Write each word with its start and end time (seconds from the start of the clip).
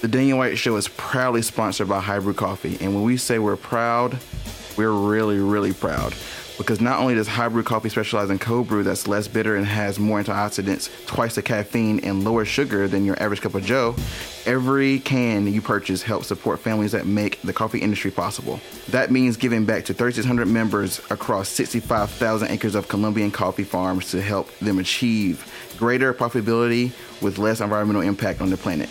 The 0.00 0.06
Daniel 0.06 0.38
White 0.38 0.56
Show 0.56 0.76
is 0.76 0.86
proudly 0.86 1.42
sponsored 1.42 1.88
by 1.88 2.00
HighBrew 2.00 2.36
Coffee, 2.36 2.78
and 2.80 2.94
when 2.94 3.02
we 3.02 3.16
say 3.16 3.40
we're 3.40 3.56
proud, 3.56 4.16
we're 4.76 4.92
really, 4.92 5.40
really 5.40 5.72
proud. 5.72 6.14
Because 6.56 6.80
not 6.80 7.00
only 7.00 7.16
does 7.16 7.26
HighBrew 7.26 7.64
Coffee 7.64 7.88
specialize 7.88 8.30
in 8.30 8.38
cold 8.38 8.68
brew 8.68 8.84
that's 8.84 9.08
less 9.08 9.26
bitter 9.26 9.56
and 9.56 9.66
has 9.66 9.98
more 9.98 10.22
antioxidants, 10.22 10.88
twice 11.08 11.34
the 11.34 11.42
caffeine, 11.42 11.98
and 12.04 12.22
lower 12.22 12.44
sugar 12.44 12.86
than 12.86 13.04
your 13.04 13.20
average 13.20 13.40
cup 13.40 13.56
of 13.56 13.64
Joe, 13.64 13.96
every 14.46 15.00
can 15.00 15.52
you 15.52 15.60
purchase 15.60 16.00
helps 16.00 16.28
support 16.28 16.60
families 16.60 16.92
that 16.92 17.04
make 17.04 17.42
the 17.42 17.52
coffee 17.52 17.80
industry 17.80 18.12
possible. 18.12 18.60
That 18.90 19.10
means 19.10 19.36
giving 19.36 19.64
back 19.64 19.84
to 19.86 19.94
3,600 19.94 20.46
members 20.46 21.00
across 21.10 21.48
65,000 21.48 22.48
acres 22.52 22.76
of 22.76 22.86
Colombian 22.86 23.32
coffee 23.32 23.64
farms 23.64 24.12
to 24.12 24.22
help 24.22 24.56
them 24.60 24.78
achieve 24.78 25.44
greater 25.76 26.14
profitability 26.14 26.92
with 27.20 27.38
less 27.38 27.60
environmental 27.60 28.02
impact 28.02 28.40
on 28.40 28.50
the 28.50 28.56
planet. 28.56 28.88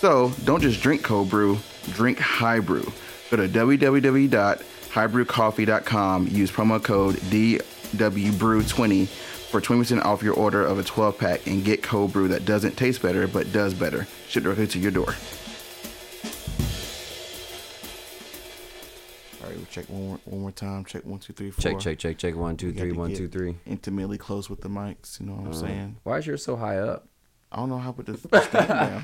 So 0.00 0.30
don't 0.44 0.62
just 0.62 0.80
drink 0.82 1.02
cold 1.02 1.28
brew, 1.28 1.58
drink 1.92 2.18
high 2.18 2.60
brew. 2.60 2.90
Go 3.30 3.36
to 3.36 3.46
www.highbrewcoffee.com. 3.48 6.28
Use 6.28 6.50
promo 6.50 6.82
code 6.82 7.16
DWBrew20 7.16 9.06
for 9.08 9.60
20% 9.60 10.02
off 10.04 10.22
your 10.22 10.32
order 10.34 10.64
of 10.64 10.78
a 10.78 10.82
12 10.82 11.18
pack 11.18 11.46
and 11.46 11.62
get 11.64 11.82
cold 11.82 12.12
brew 12.14 12.28
that 12.28 12.44
doesn't 12.46 12.76
taste 12.78 13.02
better 13.02 13.28
but 13.28 13.52
does 13.52 13.74
better. 13.74 14.06
Shipped 14.28 14.44
directly 14.44 14.66
to 14.68 14.78
your 14.78 14.90
door. 14.90 15.14
All 19.42 19.48
right, 19.48 19.56
we'll 19.56 19.66
check 19.66 19.84
one 19.90 20.06
more, 20.08 20.18
one 20.24 20.40
more 20.40 20.52
time. 20.52 20.84
Check 20.86 21.04
one, 21.04 21.18
two, 21.18 21.32
three, 21.34 21.50
four. 21.50 21.62
Check, 21.62 21.78
check, 21.78 21.98
check, 21.98 22.16
check. 22.18 22.34
One, 22.36 22.56
two, 22.56 22.68
We 22.68 22.72
got 22.72 22.80
three, 22.80 22.92
to 22.92 22.98
one, 22.98 23.08
get 23.10 23.18
two, 23.18 23.28
three. 23.28 23.56
Intimately 23.66 24.16
close 24.18 24.48
with 24.48 24.62
the 24.62 24.68
mics. 24.70 25.20
You 25.20 25.26
know 25.26 25.32
what 25.34 25.44
I'm 25.46 25.52
Uh, 25.52 25.56
saying? 25.56 25.96
Why 26.04 26.16
is 26.18 26.26
yours 26.26 26.42
so 26.44 26.56
high 26.56 26.78
up? 26.78 27.06
I 27.52 27.56
don't 27.56 27.68
know 27.68 27.78
how 27.78 27.90
to 27.92 27.96
put 28.02 28.06
this 28.06 28.22
this 28.30 28.44
stand 28.44 28.68
down. 28.68 29.02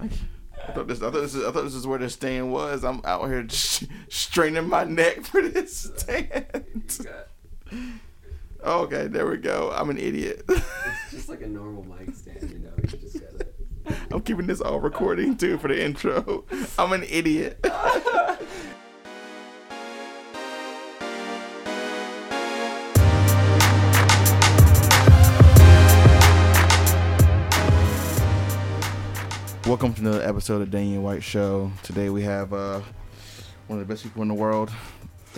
I 0.00 0.72
thought 0.72 0.88
this. 0.88 0.98
I 1.02 1.10
thought 1.10 1.20
this. 1.20 1.34
Is, 1.34 1.44
I 1.44 1.50
thought 1.50 1.64
this 1.64 1.74
is 1.74 1.86
where 1.86 1.98
the 1.98 2.08
stand 2.08 2.52
was. 2.52 2.84
I'm 2.84 3.00
out 3.04 3.26
here 3.28 3.46
sh- 3.48 3.84
straining 4.08 4.68
my 4.68 4.84
neck 4.84 5.22
for 5.24 5.42
this 5.42 5.90
stand. 5.96 6.46
Okay, 8.64 9.06
there 9.08 9.26
we 9.26 9.36
go. 9.36 9.72
I'm 9.74 9.90
an 9.90 9.98
idiot. 9.98 10.42
It's 10.48 10.64
just 11.10 11.28
like 11.28 11.42
a 11.42 11.46
normal 11.46 11.84
mic 11.84 12.14
stand, 12.14 12.50
you 12.50 12.58
know. 12.60 12.72
You 12.78 12.98
just 12.98 13.20
gotta. 13.20 13.46
I'm 14.10 14.22
keeping 14.22 14.46
this 14.46 14.62
all 14.62 14.80
recording 14.80 15.36
too 15.36 15.58
for 15.58 15.68
the 15.68 15.82
intro. 15.82 16.44
I'm 16.78 16.92
an 16.92 17.04
idiot. 17.04 17.58
Welcome 29.66 29.94
to 29.94 30.00
another 30.02 30.22
episode 30.22 30.60
of 30.60 30.70
Daniel 30.70 31.02
White 31.02 31.22
Show. 31.22 31.70
Today 31.82 32.10
we 32.10 32.22
have 32.22 32.52
uh, 32.52 32.80
one 33.66 33.80
of 33.80 33.86
the 33.86 33.90
best 33.90 34.02
people 34.02 34.20
in 34.20 34.28
the 34.28 34.34
world. 34.34 34.70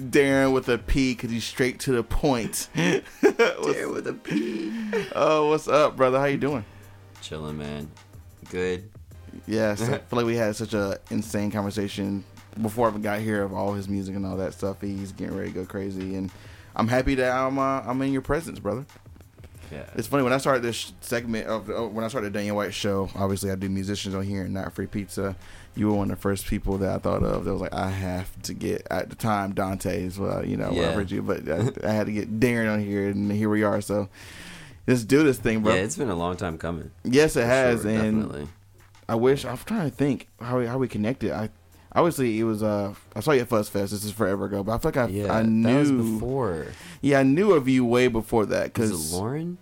Daron 0.00 0.52
with 0.54 0.68
a 0.70 0.78
P 0.78 1.12
because 1.12 1.30
he's 1.30 1.44
straight 1.44 1.78
to 1.80 1.92
the 1.92 2.02
point. 2.02 2.68
What's- 2.74 3.86
with 3.86 4.06
a 4.06 4.14
P. 4.14 4.72
oh, 5.14 5.50
what's 5.50 5.68
up, 5.68 5.94
brother? 5.96 6.18
How 6.18 6.24
you 6.24 6.38
doing? 6.38 6.64
Chilling, 7.20 7.58
man. 7.58 7.90
Good. 8.48 8.88
Yes, 9.46 9.82
I 9.82 9.98
feel 9.98 10.16
like 10.18 10.26
we 10.26 10.36
had 10.36 10.56
such 10.56 10.72
a 10.72 10.98
insane 11.10 11.50
conversation 11.50 12.24
before 12.62 12.86
I 12.86 12.90
even 12.90 13.02
got 13.02 13.20
here 13.20 13.42
of 13.42 13.52
all 13.52 13.74
his 13.74 13.88
music 13.90 14.16
and 14.16 14.24
all 14.24 14.38
that 14.38 14.54
stuff. 14.54 14.80
He's 14.80 15.12
getting 15.12 15.36
ready 15.36 15.52
to 15.52 15.54
go 15.60 15.66
crazy, 15.66 16.14
and 16.16 16.30
I'm 16.74 16.88
happy 16.88 17.14
that 17.16 17.30
I'm 17.30 17.58
uh, 17.58 17.82
I'm 17.86 18.00
in 18.00 18.12
your 18.12 18.22
presence, 18.22 18.58
brother. 18.58 18.86
Yeah. 19.72 19.84
It's 19.94 20.06
funny 20.06 20.22
when 20.22 20.32
I 20.32 20.38
started 20.38 20.62
this 20.62 20.92
segment 21.00 21.46
of 21.46 21.70
uh, 21.70 21.88
when 21.88 22.04
I 22.04 22.08
started 22.08 22.32
the 22.32 22.38
Daniel 22.38 22.56
White 22.56 22.74
show. 22.74 23.08
Obviously, 23.14 23.50
I 23.50 23.54
do 23.54 23.68
musicians 23.68 24.14
on 24.14 24.22
here 24.22 24.42
and 24.44 24.52
not 24.54 24.72
free 24.74 24.86
pizza. 24.86 25.34
You 25.74 25.86
were 25.88 25.94
one 25.94 26.10
of 26.10 26.18
the 26.18 26.20
first 26.22 26.46
people 26.46 26.76
that 26.78 26.94
I 26.94 26.98
thought 26.98 27.22
of. 27.22 27.44
That 27.46 27.52
was 27.52 27.62
like 27.62 27.72
I 27.72 27.88
have 27.90 28.40
to 28.42 28.52
get 28.54 28.86
at 28.90 29.08
the 29.08 29.16
time 29.16 29.54
Dante's. 29.54 30.18
Well, 30.18 30.44
you 30.44 30.56
know, 30.58 30.70
Yeah. 30.72 30.92
heard 30.92 31.10
you, 31.10 31.22
but 31.22 31.48
I, 31.48 31.70
I 31.88 31.92
had 31.92 32.06
to 32.06 32.12
get 32.12 32.38
Daron 32.38 32.70
on 32.72 32.80
here, 32.84 33.08
and 33.08 33.32
here 33.32 33.48
we 33.48 33.62
are. 33.62 33.80
So 33.80 34.08
let's 34.86 35.04
do 35.04 35.22
this 35.22 35.38
thing, 35.38 35.60
bro. 35.62 35.74
yeah, 35.74 35.80
it's 35.80 35.96
been 35.96 36.10
a 36.10 36.14
long 36.16 36.36
time 36.36 36.58
coming. 36.58 36.90
yes, 37.04 37.36
it 37.36 37.46
has, 37.46 37.82
sure, 37.82 37.90
and 37.90 38.22
definitely. 38.22 38.48
I 39.08 39.14
wish 39.14 39.44
I'm 39.44 39.56
trying 39.58 39.90
to 39.90 39.96
think 39.96 40.28
how 40.40 40.58
we, 40.58 40.66
how 40.66 40.76
we 40.78 40.88
connected. 40.88 41.32
I 41.32 41.48
obviously 41.94 42.38
it 42.38 42.44
was 42.44 42.62
uh 42.62 42.94
I 43.14 43.20
saw 43.20 43.32
you 43.32 43.40
at 43.42 43.48
Fuzz 43.48 43.68
Fest. 43.68 43.92
This 43.92 44.04
is 44.04 44.12
forever 44.12 44.46
ago, 44.46 44.62
but 44.62 44.72
I 44.72 44.78
feel 44.78 44.90
like 44.90 44.96
I 44.96 45.06
Yeah, 45.08 45.32
I 45.32 45.42
knew 45.42 46.14
before. 46.18 46.66
yeah 47.00 47.20
I 47.20 47.22
knew 47.22 47.52
of 47.52 47.68
you 47.68 47.84
way 47.84 48.08
before 48.08 48.46
that 48.46 48.72
because 48.72 49.12
it 49.12 49.16
Lauren? 49.16 49.58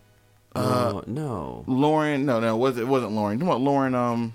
Uh, 0.55 0.93
no, 0.93 1.05
no. 1.07 1.65
Lauren 1.67 2.27
no 2.27 2.41
no 2.41 2.55
it 2.57 2.59
was 2.59 2.77
it 2.79 2.89
wasn't 2.89 3.13
Lauren. 3.13 3.39
You 3.39 3.45
know 3.45 3.51
what 3.51 3.61
Lauren 3.61 3.95
um 3.95 4.33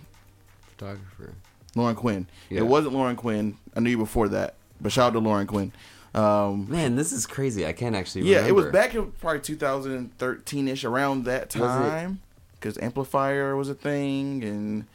Photographer. 0.78 1.33
Lauren 1.75 1.95
Quinn. 1.95 2.28
Yeah. 2.50 2.59
It 2.59 2.67
wasn't 2.67 2.94
Lauren 2.94 3.16
Quinn. 3.16 3.57
I 3.75 3.79
knew 3.81 3.89
you 3.89 3.97
before 3.97 4.29
that, 4.29 4.56
but 4.79 4.91
shout 4.91 5.07
out 5.07 5.13
to 5.13 5.19
Lauren 5.19 5.45
Quinn. 5.47 5.72
Um, 6.13 6.69
Man, 6.69 6.95
this 6.95 7.12
is 7.12 7.27
crazy. 7.27 7.66
I 7.66 7.73
can't 7.73 7.94
actually. 7.95 8.22
yeah, 8.29 8.45
it 8.47 8.56
was 8.56 8.67
back 8.67 8.95
in 8.95 9.12
probably 9.13 9.41
2013 9.41 10.67
ish 10.69 10.85
around 10.85 11.25
that 11.25 11.50
time 11.50 12.22
because 12.53 12.77
Amplifier 12.77 13.56
was 13.57 13.67
a 13.69 13.73
thing 13.75 14.41
and 14.44 14.85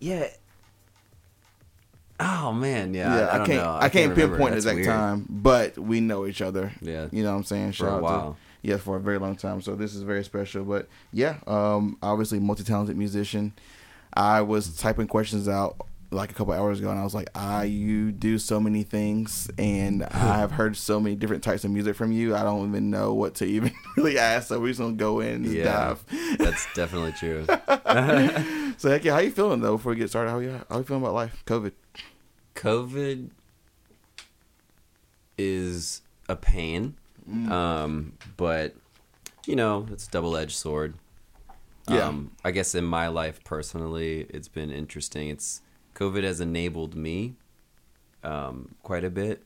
Yeah. 0.00 0.26
Oh 2.20 2.52
man, 2.52 2.92
yeah. 2.94 3.16
yeah, 3.18 3.26
I, 3.26 3.42
I, 3.42 3.46
can't. 3.46 3.66
I, 3.66 3.88
can't 3.88 4.10
remember. 4.10 4.36
pinpoint 4.36 4.50
the 4.52 4.56
exact 4.58 4.74
weird. 4.76 4.86
time, 4.88 5.26
but 5.28 5.78
we 5.78 6.00
know 6.00 6.26
each 6.26 6.42
other. 6.42 6.70
Yeah. 6.82 7.08
You 7.10 7.22
know 7.22 7.30
what 7.32 7.38
I'm 7.38 7.44
saying? 7.44 7.72
For 7.72 7.88
a 7.88 7.92
out 7.92 7.96
to- 7.96 8.02
while. 8.02 8.36
yeah, 8.62 8.76
for 8.76 8.96
a 8.96 9.00
very 9.00 9.18
long 9.18 9.36
time. 9.36 9.62
So 9.62 9.74
this 9.74 9.94
is 9.94 10.02
very 10.02 10.22
special. 10.24 10.64
But 10.64 10.88
yeah, 11.12 11.36
um, 11.46 11.96
obviously 12.02 12.38
multi 12.38 12.62
talented 12.64 12.96
musician. 12.96 13.52
I 14.12 14.42
was 14.42 14.76
typing 14.76 15.06
questions 15.06 15.48
out 15.48 15.76
like 16.12 16.32
a 16.32 16.34
couple 16.34 16.52
hours 16.52 16.80
ago, 16.80 16.90
and 16.90 16.98
I 16.98 17.04
was 17.04 17.14
like, 17.14 17.28
"Ah, 17.36 17.62
you 17.62 18.10
do 18.10 18.36
so 18.38 18.58
many 18.58 18.82
things, 18.82 19.48
and 19.56 20.02
I 20.10 20.38
have 20.38 20.50
heard 20.50 20.76
so 20.76 20.98
many 20.98 21.14
different 21.14 21.44
types 21.44 21.64
of 21.64 21.70
music 21.70 21.94
from 21.94 22.10
you. 22.10 22.34
I 22.34 22.42
don't 22.42 22.68
even 22.68 22.90
know 22.90 23.14
what 23.14 23.36
to 23.36 23.44
even 23.56 23.72
really 23.96 24.18
ask. 24.18 24.48
So 24.48 24.58
we're 24.60 24.68
just 24.68 24.80
gonna 24.80 24.94
go 24.94 25.20
in 25.20 25.44
and 25.44 25.46
Yeah. 25.46 25.64
dive. 25.64 26.04
That's 26.38 26.66
definitely 26.74 27.12
true. 27.12 27.46
So 28.80 28.88
heck 28.88 29.04
yeah, 29.04 29.12
how 29.12 29.18
you 29.18 29.30
feeling 29.30 29.60
though? 29.60 29.76
Before 29.76 29.90
we 29.92 29.96
get 29.98 30.08
started, 30.08 30.30
how 30.30 30.38
you 30.38 30.58
how 30.70 30.78
you 30.78 30.84
feeling 30.84 31.02
about 31.02 31.12
life? 31.12 31.42
COVID. 31.46 31.72
COVID 32.54 33.30
is 35.38 36.02
a 36.28 36.36
pain, 36.36 36.94
Mm. 37.28 37.50
um, 37.50 38.12
but 38.36 38.74
you 39.46 39.54
know 39.56 39.86
it's 39.92 40.06
a 40.06 40.10
double-edged 40.10 40.56
sword. 40.56 40.94
Yeah. 41.88 42.08
Um, 42.08 42.32
I 42.44 42.50
guess 42.50 42.74
in 42.74 42.84
my 42.84 43.08
life 43.08 43.42
personally, 43.44 44.26
it's 44.30 44.48
been 44.48 44.70
interesting. 44.70 45.28
It's 45.28 45.60
COVID 45.94 46.22
has 46.24 46.40
enabled 46.40 46.94
me 46.94 47.34
um, 48.22 48.74
quite 48.82 49.04
a 49.04 49.10
bit, 49.10 49.44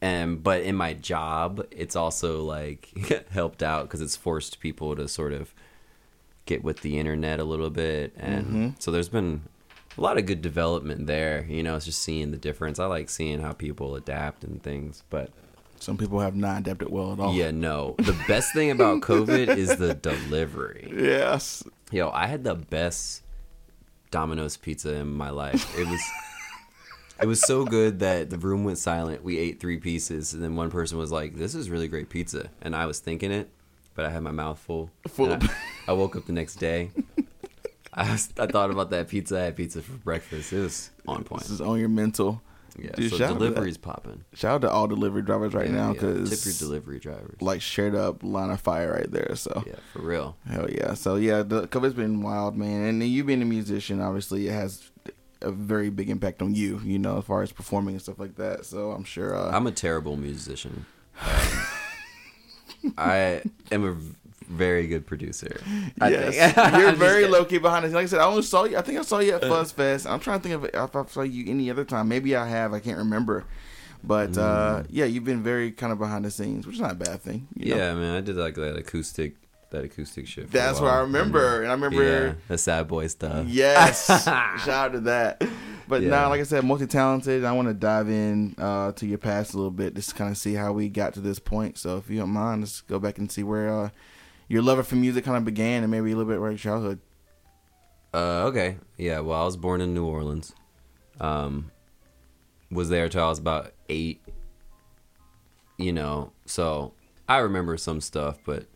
and 0.00 0.42
but 0.42 0.62
in 0.62 0.76
my 0.76 0.94
job, 0.94 1.66
it's 1.70 1.96
also 1.96 2.42
like 2.44 2.90
helped 3.30 3.62
out 3.62 3.84
because 3.84 4.00
it's 4.00 4.16
forced 4.16 4.60
people 4.60 4.94
to 4.96 5.08
sort 5.08 5.32
of 5.32 5.52
get 6.46 6.62
with 6.62 6.80
the 6.82 6.98
internet 6.98 7.40
a 7.40 7.44
little 7.44 7.70
bit, 7.70 8.12
and 8.16 8.46
Mhm. 8.46 8.82
so 8.82 8.90
there's 8.90 9.08
been 9.08 9.42
a 9.96 10.00
lot 10.00 10.18
of 10.18 10.26
good 10.26 10.42
development 10.42 11.06
there. 11.06 11.46
You 11.48 11.62
know, 11.62 11.76
it's 11.76 11.84
just 11.86 12.02
seeing 12.02 12.30
the 12.30 12.36
difference. 12.36 12.78
I 12.78 12.86
like 12.86 13.08
seeing 13.08 13.40
how 13.40 13.52
people 13.52 13.96
adapt 13.96 14.44
and 14.44 14.62
things, 14.62 15.02
but 15.10 15.30
Some 15.80 15.96
people 15.96 16.20
have 16.20 16.36
not 16.36 16.60
adapted 16.60 16.90
well 16.90 17.12
at 17.12 17.20
all. 17.20 17.34
yeah, 17.34 17.50
no. 17.50 17.94
The 17.98 18.16
best 18.28 18.52
thing 18.52 18.70
about 18.70 19.00
COVID 19.02 19.56
is 19.56 19.76
the 19.76 19.94
delivery. 19.94 20.92
Yes. 20.96 21.62
Yo, 21.92 22.10
I 22.10 22.26
had 22.26 22.42
the 22.44 22.54
best 22.54 23.22
Domino's 24.10 24.56
pizza 24.56 24.94
in 24.94 25.08
my 25.08 25.30
life. 25.30 25.78
It 25.78 25.86
was 25.86 26.00
it 27.22 27.26
was 27.26 27.40
so 27.40 27.64
good 27.64 28.00
that 28.00 28.28
the 28.30 28.36
room 28.38 28.64
went 28.64 28.78
silent. 28.78 29.22
We 29.24 29.38
ate 29.38 29.60
three 29.60 29.78
pieces 29.78 30.34
and 30.34 30.42
then 30.42 30.56
one 30.56 30.70
person 30.70 30.98
was 30.98 31.10
like, 31.12 31.36
"This 31.36 31.54
is 31.54 31.70
really 31.70 31.88
great 31.88 32.08
pizza." 32.10 32.50
And 32.60 32.74
I 32.76 32.86
was 32.86 32.98
thinking 32.98 33.30
it, 33.32 33.48
but 33.94 34.04
I 34.04 34.10
had 34.10 34.22
my 34.22 34.32
mouth 34.32 34.58
full. 34.58 34.90
Full 35.08 35.32
I, 35.32 35.38
I 35.88 35.92
woke 35.92 36.16
up 36.16 36.26
the 36.26 36.32
next 36.32 36.56
day. 36.56 36.90
I, 37.92 38.12
was, 38.12 38.28
I 38.38 38.46
thought 38.46 38.70
about 38.70 38.90
that 38.90 39.08
pizza. 39.08 39.38
I 39.38 39.44
had 39.44 39.56
pizza 39.56 39.80
for 39.82 39.92
breakfast. 39.92 40.52
It 40.52 40.60
was 40.60 40.90
on 41.08 41.24
point. 41.24 41.42
This 41.42 41.50
is 41.50 41.60
on 41.60 41.78
your 41.78 41.88
mental. 41.88 42.42
Yeah, 42.78 42.90
Dude, 42.94 43.10
so 43.12 43.18
delivery's 43.18 43.78
popping. 43.78 44.24
Shout 44.34 44.56
out 44.56 44.60
to 44.62 44.70
all 44.70 44.86
delivery 44.86 45.22
drivers 45.22 45.54
right 45.54 45.66
Yeah, 45.66 45.72
now 45.76 45.86
yeah. 45.88 45.92
because 45.94 46.28
tip 46.28 46.44
your 46.44 46.68
delivery 46.68 46.98
drivers. 46.98 47.40
like 47.40 47.62
straight 47.62 47.94
up 47.94 48.22
line 48.22 48.50
of 48.50 48.60
fire 48.60 48.92
right 48.92 49.10
there. 49.10 49.34
So 49.34 49.64
yeah, 49.66 49.76
for 49.94 50.02
real. 50.02 50.36
hell 50.46 50.68
yeah. 50.70 50.92
So 50.92 51.16
yeah, 51.16 51.42
the 51.42 51.66
COVID's 51.68 51.94
been 51.94 52.20
wild, 52.20 52.54
man. 52.54 52.84
And 52.84 53.02
you 53.02 53.24
being 53.24 53.40
a 53.40 53.46
musician, 53.46 54.02
obviously, 54.02 54.48
it 54.48 54.52
has 54.52 54.90
a 55.40 55.50
very 55.50 55.88
big 55.88 56.10
impact 56.10 56.42
on 56.42 56.54
you. 56.54 56.78
You 56.84 56.98
know, 56.98 57.16
as 57.16 57.24
far 57.24 57.42
as 57.42 57.50
performing 57.50 57.94
and 57.94 58.02
stuff 58.02 58.18
like 58.18 58.34
that. 58.36 58.66
So 58.66 58.90
I'm 58.90 59.04
sure. 59.04 59.34
Uh, 59.34 59.50
I'm 59.56 59.66
a 59.66 59.72
terrible 59.72 60.16
musician. 60.16 60.84
Um, 62.84 62.94
I 62.98 63.42
am 63.72 63.84
a 63.84 63.96
very 64.46 64.86
good 64.86 65.06
producer. 65.06 65.60
I 66.00 66.08
yes. 66.08 66.56
You're 66.78 66.92
very 66.92 67.26
low 67.26 67.44
key 67.44 67.58
behind 67.58 67.84
the 67.84 67.88
scenes. 67.88 67.94
Like 67.94 68.04
I 68.04 68.06
said, 68.06 68.20
I 68.20 68.26
only 68.26 68.42
saw 68.42 68.64
you. 68.64 68.76
I 68.76 68.82
think 68.82 68.98
I 68.98 69.02
saw 69.02 69.18
you 69.18 69.34
at 69.34 69.42
Fuzz 69.42 69.72
Fest. 69.72 70.06
I'm 70.06 70.20
trying 70.20 70.40
to 70.40 70.48
think 70.48 70.54
of 70.54 70.64
if 70.64 70.96
I 70.96 71.04
saw 71.06 71.22
you 71.22 71.50
any 71.50 71.70
other 71.70 71.84
time. 71.84 72.08
Maybe 72.08 72.34
I 72.36 72.46
have. 72.48 72.72
I 72.72 72.80
can't 72.80 72.98
remember. 72.98 73.44
But 74.04 74.38
uh, 74.38 74.84
yeah, 74.88 75.04
you've 75.06 75.24
been 75.24 75.42
very 75.42 75.72
kind 75.72 75.92
of 75.92 75.98
behind 75.98 76.24
the 76.24 76.30
scenes, 76.30 76.66
which 76.66 76.76
is 76.76 76.80
not 76.80 76.92
a 76.92 76.96
bad 76.96 77.20
thing. 77.22 77.48
you 77.56 77.74
know? 77.74 77.76
Yeah, 77.76 77.94
man, 77.94 78.14
I 78.14 78.20
did 78.20 78.36
like 78.36 78.54
that 78.54 78.76
acoustic 78.76 79.34
that 79.70 79.84
acoustic 79.84 80.28
shit. 80.28 80.50
That's 80.52 80.80
what 80.80 80.90
I 80.92 81.00
remember, 81.00 81.62
and 81.62 81.68
I 81.68 81.74
remember. 81.74 82.02
Yeah, 82.02 82.34
the 82.48 82.56
sad 82.56 82.86
boy 82.86 83.08
stuff. 83.08 83.46
Yes, 83.48 84.06
shout 84.24 84.68
out 84.68 84.92
to 84.92 85.00
that. 85.00 85.42
But 85.88 86.02
Yeah. 86.02 86.10
now, 86.10 86.28
like 86.28 86.40
I 86.40 86.44
said, 86.44 86.64
multi 86.64 86.86
talented. 86.86 87.44
I 87.44 87.52
want 87.52 87.68
to 87.68 87.74
dive 87.74 88.08
in 88.08 88.54
uh, 88.58 88.92
to 88.92 89.06
your 89.06 89.18
past 89.18 89.54
a 89.54 89.56
little 89.56 89.70
bit, 89.72 89.94
just 89.94 90.14
kind 90.14 90.30
of 90.30 90.36
see 90.36 90.54
how 90.54 90.72
we 90.72 90.88
got 90.88 91.14
to 91.14 91.20
this 91.20 91.38
point. 91.40 91.78
So, 91.78 91.96
if 91.98 92.08
you 92.08 92.18
don't 92.20 92.30
mind, 92.30 92.62
let's 92.62 92.80
go 92.82 92.98
back 93.00 93.18
and 93.18 93.30
see 93.30 93.42
where 93.42 93.72
uh, 93.72 93.90
your 94.48 94.62
love 94.62 94.86
for 94.86 94.96
music 94.96 95.24
kind 95.24 95.36
of 95.36 95.44
began, 95.44 95.82
and 95.82 95.90
maybe 95.90 96.12
a 96.12 96.16
little 96.16 96.30
bit 96.30 96.38
right 96.38 96.58
childhood. 96.58 97.00
Uh, 98.14 98.44
okay. 98.46 98.78
Yeah. 98.96 99.20
Well, 99.20 99.40
I 99.40 99.44
was 99.44 99.56
born 99.56 99.80
in 99.80 99.92
New 99.94 100.06
Orleans. 100.06 100.54
Um, 101.20 101.70
was 102.70 102.88
there 102.88 103.08
till 103.08 103.24
I 103.24 103.28
was 103.28 103.38
about 103.38 103.72
eight. 103.88 104.22
You 105.78 105.92
know, 105.92 106.32
so 106.46 106.94
I 107.28 107.38
remember 107.38 107.76
some 107.76 108.00
stuff, 108.00 108.38
but 108.44 108.66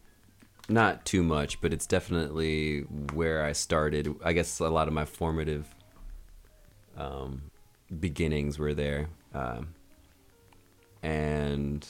not 0.69 1.05
too 1.07 1.23
much. 1.23 1.61
But 1.61 1.73
it's 1.73 1.87
definitely 1.87 2.81
where 3.15 3.45
I 3.45 3.53
started. 3.53 4.15
I 4.25 4.33
guess 4.33 4.59
a 4.61 4.69
lot 4.69 4.89
of 4.89 4.95
my 4.95 5.05
formative 5.05 5.67
um, 6.97 7.51
beginnings 7.99 8.59
were 8.59 8.75
there, 8.75 9.09
um, 9.33 9.69
and 11.03 11.87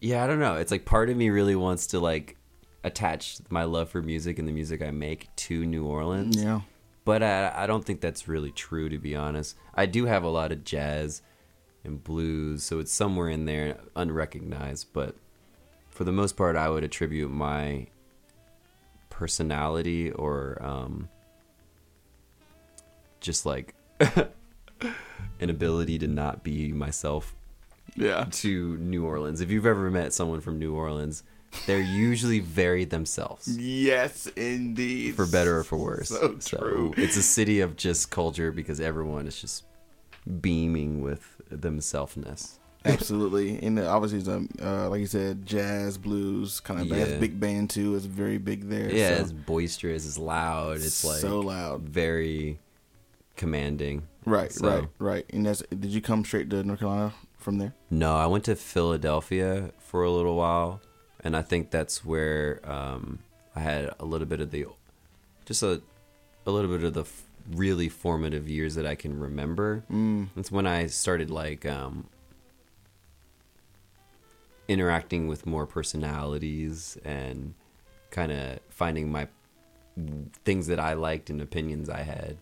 yeah, 0.00 0.22
I 0.22 0.26
don't 0.26 0.40
know. 0.40 0.56
It's 0.56 0.70
like 0.70 0.84
part 0.84 1.10
of 1.10 1.16
me 1.16 1.30
really 1.30 1.56
wants 1.56 1.88
to 1.88 2.00
like 2.00 2.36
attach 2.84 3.38
my 3.50 3.64
love 3.64 3.88
for 3.88 4.02
music 4.02 4.38
and 4.38 4.46
the 4.46 4.52
music 4.52 4.82
I 4.82 4.90
make 4.90 5.34
to 5.36 5.66
New 5.66 5.84
Orleans. 5.86 6.36
Yeah. 6.36 6.60
But 7.04 7.22
I, 7.22 7.52
I 7.54 7.66
don't 7.66 7.84
think 7.84 8.00
that's 8.00 8.28
really 8.28 8.50
true, 8.50 8.88
to 8.88 8.98
be 8.98 9.14
honest. 9.14 9.56
I 9.74 9.86
do 9.86 10.06
have 10.06 10.24
a 10.24 10.28
lot 10.28 10.52
of 10.52 10.64
jazz 10.64 11.22
and 11.84 12.02
blues, 12.02 12.64
so 12.64 12.80
it's 12.80 12.92
somewhere 12.92 13.28
in 13.28 13.44
there, 13.44 13.78
unrecognized. 13.94 14.88
But 14.92 15.14
for 15.88 16.04
the 16.04 16.12
most 16.12 16.36
part, 16.36 16.56
I 16.56 16.68
would 16.68 16.84
attribute 16.84 17.30
my 17.30 17.86
personality 19.08 20.10
or 20.10 20.60
um, 20.62 21.08
just 23.20 23.46
like 23.46 23.74
an 24.00 25.50
ability 25.50 25.98
to 26.00 26.06
not 26.06 26.42
be 26.42 26.72
myself 26.72 27.34
Yeah. 27.96 28.26
to 28.30 28.76
New 28.78 29.04
Orleans. 29.04 29.40
If 29.40 29.50
you've 29.50 29.66
ever 29.66 29.90
met 29.90 30.12
someone 30.12 30.40
from 30.40 30.58
New 30.58 30.74
Orleans, 30.74 31.22
they're 31.66 31.80
usually 31.80 32.40
very 32.40 32.84
themselves 32.84 33.56
Yes, 33.58 34.26
indeed. 34.36 35.14
for 35.14 35.26
better 35.26 35.58
or 35.58 35.64
for 35.64 35.76
worse. 35.78 36.08
So 36.08 36.34
true. 36.40 36.94
it's 36.96 37.16
a 37.16 37.22
city 37.22 37.60
of 37.60 37.76
just 37.76 38.10
culture 38.10 38.52
because 38.52 38.80
everyone 38.80 39.26
is 39.26 39.40
just 39.40 39.64
beaming 40.40 41.02
with 41.02 41.24
themselfness. 41.50 42.58
Absolutely, 42.84 43.58
and 43.62 43.78
uh, 43.80 43.88
obviously, 43.92 44.18
it's, 44.20 44.28
um, 44.28 44.48
uh, 44.62 44.88
like 44.88 45.00
you 45.00 45.06
said, 45.06 45.44
jazz, 45.44 45.98
blues, 45.98 46.60
kind 46.60 46.80
of 46.80 46.86
Yeah. 46.86 47.18
big 47.18 47.40
band 47.40 47.70
too 47.70 47.96
It's 47.96 48.04
very 48.06 48.38
big 48.38 48.68
there. 48.68 48.88
Yeah, 48.94 49.16
so- 49.16 49.22
it's 49.22 49.32
boisterous, 49.32 50.06
it's 50.06 50.18
loud, 50.18 50.76
it's 50.76 51.04
like 51.04 51.20
so 51.20 51.40
loud. 51.40 51.82
very 51.88 52.60
commanding. 53.36 54.02
Right, 54.24 54.52
So- 54.52 54.68
right, 54.68 54.88
right. 54.98 55.26
And 55.32 55.46
that's 55.46 55.62
did 55.70 55.86
you 55.86 56.00
come 56.00 56.24
straight 56.24 56.48
to 56.50 56.62
North 56.62 56.78
Carolina 56.80 57.12
from 57.46 57.58
there? 57.58 57.72
No, 57.90 58.16
I 58.16 58.26
went 58.26 58.42
to 58.46 58.56
Philadelphia 58.56 59.70
for 59.78 60.02
a 60.02 60.10
little 60.10 60.34
while, 60.34 60.80
and 61.20 61.36
I 61.36 61.42
think 61.42 61.70
that's 61.70 62.04
where 62.04 62.60
um, 62.68 63.20
I 63.54 63.60
had 63.60 63.94
a 64.00 64.04
little 64.04 64.26
bit 64.26 64.40
of 64.40 64.50
the, 64.50 64.66
just 65.44 65.62
a, 65.62 65.80
a 66.44 66.50
little 66.50 66.76
bit 66.76 66.82
of 66.82 66.94
the 66.94 67.02
f- 67.02 67.22
really 67.48 67.88
formative 67.88 68.48
years 68.48 68.74
that 68.74 68.84
I 68.84 68.96
can 68.96 69.20
remember. 69.20 69.84
Mm. 69.88 70.26
That's 70.34 70.50
when 70.50 70.66
I 70.66 70.88
started 70.88 71.30
like 71.30 71.64
um, 71.64 72.08
interacting 74.66 75.28
with 75.28 75.46
more 75.46 75.66
personalities 75.66 76.98
and 77.04 77.54
kind 78.10 78.32
of 78.32 78.58
finding 78.70 79.08
my 79.08 79.28
things 80.44 80.66
that 80.66 80.80
I 80.80 80.94
liked 80.94 81.30
and 81.30 81.40
opinions 81.40 81.88
I 81.88 82.02
had. 82.02 82.38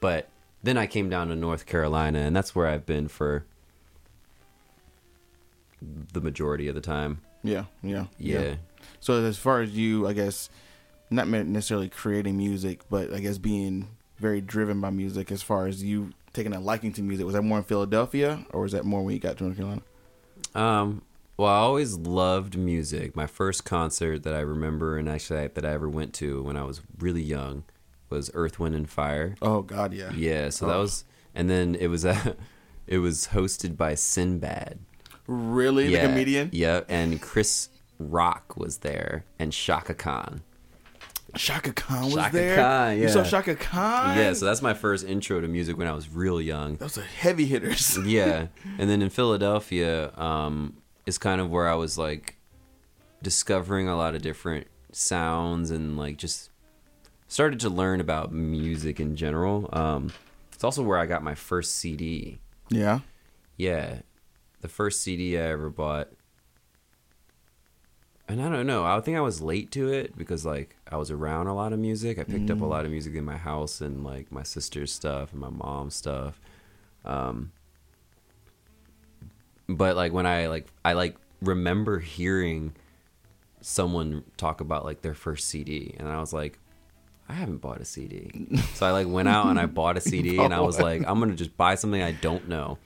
But 0.00 0.30
then 0.62 0.78
I 0.78 0.86
came 0.86 1.10
down 1.10 1.28
to 1.28 1.36
North 1.36 1.66
Carolina, 1.66 2.20
and 2.20 2.34
that's 2.34 2.54
where 2.54 2.68
I've 2.68 2.86
been 2.86 3.06
for 3.06 3.44
the 6.12 6.20
majority 6.20 6.68
of 6.68 6.74
the 6.74 6.80
time. 6.80 7.20
Yeah, 7.42 7.64
yeah, 7.82 8.06
Yeah. 8.18 8.56
So 9.00 9.24
as 9.24 9.38
far 9.38 9.60
as 9.62 9.70
you, 9.70 10.06
I 10.06 10.12
guess, 10.12 10.50
not 11.10 11.26
necessarily 11.28 11.88
creating 11.88 12.36
music, 12.36 12.80
but 12.90 13.12
I 13.12 13.20
guess 13.20 13.38
being 13.38 13.88
very 14.18 14.40
driven 14.40 14.80
by 14.80 14.90
music. 14.90 15.32
As 15.32 15.42
far 15.42 15.66
as 15.66 15.82
you 15.82 16.10
taking 16.32 16.52
a 16.52 16.60
liking 16.60 16.92
to 16.94 17.02
music, 17.02 17.24
was 17.26 17.34
that 17.34 17.42
more 17.42 17.58
in 17.58 17.64
Philadelphia, 17.64 18.44
or 18.50 18.62
was 18.62 18.72
that 18.72 18.84
more 18.84 19.02
when 19.02 19.14
you 19.14 19.20
got 19.20 19.38
to 19.38 19.44
North 19.44 19.56
Carolina? 19.56 19.82
Um, 20.54 21.02
well, 21.36 21.48
I 21.50 21.56
always 21.58 21.94
loved 21.96 22.56
music. 22.58 23.16
My 23.16 23.26
first 23.26 23.64
concert 23.64 24.22
that 24.24 24.34
I 24.34 24.40
remember 24.40 24.98
and 24.98 25.08
actually 25.08 25.46
that 25.48 25.64
I 25.64 25.70
ever 25.72 25.88
went 25.88 26.12
to 26.14 26.42
when 26.42 26.56
I 26.56 26.64
was 26.64 26.82
really 26.98 27.22
young 27.22 27.64
was 28.10 28.30
Earth, 28.34 28.58
Wind, 28.58 28.74
and 28.74 28.88
Fire. 28.90 29.36
Oh 29.40 29.62
God, 29.62 29.92
yeah, 29.94 30.12
Yeah, 30.12 30.50
so 30.50 30.66
that 30.66 30.76
Oh. 30.76 30.80
was, 30.82 31.04
and 31.34 31.48
then 31.48 31.74
it 31.74 31.86
was 31.86 32.04
a, 32.04 32.36
it 32.86 32.98
was 32.98 33.28
hosted 33.28 33.76
by 33.76 33.94
Sinbad. 33.94 34.80
Really, 35.32 35.86
yeah, 35.92 36.02
the 36.02 36.08
comedian 36.08 36.50
Yeah, 36.52 36.80
and 36.88 37.20
Chris 37.22 37.68
Rock 38.00 38.56
was 38.56 38.78
there 38.78 39.24
and 39.38 39.52
Chaka 39.52 39.94
Khan. 39.94 40.42
Chaka 41.36 41.72
Khan 41.72 42.06
was 42.06 42.14
Chaka 42.14 42.32
there. 42.36 42.56
Khan, 42.56 42.98
You 42.98 43.08
saw 43.08 43.20
yeah. 43.22 43.28
Chaka 43.28 43.54
Khan. 43.54 44.18
Yeah, 44.18 44.32
so 44.32 44.46
that's 44.46 44.60
my 44.60 44.74
first 44.74 45.06
intro 45.06 45.40
to 45.40 45.46
music 45.46 45.78
when 45.78 45.86
I 45.86 45.92
was 45.92 46.08
real 46.08 46.40
young. 46.40 46.74
those 46.76 46.98
are 46.98 47.02
heavy 47.02 47.46
hitters. 47.46 47.96
yeah 48.04 48.48
and 48.78 48.90
then 48.90 49.02
in 49.02 49.10
philadelphia 49.10 50.10
um 50.18 50.74
is 51.06 51.16
kind 51.18 51.40
of 51.40 51.48
where 51.48 51.68
i 51.68 51.74
was 51.74 51.96
like 51.96 52.36
discovering 53.22 53.86
a 53.88 53.96
lot 53.96 54.14
of 54.16 54.22
different 54.22 54.66
sounds 54.92 55.70
and 55.70 55.96
like 55.96 56.16
just 56.16 56.50
started 57.28 57.60
to 57.60 57.68
learn 57.70 58.00
about 58.00 58.32
music 58.32 58.98
in 58.98 59.14
general 59.14 59.68
um 59.72 60.12
it's 60.52 60.64
also 60.64 60.82
where 60.82 60.98
i 60.98 61.06
got 61.06 61.22
my 61.22 61.34
first 61.36 61.76
cd 61.76 62.40
yeah, 62.70 63.00
yeah 63.56 64.00
the 64.60 64.68
first 64.68 65.02
cd 65.02 65.38
i 65.38 65.42
ever 65.42 65.70
bought. 65.70 66.08
And 68.28 68.40
i 68.40 68.48
don't 68.48 68.66
know 68.66 68.84
i 68.84 69.00
think 69.00 69.16
i 69.16 69.20
was 69.20 69.40
late 69.40 69.72
to 69.72 69.92
it 69.92 70.16
because 70.16 70.46
like 70.46 70.76
i 70.90 70.96
was 70.96 71.10
around 71.10 71.48
a 71.48 71.54
lot 71.54 71.72
of 71.72 71.78
music. 71.80 72.18
I 72.18 72.22
picked 72.22 72.50
up 72.50 72.60
a 72.60 72.66
lot 72.66 72.84
of 72.84 72.90
music 72.92 73.14
in 73.16 73.24
my 73.24 73.36
house 73.36 73.80
and 73.80 74.04
like 74.04 74.30
my 74.30 74.44
sister's 74.44 74.92
stuff 74.92 75.32
and 75.32 75.40
my 75.40 75.50
mom's 75.50 75.96
stuff. 75.96 76.40
Um 77.04 77.50
but 79.76 79.96
like 79.96 80.12
when 80.12 80.26
i 80.26 80.46
like 80.48 80.66
i 80.84 80.92
like 80.92 81.16
remember 81.40 81.98
hearing 82.00 82.74
someone 83.60 84.24
talk 84.36 84.60
about 84.60 84.84
like 84.84 85.02
their 85.02 85.14
first 85.14 85.48
cd 85.48 85.94
and 85.98 86.08
i 86.08 86.18
was 86.18 86.32
like 86.32 86.58
i 87.28 87.32
haven't 87.32 87.58
bought 87.58 87.80
a 87.80 87.84
cd 87.84 88.30
so 88.74 88.86
i 88.86 88.90
like 88.90 89.06
went 89.06 89.28
out 89.28 89.46
and 89.46 89.58
i 89.60 89.66
bought 89.66 89.96
a 89.96 90.00
cd 90.00 90.38
and 90.44 90.52
i 90.52 90.60
was 90.60 90.80
like 90.80 91.02
i'm 91.06 91.18
gonna 91.20 91.34
just 91.34 91.56
buy 91.56 91.74
something 91.74 92.02
i 92.02 92.12
don't 92.12 92.48
know 92.48 92.78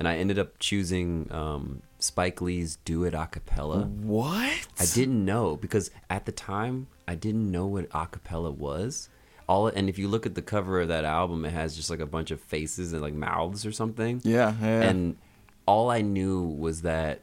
and 0.00 0.08
i 0.08 0.16
ended 0.16 0.40
up 0.40 0.58
choosing 0.58 1.28
um 1.30 1.80
spike 2.00 2.40
lee's 2.40 2.76
do 2.84 3.04
it 3.04 3.14
a 3.14 3.26
cappella 3.26 3.84
what? 3.84 4.66
I 4.80 4.86
didn't 4.86 5.24
know 5.24 5.56
because 5.56 5.92
at 6.08 6.26
the 6.26 6.32
time 6.32 6.88
I 7.10 7.16
didn't 7.16 7.50
know 7.50 7.66
what 7.66 7.90
acapella 7.90 8.56
was. 8.56 9.08
All 9.48 9.66
and 9.66 9.88
if 9.88 9.98
you 9.98 10.06
look 10.06 10.26
at 10.26 10.36
the 10.36 10.42
cover 10.42 10.80
of 10.80 10.86
that 10.88 11.04
album, 11.04 11.44
it 11.44 11.50
has 11.50 11.74
just 11.74 11.90
like 11.90 11.98
a 11.98 12.06
bunch 12.06 12.30
of 12.30 12.40
faces 12.40 12.92
and 12.92 13.02
like 13.02 13.14
mouths 13.14 13.66
or 13.66 13.72
something. 13.72 14.20
Yeah, 14.22 14.54
yeah. 14.62 14.82
And 14.82 15.16
all 15.66 15.90
I 15.90 16.02
knew 16.02 16.44
was 16.44 16.82
that 16.82 17.20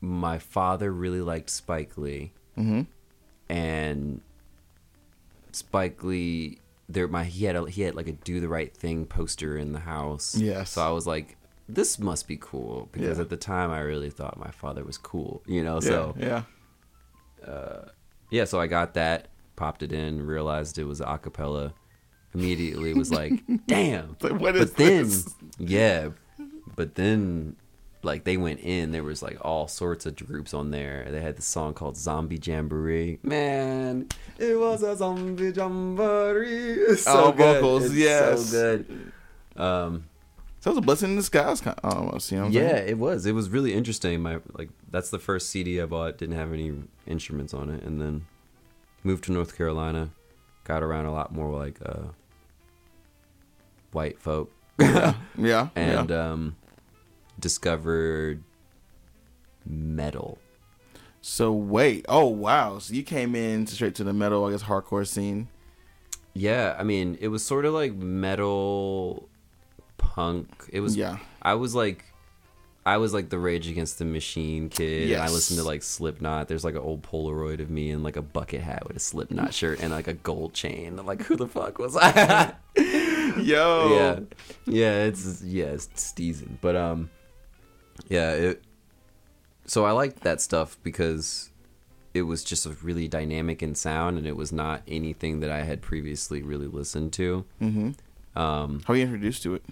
my 0.00 0.38
father 0.38 0.92
really 0.92 1.20
liked 1.20 1.50
Spike 1.50 1.98
Lee, 1.98 2.32
mm-hmm. 2.56 2.82
and 3.48 4.20
Spike 5.50 6.04
Lee, 6.04 6.60
there 6.88 7.08
my 7.08 7.24
he 7.24 7.46
had 7.46 7.56
a, 7.56 7.68
he 7.68 7.82
had 7.82 7.96
like 7.96 8.06
a 8.06 8.12
"Do 8.12 8.38
the 8.38 8.48
Right 8.48 8.72
Thing" 8.72 9.06
poster 9.06 9.56
in 9.56 9.72
the 9.72 9.80
house. 9.80 10.36
Yes. 10.36 10.70
So 10.70 10.86
I 10.86 10.90
was 10.90 11.04
like, 11.04 11.36
this 11.74 11.98
must 11.98 12.26
be 12.28 12.36
cool 12.40 12.88
because 12.92 13.18
Yeah. 13.18 13.22
at 13.22 13.30
the 13.30 13.36
time 13.36 13.70
I 13.70 13.80
really 13.80 14.10
thought 14.10 14.38
my 14.38 14.50
father 14.50 14.84
was 14.84 14.98
cool. 14.98 15.42
You 15.46 15.62
know, 15.64 15.74
yeah, 15.74 15.88
so 15.88 16.14
yeah. 16.18 16.42
yeah, 18.30 18.44
so 18.44 18.60
I 18.60 18.66
got 18.66 18.94
that, 18.94 19.28
popped 19.56 19.82
it 19.82 19.92
in, 19.92 20.26
realized 20.26 20.78
it 20.78 20.84
was 20.84 21.00
a 21.00 21.18
cappella. 21.18 21.74
Immediately 22.34 22.94
was 22.94 23.12
like, 23.12 23.32
damn. 23.66 24.16
Like, 24.22 24.40
what 24.40 24.56
is 24.56 24.70
but 24.70 24.76
then, 24.78 25.02
this? 25.04 25.34
yeah, 25.58 26.08
but 26.76 26.94
then, 26.94 27.56
like 28.02 28.24
they 28.24 28.38
went 28.38 28.60
in. 28.60 28.90
There 28.90 29.02
was 29.02 29.22
like 29.22 29.36
all 29.42 29.68
sorts 29.68 30.06
of 30.06 30.16
groups 30.16 30.54
on 30.54 30.70
there. 30.70 31.06
They 31.10 31.20
had 31.20 31.36
the 31.36 31.42
song 31.42 31.74
called 31.74 31.96
Zombie 31.98 32.40
Jamboree. 32.42 33.18
Man, 33.22 34.08
it 34.38 34.58
was 34.58 34.82
a 34.82 34.96
zombie 34.96 35.50
jamboree. 35.52 36.72
It's 36.88 37.02
so 37.02 37.24
Oh, 37.26 37.32
good. 37.32 37.60
vocals, 37.60 37.84
It's 37.86 37.94
yes. 37.94 38.46
so 38.50 38.78
good. 38.78 39.12
Um, 39.62 40.04
So 40.62 40.70
it 40.70 40.74
was 40.74 40.78
a 40.78 40.82
blessing 40.82 41.10
in 41.10 41.16
disguise, 41.16 41.60
kind 41.60 41.76
almost. 41.82 42.30
You 42.30 42.38
know. 42.38 42.46
Yeah, 42.46 42.68
saying? 42.68 42.88
it 42.88 42.98
was. 42.98 43.26
It 43.26 43.32
was 43.32 43.50
really 43.50 43.74
interesting. 43.74 44.22
My 44.22 44.38
like 44.52 44.68
that's 44.88 45.10
the 45.10 45.18
first 45.18 45.50
CD 45.50 45.82
I 45.82 45.86
bought. 45.86 46.18
Didn't 46.18 46.36
have 46.36 46.52
any 46.52 46.72
instruments 47.04 47.52
on 47.52 47.68
it, 47.68 47.82
and 47.82 48.00
then 48.00 48.26
moved 49.02 49.24
to 49.24 49.32
North 49.32 49.56
Carolina. 49.56 50.10
Got 50.62 50.84
around 50.84 51.06
a 51.06 51.12
lot 51.12 51.34
more 51.34 51.50
like 51.50 51.78
uh, 51.84 52.12
white 53.90 54.20
folk, 54.20 54.52
yeah, 54.78 55.14
yeah. 55.36 55.68
and 55.74 56.12
um, 56.12 56.56
discovered 57.40 58.44
metal. 59.66 60.38
So 61.22 61.50
wait, 61.50 62.06
oh 62.08 62.26
wow, 62.28 62.78
so 62.78 62.94
you 62.94 63.02
came 63.02 63.34
in 63.34 63.66
straight 63.66 63.96
to 63.96 64.04
the 64.04 64.12
metal, 64.12 64.44
I 64.44 64.52
guess, 64.52 64.62
hardcore 64.62 65.08
scene. 65.08 65.48
Yeah, 66.34 66.76
I 66.78 66.84
mean, 66.84 67.18
it 67.20 67.28
was 67.28 67.44
sort 67.44 67.64
of 67.64 67.74
like 67.74 67.94
metal 67.94 69.28
punk. 70.02 70.48
It 70.72 70.80
was 70.80 70.96
Yeah. 70.96 71.18
I 71.40 71.54
was 71.54 71.74
like 71.74 72.04
I 72.84 72.96
was 72.96 73.14
like 73.14 73.28
the 73.28 73.38
Rage 73.38 73.68
Against 73.68 73.98
the 74.00 74.04
Machine 74.04 74.68
kid. 74.68 75.12
and 75.12 75.22
I 75.22 75.28
listened 75.28 75.58
to 75.60 75.64
like 75.64 75.82
Slipknot. 75.84 76.48
There's 76.48 76.64
like 76.64 76.74
an 76.74 76.80
old 76.80 77.02
Polaroid 77.02 77.60
of 77.60 77.70
me 77.70 77.90
in 77.90 78.02
like 78.02 78.16
a 78.16 78.22
bucket 78.22 78.60
hat 78.60 78.88
with 78.88 78.96
a 78.96 79.00
Slipknot 79.00 79.54
shirt 79.58 79.80
and 79.80 79.92
like 79.92 80.08
a 80.08 80.14
gold 80.14 80.52
chain. 80.52 80.98
I'm 80.98 81.06
like, 81.06 81.22
who 81.22 81.36
the 81.36 81.46
fuck 81.46 81.78
was 81.78 81.96
I? 81.96 82.54
Yo, 83.38 83.94
yeah, 83.94 84.20
yeah, 84.66 85.04
it's 85.04 85.42
yeah, 85.42 85.66
it's 85.66 85.86
steezing. 85.94 86.58
But 86.60 86.76
um, 86.76 87.10
yeah, 88.08 88.32
it. 88.32 88.64
So 89.64 89.84
I 89.84 89.92
liked 89.92 90.22
that 90.24 90.40
stuff 90.40 90.76
because 90.82 91.50
it 92.14 92.22
was 92.22 92.42
just 92.44 92.66
a 92.66 92.70
really 92.82 93.08
dynamic 93.08 93.62
in 93.62 93.74
sound, 93.74 94.18
and 94.18 94.26
it 94.26 94.36
was 94.36 94.52
not 94.52 94.82
anything 94.88 95.40
that 95.40 95.50
I 95.50 95.62
had 95.62 95.80
previously 95.80 96.42
really 96.42 96.66
listened 96.66 97.12
to. 97.14 97.44
Mm-hmm. 97.60 98.38
Um, 98.38 98.80
How 98.86 98.92
were 98.92 98.96
you 98.96 99.04
introduced 99.04 99.44
to 99.44 99.54
it? 99.54 99.64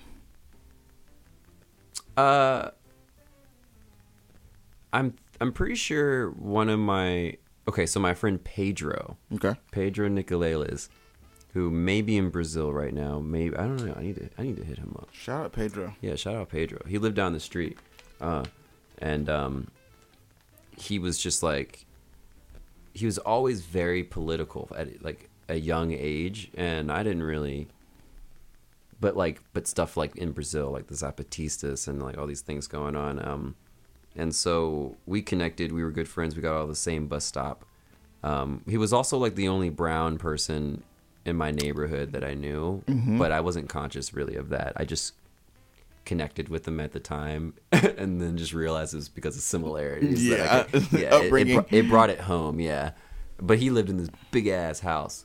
Uh, 2.17 2.71
I'm 4.93 5.14
I'm 5.40 5.52
pretty 5.52 5.75
sure 5.76 6.31
one 6.31 6.69
of 6.69 6.79
my 6.79 7.37
okay, 7.69 7.87
so 7.87 8.00
my 8.00 8.14
friend 8.14 8.43
Pedro, 8.43 9.17
Okay. 9.35 9.55
Pedro 9.71 10.09
Nicoleles, 10.09 10.88
who 11.55 11.71
may 11.71 12.02
be 12.02 12.17
in 12.17 12.31
Brazil 12.31 12.73
right 12.73 12.93
now. 12.93 13.19
Maybe 13.21 13.57
I 13.57 13.62
don't 13.62 13.85
know. 13.85 13.95
I 13.97 14.02
need 14.02 14.17
to 14.17 14.29
I 14.38 14.43
need 14.43 14.57
to 14.57 14.64
hit 14.64 14.79
him 14.79 14.95
up. 14.99 15.09
Shout 15.12 15.45
out 15.47 15.52
Pedro. 15.52 15.95
Yeah, 16.00 16.17
shout 16.17 16.35
out 16.35 16.49
Pedro. 16.49 16.81
He 16.87 16.99
lived 16.99 17.17
down 17.17 17.33
the 17.33 17.40
street, 17.40 17.79
uh, 18.21 18.45
and 18.99 19.29
um, 19.31 19.69
he 20.76 20.99
was 20.99 21.19
just 21.19 21.43
like, 21.43 21.85
he 22.95 23.07
was 23.07 23.19
always 23.19 23.61
very 23.62 24.02
political 24.02 24.69
at 24.76 25.02
like 25.05 25.29
a 25.49 25.57
young 25.57 25.93
age, 25.93 26.50
and 26.57 26.90
I 26.90 27.02
didn't 27.02 27.23
really. 27.23 27.69
But 29.00 29.16
like, 29.16 29.40
but 29.54 29.66
stuff 29.66 29.97
like 29.97 30.14
in 30.16 30.33
Brazil, 30.33 30.71
like 30.71 30.88
the 30.88 30.95
Zapatistas 30.95 31.88
and 31.88 32.02
like 32.02 32.19
all 32.19 32.26
these 32.26 32.42
things 32.42 32.66
going 32.66 32.95
on, 32.97 33.25
um, 33.26 33.54
and 34.14 34.35
so 34.35 34.97
we 35.07 35.23
connected. 35.23 35.73
We 35.73 35.83
were 35.83 35.90
good 35.90 36.09
friends. 36.09 36.37
We 36.37 36.42
got 36.42 36.54
all 36.57 36.66
the 36.66 36.75
same 36.75 37.07
bus 37.07 37.25
stop. 37.25 37.64
Um, 38.23 38.62
he 38.69 38.76
was 38.76 38.92
also 38.92 39.16
like 39.16 39.37
the 39.37 39.49
only 39.49 39.71
brown 39.71 40.19
person 40.19 40.83
in 41.25 41.37
my 41.37 41.50
neighborhood 41.50 42.12
that 42.12 42.25
I 42.25 42.35
knew, 42.35 42.83
but 43.19 43.33
I 43.33 43.40
wasn't 43.40 43.69
conscious 43.71 44.12
really 44.12 44.37
of 44.37 44.50
that. 44.50 44.75
I 44.76 44.85
just 44.85 45.14
connected 46.04 46.49
with 46.49 46.66
him 46.66 46.80
at 46.80 46.92
the 46.92 47.00
time, 47.00 47.54
and 47.73 48.21
then 48.21 48.37
just 48.37 48.52
realized 48.52 48.92
it 48.95 48.97
was 48.99 49.09
because 49.09 49.37
of 49.37 49.42
similarities. 49.42 50.26
Yeah. 50.26 50.64
could- 50.64 50.92
yeah, 50.92 51.11
it- 51.23 51.30
it, 51.49 51.66
it 51.71 51.88
brought 51.88 52.11
it 52.11 52.21
home. 52.21 52.61
Yeah, 52.61 52.90
but 53.40 53.59
he 53.59 53.71
lived 53.71 53.88
in 53.88 53.97
this 53.97 54.11
big 54.30 54.47
ass 54.49 54.80
house, 54.80 55.25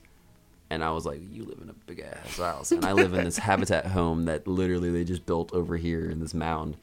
and 0.70 0.84
I 0.84 0.92
was 0.92 1.06
like, 1.06 1.22
"You 1.30 1.44
live 1.46 1.60
in 1.62 1.70
a 1.70 1.74
big 1.74 2.00
ass 2.00 2.38
house," 2.38 2.72
and 2.72 2.86
I 2.86 2.94
live 2.94 3.14
in 3.14 3.24
this 3.24 3.38
habitat 3.38 3.88
home 3.88 4.26
that 4.26 4.48
literally 4.48 4.92
they 4.92 5.04
just 5.04 5.26
built 5.26 5.54
over 5.54 5.78
here 5.78 6.10
in 6.10 6.20
this 6.20 6.34
mound. 6.34 6.78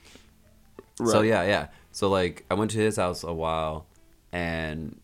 So 1.05 1.23
yeah, 1.23 1.43
yeah. 1.43 1.69
So 1.91 2.09
like, 2.09 2.45
I 2.51 2.55
went 2.55 2.71
to 2.73 2.79
his 2.79 2.97
house 2.97 3.25
a 3.25 3.33
while, 3.33 3.87
and 4.31 5.01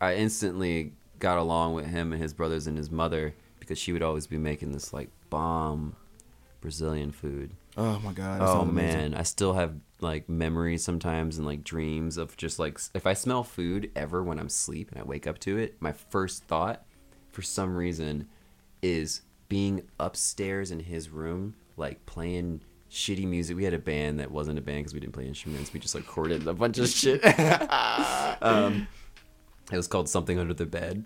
I 0.00 0.16
instantly 0.16 0.92
got 1.18 1.38
along 1.38 1.74
with 1.74 1.86
him 1.86 2.12
and 2.12 2.20
his 2.20 2.34
brothers 2.34 2.66
and 2.66 2.76
his 2.76 2.90
mother 2.90 3.34
because 3.58 3.78
she 3.78 3.92
would 3.92 4.02
always 4.02 4.26
be 4.26 4.38
making 4.38 4.72
this 4.72 4.92
like 4.92 5.08
bomb 5.30 5.96
Brazilian 6.60 7.12
food. 7.12 7.52
Oh 7.76 7.98
my 8.00 8.12
god. 8.12 8.40
Oh 8.42 8.64
man, 8.64 9.14
I 9.14 9.22
still 9.22 9.54
have 9.54 9.74
like 10.00 10.28
memories 10.28 10.84
sometimes 10.84 11.38
and 11.38 11.46
like 11.46 11.64
dreams 11.64 12.18
of 12.18 12.36
just 12.36 12.58
like 12.58 12.78
if 12.94 13.06
I 13.06 13.14
smell 13.14 13.42
food 13.42 13.90
ever 13.96 14.22
when 14.22 14.38
I'm 14.38 14.46
asleep 14.46 14.90
and 14.90 15.00
I 15.00 15.04
wake 15.04 15.26
up 15.26 15.38
to 15.40 15.56
it, 15.56 15.76
my 15.80 15.92
first 15.92 16.44
thought 16.44 16.84
for 17.36 17.42
some 17.42 17.76
reason 17.76 18.26
is 18.80 19.20
being 19.50 19.82
upstairs 20.00 20.70
in 20.70 20.80
his 20.80 21.10
room 21.10 21.54
like 21.76 22.06
playing 22.06 22.62
shitty 22.90 23.26
music. 23.26 23.58
We 23.58 23.64
had 23.64 23.74
a 23.74 23.78
band 23.78 24.20
that 24.20 24.30
wasn't 24.30 24.58
a 24.58 24.62
band 24.62 24.78
because 24.78 24.94
we 24.94 25.00
didn't 25.00 25.12
play 25.12 25.26
instruments. 25.26 25.70
We 25.70 25.78
just 25.78 25.94
like 25.94 26.04
recorded 26.04 26.46
a 26.48 26.54
bunch 26.54 26.78
of 26.78 26.88
shit. 26.88 27.22
um, 28.42 28.88
it 29.70 29.76
was 29.76 29.86
called 29.86 30.08
Something 30.08 30.38
Under 30.38 30.54
the 30.54 30.64
Bed. 30.64 31.04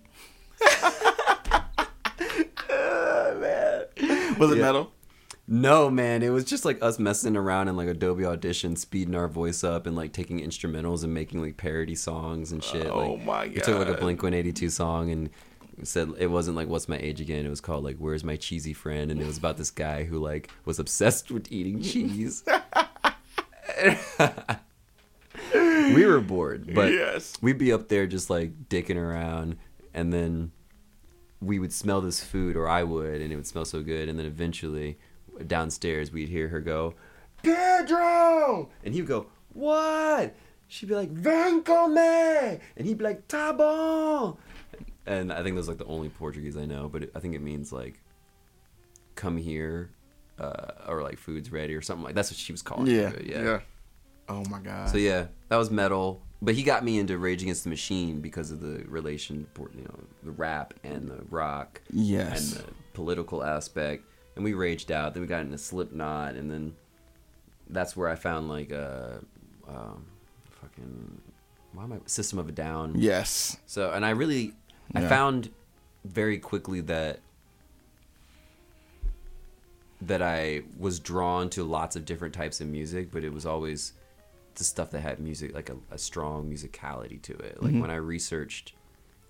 Man, 2.71 3.85
Was 4.39 4.53
it 4.53 4.59
Yeah. 4.59 4.63
metal? 4.63 4.93
No, 5.53 5.91
man, 5.91 6.23
it 6.23 6.29
was 6.29 6.45
just 6.45 6.65
like 6.65 6.81
us 6.81 7.01
messing 7.01 7.37
around 7.37 7.67
in 7.67 7.77
like 7.77 7.89
Adobe 7.89 8.25
Audition, 8.25 8.77
speeding 8.77 9.17
our 9.17 9.27
voice 9.27 9.65
up 9.65 9.85
and 9.85 9.97
like 9.97 10.13
taking 10.13 10.39
instrumentals 10.41 11.03
and 11.03 11.13
making 11.13 11.43
like 11.43 11.57
parody 11.57 11.97
songs 11.97 12.53
and 12.53 12.63
shit. 12.63 12.87
Oh 12.87 13.15
like, 13.15 13.25
my 13.25 13.47
We 13.49 13.55
took 13.55 13.77
like 13.77 13.89
a 13.89 14.01
Blink 14.01 14.23
One 14.23 14.33
Eighty 14.33 14.53
Two 14.53 14.71
song 14.71 15.11
and 15.11 15.29
said 15.83 16.11
it 16.19 16.29
wasn't 16.29 16.57
like 16.57 16.69
"What's 16.69 16.89
My 16.89 16.99
Age 16.99 17.21
Again." 17.21 17.45
It 17.47 17.51
was 17.51 17.61
called 17.61 17.85
like 17.85 17.97
"Where's 17.97 18.25
My 18.25 18.37
Cheesy 18.37 18.73
Friend," 18.73 19.11
and 19.11 19.21
it 19.21 19.27
was 19.27 19.39
about 19.39 19.57
this 19.57 19.71
guy 19.71 20.05
who 20.05 20.19
like 20.19 20.51
was 20.65 20.79
obsessed 20.79 21.31
with 21.31 21.51
eating 21.53 21.81
cheese. 21.83 22.43
we 25.55 26.07
were 26.07 26.21
bored, 26.21 26.75
but 26.75 26.93
Yes. 26.93 27.33
we'd 27.41 27.59
be 27.59 27.73
up 27.73 27.89
there 27.89 28.07
just 28.07 28.31
like 28.31 28.69
dicking 28.69 28.97
around, 28.97 29.57
and 29.95 30.13
then 30.13 30.53
we 31.41 31.59
would 31.59 31.73
smell 31.73 32.01
this 32.01 32.23
food, 32.23 32.57
or 32.57 32.69
I 32.69 32.83
would, 32.83 33.21
and 33.21 33.33
it 33.33 33.37
would 33.37 33.47
smell 33.47 33.65
so 33.65 33.83
good, 33.83 34.09
and 34.09 34.19
then 34.19 34.27
eventually 34.27 34.99
downstairs 35.47 36.13
we'd 36.13 36.29
hear 36.29 36.49
her 36.49 36.61
go, 36.61 36.95
Pedro, 37.43 38.69
and 38.85 38.93
he'd 38.95 39.07
go, 39.07 39.27
what? 39.55 40.35
She'd 40.69 40.89
be 40.91 40.95
like, 40.95 41.11
Vem 41.11 41.63
come, 41.63 41.97
and 41.97 42.61
he'd 42.87 42.99
be 42.99 43.05
like, 43.05 43.27
tá 43.27 43.57
bom. 43.57 44.37
And 45.11 45.33
I 45.33 45.43
think 45.43 45.57
that's 45.57 45.69
like 45.69 45.79
the 45.79 45.85
only 45.87 46.09
Portuguese 46.09 46.57
I 46.57 46.67
know, 46.67 46.89
but 46.89 47.03
it, 47.05 47.13
I 47.15 47.21
think 47.21 47.35
it 47.35 47.43
means 47.43 47.73
like, 47.73 48.01
come 49.17 49.37
here, 49.37 49.91
uh, 50.39 50.73
or 50.89 51.03
like 51.03 51.19
food's 51.19 51.51
ready 51.51 51.75
or 51.75 51.83
something 51.83 52.05
like. 52.05 52.15
That's 52.15 52.31
what 52.31 52.39
she 52.39 52.53
was 52.53 52.63
calling 52.63 52.87
Yeah. 52.87 53.11
it. 53.11 53.27
Yeah. 53.27 53.61
Oh 54.29 54.45
my 54.49 54.61
god. 54.61 54.89
So 54.89 54.99
yeah, 54.99 55.27
that 55.49 55.57
was 55.57 55.71
metal. 55.71 56.23
But 56.43 56.55
he 56.55 56.63
got 56.63 56.85
me 56.85 56.99
into 56.99 57.19
Rage 57.19 57.43
Against 57.43 57.65
the 57.65 57.71
Machine 57.71 58.21
because 58.21 58.51
of 58.51 58.61
the 58.61 58.85
relation, 58.87 59.47
you 59.77 59.83
know, 59.83 59.99
the 60.23 60.31
rap 60.31 60.73
and 60.85 61.09
the 61.09 61.23
rock 61.29 61.83
Yes. 61.93 62.53
and 62.57 62.65
the 62.65 62.71
political 62.95 63.43
aspect. 63.45 64.05
And 64.37 64.45
we 64.45 64.55
raged 64.55 64.91
out. 64.93 65.13
Then 65.13 65.21
we 65.23 65.27
got 65.27 65.41
into 65.43 65.59
Slipknot, 65.59 66.37
and 66.37 66.51
then 66.51 66.75
that's 67.69 67.97
where 67.97 68.09
I 68.09 68.15
found 68.15 68.49
like 68.49 68.73
uh, 68.73 69.19
um, 69.69 70.07
fucking 70.63 71.21
why 71.73 71.83
am 71.85 71.93
I 71.93 71.99
System 72.07 72.39
of 72.39 72.49
a 72.49 72.53
Down. 72.53 72.95
yes. 72.97 73.57
So 73.67 73.91
and 73.93 74.07
I 74.07 74.11
really 74.11 74.55
I 74.95 75.07
found 75.07 75.51
very 76.05 76.39
quickly 76.39 76.81
that 76.83 77.21
that 80.03 80.23
I 80.23 80.63
was 80.79 80.99
drawn 80.99 81.51
to 81.51 81.65
lots 81.65 81.95
of 81.95 82.05
different 82.05 82.35
types 82.35 82.61
of 82.61 82.69
music, 82.69 83.11
but 83.11 83.23
it 83.23 83.33
was 83.33 83.45
always 83.45 83.93
the 84.55 84.65
stuff 84.65 84.91
that 84.91 85.01
had 85.01 85.21
music 85.21 85.55
like 85.55 85.69
a, 85.69 85.77
a 85.91 85.99
strong 85.99 86.51
musicality 86.51 87.21
to 87.23 87.35
it. 87.35 87.57
Mm-hmm. 87.57 87.65
Like 87.67 87.83
when 87.83 87.91
I 87.91 87.97
researched 87.97 88.73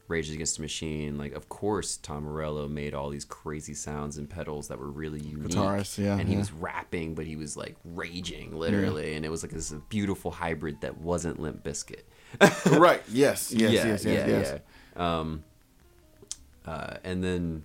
Rage 0.07 0.31
Against 0.31 0.57
the 0.57 0.62
Machine, 0.62 1.19
like 1.19 1.33
of 1.33 1.49
course 1.49 1.97
Tom 1.97 2.25
Morello 2.25 2.69
made 2.69 2.95
all 2.95 3.11
these 3.11 3.25
crazy 3.25 3.75
sounds 3.75 4.17
and 4.17 4.31
pedals 4.31 4.69
that 4.69 4.79
were 4.79 4.90
really 4.90 5.21
unique. 5.21 5.52
Guitarist, 5.52 5.99
yeah, 5.99 6.17
and 6.17 6.29
he 6.29 6.35
yeah. 6.35 6.40
was 6.40 6.52
rapping, 6.52 7.14
but 7.14 7.26
he 7.26 7.37
was 7.37 7.57
like 7.57 7.76
raging 7.85 8.55
literally, 8.55 9.14
and 9.14 9.25
it 9.25 9.29
was 9.29 9.43
like 9.43 9.52
this 9.52 9.73
beautiful 9.88 10.31
hybrid 10.31 10.81
that 10.83 10.99
wasn't 10.99 11.40
Limp 11.40 11.64
Bizkit. 11.64 12.02
right. 12.79 13.02
Yes. 13.09 13.52
Yes. 13.52 13.52
yeah, 13.52 13.69
yes. 13.71 13.85
Yes. 13.85 14.05
yeah, 14.05 14.26
yes. 14.26 14.61
yeah. 14.97 15.19
Um, 15.19 15.45
uh, 16.71 16.99
and 17.03 17.25
then, 17.25 17.65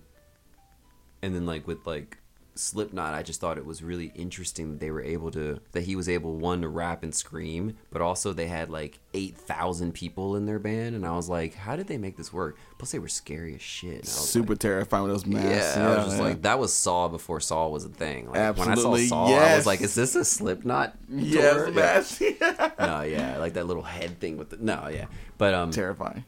and 1.22 1.34
then 1.34 1.46
like 1.46 1.66
with 1.66 1.86
like 1.86 2.18
Slipknot, 2.56 3.14
I 3.14 3.22
just 3.22 3.40
thought 3.40 3.56
it 3.56 3.64
was 3.64 3.82
really 3.82 4.10
interesting 4.16 4.70
that 4.70 4.80
they 4.80 4.90
were 4.90 5.02
able 5.02 5.30
to 5.30 5.60
that 5.72 5.82
he 5.82 5.94
was 5.94 6.08
able 6.08 6.36
one 6.36 6.62
to 6.62 6.68
rap 6.68 7.04
and 7.04 7.14
scream, 7.14 7.76
but 7.92 8.02
also 8.02 8.32
they 8.32 8.48
had 8.48 8.68
like 8.68 8.98
eight 9.14 9.36
thousand 9.36 9.92
people 9.92 10.34
in 10.34 10.46
their 10.46 10.58
band, 10.58 10.96
and 10.96 11.06
I 11.06 11.12
was 11.14 11.28
like, 11.28 11.54
how 11.54 11.76
did 11.76 11.86
they 11.86 11.98
make 11.98 12.16
this 12.16 12.32
work? 12.32 12.58
Plus, 12.78 12.90
they 12.90 12.98
were 12.98 13.06
scary 13.06 13.54
as 13.54 13.62
shit. 13.62 13.90
And 13.90 13.94
I 13.94 14.18
was 14.18 14.28
Super 14.28 14.56
terrifying 14.56 15.04
with 15.04 15.12
those 15.12 15.26
like, 15.26 15.44
masks. 15.44 15.76
yeah, 15.76 15.86
I 15.86 15.96
was 15.96 16.04
just 16.06 16.16
yeah. 16.16 16.22
like, 16.24 16.42
that 16.42 16.58
was 16.58 16.72
Saw 16.72 17.06
before 17.06 17.38
Saw 17.38 17.68
was 17.68 17.84
a 17.84 17.90
thing. 17.90 18.26
Like, 18.26 18.56
when 18.56 18.68
I 18.68 18.72
Absolutely, 18.72 19.06
saw 19.06 19.28
Saw, 19.28 19.36
I 19.36 19.56
was 19.56 19.66
like, 19.66 19.82
is 19.82 19.94
this 19.94 20.16
a 20.16 20.24
Slipknot? 20.24 20.96
yes, 21.08 21.72
masks. 21.72 22.22
no, 22.80 23.02
yeah, 23.02 23.36
like 23.38 23.52
that 23.52 23.68
little 23.68 23.84
head 23.84 24.18
thing 24.18 24.36
with 24.36 24.50
the 24.50 24.56
no, 24.56 24.88
yeah, 24.88 25.06
but 25.38 25.54
um, 25.54 25.70
terrifying. 25.70 26.24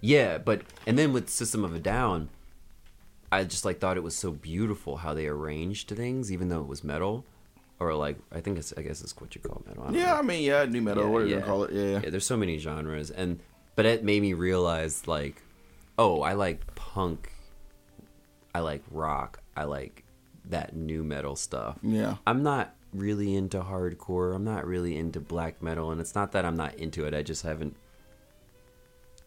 Yeah, 0.00 0.38
but 0.38 0.62
and 0.86 0.98
then 0.98 1.12
with 1.12 1.28
System 1.28 1.64
of 1.64 1.74
a 1.74 1.78
Down, 1.78 2.28
I 3.30 3.44
just 3.44 3.64
like 3.64 3.78
thought 3.80 3.96
it 3.96 4.02
was 4.02 4.16
so 4.16 4.30
beautiful 4.32 4.96
how 4.98 5.14
they 5.14 5.26
arranged 5.26 5.88
things, 5.88 6.32
even 6.32 6.48
though 6.48 6.60
it 6.60 6.66
was 6.66 6.82
metal, 6.82 7.24
or 7.78 7.94
like 7.94 8.16
I 8.32 8.40
think 8.40 8.58
it's 8.58 8.72
I 8.76 8.82
guess 8.82 9.02
it's 9.02 9.14
what 9.20 9.34
you 9.34 9.40
call 9.40 9.62
metal. 9.66 9.84
I 9.88 9.92
Yeah. 9.92 10.06
know. 10.06 10.14
I 10.16 10.22
mean, 10.22 10.42
yeah, 10.42 10.64
nu 10.64 10.80
metal. 10.80 11.04
Yeah, 11.04 11.08
what 11.10 11.22
are 11.22 11.26
you 11.26 11.34
gonna 11.34 11.46
call 11.46 11.64
it? 11.64 11.72
Yeah. 11.72 12.00
yeah. 12.02 12.10
There's 12.10 12.26
so 12.26 12.36
many 12.36 12.58
genres, 12.58 13.10
and 13.10 13.40
but 13.76 13.86
it 13.86 14.02
made 14.04 14.22
me 14.22 14.32
realize 14.32 15.06
like, 15.06 15.42
oh, 15.98 16.22
I 16.22 16.32
like 16.32 16.74
punk, 16.74 17.32
I 18.54 18.60
like 18.60 18.82
rock, 18.90 19.40
I 19.56 19.64
like 19.64 20.04
that 20.46 20.74
nu 20.74 21.02
metal 21.04 21.36
stuff. 21.36 21.78
Yeah. 21.82 22.16
I'm 22.26 22.42
not 22.42 22.74
really 22.92 23.36
into 23.36 23.60
hardcore. 23.60 24.34
I'm 24.34 24.42
not 24.44 24.66
really 24.66 24.96
into 24.96 25.20
black 25.20 25.62
metal, 25.62 25.90
and 25.92 26.00
it's 26.00 26.14
not 26.14 26.32
that 26.32 26.44
I'm 26.44 26.56
not 26.56 26.74
into 26.74 27.04
it. 27.06 27.14
I 27.14 27.22
just 27.22 27.42
haven't 27.44 27.76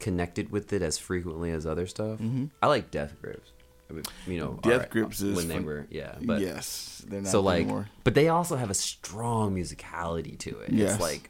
connected 0.04 0.52
with 0.52 0.74
it 0.74 0.82
as 0.82 0.98
frequently 0.98 1.50
as 1.52 1.66
other 1.66 1.88
stuff. 1.88 2.20
I 2.62 2.68
like 2.68 2.92
Death 2.92 3.16
Grips. 3.22 3.52
I 3.90 3.94
mean, 3.94 4.04
you 4.28 4.38
know, 4.38 4.60
Death 4.62 4.90
Grips 4.90 5.22
is 5.22 5.36
when 5.38 5.48
they 5.48 5.56
fun- 5.56 5.66
were 5.66 5.88
yeah, 5.90 6.16
but 6.22 6.42
yes, 6.42 7.02
they're 7.08 7.22
not 7.22 7.32
so 7.32 7.40
like, 7.40 7.62
anymore. 7.62 7.88
but 8.04 8.14
they 8.14 8.28
also 8.28 8.58
have 8.58 8.70
a 8.70 8.74
strong 8.74 9.56
musicality 9.56 10.38
to 10.40 10.60
it. 10.60 10.72
Yes. 10.72 10.94
It's 10.94 11.02
like 11.02 11.30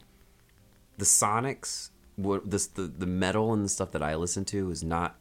the 0.98 1.04
Sonics, 1.04 1.90
what 2.16 2.50
this 2.50 2.66
the 2.66 2.82
the 2.82 3.06
metal 3.06 3.52
and 3.52 3.64
the 3.64 3.68
stuff 3.68 3.92
that 3.92 4.02
I 4.02 4.16
listen 4.16 4.44
to 4.46 4.70
is 4.70 4.82
not 4.82 5.14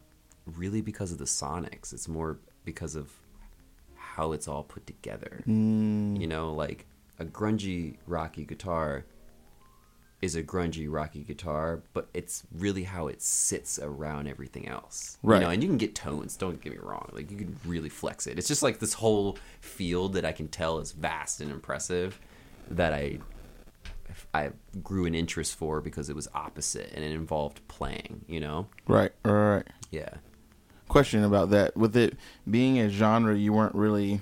really 0.47 0.81
because 0.81 1.11
of 1.11 1.19
the 1.19 1.25
Sonics. 1.25 1.93
It's 1.93 2.07
more 2.07 2.39
because 2.65 2.95
of 2.95 3.11
how 3.95 4.31
it's 4.31 4.47
all 4.47 4.63
put 4.63 4.87
together. 4.87 5.43
Mm. 5.47 6.19
You 6.19 6.25
know, 6.27 6.53
like 6.53 6.87
a 7.19 7.25
grungy 7.25 7.97
rocky 8.07 8.45
guitar 8.45 9.05
is 10.23 10.37
a 10.37 10.41
grungy 10.41 10.87
rocky 10.89 11.21
guitar, 11.21 11.83
but 11.91 12.07
it's 12.13 12.43
really 12.55 12.83
how 12.83 13.07
it 13.07 13.21
sits 13.21 13.77
around 13.77 14.25
everything 14.25 14.69
else. 14.69 15.17
Right. 15.21 15.39
You 15.39 15.41
know, 15.43 15.49
and 15.49 15.61
you 15.61 15.67
can 15.67 15.77
get 15.77 15.95
tones, 15.95 16.37
don't 16.37 16.61
get 16.61 16.71
me 16.71 16.79
wrong. 16.81 17.09
Like 17.11 17.29
you 17.29 17.35
can 17.35 17.57
really 17.65 17.89
flex 17.89 18.25
it. 18.25 18.39
It's 18.39 18.47
just 18.47 18.63
like 18.63 18.79
this 18.79 18.93
whole 18.93 19.37
field 19.59 20.13
that 20.13 20.23
I 20.23 20.31
can 20.31 20.47
tell 20.47 20.79
is 20.79 20.93
vast 20.93 21.41
and 21.41 21.51
impressive 21.51 22.21
that 22.69 22.93
I 22.93 23.19
I 24.33 24.51
grew 24.81 25.05
an 25.05 25.13
interest 25.13 25.55
for 25.55 25.81
because 25.81 26.09
it 26.09 26.15
was 26.15 26.29
opposite 26.33 26.93
and 26.95 27.03
it 27.03 27.11
involved 27.11 27.59
playing, 27.67 28.23
you 28.25 28.39
know? 28.39 28.67
Right, 28.87 29.11
right, 29.25 29.55
right. 29.55 29.67
Yeah. 29.91 30.09
Question 30.87 31.25
about 31.25 31.49
that. 31.49 31.75
With 31.75 31.97
it 31.97 32.15
being 32.49 32.79
a 32.79 32.87
genre, 32.87 33.35
you 33.35 33.51
weren't 33.51 33.75
really. 33.75 34.21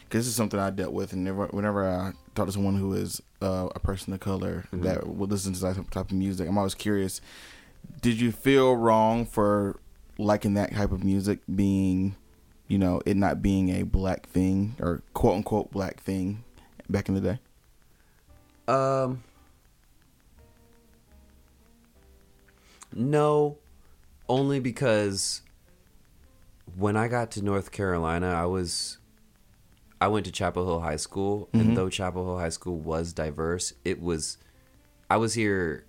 Because 0.00 0.24
this 0.24 0.28
is 0.28 0.34
something 0.34 0.58
I 0.58 0.70
dealt 0.70 0.94
with, 0.94 1.12
and 1.12 1.22
never, 1.22 1.46
whenever 1.48 1.86
I 1.86 2.12
talk 2.34 2.46
to 2.46 2.52
someone 2.52 2.76
who 2.76 2.94
is 2.94 3.20
uh, 3.40 3.68
a 3.74 3.78
person 3.78 4.12
of 4.12 4.20
color 4.20 4.64
that 4.72 5.06
would 5.06 5.30
listen 5.30 5.52
to 5.52 5.60
that 5.60 5.90
type 5.90 6.10
of 6.10 6.12
music, 6.12 6.48
I'm 6.48 6.58
always 6.58 6.74
curious. 6.74 7.20
Did 8.00 8.20
you 8.20 8.32
feel 8.32 8.76
wrong 8.76 9.24
for 9.24 9.78
liking 10.18 10.54
that 10.54 10.72
type 10.74 10.92
of 10.92 11.04
music 11.04 11.40
being, 11.54 12.16
you 12.66 12.78
know, 12.78 13.00
it 13.06 13.16
not 13.16 13.40
being 13.42 13.70
a 13.70 13.84
black 13.84 14.28
thing 14.28 14.74
or 14.80 15.02
quote 15.14 15.36
unquote 15.36 15.70
black 15.70 16.00
thing 16.00 16.44
back 16.88 17.08
in 17.08 17.14
the 17.14 17.20
day? 17.20 17.38
Um. 18.72 19.22
No, 22.94 23.58
only 24.28 24.60
because 24.60 25.42
when 26.76 26.96
I 26.96 27.08
got 27.08 27.30
to 27.32 27.42
North 27.42 27.70
Carolina, 27.70 28.28
I 28.30 28.46
was 28.46 28.98
I 30.00 30.08
went 30.08 30.26
to 30.26 30.32
Chapel 30.32 30.64
Hill 30.64 30.80
High 30.80 30.96
School, 30.96 31.48
and 31.52 31.76
though 31.76 31.88
Chapel 31.88 32.24
Hill 32.24 32.38
High 32.38 32.48
School 32.50 32.78
was 32.78 33.12
diverse, 33.12 33.72
it 33.84 34.00
was 34.00 34.38
I 35.10 35.16
was 35.16 35.34
here 35.34 35.86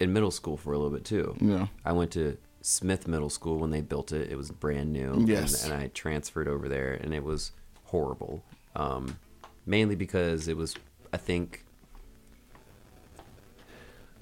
in 0.00 0.12
middle 0.12 0.30
school 0.30 0.56
for 0.56 0.72
a 0.72 0.78
little 0.78 0.92
bit 0.92 1.04
too. 1.04 1.36
Yeah. 1.40 1.68
I 1.84 1.92
went 1.92 2.10
to 2.12 2.36
Smith 2.62 3.06
Middle 3.06 3.30
School 3.30 3.58
when 3.58 3.70
they 3.70 3.80
built 3.80 4.10
it. 4.12 4.30
It 4.30 4.36
was 4.36 4.50
brand 4.50 4.92
new. 4.92 5.24
Yes. 5.26 5.64
And, 5.64 5.72
and 5.72 5.82
I 5.82 5.88
transferred 5.88 6.48
over 6.48 6.68
there, 6.68 6.94
and 6.94 7.14
it 7.14 7.22
was 7.22 7.52
horrible. 7.84 8.42
Um, 8.74 9.18
mainly 9.66 9.94
because 9.94 10.48
it 10.48 10.56
was, 10.56 10.74
I 11.12 11.16
think, 11.18 11.64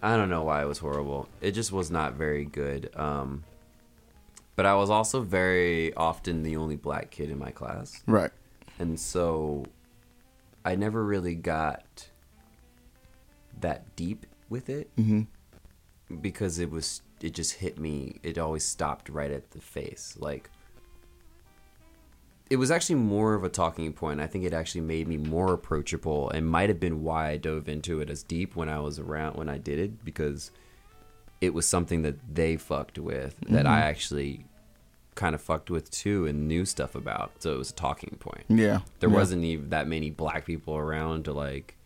I 0.02 0.16
don't 0.16 0.28
know 0.28 0.42
why 0.42 0.62
it 0.62 0.66
was 0.66 0.78
horrible. 0.78 1.28
It 1.40 1.52
just 1.52 1.72
was 1.72 1.90
not 1.90 2.14
very 2.14 2.44
good. 2.44 2.90
Um, 2.96 3.44
but 4.56 4.66
I 4.66 4.74
was 4.74 4.90
also 4.90 5.20
very 5.20 5.94
often 5.94 6.42
the 6.42 6.56
only 6.56 6.76
black 6.76 7.10
kid 7.10 7.30
in 7.30 7.38
my 7.38 7.50
class 7.50 8.02
Right. 8.06 8.30
And 8.82 8.98
so 8.98 9.64
I 10.64 10.74
never 10.74 11.04
really 11.04 11.34
got 11.34 12.08
that 13.60 13.94
deep 13.96 14.26
with 14.48 14.68
it 14.68 14.90
hmm 14.96 15.22
because 16.20 16.58
it 16.58 16.70
was 16.70 17.00
it 17.22 17.32
just 17.32 17.54
hit 17.54 17.78
me 17.78 18.18
it 18.22 18.36
always 18.36 18.64
stopped 18.64 19.08
right 19.08 19.30
at 19.30 19.52
the 19.52 19.60
face. 19.60 20.14
Like 20.18 20.50
it 22.50 22.56
was 22.56 22.70
actually 22.70 22.96
more 22.96 23.32
of 23.32 23.44
a 23.44 23.48
talking 23.48 23.94
point. 23.94 24.20
I 24.20 24.26
think 24.26 24.44
it 24.44 24.52
actually 24.52 24.82
made 24.82 25.08
me 25.08 25.16
more 25.16 25.54
approachable 25.54 26.28
and 26.28 26.46
might 26.46 26.68
have 26.68 26.78
been 26.78 27.02
why 27.02 27.30
i 27.30 27.36
dove 27.38 27.66
into 27.68 28.00
it 28.00 28.10
as 28.10 28.22
deep 28.22 28.54
when 28.56 28.68
i 28.68 28.78
was 28.78 28.98
around 28.98 29.36
when 29.36 29.48
i 29.48 29.56
did 29.56 29.78
it 29.78 30.04
because 30.04 30.50
it 31.40 31.54
was 31.54 31.66
something 31.66 32.02
that 32.02 32.16
they 32.34 32.56
fucked 32.56 32.98
with 32.98 33.36
that 33.48 33.66
i 33.66 33.80
actually 33.80 34.44
kind 35.14 35.34
of 35.34 35.42
fucked 35.42 35.70
with 35.70 35.90
too 35.90 36.26
and 36.26 36.48
knew 36.48 36.64
stuff 36.64 36.94
about 36.94 37.32
so 37.38 37.52
it 37.52 37.58
was 37.58 37.70
a 37.70 37.74
talking 37.74 38.16
point 38.18 38.44
Yeah. 38.48 38.80
there 39.00 39.10
yeah. 39.10 39.16
wasn't 39.16 39.44
even 39.44 39.70
that 39.70 39.86
many 39.86 40.10
black 40.10 40.46
people 40.46 40.74
around 40.76 41.24
to 41.26 41.32
like 41.32 41.76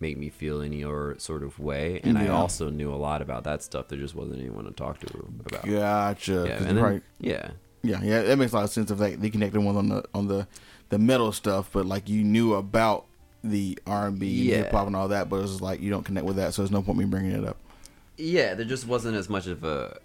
make 0.00 0.18
me 0.18 0.28
feel 0.30 0.60
any 0.60 0.82
or 0.82 1.14
sort 1.18 1.42
of 1.44 1.58
way 1.60 2.00
and 2.02 2.18
i 2.18 2.26
also 2.28 2.68
knew 2.70 2.92
a 2.92 2.96
lot 2.96 3.22
about 3.22 3.44
that 3.44 3.62
stuff 3.62 3.86
there 3.88 3.98
just 3.98 4.14
wasn't 4.16 4.38
anyone 4.38 4.64
to 4.64 4.72
talk 4.72 4.98
to 4.98 5.18
about 5.46 5.64
Gotcha. 5.64 6.44
yeah 6.48 6.56
and 6.56 6.66
then, 6.66 6.78
right. 6.80 7.02
yeah 7.20 7.50
Yeah, 7.84 8.00
yeah, 8.02 8.22
that 8.22 8.36
makes 8.36 8.52
a 8.52 8.56
lot 8.56 8.64
of 8.64 8.70
sense. 8.70 8.90
if 8.90 8.98
like 9.00 9.20
they 9.20 9.30
connected 9.30 9.60
one 9.60 9.76
on 9.76 9.88
the 9.88 10.04
on 10.14 10.28
the 10.28 10.46
the 10.90 10.98
metal 10.98 11.32
stuff, 11.32 11.70
but 11.72 11.84
like 11.86 12.08
you 12.08 12.22
knew 12.22 12.52
about 12.54 13.06
the 13.42 13.76
R 13.86 14.06
and 14.08 14.18
B, 14.20 14.26
Yeah. 14.50 14.56
hip 14.58 14.70
hop, 14.72 14.86
and 14.86 14.94
all 14.94 15.08
that, 15.08 15.28
but 15.30 15.36
it 15.36 15.42
was 15.42 15.60
like 15.62 15.80
you 15.80 15.90
don't 15.90 16.04
connect 16.04 16.26
with 16.26 16.36
that, 16.36 16.52
so 16.54 16.62
there's 16.62 16.70
no 16.70 16.82
point 16.82 16.98
me 16.98 17.06
bringing 17.06 17.32
it 17.32 17.44
up. 17.44 17.56
yeah 18.18 18.54
there 18.54 18.66
just 18.66 18.86
wasn't 18.86 19.16
as 19.16 19.28
much 19.28 19.46
of 19.48 19.64
a 19.64 19.98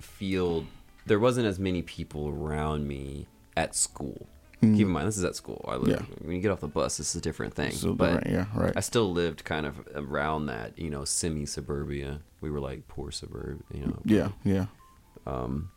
field 0.00 0.66
there 1.06 1.18
wasn't 1.18 1.46
as 1.46 1.58
many 1.58 1.82
people 1.82 2.28
around 2.28 2.86
me 2.88 3.26
at 3.56 3.74
school 3.74 4.26
keep 4.60 4.86
in 4.86 4.88
mind 4.88 5.06
this 5.06 5.18
is 5.18 5.24
at 5.24 5.36
school 5.36 5.62
i 5.68 5.76
live. 5.76 5.88
Yeah. 5.90 6.16
when 6.24 6.34
you 6.36 6.40
get 6.40 6.50
off 6.50 6.60
the 6.60 6.66
bus 6.68 6.96
this 6.96 7.10
is 7.10 7.16
a 7.16 7.20
different 7.20 7.52
thing 7.52 7.72
So 7.72 7.92
but 7.92 8.14
different, 8.24 8.30
yeah, 8.30 8.46
right. 8.54 8.72
I 8.74 8.80
still 8.80 9.12
lived 9.12 9.44
kind 9.44 9.66
of 9.66 9.86
around 9.94 10.46
that, 10.46 10.78
you 10.78 10.88
know, 10.88 11.04
semi 11.04 11.44
suburbia. 11.44 12.20
We 12.40 12.50
were 12.50 12.60
like 12.60 12.88
poor 12.88 13.10
suburb, 13.10 13.60
you 13.72 13.82
know. 13.86 13.98
yeah, 14.06 14.28
yeah. 14.42 14.66
Um, 15.26 15.70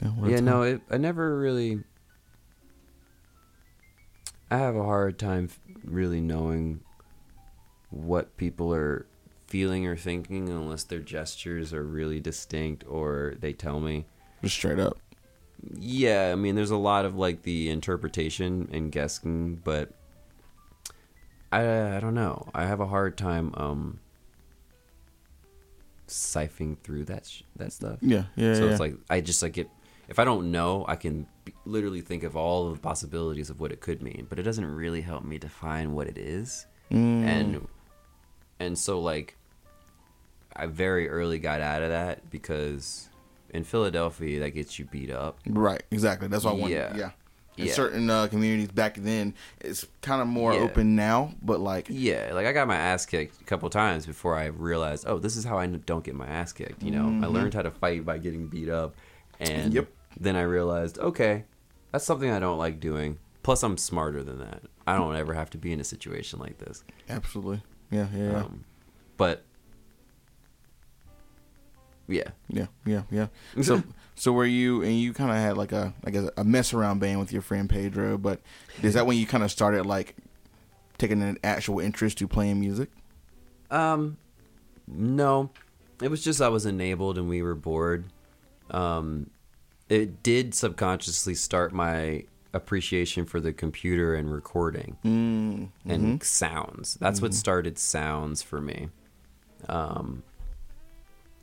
Yeah, 0.00 0.12
yeah, 0.26 0.40
no, 0.40 0.62
it, 0.62 0.80
I 0.90 0.96
never 0.96 1.38
really. 1.40 1.82
I 4.50 4.58
have 4.58 4.76
a 4.76 4.84
hard 4.84 5.18
time 5.18 5.48
really 5.84 6.20
knowing 6.20 6.80
what 7.90 8.36
people 8.36 8.72
are 8.72 9.06
feeling 9.50 9.86
or 9.86 9.96
thinking 9.96 10.48
unless 10.48 10.84
their 10.84 11.00
gestures 11.00 11.74
are 11.74 11.82
really 11.82 12.20
distinct 12.20 12.84
or 12.88 13.34
they 13.40 13.52
tell 13.52 13.80
me. 13.80 14.06
just 14.42 14.54
straight 14.56 14.78
up. 14.78 14.96
Yeah, 15.74 16.30
I 16.32 16.36
mean, 16.36 16.54
there's 16.54 16.70
a 16.70 16.76
lot 16.76 17.04
of 17.04 17.16
like 17.16 17.42
the 17.42 17.68
interpretation 17.68 18.70
and 18.72 18.90
guessing, 18.90 19.56
but 19.62 19.90
I 21.52 21.96
I 21.96 22.00
don't 22.00 22.14
know. 22.14 22.48
I 22.54 22.64
have 22.64 22.80
a 22.80 22.86
hard 22.86 23.18
time 23.18 23.52
um 23.56 23.98
siphoning 26.08 26.78
through 26.78 27.04
that 27.06 27.26
sh- 27.26 27.42
that 27.56 27.72
stuff. 27.72 27.98
Yeah, 28.00 28.24
yeah, 28.36 28.54
so 28.54 28.64
yeah. 28.64 28.70
it's 28.70 28.80
like 28.80 28.94
I 29.10 29.20
just 29.20 29.42
like 29.42 29.58
it. 29.58 29.68
If 30.08 30.18
I 30.18 30.24
don't 30.24 30.50
know, 30.50 30.84
I 30.88 30.96
can 30.96 31.26
b- 31.44 31.52
literally 31.66 32.00
think 32.00 32.24
of 32.24 32.36
all 32.36 32.68
of 32.68 32.74
the 32.74 32.80
possibilities 32.80 33.50
of 33.50 33.60
what 33.60 33.70
it 33.70 33.80
could 33.80 34.02
mean, 34.02 34.26
but 34.28 34.38
it 34.38 34.42
doesn't 34.42 34.64
really 34.64 35.02
help 35.02 35.24
me 35.24 35.38
define 35.38 35.92
what 35.92 36.08
it 36.08 36.16
is. 36.16 36.66
Mm. 36.90 37.24
And 37.24 37.68
and 38.58 38.78
so 38.78 39.00
like 39.00 39.36
I 40.60 40.66
very 40.66 41.08
early 41.08 41.38
got 41.38 41.60
out 41.60 41.82
of 41.82 41.88
that 41.90 42.30
because 42.30 43.08
in 43.50 43.64
Philadelphia 43.64 44.40
that 44.40 44.50
gets 44.50 44.78
you 44.78 44.84
beat 44.84 45.10
up. 45.10 45.38
right, 45.46 45.82
exactly. 45.90 46.28
That's 46.28 46.44
what 46.44 46.52
I 46.52 46.54
want. 46.54 46.72
Yeah. 46.72 46.96
Yeah, 46.96 47.10
In 47.56 47.66
Yeah. 47.66 47.72
certain 47.74 48.08
uh, 48.10 48.26
communities 48.28 48.68
back 48.68 48.94
then, 48.96 49.34
it's 49.60 49.84
kind 50.02 50.20
of 50.22 50.28
more 50.28 50.52
Yeah. 50.52 50.60
open 50.60 50.94
now, 50.94 51.34
but 51.42 51.60
like, 51.60 51.86
Yeah, 51.88 52.30
like 52.34 52.46
I 52.46 52.52
got 52.52 52.68
my 52.68 52.76
ass 52.76 53.06
kicked 53.06 53.40
a 53.40 53.44
couple 53.44 53.68
times 53.70 54.06
before 54.06 54.36
I 54.36 54.46
realized, 54.46 55.04
oh, 55.06 55.18
this 55.18 55.36
is 55.36 55.44
how 55.44 55.58
I 55.58 55.66
don't 55.66 56.04
get 56.04 56.14
my 56.14 56.26
ass 56.26 56.52
kicked. 56.52 56.82
You 56.82 56.92
know, 56.92 57.18
I 57.22 57.26
learned 57.26 57.54
how 57.54 57.62
to 57.62 57.70
fight 57.70 58.04
by 58.04 58.18
getting 58.18 58.46
beat 58.46 58.68
up, 58.68 58.94
and 59.40 59.72
Yep. 59.74 59.88
then 60.18 60.36
I 60.36 60.42
realized, 60.42 60.98
okay, 60.98 61.44
that's 61.90 62.04
something 62.04 62.30
I 62.30 62.38
don't 62.38 62.58
like 62.58 62.78
doing. 62.80 63.18
Plus, 63.42 63.62
I'm 63.62 63.78
smarter 63.78 64.22
than 64.22 64.38
that. 64.38 64.62
I 64.86 64.96
don't 64.96 65.16
ever 65.16 65.32
have 65.34 65.50
to 65.50 65.58
be 65.58 65.72
in 65.72 65.80
a 65.80 65.84
situation 65.84 66.38
like 66.38 66.58
this. 66.58 66.84
absolutely, 67.08 67.62
yeah, 67.90 68.06
yeah, 68.14 68.30
yeah. 68.30 68.38
Um, 68.44 68.64
but 69.16 69.42
yeah, 72.10 72.30
Yeah, 72.48 72.66
yeah, 72.84 73.02
yeah. 73.10 73.26
So, 73.62 73.82
so 74.14 74.32
were 74.32 74.44
you 74.46 74.82
and 74.82 74.98
you 74.98 75.12
kind 75.12 75.30
of 75.30 75.36
had 75.36 75.56
like 75.56 75.72
a 75.72 75.94
like 76.04 76.14
a, 76.14 76.30
a 76.36 76.44
mess 76.44 76.74
around 76.74 76.98
band 77.00 77.20
with 77.20 77.32
your 77.32 77.42
friend 77.42 77.68
Pedro, 77.68 78.18
but 78.18 78.40
is 78.82 78.94
that 78.94 79.06
when 79.06 79.16
you 79.16 79.26
kind 79.26 79.42
of 79.44 79.50
started 79.50 79.86
like 79.86 80.16
taking 80.98 81.22
an 81.22 81.38
actual 81.42 81.80
interest 81.80 82.18
to 82.18 82.28
playing 82.28 82.60
music? 82.60 82.90
Um, 83.70 84.16
no, 84.86 85.50
it 86.02 86.10
was 86.10 86.22
just 86.22 86.40
I 86.40 86.48
was 86.48 86.66
enabled 86.66 87.16
and 87.16 87.28
we 87.28 87.42
were 87.42 87.54
bored. 87.54 88.04
Um, 88.70 89.30
it 89.88 90.22
did 90.22 90.54
subconsciously 90.54 91.34
start 91.34 91.72
my 91.72 92.24
appreciation 92.52 93.24
for 93.24 93.40
the 93.40 93.52
computer 93.52 94.14
and 94.14 94.32
recording 94.32 94.96
Mm, 95.04 95.68
and 95.86 96.22
sounds. 96.22 96.94
That's 97.00 97.22
what 97.22 97.32
started 97.32 97.78
sounds 97.78 98.42
for 98.42 98.60
me. 98.60 98.88
Um, 99.68 100.22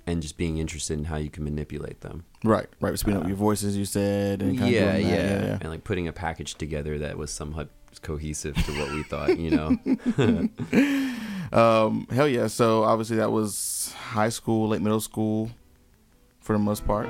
and 0.08 0.22
just 0.22 0.38
being 0.38 0.58
interested 0.58 0.98
in 0.98 1.06
how 1.06 1.18
you 1.18 1.30
can 1.30 1.44
manipulate 1.44 2.02
them. 2.02 2.24
right, 2.44 2.68
right. 2.80 2.98
Speeding 2.98 3.22
up 3.22 3.28
your 3.28 3.36
voices, 3.38 3.76
you 3.78 3.86
said, 3.86 4.42
and 4.42 4.58
kind 4.58 4.70
Uh, 4.74 4.78
Yeah, 4.78 4.94
of 4.94 5.02
yeah, 5.02 5.08
yeah, 5.10 5.16
yeah. 5.44 5.58
and 5.62 5.70
like 5.70 5.84
putting 5.84 6.08
a 6.08 6.14
package 6.14 6.56
together 6.56 6.98
that 7.00 7.18
was 7.18 7.30
somewhat 7.32 7.70
cohesive 8.02 8.56
to 8.56 8.72
what 8.80 8.92
we 8.94 9.04
thought, 9.04 9.38
you 9.38 9.52
know. 9.52 11.14
Um, 11.54 12.08
hell 12.12 12.28
yeah. 12.28 12.48
So 12.48 12.84
obviously 12.84 13.16
that 13.18 13.32
was 13.32 13.94
high 13.98 14.28
school, 14.28 14.68
late 14.68 14.82
middle 14.82 15.00
school, 15.00 15.50
for 16.42 16.52
the 16.52 16.60
most 16.60 16.86
part. 16.86 17.08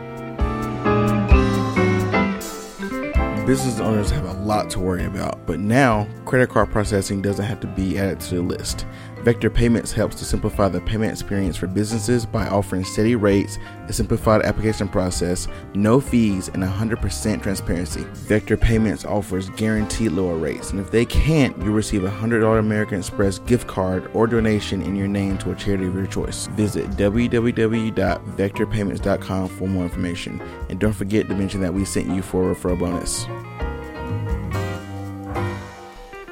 Business 3.48 3.80
owners 3.80 4.12
have 4.12 4.26
a 4.26 4.34
lot 4.44 4.70
to 4.72 4.80
worry 4.80 5.06
about, 5.06 5.48
but 5.48 5.60
now 5.60 6.06
credit 6.26 6.50
card 6.50 6.70
processing 6.70 7.22
doesn't 7.22 7.46
have 7.46 7.60
to 7.62 7.68
be 7.68 7.98
added 7.98 8.20
to 8.20 8.36
the 8.36 8.42
list. 8.42 8.86
Vector 9.28 9.50
Payments 9.50 9.92
helps 9.92 10.16
to 10.16 10.24
simplify 10.24 10.70
the 10.70 10.80
payment 10.80 11.12
experience 11.12 11.58
for 11.58 11.68
businesses 11.68 12.26
by 12.26 12.48
offering 12.48 12.86
steady 12.86 13.18
rates, 13.18 13.58
a 13.90 13.92
simplified 13.92 14.42
application 14.44 14.88
process, 14.88 15.50
no 15.74 16.00
fees, 16.00 16.48
and 16.48 16.64
100% 16.64 17.44
transparency. 17.44 18.06
Vector 18.14 18.56
Payments 18.56 19.04
offers 19.04 19.50
guaranteed 19.50 20.14
lower 20.14 20.38
rates, 20.38 20.72
and 20.72 20.80
if 20.80 20.92
they 20.92 21.04
can't, 21.04 21.58
you'll 21.58 21.74
receive 21.74 22.06
a 22.06 22.10
$100 22.10 22.58
American 22.58 23.00
Express 23.00 23.40
gift 23.40 23.68
card 23.68 24.10
or 24.14 24.28
donation 24.28 24.82
in 24.82 24.96
your 24.96 25.10
name 25.10 25.38
to 25.40 25.52
a 25.52 25.56
charity 25.56 25.88
of 25.88 25.94
your 25.94 26.08
choice. 26.08 26.48
Visit 26.52 26.90
www.vectorpayments.com 26.92 29.50
for 29.50 29.68
more 29.68 29.84
information, 29.84 30.42
and 30.70 30.80
don't 30.80 30.94
forget 30.94 31.28
to 31.28 31.36
mention 31.36 31.60
that 31.60 31.74
we 31.74 31.84
sent 31.84 32.08
you 32.08 32.22
for 32.22 32.50
a 32.50 32.56
referral 32.56 32.80
bonus. 32.80 33.26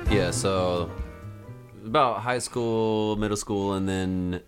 Yeah, 0.09 0.31
so 0.31 0.89
about 1.85 2.21
high 2.21 2.39
school, 2.39 3.15
middle 3.15 3.37
school, 3.37 3.73
and 3.73 3.87
then 3.87 4.41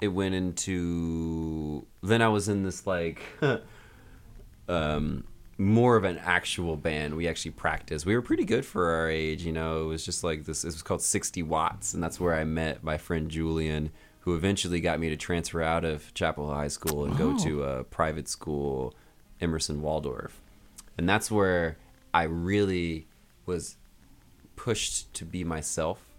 it 0.00 0.08
went 0.08 0.34
into. 0.34 1.86
Then 2.02 2.22
I 2.22 2.28
was 2.28 2.48
in 2.48 2.62
this 2.62 2.86
like, 2.86 3.22
um, 4.68 5.24
more 5.58 5.96
of 5.96 6.04
an 6.04 6.18
actual 6.18 6.76
band. 6.76 7.14
We 7.14 7.28
actually 7.28 7.52
practiced. 7.52 8.06
We 8.06 8.14
were 8.14 8.22
pretty 8.22 8.44
good 8.44 8.64
for 8.64 8.90
our 8.90 9.08
age, 9.08 9.44
you 9.44 9.52
know. 9.52 9.84
It 9.84 9.86
was 9.86 10.04
just 10.04 10.22
like 10.24 10.44
this. 10.44 10.64
It 10.64 10.68
was 10.68 10.82
called 10.82 11.02
Sixty 11.02 11.42
Watts, 11.42 11.94
and 11.94 12.02
that's 12.02 12.20
where 12.20 12.34
I 12.34 12.44
met 12.44 12.84
my 12.84 12.98
friend 12.98 13.30
Julian, 13.30 13.90
who 14.20 14.34
eventually 14.34 14.80
got 14.80 15.00
me 15.00 15.08
to 15.08 15.16
transfer 15.16 15.62
out 15.62 15.84
of 15.84 16.12
Chapel 16.14 16.46
Hill 16.46 16.54
High 16.54 16.68
School 16.68 17.04
and 17.04 17.16
go 17.16 17.36
to 17.38 17.64
a 17.64 17.84
private 17.84 18.28
school, 18.28 18.94
Emerson 19.40 19.82
Waldorf, 19.82 20.40
and 20.98 21.08
that's 21.08 21.30
where 21.30 21.76
I 22.12 22.24
really 22.24 23.06
was 23.46 23.76
pushed 24.56 25.12
to 25.14 25.24
be 25.24 25.42
myself. 25.44 26.11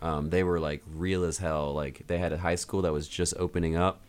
Um, 0.00 0.30
they 0.30 0.44
were 0.44 0.60
like 0.60 0.82
real 0.92 1.24
as 1.24 1.38
hell. 1.38 1.72
Like 1.72 2.06
they 2.06 2.18
had 2.18 2.32
a 2.32 2.38
high 2.38 2.54
school 2.54 2.82
that 2.82 2.92
was 2.92 3.08
just 3.08 3.34
opening 3.38 3.76
up. 3.76 4.00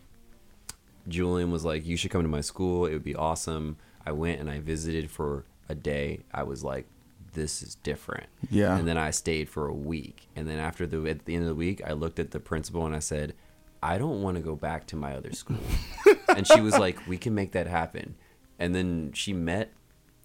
Julian 1.08 1.50
was 1.50 1.64
like, 1.64 1.86
"You 1.86 1.96
should 1.96 2.10
come 2.10 2.22
to 2.22 2.28
my 2.28 2.40
school. 2.40 2.86
It 2.86 2.92
would 2.92 3.04
be 3.04 3.16
awesome." 3.16 3.76
I 4.06 4.12
went 4.12 4.40
and 4.40 4.50
I 4.50 4.60
visited 4.60 5.10
for 5.10 5.44
a 5.68 5.74
day. 5.74 6.20
I 6.32 6.42
was 6.44 6.62
like, 6.62 6.86
"This 7.32 7.62
is 7.62 7.74
different." 7.76 8.26
Yeah. 8.50 8.76
And 8.76 8.86
then 8.86 8.98
I 8.98 9.10
stayed 9.10 9.48
for 9.48 9.66
a 9.66 9.74
week. 9.74 10.28
And 10.36 10.48
then 10.48 10.58
after 10.58 10.86
the 10.86 11.08
at 11.08 11.24
the 11.24 11.34
end 11.34 11.42
of 11.42 11.48
the 11.48 11.54
week, 11.54 11.82
I 11.84 11.92
looked 11.92 12.18
at 12.18 12.30
the 12.30 12.40
principal 12.40 12.86
and 12.86 12.94
I 12.94 13.00
said, 13.00 13.34
"I 13.82 13.98
don't 13.98 14.22
want 14.22 14.36
to 14.36 14.42
go 14.42 14.54
back 14.54 14.86
to 14.88 14.96
my 14.96 15.16
other 15.16 15.32
school." 15.32 15.58
and 16.28 16.46
she 16.46 16.60
was 16.60 16.78
like, 16.78 17.06
"We 17.08 17.18
can 17.18 17.34
make 17.34 17.52
that 17.52 17.66
happen." 17.66 18.14
And 18.58 18.74
then 18.74 19.12
she 19.12 19.32
met. 19.32 19.72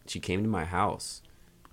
She 0.08 0.19
came 0.19 0.43
to 0.43 0.49
my 0.49 0.65
house. 0.65 1.23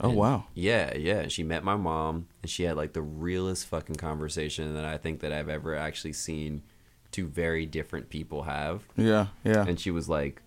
Oh, 0.00 0.09
And- 0.11 0.18
wow. 0.18 0.44
Yeah, 0.55 0.96
yeah. 0.96 1.28
She 1.28 1.42
met 1.42 1.62
my 1.64 1.76
mom, 1.76 2.26
and 2.42 2.50
she 2.50 2.64
had 2.64 2.76
like 2.76 2.92
the 2.92 3.02
realest 3.02 3.66
fucking 3.66 3.96
conversation 3.96 4.74
that 4.74 4.85
I 4.85 4.96
think 4.98 5.20
that 5.20 5.33
I've 5.33 5.48
ever 5.48 5.74
actually 5.76 6.12
seen 6.14 6.62
two 7.11 7.26
very 7.26 7.66
different 7.66 8.09
people 8.09 8.44
have. 8.44 8.83
Yeah, 8.96 9.26
yeah. 9.44 9.64
And 9.66 9.78
she 9.78 9.90
was 9.90 10.09
like, 10.09 10.40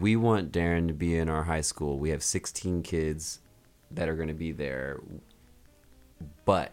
"We 0.00 0.16
want 0.16 0.52
Daron 0.52 0.86
to 0.88 0.94
be 0.94 1.16
in 1.16 1.28
our 1.28 1.42
high 1.44 1.60
school. 1.60 1.98
We 1.98 2.10
have 2.10 2.22
16 2.22 2.82
kids 2.82 3.40
that 3.90 4.08
are 4.08 4.14
going 4.14 4.28
to 4.28 4.34
be 4.34 4.52
there, 4.52 5.00
but 6.44 6.72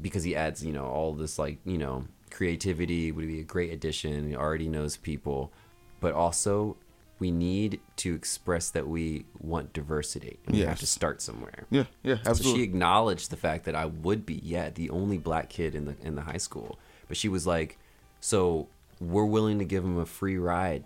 because 0.00 0.22
he 0.22 0.36
adds, 0.36 0.64
you 0.64 0.72
know, 0.72 0.84
all 0.86 1.12
this 1.14 1.38
like, 1.38 1.58
you 1.64 1.78
know, 1.78 2.04
creativity 2.30 3.10
would 3.10 3.26
be 3.26 3.40
a 3.40 3.44
great 3.44 3.72
addition. 3.72 4.28
He 4.28 4.36
already 4.36 4.68
knows 4.68 4.96
people, 4.96 5.52
but 6.00 6.12
also 6.12 6.76
we 7.18 7.30
need 7.30 7.80
to 7.96 8.14
express 8.14 8.70
that 8.70 8.86
we 8.86 9.24
want 9.40 9.72
diversity. 9.72 10.38
And 10.46 10.54
We 10.56 10.62
have 10.62 10.78
to 10.80 10.86
start 10.86 11.20
somewhere. 11.20 11.66
yeah, 11.70 11.84
yeah, 12.02 12.18
So 12.22 12.34
she 12.42 12.62
acknowledged 12.62 13.30
the 13.30 13.36
fact 13.36 13.64
that 13.64 13.74
I 13.74 13.86
would 13.86 14.24
be, 14.24 14.40
yeah, 14.44 14.70
the 14.70 14.90
only 14.90 15.18
black 15.18 15.48
kid 15.48 15.74
in 15.74 15.86
the 15.86 15.96
in 16.02 16.14
the 16.14 16.22
high 16.22 16.36
school. 16.38 16.78
But 17.08 17.16
she 17.16 17.28
was 17.28 17.46
like, 17.46 17.78
"So 18.20 18.68
we're 19.00 19.24
willing 19.24 19.58
to 19.58 19.64
give 19.64 19.84
him 19.84 19.98
a 19.98 20.06
free 20.06 20.38
ride 20.38 20.84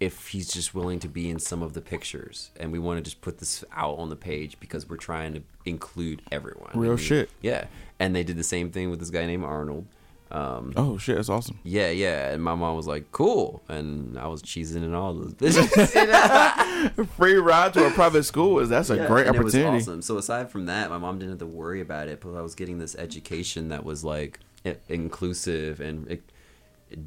if 0.00 0.28
he's 0.28 0.52
just 0.52 0.74
willing 0.74 0.98
to 0.98 1.08
be 1.08 1.30
in 1.30 1.38
some 1.38 1.62
of 1.62 1.74
the 1.74 1.80
pictures, 1.80 2.50
and 2.58 2.72
we 2.72 2.78
want 2.78 2.98
to 2.98 3.02
just 3.02 3.20
put 3.20 3.38
this 3.38 3.64
out 3.72 3.98
on 3.98 4.08
the 4.08 4.16
page 4.16 4.58
because 4.58 4.88
we're 4.88 4.96
trying 4.96 5.34
to 5.34 5.42
include 5.64 6.22
everyone." 6.32 6.70
Real 6.74 6.92
I 6.92 6.96
mean, 6.96 7.04
shit. 7.04 7.30
Yeah, 7.40 7.66
and 7.98 8.14
they 8.16 8.22
did 8.24 8.36
the 8.36 8.42
same 8.44 8.70
thing 8.70 8.90
with 8.90 9.00
this 9.00 9.10
guy 9.10 9.26
named 9.26 9.44
Arnold. 9.44 9.86
Um, 10.32 10.72
oh 10.76 10.96
shit, 10.96 11.16
that's 11.16 11.28
awesome. 11.28 11.58
yeah, 11.62 11.90
yeah, 11.90 12.30
and 12.30 12.42
my 12.42 12.54
mom 12.54 12.74
was 12.74 12.86
like, 12.86 13.12
"Cool," 13.12 13.62
and 13.68 14.18
I 14.18 14.26
was 14.28 14.42
cheesing 14.42 14.76
and 14.76 14.94
all 14.96 15.12
those 15.12 15.34
bitches. 15.34 15.68
Free 17.16 17.34
ride 17.34 17.74
to 17.74 17.86
a 17.86 17.90
private 17.90 18.22
school 18.22 18.58
is 18.58 18.70
that's 18.70 18.88
a 18.88 19.06
great 19.06 19.26
and 19.26 19.36
It 19.36 19.42
was 19.44 19.54
opportunity. 19.54 19.82
awesome. 19.82 20.00
So 20.02 20.16
aside 20.16 20.50
from 20.50 20.66
that, 20.66 20.88
my 20.88 20.96
mom 20.98 21.18
didn't 21.18 21.32
have 21.32 21.38
to 21.40 21.46
worry 21.46 21.82
about 21.82 22.08
it, 22.08 22.20
but 22.22 22.34
I 22.34 22.40
was 22.40 22.54
getting 22.54 22.78
this 22.78 22.94
education 22.96 23.68
that 23.68 23.84
was 23.84 24.02
like 24.04 24.40
inclusive 24.88 25.80
and 25.80 26.18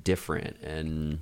different, 0.04 0.58
and 0.62 1.20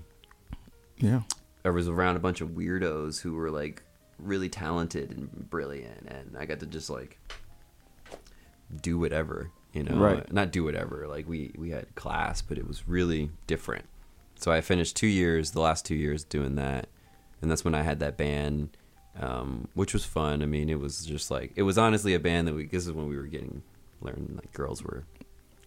Yeah. 0.97 1.21
I 1.65 1.69
was 1.69 1.87
around 1.87 2.17
a 2.17 2.19
bunch 2.19 2.41
of 2.41 2.49
weirdos 2.49 3.21
who 3.21 3.33
were 3.35 3.49
like 3.49 3.81
really 4.19 4.49
talented 4.49 5.11
and 5.11 5.49
brilliant, 5.49 6.05
and 6.09 6.35
I 6.37 6.45
got 6.45 6.59
to 6.59 6.65
just 6.65 6.89
like 6.89 7.17
do 8.81 8.97
whatever, 8.99 9.51
you 9.73 9.83
know, 9.83 9.95
Right. 9.95 10.31
not 10.31 10.51
do 10.51 10.63
whatever. 10.63 11.05
Like 11.07 11.27
we 11.27 11.51
we 11.57 11.71
had 11.71 11.93
class, 11.95 12.41
but 12.41 12.57
it 12.57 12.67
was 12.67 12.87
really 12.87 13.31
different. 13.47 13.85
So 14.35 14.51
I 14.51 14.61
finished 14.61 14.95
two 14.95 15.07
years, 15.07 15.51
the 15.51 15.61
last 15.61 15.85
two 15.85 15.95
years 15.95 16.23
doing 16.23 16.55
that, 16.55 16.87
and 17.41 17.49
that's 17.49 17.63
when 17.65 17.73
I 17.75 17.81
had 17.81 17.99
that 18.01 18.17
band, 18.17 18.75
um, 19.19 19.67
which 19.73 19.93
was 19.93 20.05
fun. 20.05 20.41
I 20.41 20.45
mean, 20.45 20.69
it 20.69 20.79
was 20.79 21.05
just 21.05 21.31
like 21.31 21.51
it 21.55 21.63
was 21.63 21.77
honestly 21.77 22.13
a 22.13 22.19
band 22.19 22.47
that 22.47 22.53
we. 22.53 22.65
This 22.67 22.85
is 22.85 22.91
when 22.91 23.07
we 23.07 23.15
were 23.17 23.23
getting 23.27 23.63
learning 24.01 24.33
like 24.35 24.51
girls 24.53 24.83
were 24.83 25.03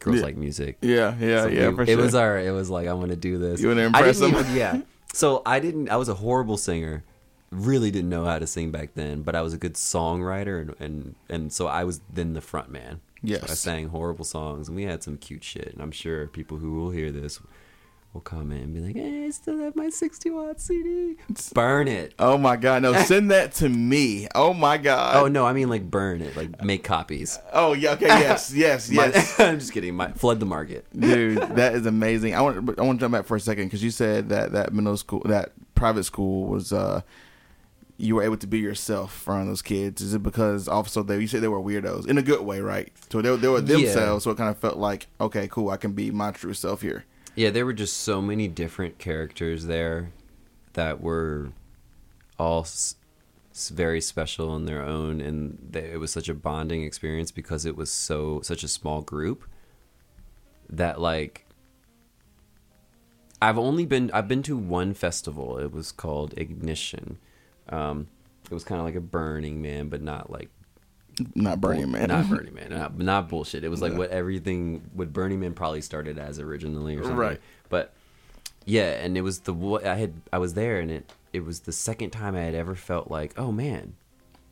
girls 0.00 0.18
Yeah. 0.18 0.22
like 0.22 0.36
music. 0.36 0.76
Yeah, 0.82 1.14
yeah, 1.18 1.42
So 1.42 1.48
yeah, 1.48 1.68
we- 1.70 1.74
for 1.76 1.82
it 1.82 1.88
sure. 1.88 1.96
was 1.96 2.14
our. 2.14 2.38
It 2.38 2.50
was 2.52 2.70
like 2.70 2.86
I 2.88 2.92
want 2.92 3.10
to 3.10 3.16
do 3.16 3.38
this. 3.38 3.60
You 3.60 3.68
wanna 3.68 3.82
impress 3.82 4.18
didn't 4.20 4.34
them? 4.34 4.40
even- 4.44 4.56
yeah. 4.56 4.80
So 5.14 5.42
I 5.46 5.58
didn't. 5.60 5.88
I 5.90 5.96
was 5.96 6.08
a 6.08 6.14
horrible 6.14 6.56
singer. 6.58 7.02
Really 7.50 7.90
didn't 7.92 8.10
know 8.10 8.24
how 8.24 8.38
to 8.40 8.46
sing 8.46 8.70
back 8.72 8.90
then, 8.94 9.22
but 9.22 9.34
I 9.36 9.40
was 9.40 9.54
a 9.54 9.56
good 9.56 9.74
songwriter, 9.74 10.60
and 10.60 10.74
and, 10.80 11.14
and 11.28 11.52
so 11.52 11.66
I 11.68 11.84
was 11.84 12.00
then 12.12 12.34
the 12.34 12.40
front 12.40 12.70
man. 12.70 13.00
Yes. 13.22 13.46
So 13.46 13.52
I 13.52 13.54
sang 13.54 13.88
horrible 13.88 14.24
songs, 14.24 14.68
and 14.68 14.76
we 14.76 14.84
had 14.84 15.02
some 15.02 15.16
cute 15.16 15.42
shit. 15.44 15.68
And 15.72 15.80
I'm 15.82 15.90
sure 15.92 16.26
people 16.26 16.58
who 16.58 16.74
will 16.74 16.90
hear 16.90 17.10
this 17.10 17.40
will 18.12 18.20
comment 18.20 18.62
and 18.64 18.74
be 18.74 18.80
like, 18.80 18.94
"Hey, 18.96 19.26
I 19.26 19.30
still 19.30 19.58
have 19.58 19.74
my 19.76 19.88
60 19.90 20.30
watt 20.30 20.60
CD. 20.60 21.16
Burn 21.54 21.88
it." 21.88 22.14
Oh 22.18 22.38
my 22.38 22.56
god, 22.56 22.82
no, 22.82 22.92
send 23.04 23.30
that 23.30 23.52
to 23.54 23.68
me. 23.68 24.28
Oh 24.34 24.52
my 24.54 24.78
god. 24.78 25.16
Oh 25.16 25.28
no, 25.28 25.44
I 25.44 25.52
mean 25.52 25.68
like 25.68 25.90
burn 25.90 26.22
it, 26.22 26.36
like 26.36 26.62
make 26.62 26.84
copies. 26.84 27.38
Oh 27.52 27.72
yeah, 27.72 27.92
okay, 27.92 28.06
yes, 28.08 28.52
yes, 28.54 28.90
My- 28.90 29.06
yes. 29.06 29.38
I'm 29.40 29.58
just 29.58 29.72
kidding. 29.72 29.94
My, 29.94 30.12
flood 30.12 30.40
the 30.40 30.46
market. 30.46 30.86
Dude, 30.98 31.38
that 31.56 31.74
is 31.74 31.84
amazing. 31.86 32.34
I 32.34 32.40
want 32.42 32.78
I 32.78 32.82
want 32.82 32.98
to 33.00 33.04
jump 33.04 33.12
back 33.12 33.26
for 33.26 33.36
a 33.36 33.40
second 33.40 33.64
because 33.64 33.82
you 33.82 33.90
said 33.90 34.28
that 34.28 34.52
that 34.52 34.72
middle 34.72 34.96
school, 34.96 35.22
that 35.26 35.52
private 35.74 36.04
school 36.04 36.46
was 36.46 36.72
uh 36.72 37.00
you 37.98 38.14
were 38.16 38.22
able 38.22 38.36
to 38.36 38.46
be 38.46 38.58
yourself 38.58 39.26
around 39.26 39.46
those 39.48 39.62
kids. 39.62 40.02
Is 40.02 40.12
it 40.14 40.22
because 40.22 40.68
also 40.68 41.02
they 41.02 41.18
you 41.20 41.26
said 41.26 41.40
they 41.42 41.48
were 41.48 41.60
weirdos 41.60 42.06
in 42.06 42.18
a 42.18 42.22
good 42.22 42.40
way, 42.42 42.60
right? 42.60 42.92
So 43.10 43.22
they, 43.22 43.30
were- 43.30 43.36
they 43.38 43.48
were 43.48 43.58
Yeah. 43.60 43.64
themselves, 43.76 44.24
so 44.24 44.30
it 44.30 44.36
kind 44.36 44.50
of 44.50 44.58
felt 44.58 44.76
like 44.76 45.06
okay, 45.20 45.48
cool, 45.48 45.70
I 45.70 45.76
can 45.76 45.92
be 45.92 46.10
my 46.10 46.30
true 46.32 46.54
self 46.54 46.82
here. 46.82 47.04
Yeah, 47.34 47.50
there 47.50 47.66
were 47.66 47.72
just 47.74 47.96
so 47.98 48.20
many 48.22 48.48
different 48.48 48.98
characters 48.98 49.66
there 49.66 50.10
that 50.72 51.00
were 51.00 51.50
all 52.38 52.60
s- 52.62 52.96
very 53.72 54.00
special 54.02 54.54
in 54.56 54.64
their 54.66 54.82
own, 54.82 55.20
and 55.22 55.58
they, 55.70 55.90
it 55.92 56.00
was 56.00 56.10
such 56.12 56.28
a 56.28 56.34
bonding 56.34 56.82
experience 56.82 57.30
because 57.30 57.64
it 57.64 57.76
was 57.76 57.90
so 57.90 58.40
such 58.42 58.62
a 58.62 58.68
small 58.68 59.00
group 59.02 59.44
that 60.68 61.00
like 61.00 61.46
I've 63.40 63.58
only 63.58 63.84
been 63.86 64.10
I've 64.12 64.28
been 64.28 64.42
to 64.44 64.56
one 64.56 64.94
festival. 64.94 65.58
It 65.58 65.72
was 65.72 65.92
called 65.92 66.34
Ignition. 66.36 67.18
Um, 67.68 68.08
it 68.50 68.54
was 68.54 68.64
kind 68.64 68.80
of 68.80 68.84
like 68.84 68.94
a 68.94 69.00
Burning 69.00 69.60
Man, 69.60 69.88
but 69.88 70.02
not 70.02 70.30
like 70.30 70.50
Not 71.34 71.60
Burning 71.60 71.90
Man. 71.90 72.08
not 72.08 72.28
Burning 72.30 72.54
Man, 72.54 72.70
not, 72.70 72.98
not 72.98 73.28
bullshit. 73.28 73.64
It 73.64 73.68
was 73.68 73.82
like 73.82 73.94
what 73.94 74.10
everything, 74.10 74.88
what 74.94 75.12
Burning 75.12 75.40
Man 75.40 75.54
probably 75.54 75.80
started 75.80 76.18
as 76.18 76.38
originally 76.38 76.96
or 76.96 77.02
something. 77.02 77.18
Right. 77.18 77.40
But 77.68 77.92
yeah, 78.64 78.92
and 79.02 79.16
it 79.16 79.22
was 79.22 79.40
the 79.40 79.54
I 79.84 79.94
had 79.94 80.14
I 80.32 80.38
was 80.38 80.54
there, 80.54 80.80
and 80.80 80.90
it 80.90 81.12
it 81.32 81.44
was 81.44 81.60
the 81.60 81.72
second 81.72 82.10
time 82.10 82.34
I 82.34 82.40
had 82.40 82.54
ever 82.54 82.74
felt 82.74 83.10
like, 83.10 83.38
oh 83.38 83.52
man, 83.52 83.94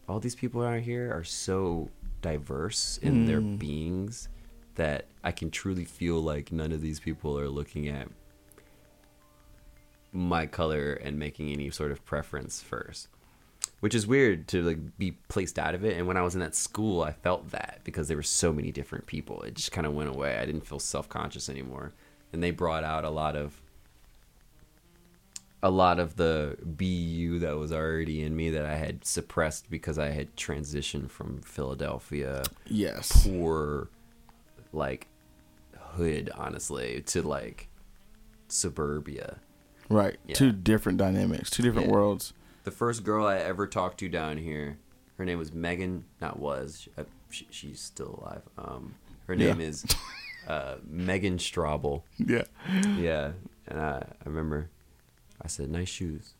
all 0.08 0.20
these 0.20 0.34
people 0.34 0.62
out 0.62 0.80
here 0.80 1.12
are 1.14 1.24
so 1.24 1.88
diverse 2.20 2.98
in 3.02 3.26
their 3.26 3.40
beings 3.40 4.28
that 4.76 5.06
I 5.22 5.30
can 5.30 5.50
truly 5.50 5.84
feel 5.84 6.20
like 6.20 6.50
none 6.50 6.72
of 6.72 6.80
these 6.80 6.98
people 6.98 7.38
are 7.38 7.48
looking 7.48 7.88
at 7.88 8.08
my 10.14 10.46
color 10.46 10.94
and 10.94 11.18
making 11.18 11.50
any 11.50 11.68
sort 11.70 11.90
of 11.92 12.04
preference 12.06 12.62
first 12.62 13.08
which 13.84 13.94
is 13.94 14.06
weird 14.06 14.48
to 14.48 14.62
like 14.62 14.96
be 14.96 15.10
placed 15.28 15.58
out 15.58 15.74
of 15.74 15.84
it. 15.84 15.98
And 15.98 16.06
when 16.06 16.16
I 16.16 16.22
was 16.22 16.32
in 16.34 16.40
that 16.40 16.54
school, 16.54 17.02
I 17.02 17.12
felt 17.12 17.50
that 17.50 17.80
because 17.84 18.08
there 18.08 18.16
were 18.16 18.22
so 18.22 18.50
many 18.50 18.72
different 18.72 19.04
people. 19.04 19.42
It 19.42 19.52
just 19.56 19.72
kind 19.72 19.86
of 19.86 19.92
went 19.92 20.08
away. 20.08 20.38
I 20.38 20.46
didn't 20.46 20.66
feel 20.66 20.78
self 20.78 21.06
conscious 21.10 21.50
anymore, 21.50 21.92
and 22.32 22.42
they 22.42 22.50
brought 22.50 22.82
out 22.82 23.04
a 23.04 23.10
lot 23.10 23.36
of 23.36 23.60
a 25.62 25.70
lot 25.70 25.98
of 25.98 26.16
the 26.16 26.56
BU 26.64 27.40
that 27.40 27.58
was 27.58 27.72
already 27.72 28.22
in 28.22 28.34
me 28.34 28.48
that 28.48 28.64
I 28.64 28.76
had 28.76 29.04
suppressed 29.04 29.68
because 29.68 29.98
I 29.98 30.12
had 30.12 30.34
transitioned 30.34 31.10
from 31.10 31.42
Philadelphia 31.42 32.42
Yes. 32.66 33.26
poor 33.26 33.88
like 34.72 35.08
hood 35.78 36.30
honestly 36.34 37.02
to 37.08 37.20
like 37.20 37.68
suburbia 38.48 39.40
Right. 39.88 40.16
Yeah. 40.26 40.34
Two 40.34 40.52
different 40.52 40.98
dynamics, 40.98 41.50
two 41.50 41.62
different 41.62 41.88
Yeah. 41.88 41.92
worlds. 41.94 42.32
the 42.64 42.70
first 42.70 43.04
girl 43.04 43.26
i 43.26 43.36
ever 43.36 43.66
talked 43.66 43.98
to 43.98 44.08
down 44.08 44.38
here 44.38 44.78
her 45.18 45.24
name 45.26 45.38
was 45.38 45.52
megan 45.52 46.04
not 46.20 46.38
was 46.38 46.88
uh, 46.96 47.04
she, 47.28 47.46
she's 47.50 47.78
still 47.78 48.18
alive 48.22 48.40
um 48.56 48.94
her 49.26 49.36
name 49.36 49.60
Yeah. 49.60 49.66
is 49.66 49.84
uh 50.48 50.76
megan 50.88 51.38
strauble 51.38 52.04
Yeah. 52.18 52.44
yeah 52.96 53.32
and 53.68 53.78
i 53.78 53.98
i 53.98 54.24
remember 54.24 54.70
i 55.42 55.46
said 55.48 55.68
nice 55.70 55.90
shoes 55.90 56.32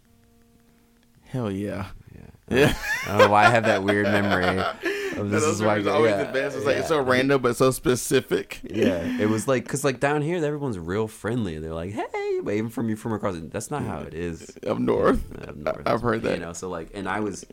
Hell 1.27 1.51
yeah. 1.51 1.89
yeah 2.15 2.57
Yeah. 2.59 2.75
i 3.05 3.09
don't 3.09 3.19
know 3.19 3.29
why 3.29 3.45
i 3.45 3.51
have 3.51 3.65
that 3.65 3.83
weird 3.83 4.07
memory 4.07 4.65
of 5.17 5.31
this 5.31 5.45
is 5.45 5.63
why 5.63 5.77
it's 5.79 5.87
always 5.87 6.11
yeah, 6.11 6.25
the 6.25 6.33
best. 6.33 6.57
It's 6.57 6.67
like 6.67 6.77
it's 6.79 6.89
so 6.89 7.01
random 7.01 7.41
but 7.43 7.57
so 7.57 7.71
specific. 7.71 8.61
Yeah, 8.63 9.03
it 9.21 9.29
was 9.29 9.47
like 9.49 9.65
because 9.65 9.85
like 9.85 10.01
down 10.01 10.23
here, 10.23 10.37
everyone's 10.37 10.79
real 10.79 11.09
friendly. 11.09 11.59
They're 11.59 11.75
like, 11.75 11.93
"Hey," 11.93 12.41
waving 12.43 12.71
from 12.71 12.89
you 12.89 12.97
from 12.97 13.13
across. 13.13 13.37
That's 13.39 13.71
not 13.71 13.83
how 13.83 14.01
it 14.01 14.15
is 14.15 14.57
Up 14.67 14.79
north. 14.79 15.23
up 15.49 15.57
north. 15.57 15.83
I've 15.87 16.03
heard 16.03 16.23
that. 16.23 16.39
You 16.39 16.45
know, 16.45 16.53
so 16.53 16.69
like, 16.69 16.91
and 16.95 17.09
I 17.09 17.21
was, 17.21 17.45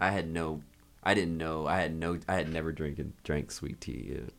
I 0.00 0.10
had 0.10 0.28
no, 0.28 0.62
I 1.02 1.14
didn't 1.14 1.36
know, 1.38 1.66
I 1.66 1.80
had 1.80 1.94
no, 1.94 2.18
I 2.28 2.34
had 2.34 2.52
never 2.52 2.72
drank 2.72 3.00
drank 3.24 3.50
sweet 3.50 3.80
tea, 3.80 4.18
uh, 4.18 4.30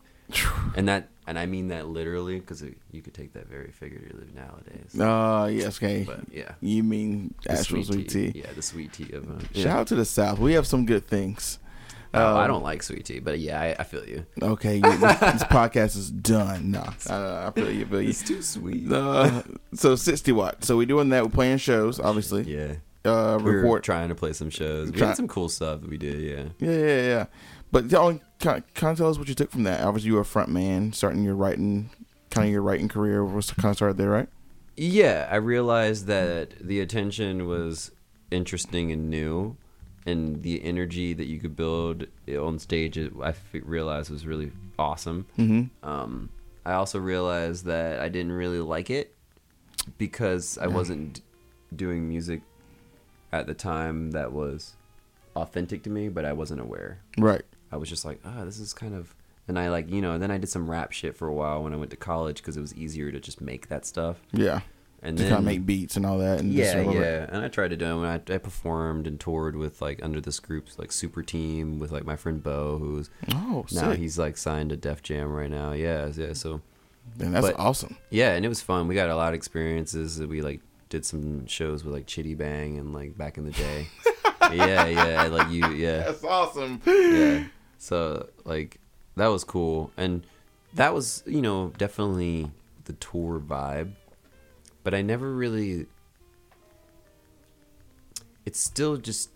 and 0.75 0.87
that, 0.89 1.07
and 1.25 1.39
I 1.39 1.45
mean 1.45 1.69
that 1.69 1.87
literally 1.87 2.39
because 2.39 2.61
you 2.91 3.01
could 3.01 3.13
take 3.13 3.31
that 3.33 3.47
very 3.47 3.71
figuratively 3.71 4.27
nowadays. 4.35 4.93
Oh, 4.99 5.45
yes, 5.45 5.77
okay. 5.77 6.03
But 6.03 6.21
yeah, 6.31 6.51
You 6.59 6.83
mean 6.83 7.33
the 7.45 7.53
actual 7.53 7.83
sweet 7.83 8.09
tea. 8.09 8.33
Yeah, 8.35 8.51
the 8.53 8.61
sweet 8.61 8.91
tea 8.93 9.11
of. 9.13 9.29
Uh, 9.29 9.39
Shout 9.39 9.55
yeah. 9.55 9.77
out 9.77 9.87
to 9.87 9.95
the 9.95 10.03
South. 10.05 10.39
We 10.39 10.53
have 10.53 10.67
some 10.67 10.85
good 10.85 11.07
things. 11.07 11.59
Oh, 12.13 12.35
I 12.37 12.43
Um, 12.43 12.47
don't 12.49 12.63
like 12.63 12.81
sweet 12.83 13.05
tea, 13.05 13.19
but 13.19 13.39
yeah, 13.39 13.59
I, 13.61 13.75
I 13.79 13.83
feel 13.83 14.07
you. 14.07 14.25
Okay, 14.41 14.75
you, 14.77 14.81
this, 14.81 14.99
this 14.99 15.43
podcast 15.43 15.97
is 15.97 16.09
done. 16.11 16.71
No, 16.71 16.83
I, 17.09 17.47
I 17.47 17.51
feel 17.53 17.71
you, 17.71 17.85
feel 17.85 18.01
you. 18.01 18.09
It's 18.09 18.23
too 18.23 18.41
sweet. 18.41 18.91
Uh, 18.91 19.43
so 19.73 19.95
60 19.95 20.31
watt. 20.31 20.63
So 20.63 20.77
we're 20.77 20.85
doing 20.85 21.09
that. 21.09 21.23
We're 21.23 21.29
playing 21.31 21.57
shows, 21.57 21.99
obviously. 21.99 22.43
Yeah, 22.43 22.75
Uh, 23.03 23.37
we 23.37 23.51
were 23.51 23.57
report. 23.57 23.83
trying 23.83 24.09
to 24.09 24.15
play 24.15 24.33
some 24.33 24.49
shows. 24.49 24.91
We 24.91 24.97
Try- 24.97 25.07
had 25.09 25.17
some 25.17 25.27
cool 25.27 25.49
stuff 25.49 25.81
that 25.81 25.89
we 25.89 25.97
did. 25.97 26.19
Yeah. 26.21 26.43
Yeah, 26.59 26.77
yeah, 26.77 27.01
yeah. 27.07 27.25
But 27.71 27.91
y'all, 27.91 28.19
kind 28.39 28.59
of, 28.63 28.73
kind 28.73 28.91
of 28.93 28.97
tell 28.97 29.09
us 29.09 29.17
what 29.17 29.27
you 29.27 29.35
took 29.35 29.51
from 29.51 29.63
that. 29.63 29.81
Obviously, 29.81 30.07
you 30.07 30.15
were 30.15 30.21
a 30.21 30.25
front 30.25 30.49
man, 30.49 30.93
starting 30.93 31.23
your 31.23 31.35
writing, 31.35 31.89
kind 32.29 32.47
of 32.47 32.51
your 32.53 32.61
writing 32.61 32.87
career 32.87 33.25
was 33.25 33.51
kind 33.51 33.71
of 33.71 33.75
started 33.75 33.97
there, 33.97 34.09
right? 34.09 34.29
Yeah, 34.77 35.27
I 35.29 35.35
realized 35.37 36.05
that 36.07 36.53
the 36.65 36.79
attention 36.79 37.45
was 37.47 37.91
interesting 38.31 38.91
and 38.91 39.09
new, 39.09 39.57
and 40.07 40.41
the 40.41 40.63
energy 40.63 41.13
that 41.13 41.25
you 41.25 41.39
could 41.39 41.55
build 41.55 42.07
on 42.29 42.57
stage, 42.59 42.97
I 42.97 43.29
f- 43.29 43.43
realized 43.53 44.09
was 44.09 44.25
really 44.25 44.51
awesome. 44.79 45.27
Mm-hmm. 45.37 45.87
Um, 45.87 46.29
I 46.65 46.73
also 46.73 46.99
realized 46.99 47.65
that 47.65 47.99
I 47.99 48.09
didn't 48.09 48.31
really 48.31 48.59
like 48.59 48.89
it 48.89 49.15
because 49.97 50.57
I 50.57 50.67
wasn't 50.67 51.21
doing 51.75 52.07
music 52.07 52.41
at 53.31 53.47
the 53.47 53.53
time 53.53 54.11
that 54.11 54.31
was 54.31 54.73
authentic 55.35 55.83
to 55.83 55.89
me, 55.89 56.09
but 56.09 56.25
I 56.25 56.33
wasn't 56.33 56.61
aware. 56.61 56.99
Right. 57.17 57.43
I 57.71 57.77
was 57.77 57.89
just 57.89 58.05
like, 58.05 58.19
ah, 58.25 58.45
this 58.45 58.59
is 58.59 58.73
kind 58.73 58.95
of. 58.95 59.13
And 59.47 59.57
I 59.57 59.69
like, 59.69 59.89
you 59.89 60.01
know, 60.01 60.17
then 60.17 60.31
I 60.31 60.37
did 60.37 60.49
some 60.49 60.69
rap 60.69 60.91
shit 60.91 61.15
for 61.15 61.27
a 61.27 61.33
while 61.33 61.63
when 61.63 61.73
I 61.73 61.77
went 61.77 61.91
to 61.91 61.97
college 61.97 62.37
because 62.37 62.57
it 62.57 62.61
was 62.61 62.75
easier 62.75 63.11
to 63.11 63.19
just 63.19 63.39
make 63.39 63.69
that 63.69 63.85
stuff. 63.85 64.17
Yeah. 64.33 64.61
And 65.03 65.15
to 65.17 65.23
then 65.23 65.31
kind 65.31 65.39
of 65.39 65.45
make 65.45 65.65
beats 65.65 65.95
and 65.95 66.05
all 66.05 66.17
that. 66.17 66.39
And 66.39 66.51
yeah, 66.51 66.81
yeah. 66.81 67.27
And 67.29 67.45
I 67.45 67.47
tried 67.49 67.69
to 67.69 67.77
do 67.77 67.85
it. 67.85 67.95
When 67.99 68.05
I, 68.09 68.15
I 68.15 68.37
performed 68.39 69.05
and 69.07 69.19
toured 69.19 69.55
with 69.55 69.81
like 69.81 70.01
under 70.03 70.19
this 70.19 70.39
groups 70.39 70.79
like 70.79 70.91
Super 70.91 71.21
Team 71.21 71.77
with 71.79 71.91
like 71.91 72.03
my 72.05 72.15
friend 72.15 72.41
Bo, 72.41 72.77
who's 72.79 73.09
Oh, 73.31 73.65
now 73.71 73.91
sick. 73.91 73.99
he's 73.99 74.17
like 74.17 74.37
signed 74.37 74.71
to 74.71 74.75
Def 74.77 75.03
Jam 75.03 75.31
right 75.31 75.51
now. 75.51 75.71
Yeah, 75.73 76.11
yeah. 76.15 76.33
So 76.33 76.61
Man, 77.17 77.31
that's 77.31 77.45
but- 77.47 77.59
awesome. 77.59 77.95
yeah, 78.09 78.33
and 78.33 78.43
it 78.43 78.49
was 78.49 78.61
fun. 78.61 78.87
We 78.87 78.95
got 78.95 79.09
a 79.09 79.15
lot 79.15 79.29
of 79.29 79.33
experiences. 79.35 80.19
We 80.19 80.41
like 80.41 80.61
did 80.89 81.05
some 81.05 81.45
shows 81.45 81.83
with 81.83 81.93
like 81.93 82.07
Chitty 82.07 82.33
Bang 82.33 82.77
and 82.79 82.91
like 82.93 83.15
back 83.17 83.37
in 83.37 83.45
the 83.45 83.51
day. 83.51 83.87
yeah, 84.51 84.87
yeah. 84.87 85.23
Like 85.27 85.51
you, 85.51 85.67
yeah 85.73 85.99
That's 86.03 86.23
awesome. 86.23 86.81
yeah. 86.85 87.43
So 87.77 88.29
like 88.45 88.79
that 89.15 89.27
was 89.27 89.43
cool, 89.43 89.91
and 89.95 90.25
that 90.73 90.93
was 90.95 91.21
you 91.27 91.41
know 91.41 91.71
definitely 91.77 92.49
the 92.85 92.93
tour 92.93 93.39
vibe, 93.39 93.91
but 94.87 94.93
I 94.93 95.01
never 95.01 95.33
really. 95.33 95.85
It 98.45 98.55
still 98.55 98.95
just 98.95 99.31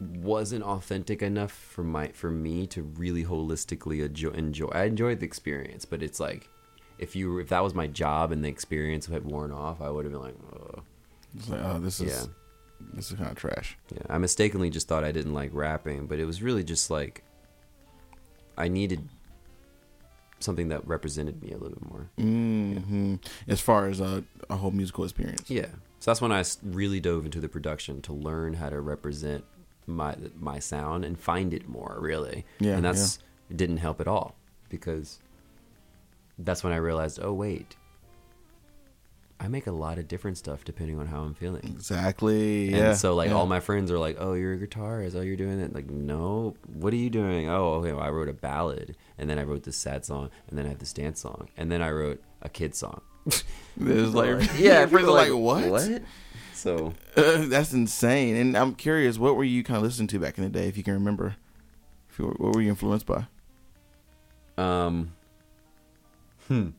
wasn't 0.00 0.64
authentic 0.64 1.22
enough 1.22 1.52
for 1.52 1.84
my 1.84 2.08
for 2.08 2.28
me 2.28 2.66
to 2.66 2.82
really 2.82 3.24
holistically 3.24 4.04
enjoy. 4.04 4.30
enjoy. 4.30 4.70
I 4.72 4.86
enjoyed 4.86 5.20
the 5.20 5.26
experience, 5.26 5.84
but 5.84 6.02
it's 6.02 6.18
like 6.18 6.48
if 6.98 7.14
you 7.14 7.38
if 7.38 7.50
that 7.50 7.62
was 7.62 7.74
my 7.74 7.86
job 7.86 8.32
and 8.32 8.44
the 8.44 8.48
experience 8.48 9.06
had 9.06 9.24
worn 9.24 9.52
off, 9.52 9.80
I 9.80 9.88
would 9.88 10.04
have 10.04 10.10
been 10.12 10.22
like, 10.22 10.36
oh. 10.52 10.82
It's 11.36 11.48
like, 11.48 11.60
oh, 11.62 11.78
this 11.78 12.00
is 12.00 12.10
Yeah. 12.10 12.26
this 12.94 13.12
is 13.12 13.18
kind 13.18 13.30
of 13.30 13.36
trash. 13.36 13.78
Yeah, 13.94 14.02
I 14.10 14.18
mistakenly 14.18 14.68
just 14.68 14.88
thought 14.88 15.04
I 15.04 15.12
didn't 15.12 15.34
like 15.34 15.50
rapping, 15.52 16.08
but 16.08 16.18
it 16.18 16.24
was 16.24 16.42
really 16.42 16.64
just 16.64 16.90
like 16.90 17.22
I 18.56 18.66
needed 18.66 19.08
something 20.40 20.68
that 20.68 20.86
represented 20.86 21.42
me 21.42 21.50
a 21.50 21.56
little 21.58 21.78
bit 21.78 21.90
more. 21.90 22.08
hmm 22.18 23.14
As 23.46 23.60
far 23.60 23.86
as 23.88 24.00
a, 24.00 24.24
a 24.48 24.56
whole 24.56 24.70
musical 24.70 25.04
experience. 25.04 25.50
Yeah, 25.50 25.66
so 25.98 26.10
that's 26.10 26.20
when 26.20 26.32
I 26.32 26.44
really 26.62 27.00
dove 27.00 27.24
into 27.24 27.40
the 27.40 27.48
production 27.48 28.00
to 28.02 28.12
learn 28.12 28.54
how 28.54 28.68
to 28.70 28.80
represent 28.80 29.44
my 29.86 30.14
my 30.38 30.58
sound 30.58 31.04
and 31.04 31.18
find 31.18 31.52
it 31.54 31.68
more 31.68 31.96
really. 32.00 32.44
Yeah, 32.60 32.74
and 32.76 32.84
that's 32.84 33.18
it 33.50 33.56
didn't 33.56 33.78
help 33.78 34.00
at 34.00 34.08
all 34.08 34.36
because 34.68 35.18
that's 36.38 36.62
when 36.62 36.72
I 36.72 36.76
realized, 36.76 37.18
oh 37.22 37.32
wait, 37.32 37.76
I 39.40 39.46
make 39.46 39.68
a 39.68 39.72
lot 39.72 39.98
of 39.98 40.08
different 40.08 40.36
stuff 40.36 40.64
depending 40.64 40.98
on 40.98 41.06
how 41.06 41.20
I'm 41.20 41.32
feeling. 41.34 41.62
Exactly. 41.64 42.68
And 42.68 42.76
Yeah. 42.76 42.92
so 42.94 43.14
like 43.14 43.28
yeah. 43.30 43.36
all 43.36 43.46
my 43.46 43.60
friends 43.60 43.90
are 43.92 43.98
like, 43.98 44.16
"Oh, 44.18 44.32
you're 44.34 44.54
a 44.54 44.58
guitarist. 44.58 45.14
Oh, 45.14 45.20
you're 45.20 45.36
doing 45.36 45.60
it." 45.60 45.72
Like, 45.72 45.88
no. 45.88 46.54
What 46.72 46.92
are 46.92 46.96
you 46.96 47.08
doing? 47.10 47.48
Oh, 47.48 47.74
okay. 47.74 47.92
Well, 47.92 48.02
I 48.02 48.10
wrote 48.10 48.28
a 48.28 48.32
ballad, 48.32 48.96
and 49.16 49.30
then 49.30 49.38
I 49.38 49.44
wrote 49.44 49.62
this 49.62 49.76
sad 49.76 50.04
song, 50.04 50.30
and 50.48 50.58
then 50.58 50.66
I 50.66 50.70
have 50.70 50.80
this 50.80 50.92
dance 50.92 51.20
song, 51.20 51.48
and 51.56 51.70
then 51.70 51.82
I 51.82 51.90
wrote 51.90 52.20
a 52.42 52.48
kid 52.48 52.74
song. 52.74 53.00
There's 53.76 54.12
like 54.14 54.40
yeah, 54.58 54.84
people 54.86 54.98
people 55.00 55.16
are 55.16 55.28
like 55.28 55.32
what? 55.32 55.70
What? 55.70 56.02
So 56.54 56.94
Uh, 57.16 57.44
that's 57.46 57.72
insane. 57.72 58.34
And 58.34 58.56
I'm 58.56 58.74
curious, 58.74 59.18
what 59.18 59.36
were 59.36 59.44
you 59.44 59.62
kind 59.62 59.76
of 59.76 59.84
listening 59.84 60.08
to 60.08 60.18
back 60.18 60.36
in 60.38 60.42
the 60.44 60.50
day, 60.50 60.66
if 60.66 60.76
you 60.76 60.82
can 60.82 60.94
remember? 60.94 61.36
If 62.10 62.18
you 62.18 62.24
were, 62.26 62.32
what 62.38 62.54
were 62.56 62.60
you 62.62 62.70
influenced 62.70 63.06
by? 63.06 63.26
Um. 64.56 65.12
Hmm. 66.48 66.70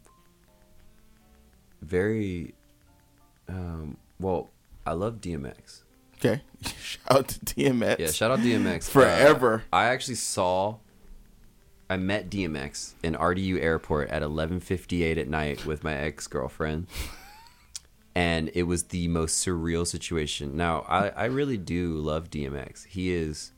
Very. 1.81 2.53
Um. 3.47 3.97
Well, 4.19 4.49
I 4.85 4.93
love 4.93 5.21
DMX. 5.21 5.83
Okay, 6.17 6.41
shout 6.81 7.11
out 7.11 7.27
to 7.29 7.39
DMX. 7.39 7.99
Yeah, 7.99 8.11
shout 8.11 8.31
out 8.31 8.39
DMX. 8.39 8.89
Forever. 8.89 9.63
Uh, 9.71 9.75
I 9.75 9.85
actually 9.85 10.15
saw. 10.15 10.77
I 11.91 11.97
met 11.97 12.29
DMX 12.29 12.93
in 13.01 13.15
RDU 13.15 13.59
Airport 13.61 14.09
at 14.09 14.21
11:58 14.21 15.17
at 15.17 15.27
night 15.27 15.65
with 15.65 15.83
my 15.83 15.93
ex 15.95 16.27
girlfriend, 16.27 16.87
and 18.15 18.51
it 18.53 18.63
was 18.63 18.83
the 18.83 19.07
most 19.07 19.43
surreal 19.43 19.87
situation. 19.87 20.55
Now, 20.55 20.85
I 20.87 21.09
I 21.09 21.25
really 21.25 21.57
do 21.57 21.95
love 21.95 22.29
DMX. 22.29 22.85
He 22.85 23.11
is. 23.11 23.53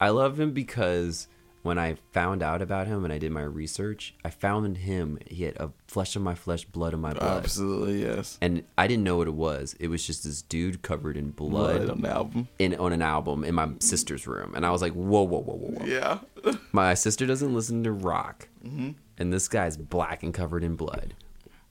I 0.00 0.10
love 0.10 0.38
him 0.40 0.52
because 0.52 1.28
when 1.62 1.78
I 1.78 1.96
found 2.12 2.42
out 2.42 2.62
about 2.62 2.86
him 2.86 3.04
and 3.04 3.12
I 3.12 3.18
did 3.18 3.32
my 3.32 3.42
research, 3.42 4.14
I 4.24 4.30
found 4.30 4.76
him. 4.78 5.18
He 5.26 5.44
had 5.44 5.56
a 5.56 5.70
flesh 5.86 6.14
of 6.16 6.22
my 6.22 6.34
flesh, 6.34 6.64
blood 6.64 6.94
of 6.94 7.00
my 7.00 7.12
blood. 7.12 7.42
Absolutely, 7.44 8.02
yes. 8.02 8.38
And 8.40 8.62
I 8.78 8.86
didn't 8.86 9.04
know 9.04 9.16
what 9.16 9.26
it 9.28 9.34
was. 9.34 9.74
It 9.80 9.88
was 9.88 10.06
just 10.06 10.24
this 10.24 10.42
dude 10.42 10.82
covered 10.82 11.16
in 11.16 11.30
blood, 11.32 11.78
Blood 11.78 11.90
on 11.90 12.00
the 12.02 12.08
album. 12.10 12.48
in 12.58 12.74
on 12.76 12.92
an 12.92 13.02
album 13.02 13.44
in 13.44 13.54
my 13.54 13.68
sister's 13.80 14.26
room, 14.26 14.54
and 14.54 14.64
I 14.64 14.70
was 14.70 14.80
like, 14.82 14.92
"Whoa, 14.92 15.22
whoa, 15.24 15.40
whoa, 15.40 15.54
whoa, 15.56 15.70
whoa!" 15.80 15.84
Yeah. 15.86 16.18
My 16.72 16.94
sister 16.94 17.26
doesn't 17.26 17.52
listen 17.52 17.82
to 17.84 17.92
rock, 17.92 18.48
Mm-hmm. 18.64 18.90
and 19.18 19.32
this 19.32 19.48
guy's 19.48 19.76
black 19.76 20.22
and 20.22 20.32
covered 20.32 20.62
in 20.64 20.76
blood. 20.76 21.14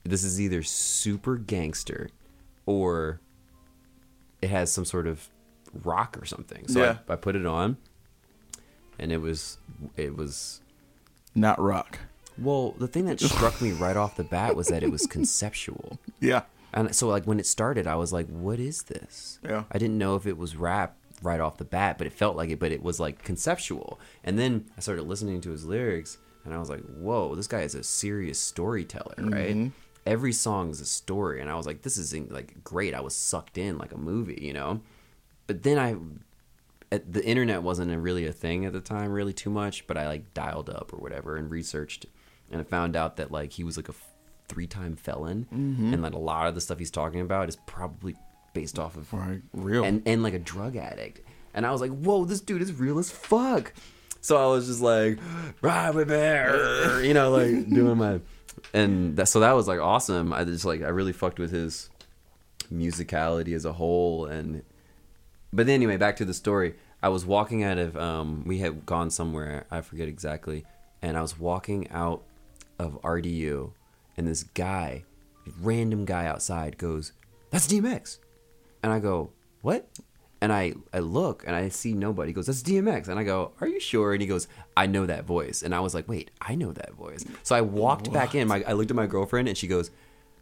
This 0.04 0.22
is 0.24 0.40
either 0.40 0.62
super 0.62 1.36
gangster, 1.36 2.10
or 2.66 3.20
it 4.42 4.50
has 4.50 4.70
some 4.70 4.84
sort 4.84 5.06
of 5.06 5.28
rock 5.84 6.16
or 6.20 6.24
something. 6.24 6.68
So 6.68 6.80
Yeah. 6.82 6.98
I, 7.08 7.14
I 7.14 7.16
put 7.16 7.34
it 7.36 7.46
on, 7.46 7.76
and 8.98 9.12
it 9.12 9.18
was 9.20 9.58
it 9.96 10.16
was 10.16 10.60
Not 11.34 11.60
rock. 11.60 11.98
well. 12.36 12.72
The 12.78 12.88
thing 12.88 13.06
that 13.06 13.20
struck 13.20 13.60
me 13.62 13.72
right 13.72 13.96
off 13.96 14.16
the 14.16 14.24
bat 14.24 14.56
was 14.56 14.68
that 14.68 14.82
it 14.82 14.90
was 14.90 15.06
conceptual. 15.06 15.98
Yeah. 16.20 16.42
And 16.72 16.94
so 16.94 17.08
like 17.08 17.24
when 17.24 17.38
it 17.40 17.46
started, 17.46 17.86
I 17.86 17.94
was 17.94 18.12
like, 18.12 18.26
"What 18.28 18.58
is 18.60 18.82
this?" 18.84 19.38
Yeah. 19.42 19.64
I 19.72 19.78
didn't 19.78 19.96
know 19.98 20.16
if 20.16 20.26
it 20.26 20.36
was 20.36 20.54
rap 20.56 20.96
right 21.22 21.40
off 21.40 21.56
the 21.56 21.64
bat, 21.64 21.96
but 21.96 22.06
it 22.06 22.12
felt 22.12 22.36
like 22.36 22.50
it. 22.50 22.58
But 22.58 22.72
it 22.72 22.82
was 22.82 23.00
like 23.00 23.22
conceptual. 23.24 23.98
And 24.24 24.38
then 24.38 24.66
I 24.76 24.80
started 24.80 25.04
listening 25.04 25.40
to 25.42 25.50
his 25.50 25.64
lyrics, 25.64 26.18
and 26.44 26.52
I 26.52 26.58
was 26.58 26.68
like, 26.68 26.82
"Whoa, 26.82 27.34
this 27.34 27.46
guy 27.46 27.62
is 27.62 27.74
a 27.74 27.82
serious 27.82 28.38
storyteller, 28.38 29.14
right?" 29.18 29.54
Mm-hmm. 29.56 29.68
Every 30.06 30.32
song 30.32 30.70
is 30.70 30.80
a 30.80 30.86
story, 30.86 31.40
and 31.40 31.48
I 31.50 31.54
was 31.54 31.66
like, 31.66 31.82
"This 31.82 31.96
is 31.96 32.12
like 32.30 32.62
great." 32.64 32.94
I 32.94 33.00
was 33.00 33.14
sucked 33.14 33.56
in 33.58 33.78
like 33.78 33.92
a 33.92 33.98
movie, 33.98 34.38
you 34.42 34.52
know. 34.52 34.80
But 35.46 35.62
then 35.62 35.78
I 35.78 35.96
Uh, 36.90 36.98
the 37.08 37.24
internet 37.24 37.62
wasn't 37.62 37.90
a, 37.92 37.98
really 37.98 38.26
a 38.26 38.32
thing 38.32 38.64
at 38.64 38.72
the 38.72 38.80
time, 38.80 39.10
really 39.12 39.32
too 39.32 39.50
much. 39.50 39.86
But 39.86 39.96
I 39.98 40.06
like 40.06 40.32
dialed 40.34 40.70
up 40.70 40.92
or 40.92 40.96
whatever 40.98 41.36
and 41.36 41.50
researched, 41.50 42.06
and 42.50 42.60
I 42.60 42.64
found 42.64 42.96
out 42.96 43.16
that 43.16 43.30
like 43.30 43.52
he 43.52 43.64
was 43.64 43.76
like 43.76 43.88
a 43.88 43.92
f- 43.92 44.14
three-time 44.48 44.96
felon, 44.96 45.46
mm-hmm. 45.52 45.92
and 45.92 46.02
like 46.02 46.14
a 46.14 46.18
lot 46.18 46.46
of 46.48 46.54
the 46.54 46.60
stuff 46.60 46.78
he's 46.78 46.90
talking 46.90 47.20
about 47.20 47.48
is 47.48 47.56
probably 47.66 48.16
based 48.54 48.78
off 48.78 48.96
of 48.96 49.12
Right, 49.12 49.42
real. 49.52 49.84
and 49.84 50.02
and 50.06 50.22
like 50.22 50.34
a 50.34 50.38
drug 50.38 50.76
addict. 50.76 51.20
And 51.54 51.66
I 51.66 51.72
was 51.72 51.80
like, 51.80 51.90
whoa, 51.90 52.24
this 52.24 52.40
dude 52.40 52.62
is 52.62 52.72
real 52.72 52.98
as 52.98 53.10
fuck. 53.10 53.72
So 54.20 54.36
I 54.36 54.46
was 54.52 54.66
just 54.66 54.80
like, 54.80 55.18
ride 55.62 55.94
with 55.94 56.08
me, 56.08 57.06
you 57.06 57.14
know, 57.14 57.30
like 57.30 57.68
doing 57.74 57.96
my, 57.98 58.20
and 58.72 59.16
that 59.16 59.28
so 59.28 59.40
that 59.40 59.52
was 59.52 59.68
like 59.68 59.80
awesome. 59.80 60.32
I 60.32 60.44
just 60.44 60.64
like 60.64 60.82
I 60.82 60.88
really 60.88 61.12
fucked 61.12 61.38
with 61.38 61.50
his 61.52 61.90
musicality 62.72 63.54
as 63.54 63.64
a 63.64 63.72
whole, 63.72 64.26
and 64.26 64.62
but 65.52 65.68
anyway, 65.68 65.96
back 65.96 66.16
to 66.16 66.24
the 66.24 66.34
story. 66.34 66.74
I 67.02 67.08
was 67.08 67.24
walking 67.24 67.62
out 67.62 67.78
of 67.78 67.96
um, 67.96 68.44
we 68.44 68.58
had 68.58 68.84
gone 68.84 69.10
somewhere 69.10 69.66
I 69.70 69.80
forget 69.80 70.08
exactly, 70.08 70.64
and 71.00 71.16
I 71.16 71.22
was 71.22 71.38
walking 71.38 71.88
out 71.90 72.22
of 72.78 73.00
RDU, 73.02 73.72
and 74.16 74.26
this 74.26 74.42
guy, 74.42 75.04
random 75.60 76.04
guy 76.04 76.26
outside, 76.26 76.76
goes, 76.76 77.12
"That's 77.50 77.68
DMX," 77.68 78.18
and 78.82 78.92
I 78.92 78.98
go, 78.98 79.30
"What?" 79.62 79.88
And 80.40 80.52
I 80.52 80.74
I 80.92 80.98
look 81.00 81.44
and 81.46 81.54
I 81.54 81.68
see 81.68 81.94
nobody. 81.94 82.30
He 82.30 82.34
goes, 82.34 82.46
"That's 82.46 82.62
DMX," 82.62 83.08
and 83.08 83.18
I 83.18 83.24
go, 83.24 83.52
"Are 83.60 83.68
you 83.68 83.80
sure?" 83.80 84.12
And 84.12 84.20
he 84.20 84.26
goes, 84.28 84.48
"I 84.76 84.86
know 84.86 85.06
that 85.06 85.24
voice," 85.24 85.62
and 85.62 85.74
I 85.74 85.80
was 85.80 85.94
like, 85.94 86.08
"Wait, 86.08 86.30
I 86.40 86.56
know 86.56 86.72
that 86.72 86.94
voice." 86.94 87.24
So 87.42 87.54
I 87.54 87.60
walked 87.60 88.12
back 88.12 88.34
in. 88.34 88.48
My 88.48 88.64
I 88.66 88.72
looked 88.72 88.90
at 88.90 88.96
my 88.96 89.06
girlfriend, 89.06 89.48
and 89.48 89.56
she 89.56 89.68
goes, 89.68 89.90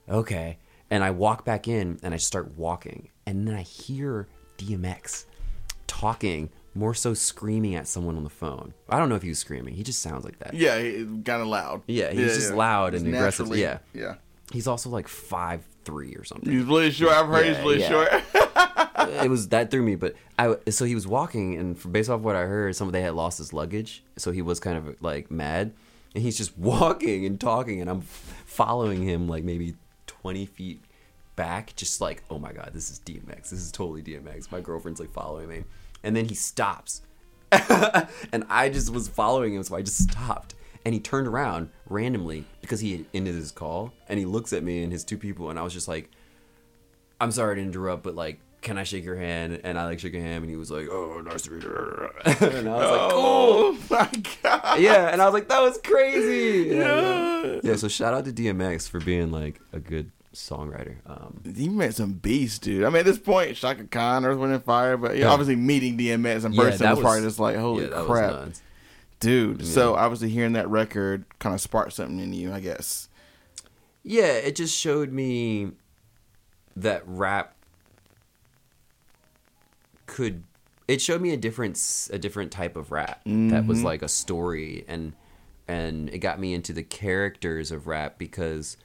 "Okay," 0.09 0.59
and 0.91 1.05
I 1.05 1.11
walk 1.11 1.45
back 1.45 1.69
in, 1.69 1.99
and 2.03 2.15
I 2.15 2.19
start 2.19 2.57
walking, 2.57 3.11
and 3.27 3.47
then 3.47 3.55
I 3.55 3.63
hear 3.63 4.29
DMX 4.59 5.25
talking, 5.87 6.51
more 6.75 6.95
so 6.95 7.15
screaming 7.15 7.75
at 7.75 7.87
someone 7.89 8.17
on 8.17 8.25
the 8.25 8.31
phone. 8.31 8.75
I 8.89 8.99
don't 8.99 9.09
know 9.09 9.15
if 9.15 9.23
he 9.23 9.29
was 9.29 9.39
screaming. 9.39 9.75
He 9.75 9.83
just 9.83 10.01
sounds 10.03 10.25
like 10.25 10.39
that. 10.41 10.55
yeah, 10.55 10.79
kind 10.79 11.43
of 11.43 11.47
loud. 11.47 11.83
Yeah, 11.87 12.13
he's 12.13 12.37
just 12.37 12.53
loud 12.53 12.95
and 12.95 13.07
aggressive. 13.07 13.55
Yeah. 13.57 13.79
yeah. 13.95 14.15
He's 14.53 14.67
also 14.67 14.91
like 14.91 15.09
five 15.09 15.67
three 15.85 16.15
or 16.15 16.25
something. 16.25 16.53
He's 16.53 16.65
really 16.65 16.91
short. 16.91 17.13
I've 17.13 17.27
heard 17.27 17.47
he's 17.47 17.59
really 17.59 17.81
yeah. 17.81 17.89
short. 17.89 18.09
it 19.25 19.31
was 19.31 19.49
that 19.49 19.71
threw 19.71 19.83
me, 19.83 19.95
but 19.95 20.15
I 20.39 20.57
so 20.71 20.85
he 20.85 20.95
was 20.95 21.07
walking, 21.07 21.57
and 21.57 21.79
for, 21.79 21.89
based 21.89 22.11
off 22.11 22.21
what 22.21 22.37
I 22.37 22.43
heard, 22.43 22.77
some 22.77 22.91
they 22.91 23.03
had 23.03 23.15
lost 23.15 23.39
his 23.39 23.53
luggage, 23.53 24.05
so 24.17 24.31
he 24.31 24.43
was 24.43 24.61
kind 24.61 24.77
of 24.77 25.01
like 25.03 25.31
mad, 25.31 25.73
and 26.15 26.23
he's 26.23 26.37
just 26.37 26.57
walking 26.59 27.25
and 27.25 27.41
talking, 27.41 27.81
and 27.81 27.89
I'm 27.89 28.03
following 28.03 29.03
him 29.03 29.29
like 29.29 29.45
maybe 29.45 29.75
twenty 30.07 30.47
feet 30.47 30.81
back, 31.37 31.77
just 31.77 32.01
like 32.01 32.23
oh 32.31 32.39
my 32.39 32.53
god, 32.53 32.71
this 32.73 32.91
is 32.91 32.99
DMX, 33.01 33.51
this 33.51 33.53
is 33.53 33.71
totally 33.71 34.03
DMX. 34.03 34.51
My 34.51 34.61
girlfriend's 34.61 35.01
like 35.01 35.13
following 35.13 35.49
me, 35.49 35.65
and 36.03 36.17
then 36.17 36.27
he 36.27 36.35
stops, 36.35 37.03
and 37.53 38.45
I 38.49 38.69
just 38.69 38.93
was 38.93 39.09
following 39.09 39.55
him, 39.55 39.63
so 39.63 39.77
I 39.77 39.83
just 39.83 40.03
stopped. 40.03 40.55
And 40.85 40.95
he 40.95 41.01
turned 41.01 41.27
around 41.27 41.71
randomly 41.89 42.45
because 42.61 42.79
he 42.79 42.93
had 42.93 43.07
ended 43.13 43.35
his 43.35 43.51
call, 43.51 43.93
and 44.09 44.19
he 44.19 44.25
looks 44.25 44.53
at 44.53 44.63
me 44.63 44.83
and 44.83 44.93
his 44.93 45.05
two 45.05 45.19
people, 45.19 45.51
and 45.51 45.59
I 45.59 45.63
was 45.63 45.73
just 45.73 45.89
like, 45.89 46.11
I'm 47.21 47.33
sorry 47.33 47.57
to 47.57 47.63
interrupt, 47.63 48.05
but 48.05 48.15
like, 48.15 48.39
can 48.63 48.79
I 48.79 48.85
shake 48.85 49.05
your 49.05 49.17
hand? 49.17 49.61
And 49.65 49.79
I 49.79 49.85
like 49.85 50.01
shook 50.01 50.13
your 50.13 50.23
hand, 50.23 50.43
and 50.43 50.51
he 50.51 50.57
was 50.57 50.71
like, 50.71 50.89
"Oh, 50.91 51.21
nice 51.25 51.43
to 51.43 51.53
meet 51.53 51.63
you." 51.63 52.11
and 52.25 52.69
I 52.69 52.75
was 52.75 52.91
like, 52.91 53.01
oh 53.01 53.09
"Cool." 53.11 53.21
oh 53.21 53.79
my 53.91 54.23
god. 54.43 54.81
Yeah, 54.81 55.09
and 55.09 55.23
I 55.23 55.25
was 55.25 55.35
like, 55.35 55.49
"That 55.49 55.61
was 55.61 55.79
crazy." 55.85 56.75
Yeah. 56.75 57.61
yeah. 57.63 57.77
So 57.77 57.87
shout 57.89 58.13
out 58.13 58.25
to 58.25 58.33
DMX 58.33 58.89
for 58.89 58.99
being 59.01 59.31
like 59.31 59.61
a 59.73 59.79
good 59.79 60.11
songwriter. 60.37 60.97
Um, 61.07 61.41
He 61.57 61.69
met 61.69 61.95
some 61.95 62.13
beasts, 62.15 62.59
dude. 62.59 62.85
I 62.85 62.89
mean, 62.89 62.99
at 63.01 63.05
this 63.07 63.19
point, 63.19 63.57
Chaka 63.57 63.85
Khan, 63.85 64.25
Earth, 64.25 64.39
Wind, 64.39 64.53
and 64.53 64.63
Fire, 64.65 64.97
but 64.97 65.17
yeah, 65.17 65.25
Yeah. 65.27 65.31
obviously 65.33 65.57
meeting 65.57 65.97
DMX 65.99 66.45
in 66.45 66.53
Yeah, 66.53 66.65
person 66.65 66.79
that 66.81 66.97
was, 66.97 67.03
probably 67.03 67.23
just 67.23 67.39
like, 67.39 67.57
holy 67.57 67.85
yeah, 67.85 68.03
crap, 68.05 68.33
was 68.33 68.63
dude. 69.21 69.65
So 69.67 69.95
obviously, 69.95 70.29
hearing 70.29 70.53
that 70.53 70.69
record 70.69 71.25
kind 71.39 71.55
of 71.55 71.61
sparked 71.61 71.95
something 71.95 72.19
in 72.21 72.33
you, 72.33 72.53
I 72.53 72.61
guess. 72.61 73.09
Yeah, 74.03 74.27
it 74.35 74.55
just 74.57 74.77
showed 74.79 75.11
me 75.13 75.73
that 76.77 77.03
rap 77.07 77.55
could. 80.07 80.45
It 80.87 81.01
showed 81.01 81.21
me 81.21 81.33
a 81.33 81.37
different 81.37 82.09
a 82.13 82.19
different 82.19 82.53
type 82.53 82.77
of 82.77 82.93
rap 82.93 83.23
that 83.25 83.67
was 83.67 83.83
like 83.83 84.03
a 84.03 84.09
story 84.09 84.85
and 84.87 85.15
and 85.67 86.09
it 86.11 86.19
got 86.19 86.39
me 86.39 86.55
into 86.55 86.73
the 86.73 86.85
characters 86.85 87.73
of 87.73 87.89
rap 87.89 88.19
because 88.19 88.77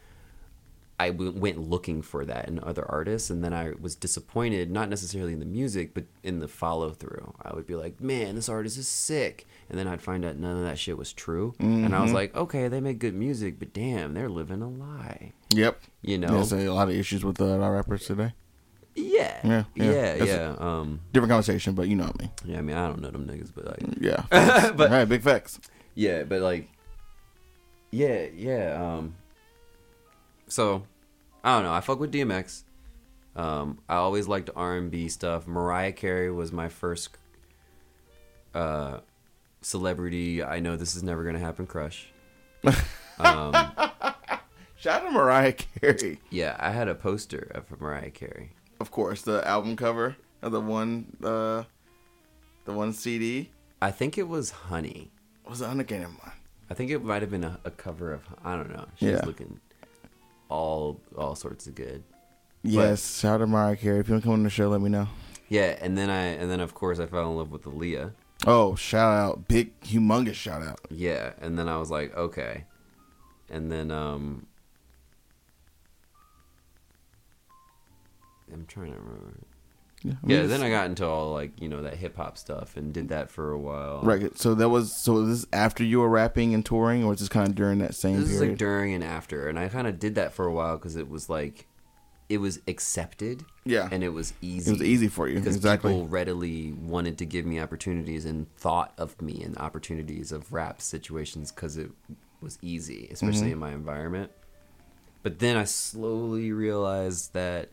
I 1.02 1.10
w- 1.10 1.32
went 1.32 1.58
looking 1.70 2.02
for 2.02 2.26
that 2.26 2.48
in 2.48 2.60
other 2.64 2.86
artists, 2.90 3.30
and 3.30 3.44
then 3.44 3.54
I 3.54 3.74
was 3.80 3.96
disappointed, 3.96 4.70
not 4.72 4.90
necessarily 4.90 5.34
in 5.34 5.40
the 5.40 5.46
music, 5.46 5.94
but 5.94 6.06
in 6.24 6.40
the 6.40 6.48
follow 6.48 6.92
through. 6.92 7.34
I 7.42 7.54
would 7.56 7.66
be 7.66 7.76
like, 7.76 8.00
"Man, 8.02 8.36
this 8.36 8.50
artist 8.50 8.78
is 8.78 8.88
sick," 8.88 9.48
and 9.70 9.78
then 9.80 9.88
I'd 9.88 10.02
find 10.02 10.24
out 10.26 10.38
none 10.38 10.58
of 10.58 10.64
that 10.64 10.78
shit 10.80 10.98
was 10.98 11.12
true, 11.14 11.54
and 11.60 11.94
I 11.96 12.02
was 12.02 12.12
like, 12.14 12.36
"Okay, 12.36 12.68
they 12.68 12.80
make 12.82 13.00
good 13.00 13.16
music, 13.16 13.60
but 13.60 13.74
damn, 13.74 14.14
they're 14.14 14.30
living 14.30 14.62
a 14.62 14.70
lie." 14.70 15.32
Yep. 15.54 15.82
You 16.02 16.18
know? 16.18 16.28
There's 16.34 16.54
a 16.54 16.70
lot 16.70 16.88
of 16.90 16.96
issues 16.96 17.24
with 17.26 17.42
uh, 17.42 17.60
our 17.60 17.74
rappers 17.74 18.06
today. 18.06 18.34
Yeah, 18.96 19.40
Yeah, 19.44 19.64
yeah, 19.76 20.16
yeah. 20.16 20.24
yeah. 20.26 20.56
Um, 20.60 21.00
Different 21.14 21.30
conversation, 21.32 21.74
but 21.76 21.88
you 21.88 21.96
know 21.96 22.06
what 22.06 22.16
I 22.20 22.24
mean. 22.24 22.32
yeah. 22.46 22.58
I 22.58 22.62
mean, 22.62 22.76
I 22.78 22.88
don't 22.88 23.00
know 23.02 23.10
them 23.10 23.26
niggas, 23.26 23.52
but 23.56 23.66
like, 23.66 23.84
Yeah. 24.00 24.24
But- 24.76 24.92
All 24.92 24.98
right, 24.98 25.06
big 25.08 25.22
facts. 25.24 25.60
Yeah, 25.96 26.24
but 26.24 26.42
like, 26.42 26.68
yeah, 27.92 28.26
yeah. 28.36 28.74
Um, 28.98 29.16
so 30.48 30.84
I 31.44 31.56
don't 31.56 31.64
know. 31.64 31.74
I 31.74 31.82
fuck 31.82 32.00
with 32.00 32.12
DMX. 32.14 32.64
Um, 33.36 33.80
I 33.90 33.96
always 33.96 34.28
liked 34.28 34.50
R 34.56 34.76
and 34.78 34.92
B 34.92 35.08
stuff. 35.10 35.48
Mariah 35.48 35.92
Carey 35.94 36.30
was 36.32 36.52
my 36.52 36.68
first 36.70 37.10
uh, 38.54 39.00
celebrity. 39.62 40.44
I 40.44 40.60
know 40.60 40.76
this 40.76 40.96
is 40.96 41.04
never 41.04 41.24
gonna 41.24 41.40
happen. 41.40 41.66
Crush. 41.68 42.08
Um, 43.20 43.54
Shout 44.78 45.04
out 45.04 45.06
to 45.06 45.12
Mariah 45.12 45.54
Carey. 45.54 46.18
yeah, 46.32 46.56
I 46.60 46.72
had 46.72 46.88
a 46.88 46.96
poster 46.96 47.52
of 47.54 47.80
Mariah 47.80 48.10
Carey. 48.10 48.54
Of 48.80 48.90
course, 48.90 49.22
the 49.22 49.48
album 49.48 49.76
cover 49.76 50.16
of 50.42 50.52
the 50.52 50.60
one, 50.60 51.16
uh, 51.24 51.64
the 52.66 52.74
one 52.74 52.94
CD 52.94 53.52
I 53.80 53.92
think 53.92 54.18
it 54.18 54.28
was 54.28 54.50
Honey. 54.50 55.12
was 55.48 55.62
it 55.62 55.66
Unagated 55.68 56.06
one. 56.20 56.32
I 56.72 56.74
think 56.74 56.90
it 56.90 57.04
might 57.04 57.22
have 57.22 57.30
been 57.30 57.44
a, 57.44 57.60
a 57.64 57.70
cover 57.70 58.12
of. 58.12 58.24
I 58.44 58.56
don't 58.56 58.72
know. 58.74 58.86
She's 58.96 59.10
Yeah. 59.12 59.22
looking 59.24 59.60
all 60.52 61.00
all 61.18 61.36
sorts 61.36 61.66
of 61.68 61.76
good. 61.76 62.04
Yes, 62.64 63.20
shout 63.20 63.36
out 63.36 63.38
to 63.40 63.48
Mariah 63.48 63.76
Carey. 63.76 64.00
If 64.00 64.08
you 64.08 64.14
want 64.14 64.24
to 64.24 64.28
come 64.28 64.34
on 64.34 64.44
the 64.44 64.50
show, 64.50 64.70
let 64.70 64.82
me 64.82 64.90
know. 64.90 65.08
Yeah, 65.50 65.78
and 65.82 65.98
then 65.98 66.10
I 66.10 66.26
and 66.26 66.52
then 66.52 66.60
of 66.60 66.74
course 66.74 67.00
I 67.00 67.08
fell 67.08 67.30
in 67.30 67.38
love 67.38 67.52
with 67.52 67.64
Aaliyah. 67.64 68.12
Oh, 68.46 68.76
shout 68.76 69.14
out, 69.14 69.48
big, 69.48 69.80
humongous 69.82 70.34
shout 70.36 70.62
out. 70.62 70.80
Yeah, 70.90 71.34
and 71.40 71.58
then 71.58 71.68
I 71.68 71.78
was 71.78 71.90
like, 71.90 72.16
okay. 72.16 72.66
And 73.50 73.72
then 73.72 73.92
um 73.92 74.46
I'm 78.52 78.66
trying 78.66 78.94
to 78.94 79.00
remember. 79.00 79.40
Yeah, 80.04 80.14
Yeah, 80.26 80.44
then 80.48 80.64
I 80.64 80.70
got 80.70 80.88
into 80.88 81.06
all 81.06 81.32
like, 81.34 81.62
you 81.62 81.70
know, 81.70 81.82
that 81.84 81.96
hip 81.96 82.18
hop 82.18 82.38
stuff 82.38 82.76
and 82.78 82.92
did 82.94 83.10
that 83.10 83.30
for 83.30 83.52
a 83.52 83.60
while. 83.60 84.02
Right. 84.02 84.36
So 84.38 84.56
that 84.56 84.70
was 84.70 84.96
so. 84.96 85.14
Was 85.14 85.42
this 85.42 85.50
after 85.54 85.84
you 85.84 86.00
were 86.00 86.10
rapping 86.10 86.54
and 86.54 86.66
touring, 86.66 87.04
or 87.04 87.10
was 87.10 87.20
this 87.20 87.30
kind 87.30 87.48
of 87.48 87.56
during 87.56 87.80
that 87.80 87.94
same 87.96 88.20
This 88.20 88.32
is 88.32 88.42
like 88.42 88.58
during 88.58 88.94
and 88.94 89.04
after, 89.04 89.48
and 89.48 89.60
I 89.60 89.68
kind 89.70 89.88
of 89.88 90.00
did 90.00 90.16
that 90.16 90.34
for 90.34 90.46
a 90.46 90.52
while 90.54 90.78
because 90.78 90.96
it 90.96 91.08
was 91.10 91.30
like, 91.30 91.68
it 92.30 92.38
was 92.40 92.60
accepted. 92.68 93.44
Yeah. 93.64 93.90
and 93.92 94.04
it 94.04 94.10
was 94.10 94.34
easy. 94.42 94.72
it 94.72 94.80
was 94.80 94.82
easy 94.82 95.08
for 95.08 95.28
you. 95.28 95.36
because 95.36 95.56
Exactly. 95.56 95.92
people 95.94 96.08
readily 96.08 96.72
wanted 96.74 97.20
to 97.20 97.26
give 97.28 97.46
me 97.46 97.60
opportunities 97.60 98.26
and 98.26 98.52
thought 98.56 98.92
of 98.98 99.22
me 99.22 99.44
in 99.44 99.56
opportunities 99.58 100.32
of 100.32 100.52
rap 100.52 100.82
situations 100.82 101.52
because 101.52 101.78
it 101.78 101.92
was 102.42 102.58
easy, 102.64 103.08
especially 103.12 103.42
Mm-hmm. 103.42 103.52
in 103.52 103.60
my 103.60 103.72
environment. 103.74 104.32
But 105.22 105.38
then 105.38 105.58
I 105.58 105.66
slowly 105.66 106.52
realized 106.52 107.34
that 107.34 107.70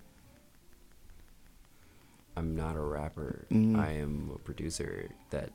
I'm 2.39 2.55
not 2.57 2.77
a 2.77 2.81
rapper. 2.81 3.47
Mm-hmm. 3.51 3.79
I 3.79 3.93
am 3.95 4.31
a 4.35 4.39
producer 4.39 5.09
that 5.31 5.51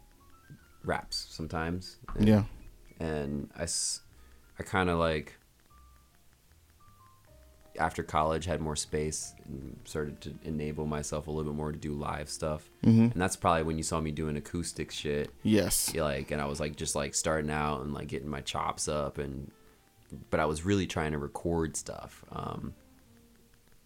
raps 0.84 1.28
sometimes. 1.30 1.98
And, 2.16 2.28
yeah. 2.28 2.44
and 3.00 3.50
I, 3.58 3.68
I 4.60 4.64
kind 4.64 4.90
of 4.90 5.00
like 5.00 5.34
after 7.80 8.04
college 8.04 8.46
had 8.46 8.62
more 8.62 8.76
space 8.76 9.34
and 9.48 9.80
started 9.86 10.22
to 10.22 10.34
enable 10.44 10.86
myself 10.86 11.26
a 11.28 11.32
little 11.32 11.52
bit 11.52 11.58
more 11.58 11.72
to 11.72 11.78
do 11.78 11.94
live 11.94 12.30
stuff 12.30 12.70
Mm-hmm. 12.86 13.12
and 13.14 13.14
that's 13.22 13.36
probably 13.36 13.64
when 13.64 13.78
you 13.78 13.84
saw 13.84 14.00
me 14.00 14.12
doing 14.12 14.38
acoustic 14.38 14.92
shit 14.92 15.32
Yes. 15.42 15.96
Like 15.96 16.30
and 16.30 16.40
i 16.40 16.46
was 16.46 16.60
like 16.60 16.76
just 16.76 16.94
like 16.96 17.16
starting 17.16 17.50
out 17.50 17.82
and 17.82 17.92
like 17.92 18.10
getting 18.10 18.30
my 18.30 18.42
chops 18.42 18.88
up 18.88 19.18
and 19.18 19.50
but 20.30 20.40
i 20.40 20.46
was 20.46 20.64
really 20.64 20.86
trying 20.86 21.14
to 21.14 21.18
record 21.18 21.76
stuff 21.76 22.24
um 22.32 22.76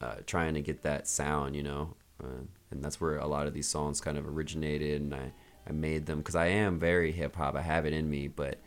uh, 0.01 0.15
trying 0.27 0.53
to 0.53 0.61
get 0.61 0.83
that 0.83 1.07
sound, 1.07 1.55
you 1.55 1.63
know, 1.63 1.95
uh, 2.23 2.43
and 2.71 2.83
that's 2.83 2.99
where 2.99 3.17
a 3.17 3.27
lot 3.27 3.47
of 3.47 3.53
these 3.53 3.67
songs 3.67 4.01
kind 4.01 4.17
of 4.17 4.27
originated, 4.27 5.01
and 5.01 5.13
I 5.13 5.31
I 5.67 5.71
made 5.71 6.05
them 6.05 6.19
because 6.19 6.35
I 6.35 6.47
am 6.47 6.79
very 6.79 7.11
hip 7.11 7.35
hop. 7.35 7.55
I 7.55 7.61
have 7.61 7.85
it 7.85 7.93
in 7.93 8.09
me, 8.09 8.27
but 8.27 8.57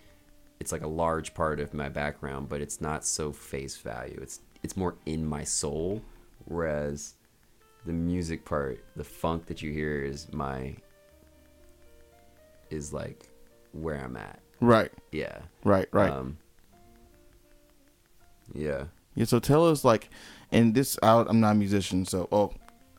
it's 0.58 0.72
like 0.72 0.82
a 0.82 0.88
large 0.88 1.34
part 1.34 1.60
of 1.60 1.72
my 1.72 1.88
background, 1.88 2.48
but 2.48 2.60
it's 2.60 2.80
not 2.80 3.04
so 3.04 3.32
face 3.32 3.76
value. 3.76 4.18
It's 4.20 4.40
it's 4.62 4.76
more 4.76 4.96
in 5.06 5.24
my 5.24 5.44
soul, 5.44 6.02
whereas 6.44 7.14
the 7.86 7.92
music 7.92 8.44
part, 8.44 8.84
the 8.96 9.04
funk 9.04 9.46
that 9.46 9.62
you 9.62 9.72
hear 9.72 10.04
is 10.04 10.30
my 10.32 10.76
is 12.68 12.92
like 12.92 13.28
where 13.72 13.96
I'm 13.96 14.16
at. 14.16 14.40
Right. 14.60 14.92
Yeah. 15.12 15.38
Right. 15.64 15.88
Right. 15.92 16.10
Um, 16.10 16.36
yeah. 18.54 18.84
Yeah, 19.14 19.24
so 19.24 19.38
tell 19.38 19.66
us 19.66 19.84
like, 19.84 20.08
and 20.52 20.74
this 20.74 20.98
I, 21.02 21.24
I'm 21.26 21.40
not 21.40 21.52
a 21.52 21.54
musician, 21.54 22.04
so 22.04 22.28
oh, 22.30 22.52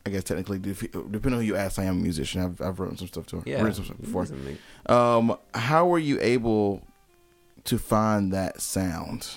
I 0.05 0.09
guess 0.09 0.23
technically, 0.23 0.57
depending 0.59 1.25
on 1.25 1.31
who 1.33 1.41
you 1.41 1.55
ask, 1.55 1.77
I 1.77 1.83
am 1.83 1.97
a 1.99 2.01
musician. 2.01 2.41
I've 2.41 2.59
I've 2.61 2.79
written 2.79 2.97
some 2.97 3.07
stuff 3.07 3.27
to 3.27 3.43
Yeah. 3.45 3.57
written 3.57 3.73
some 3.75 3.85
stuff 3.85 4.01
before. 4.01 4.25
Make- 4.25 4.57
Um, 4.89 5.37
how 5.53 5.85
were 5.87 5.99
you 5.99 6.17
able 6.21 6.81
to 7.65 7.77
find 7.77 8.33
that 8.33 8.61
sound? 8.61 9.29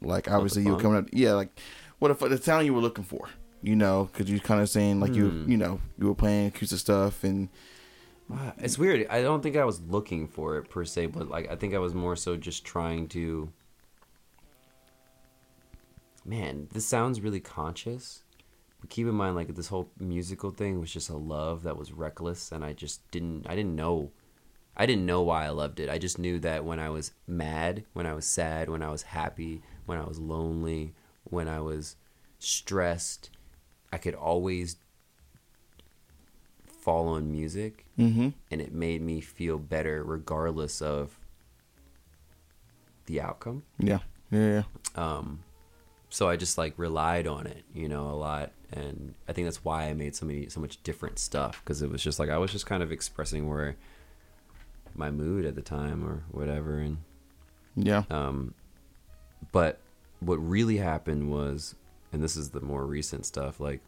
Like 0.00 0.30
obviously 0.30 0.62
you 0.62 0.72
were 0.74 0.80
coming 0.80 0.98
up, 0.98 1.08
yeah, 1.12 1.32
like 1.34 1.58
what 1.98 2.10
if 2.10 2.18
the 2.20 2.38
sound 2.38 2.64
you 2.66 2.72
were 2.74 2.80
looking 2.80 3.04
for? 3.04 3.28
You 3.62 3.76
know, 3.76 4.08
because 4.12 4.30
you 4.30 4.38
kind 4.40 4.60
of 4.60 4.68
saying 4.70 5.00
like 5.00 5.14
you 5.14 5.28
Hmm. 5.30 5.50
you 5.50 5.56
know 5.58 5.80
you 5.98 6.06
were 6.06 6.14
playing 6.14 6.46
acoustic 6.48 6.78
stuff 6.78 7.22
and 7.24 7.48
Wow, 8.28 8.54
It's 8.58 8.76
weird. 8.76 9.06
I 9.08 9.22
don't 9.22 9.40
think 9.40 9.56
I 9.56 9.64
was 9.64 9.80
looking 9.82 10.26
for 10.26 10.58
it 10.58 10.68
per 10.68 10.84
se, 10.84 11.06
but 11.06 11.28
like 11.28 11.48
I 11.50 11.54
think 11.56 11.74
I 11.74 11.78
was 11.78 11.94
more 11.94 12.16
so 12.16 12.36
just 12.36 12.64
trying 12.64 13.06
to. 13.08 13.52
Man, 16.24 16.68
this 16.72 16.84
sounds 16.86 17.20
really 17.20 17.38
conscious, 17.40 18.22
but 18.86 18.94
keep 18.94 19.08
in 19.08 19.14
mind, 19.14 19.34
like 19.34 19.52
this 19.54 19.66
whole 19.66 19.90
musical 19.98 20.50
thing 20.50 20.78
was 20.78 20.92
just 20.92 21.10
a 21.10 21.16
love 21.16 21.64
that 21.64 21.76
was 21.76 21.90
reckless, 21.92 22.52
and 22.52 22.64
I 22.64 22.72
just 22.72 23.08
didn't. 23.10 23.46
I 23.48 23.56
didn't 23.56 23.74
know. 23.74 24.12
I 24.76 24.86
didn't 24.86 25.06
know 25.06 25.22
why 25.22 25.44
I 25.44 25.48
loved 25.48 25.80
it. 25.80 25.90
I 25.90 25.98
just 25.98 26.18
knew 26.18 26.38
that 26.40 26.64
when 26.64 26.78
I 26.78 26.90
was 26.90 27.12
mad, 27.26 27.84
when 27.94 28.06
I 28.06 28.14
was 28.14 28.26
sad, 28.26 28.68
when 28.68 28.82
I 28.82 28.90
was 28.90 29.02
happy, 29.02 29.62
when 29.86 29.98
I 29.98 30.04
was 30.04 30.20
lonely, 30.20 30.94
when 31.24 31.48
I 31.48 31.60
was 31.60 31.96
stressed, 32.38 33.30
I 33.92 33.98
could 33.98 34.14
always 34.14 34.76
fall 36.66 37.08
on 37.08 37.32
music 37.32 37.86
mm-hmm. 37.98 38.28
and 38.50 38.60
it 38.60 38.72
made 38.72 39.02
me 39.02 39.20
feel 39.20 39.58
better 39.58 40.04
regardless 40.04 40.80
of 40.80 41.18
the 43.06 43.20
outcome. 43.20 43.64
yeah, 43.78 44.00
yeah, 44.30 44.62
yeah. 44.62 44.62
Um, 44.94 45.40
so 46.08 46.28
I 46.28 46.36
just 46.36 46.56
like 46.56 46.74
relied 46.76 47.26
on 47.26 47.46
it, 47.46 47.64
you 47.74 47.88
know, 47.88 48.10
a 48.10 48.14
lot, 48.14 48.52
and 48.72 49.14
I 49.28 49.32
think 49.32 49.46
that's 49.46 49.64
why 49.64 49.84
I 49.84 49.94
made 49.94 50.14
so 50.14 50.26
many 50.26 50.48
so 50.48 50.60
much 50.60 50.82
different 50.82 51.18
stuff 51.18 51.60
because 51.64 51.82
it 51.82 51.90
was 51.90 52.02
just 52.02 52.18
like 52.18 52.30
I 52.30 52.38
was 52.38 52.52
just 52.52 52.66
kind 52.66 52.82
of 52.82 52.92
expressing 52.92 53.48
where 53.48 53.76
my 54.94 55.10
mood 55.10 55.44
at 55.44 55.54
the 55.54 55.62
time 55.62 56.06
or 56.06 56.24
whatever, 56.30 56.78
and 56.78 56.98
yeah. 57.74 58.04
um, 58.10 58.54
but 59.52 59.80
what 60.20 60.36
really 60.36 60.78
happened 60.78 61.30
was, 61.30 61.74
and 62.12 62.22
this 62.22 62.36
is 62.36 62.50
the 62.50 62.60
more 62.60 62.86
recent 62.86 63.26
stuff, 63.26 63.60
like 63.60 63.80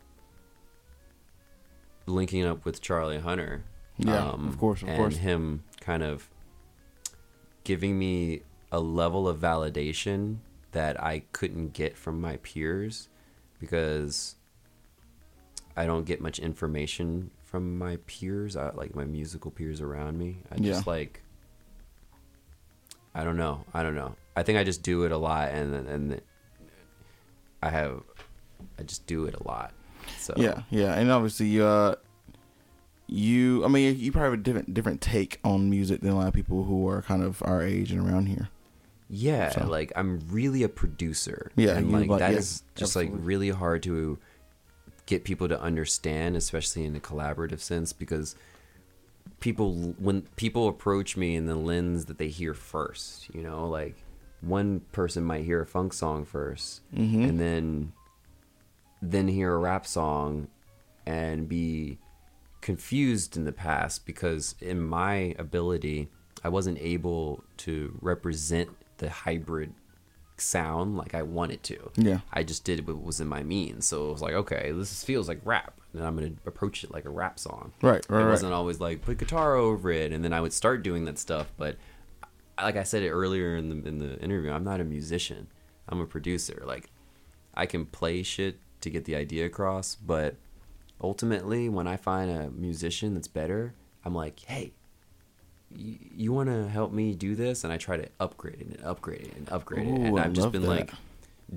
linking 2.07 2.45
up 2.45 2.65
with 2.65 2.81
Charlie 2.81 3.21
Hunter. 3.21 3.65
Yeah, 3.97 4.31
of 4.31 4.59
course, 4.59 4.83
of 4.83 4.89
and 4.89 4.99
course. 4.99 5.17
him 5.17 5.65
kind 5.81 6.03
of 6.03 6.29
giving 7.65 7.99
me 7.99 8.43
a 8.71 8.81
level 8.81 9.27
of 9.27 9.39
validation 9.39 10.39
that 10.73 11.03
I 11.03 11.21
couldn't 11.33 11.73
get 11.73 11.97
from 11.97 12.21
my 12.21 12.37
peers 12.39 13.09
because 13.61 14.37
I 15.77 15.87
don't 15.87 16.05
get 16.05 16.21
much 16.21 16.39
information 16.39 17.31
from 17.45 17.79
my 17.79 17.97
peers, 18.07 18.57
I, 18.57 18.71
like 18.75 18.95
my 18.95 19.05
musical 19.05 19.51
peers 19.51 19.81
around 19.81 20.19
me. 20.19 20.39
I 20.51 20.57
just 20.59 20.87
Yeah. 20.87 20.91
like 20.93 21.23
I 23.15 23.25
don't 23.25 23.37
know. 23.37 23.65
I 23.75 23.83
don't 23.83 23.95
know. 23.95 24.15
I 24.37 24.43
think 24.43 24.59
I 24.59 24.65
just 24.65 24.83
do 24.83 25.05
it 25.05 25.11
a 25.13 25.17
lot, 25.17 25.49
and 25.51 25.75
and 25.89 26.21
I 27.63 27.71
have 27.71 28.03
I 28.79 28.83
just 28.83 29.07
do 29.07 29.25
it 29.25 29.35
a 29.35 29.43
lot. 29.49 29.73
So 30.19 30.35
Yeah, 30.37 30.63
yeah, 30.71 30.95
and 30.95 31.11
obviously, 31.11 31.61
uh, 31.61 31.97
you. 33.07 33.65
I 33.65 33.69
mean, 33.69 33.99
you 33.99 34.13
probably 34.13 34.31
have 34.31 34.39
a 34.41 34.43
different 34.43 34.75
different 34.75 35.01
take 35.01 35.41
on 35.43 35.69
music 35.71 36.01
than 36.03 36.11
a 36.13 36.17
lot 36.17 36.29
of 36.29 36.35
people 36.35 36.65
who 36.65 36.87
are 36.89 37.03
kind 37.03 37.23
of 37.23 37.43
our 37.43 37.63
age 37.63 37.91
and 37.91 38.07
around 38.07 38.27
here. 38.27 38.51
Yeah, 39.11 39.51
So- 39.51 39.67
like 39.67 39.93
I'm 39.97 40.21
really 40.31 40.63
a 40.63 40.69
producer. 40.69 41.51
Yeah, 41.57 41.77
and 41.79 41.91
like 41.93 42.09
that 42.19 42.33
yeah, 42.33 42.39
is 42.39 42.63
just 42.75 42.95
like 42.97 43.11
really 43.13 43.51
hard 43.51 43.83
to 43.85 44.19
get 45.07 45.25
people 45.25 45.49
to 45.49 45.61
understand, 45.61 46.37
especially 46.37 46.85
in 46.85 46.95
a 46.95 47.01
collaborative 47.01 47.61
sense, 47.61 47.93
because 47.93 48.37
people 49.41 49.95
when 49.99 50.23
people 50.37 50.69
approach 50.69 51.17
me 51.17 51.37
in 51.37 51.47
the 51.47 51.55
lens 51.55 52.07
that 52.07 52.19
they 52.19 52.29
hear 52.29 52.55
first, 52.55 53.33
you 53.35 53.43
know, 53.43 53.67
like 53.69 53.97
one 54.41 54.81
person 54.93 55.25
might 55.25 55.45
hear 55.45 55.61
a 55.63 55.67
funk 55.67 55.93
song 55.93 56.25
1st 56.25 56.81
Mm-hmm. 56.95 57.23
and 57.25 57.41
then 57.41 57.93
then 59.01 59.29
hear 59.29 59.55
a 59.55 59.59
rap 59.59 59.87
song 59.87 60.49
and 61.07 61.49
be 61.49 61.99
confused 62.61 63.37
in 63.37 63.45
the 63.45 63.53
past 63.53 64.05
because 64.05 64.55
in 64.61 64.81
my 64.83 65.35
ability 65.39 66.09
I 66.45 66.49
wasn't 66.51 66.79
able 66.81 67.43
to 67.59 67.97
represent 68.01 68.69
the 68.99 69.11
hybrid 69.11 69.73
sound 70.37 70.97
like 70.97 71.15
I 71.15 71.23
wanted 71.23 71.63
to. 71.65 71.91
Yeah. 71.97 72.21
I 72.33 72.43
just 72.43 72.65
did 72.65 72.87
what 72.87 73.03
was 73.03 73.21
in 73.21 73.27
my 73.27 73.43
means. 73.43 73.87
So 73.87 74.09
it 74.09 74.13
was 74.13 74.23
like, 74.23 74.35
okay, 74.35 74.73
this 74.73 75.03
feels 75.03 75.29
like 75.29 75.41
rap. 75.45 75.81
And 75.93 76.05
I'm 76.05 76.17
going 76.17 76.37
to 76.37 76.49
approach 76.49 76.85
it 76.85 76.93
like 76.93 77.07
a 77.07 77.11
rap 77.11 77.39
song. 77.39 77.73
Right, 77.83 78.05
right, 78.09 78.23
It 78.23 78.29
wasn't 78.29 78.53
always 78.53 78.79
like 78.79 79.03
put 79.03 79.19
guitar 79.19 79.57
over 79.57 79.91
it 79.91 80.13
and 80.13 80.25
then 80.25 80.33
I 80.33 80.41
would 80.41 80.53
start 80.53 80.83
doing 80.83 81.07
that 81.07 81.19
stuff, 81.19 81.51
but 81.57 81.77
like 82.63 82.77
I 82.77 82.83
said 82.83 83.03
it 83.03 83.11
earlier 83.11 83.57
in 83.57 83.69
the 83.69 83.89
in 83.89 83.99
the 83.99 84.19
interview, 84.21 84.51
I'm 84.51 84.65
not 84.65 84.81
a 84.81 84.85
musician. 84.85 85.47
I'm 85.89 86.01
a 86.01 86.07
producer. 86.07 86.63
Like 86.67 86.91
I 87.55 87.67
can 87.67 87.87
play 87.87 88.23
shit 88.23 88.59
to 88.81 88.91
get 88.91 89.05
the 89.05 89.17
idea 89.17 89.47
across, 89.47 89.95
but 89.95 90.37
ultimately 91.01 91.69
when 91.69 91.87
I 91.87 91.97
find 91.97 92.31
a 92.31 92.51
musician 92.51 93.15
that's 93.15 93.29
better, 93.29 93.75
I'm 94.05 94.15
like, 94.15 94.41
"Hey, 94.41 94.73
you, 95.75 95.99
you 96.15 96.33
want 96.33 96.49
to 96.49 96.69
help 96.69 96.93
me 96.93 97.15
do 97.15 97.35
this?" 97.35 97.65
And 97.65 97.73
I 97.73 97.77
try 97.77 97.97
to 97.97 98.09
upgrade 98.21 98.61
it 98.61 98.67
and 98.69 98.83
upgrade 98.85 99.23
it 99.23 99.35
and 99.37 99.49
upgrade 99.51 99.87
it. 99.89 99.95
And 99.95 100.19
I 100.19 100.25
I've 100.25 100.33
just 100.33 100.53
been 100.53 100.63
that. 100.63 100.69
like 100.69 100.93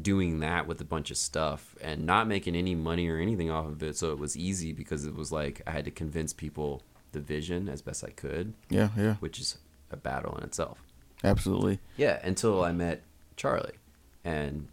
doing 0.01 0.39
that 0.39 0.67
with 0.67 0.79
a 0.79 0.85
bunch 0.85 1.11
of 1.11 1.17
stuff 1.17 1.75
and 1.81 2.05
not 2.05 2.25
making 2.27 2.55
any 2.55 2.73
money 2.75 3.09
or 3.09 3.17
anything 3.17 3.49
off 3.51 3.65
of 3.67 3.83
it. 3.83 3.97
So 3.97 4.11
it 4.11 4.19
was 4.19 4.37
easy 4.37 4.71
because 4.71 5.05
it 5.05 5.15
was 5.15 5.31
like 5.31 5.61
I 5.67 5.71
had 5.71 5.85
to 5.85 5.91
convince 5.91 6.31
people 6.33 6.81
the 7.11 7.19
vision 7.19 7.67
as 7.67 7.81
best 7.81 8.03
I 8.05 8.09
could, 8.11 8.53
Yeah, 8.69 8.89
yeah, 8.97 9.15
which 9.15 9.37
is 9.39 9.57
a 9.89 9.97
battle 9.97 10.37
in 10.37 10.43
itself. 10.45 10.81
absolutely. 11.25 11.79
Yeah, 11.97 12.19
until 12.23 12.63
I 12.63 12.71
met 12.71 13.03
Charlie, 13.35 13.75
and 14.23 14.69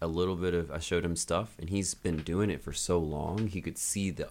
a 0.00 0.06
little 0.06 0.34
bit 0.36 0.54
of 0.54 0.70
I 0.70 0.78
showed 0.78 1.04
him 1.04 1.14
stuff, 1.14 1.54
and 1.58 1.68
he's 1.68 1.92
been 1.92 2.16
doing 2.22 2.48
it 2.48 2.62
for 2.62 2.72
so 2.72 2.98
long 2.98 3.48
he 3.48 3.60
could 3.60 3.76
see 3.76 4.10
the 4.10 4.30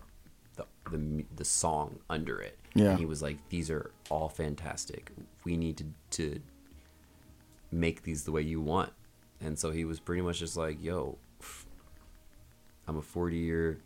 the 0.56 0.66
the, 0.90 1.26
the 1.36 1.46
song 1.46 2.00
under 2.10 2.40
it. 2.42 2.58
Yeah. 2.74 2.92
and 2.92 3.00
he 3.00 3.06
was 3.06 3.22
like, 3.22 3.38
"These 3.50 3.70
are 3.70 3.92
all 4.10 4.30
fantastic. 4.30 5.12
We 5.44 5.58
need 5.58 5.78
to 5.78 5.86
to 6.18 6.40
make 7.72 8.04
these 8.04 8.24
the 8.24 8.32
way 8.32 8.42
you 8.42 8.62
want." 8.62 8.94
And 9.40 9.58
so 9.60 9.72
he 9.72 9.84
was 9.86 10.00
pretty 10.00 10.22
much 10.22 10.40
just 10.40 10.56
like, 10.56 10.82
"Yo, 10.84 11.18
I'm 12.88 12.98
a 12.98 13.02
40 13.02 13.38
year 13.38 13.80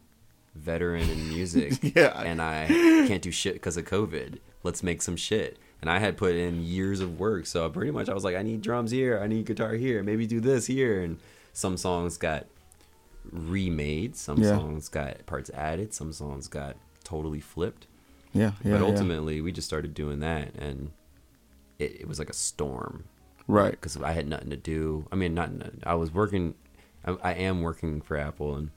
veteran 0.55 1.09
in 1.09 1.29
music, 1.29 1.73
Yeah. 1.95 2.21
and 2.21 2.41
I 2.41 2.67
can't 2.67 3.21
do 3.21 3.31
shit 3.31 3.53
because 3.53 3.77
of 3.77 3.85
COVID. 3.85 4.39
Let's 4.63 4.83
make 4.83 5.01
some 5.01 5.15
shit." 5.15 5.57
And 5.81 5.89
I 5.89 5.99
had 5.99 6.17
put 6.17 6.35
in 6.35 6.63
years 6.63 6.99
of 7.01 7.19
work, 7.19 7.45
so 7.45 7.69
pretty 7.69 7.91
much 7.91 8.09
I 8.09 8.13
was 8.13 8.23
like, 8.23 8.35
"I 8.35 8.41
need 8.41 8.61
drums 8.61 8.91
here, 8.91 9.19
I 9.19 9.27
need 9.27 9.45
guitar 9.45 9.73
here, 9.73 10.01
maybe 10.03 10.25
do 10.27 10.39
this 10.39 10.65
here." 10.67 11.01
And 11.01 11.19
some 11.53 11.77
songs 11.77 12.17
got 12.17 12.47
remade, 13.31 14.15
some 14.15 14.41
Yeah. 14.41 14.49
songs 14.57 14.89
got 14.89 15.25
parts 15.25 15.49
added, 15.51 15.93
some 15.93 16.13
songs 16.13 16.47
got 16.47 16.75
totally 17.03 17.39
flipped. 17.41 17.87
Yeah, 18.35 18.51
yeah. 18.63 18.73
but 18.73 18.81
yeah. 18.81 18.85
ultimately, 18.85 19.41
we 19.41 19.51
just 19.51 19.67
started 19.67 19.93
doing 19.93 20.19
that, 20.19 20.53
and 20.55 20.91
it, 21.79 22.01
it 22.01 22.07
was 22.07 22.19
like 22.19 22.29
a 22.29 22.33
storm 22.33 23.05
right. 23.47 23.71
because 23.71 23.97
I 23.97 24.11
had 24.11 24.27
nothing 24.27 24.49
to 24.49 24.57
do. 24.57 25.07
I 25.11 25.15
mean, 25.15 25.33
not 25.33 25.49
I 25.83 25.95
was 25.95 26.13
working. 26.13 26.55
I, 27.05 27.15
I 27.23 27.33
am 27.33 27.61
working 27.61 28.01
for 28.01 28.17
Apple, 28.17 28.55
and 28.55 28.71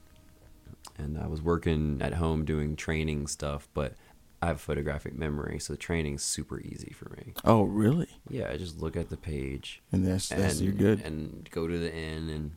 and 0.97 1.17
I 1.17 1.27
was 1.27 1.41
working 1.41 2.01
at 2.01 2.15
home 2.15 2.45
doing 2.45 2.75
training 2.75 3.27
stuff. 3.27 3.67
But 3.73 3.95
I 4.41 4.47
have 4.47 4.61
photographic 4.61 5.17
memory, 5.17 5.59
so 5.59 5.73
the 5.73 5.77
training's 5.77 6.23
super 6.23 6.61
easy 6.61 6.93
for 6.93 7.09
me. 7.09 7.33
Oh, 7.43 7.63
really? 7.63 8.07
Yeah, 8.29 8.49
I 8.49 8.57
just 8.57 8.79
look 8.79 8.95
at 8.95 9.09
the 9.09 9.17
page 9.17 9.81
And 9.91 10.07
that's 10.07 10.29
that's 10.29 10.59
and 10.59 10.61
you're 10.61 10.73
good. 10.73 11.01
and 11.01 11.49
go 11.51 11.67
to 11.67 11.77
the 11.77 11.93
end 11.93 12.29
and 12.29 12.51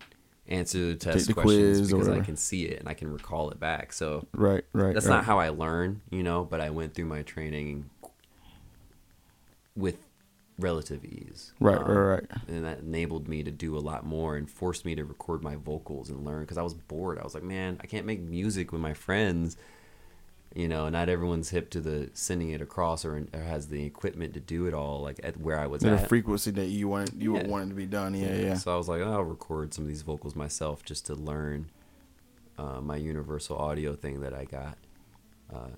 answer 0.49 0.89
the 0.89 0.95
test 0.97 1.29
the 1.29 1.35
questions 1.35 1.93
because 1.93 2.09
I 2.09 2.21
can 2.21 2.37
see 2.37 2.65
it 2.65 2.81
and 2.81 2.89
I 2.89 2.95
can 2.95 3.13
recall 3.13 3.51
it 3.51 3.61
back. 3.61 3.93
So 3.93 4.27
right, 4.33 4.65
right. 4.73 4.95
that's 4.95 5.07
right. 5.07 5.17
not 5.17 5.25
how 5.25 5.39
I 5.39 5.51
learn, 5.51 6.01
you 6.11 6.23
know, 6.23 6.45
but 6.45 6.61
I 6.61 6.71
went 6.71 6.95
through 6.95 7.07
my 7.07 7.23
training 7.23 7.89
with 9.77 9.97
relative 10.59 11.05
ease. 11.05 11.53
Right, 11.61 11.79
Um, 11.79 11.85
right, 11.85 12.09
right. 12.11 12.25
And 12.49 12.65
that 12.65 12.81
enabled 12.81 13.29
me 13.29 13.43
to 13.43 13.51
do 13.51 13.77
a 13.77 13.81
lot 13.81 14.05
more 14.05 14.37
and 14.37 14.49
forced 14.51 14.85
me 14.85 14.95
to 14.95 15.05
record 15.05 15.43
my 15.43 15.57
vocals 15.57 16.11
and 16.11 16.25
learn 16.25 16.43
because 16.43 16.59
I 16.59 16.63
was 16.63 16.75
bored. 16.75 17.19
I 17.19 17.25
was 17.25 17.35
like, 17.35 17.45
man, 17.45 17.79
I 17.81 17.87
can't 17.87 18.07
make 18.07 18.21
music 18.21 18.73
with 18.73 18.81
my 18.81 18.95
friends. 18.95 19.57
You 20.55 20.69
know, 20.69 20.89
not 20.91 21.09
everyone's 21.09 21.49
hip 21.51 21.71
to 21.71 21.81
the 21.81 22.11
sending 22.13 22.51
it 22.51 22.61
across 22.61 23.05
or, 23.05 23.27
or 23.33 23.41
has 23.41 23.69
the 23.69 23.85
equipment 23.85 24.35
to 24.35 24.41
do 24.41 24.67
it 24.67 24.75
all. 24.75 25.01
Like 25.01 25.19
at 25.25 25.39
where 25.41 25.59
I 25.59 25.67
was 25.67 25.83
At 25.85 25.93
a 25.95 26.07
frequency 26.07 26.51
that 26.53 26.67
you 26.67 26.89
want 26.89 27.15
you 27.19 27.37
Yeah. 27.37 27.47
want 27.47 27.65
it 27.67 27.69
to 27.71 27.75
be 27.75 27.87
done. 27.87 28.15
Yeah, 28.15 28.35
yeah. 28.35 28.55
So 28.55 28.73
I 28.75 28.77
was 28.77 28.89
like, 28.89 29.01
oh, 29.01 29.13
I'll 29.13 29.25
record 29.25 29.73
some 29.73 29.85
of 29.85 29.89
these 29.89 30.03
vocals 30.03 30.37
myself 30.37 30.85
just 30.85 31.07
to 31.07 31.15
learn 31.15 31.71
uh, 32.59 32.81
my 32.83 32.97
universal 32.97 33.57
audio 33.57 33.95
thing 33.95 34.21
that 34.21 34.35
I 34.35 34.45
got. 34.45 34.77
Uh, 35.53 35.69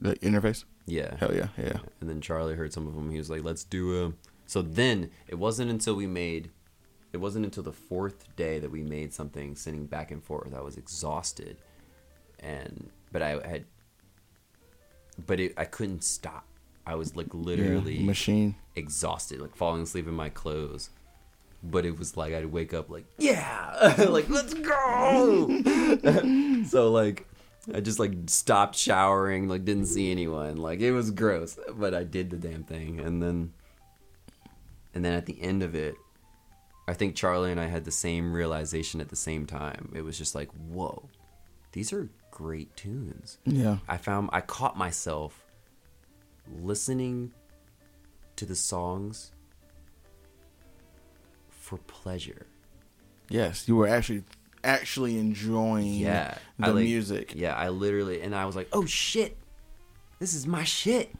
The 0.00 0.14
interface. 0.16 0.64
yeah. 0.86 1.16
Hell 1.18 1.34
yeah, 1.34 1.48
yeah. 1.56 1.78
And 2.00 2.10
then 2.10 2.20
Charlie 2.20 2.56
heard 2.56 2.72
some 2.72 2.86
of 2.88 2.94
them. 2.96 3.10
He 3.10 3.18
was 3.18 3.30
like, 3.30 3.44
let's 3.44 3.62
do 3.64 4.04
a. 4.06 4.12
So 4.46 4.62
then 4.62 5.10
it 5.28 5.36
wasn't 5.36 5.70
until 5.70 5.94
we 5.94 6.06
made, 6.08 6.50
it 7.12 7.18
wasn't 7.18 7.44
until 7.44 7.62
the 7.62 7.72
fourth 7.72 8.34
day 8.34 8.58
that 8.58 8.70
we 8.70 8.82
made 8.82 9.12
something 9.14 9.54
sitting 9.54 9.86
back 9.86 10.10
and 10.10 10.22
forth. 10.24 10.54
I 10.54 10.60
was 10.60 10.76
exhausted. 10.76 11.58
And, 12.40 12.90
but 13.12 13.22
I 13.22 13.30
had, 13.48 13.64
but 15.26 15.40
it, 15.40 15.54
I 15.56 15.64
couldn't 15.64 16.04
stop. 16.04 16.44
I 16.86 16.94
was 16.94 17.14
like 17.16 17.32
literally 17.32 17.98
yeah. 17.98 18.06
Machine. 18.06 18.54
exhausted, 18.74 19.40
like 19.40 19.56
falling 19.56 19.82
asleep 19.82 20.08
in 20.08 20.14
my 20.14 20.30
clothes. 20.30 20.90
But 21.62 21.84
it 21.84 21.98
was 21.98 22.16
like 22.16 22.32
I'd 22.32 22.46
wake 22.46 22.72
up 22.72 22.88
like, 22.88 23.04
yeah, 23.18 23.94
like 24.08 24.28
let's 24.28 24.54
go. 24.54 25.62
so 26.66 26.90
like 26.90 27.26
I 27.74 27.80
just 27.80 27.98
like 27.98 28.12
stopped 28.26 28.76
showering, 28.76 29.48
like 29.48 29.64
didn't 29.64 29.86
see 29.86 30.10
anyone. 30.10 30.56
Like 30.56 30.80
it 30.80 30.92
was 30.92 31.10
gross, 31.10 31.58
but 31.74 31.94
I 31.94 32.04
did 32.04 32.30
the 32.30 32.36
damn 32.36 32.64
thing. 32.64 33.00
And 33.00 33.22
then 33.22 33.52
and 34.94 35.04
then 35.04 35.12
at 35.12 35.26
the 35.26 35.40
end 35.42 35.62
of 35.62 35.74
it, 35.74 35.94
I 36.86 36.94
think 36.94 37.14
Charlie 37.14 37.50
and 37.50 37.60
I 37.60 37.66
had 37.66 37.84
the 37.84 37.90
same 37.90 38.32
realization 38.32 39.00
at 39.00 39.10
the 39.10 39.16
same 39.16 39.44
time. 39.44 39.92
It 39.94 40.02
was 40.02 40.16
just 40.16 40.34
like, 40.34 40.50
whoa, 40.52 41.10
these 41.72 41.92
are 41.92 42.08
great 42.38 42.74
tunes. 42.76 43.38
Yeah. 43.44 43.78
I 43.88 43.96
found 43.96 44.30
I 44.32 44.40
caught 44.40 44.76
myself 44.78 45.44
listening 46.62 47.32
to 48.36 48.46
the 48.46 48.54
songs 48.54 49.32
for 51.50 51.78
pleasure. 51.78 52.46
Yes, 53.28 53.66
you 53.68 53.74
were 53.74 53.88
actually 53.88 54.22
actually 54.62 55.18
enjoying 55.18 55.94
Yeah, 55.94 56.38
the 56.58 56.66
I, 56.66 56.70
like- 56.70 56.84
music. 56.84 57.32
Yeah, 57.34 57.54
I 57.56 57.68
literally 57.70 58.22
and 58.22 58.34
I 58.34 58.46
was 58.46 58.54
like, 58.56 58.68
"Oh 58.72 58.86
shit, 58.86 59.36
this 60.20 60.32
is 60.32 60.46
my 60.46 60.62
shit," 60.64 61.10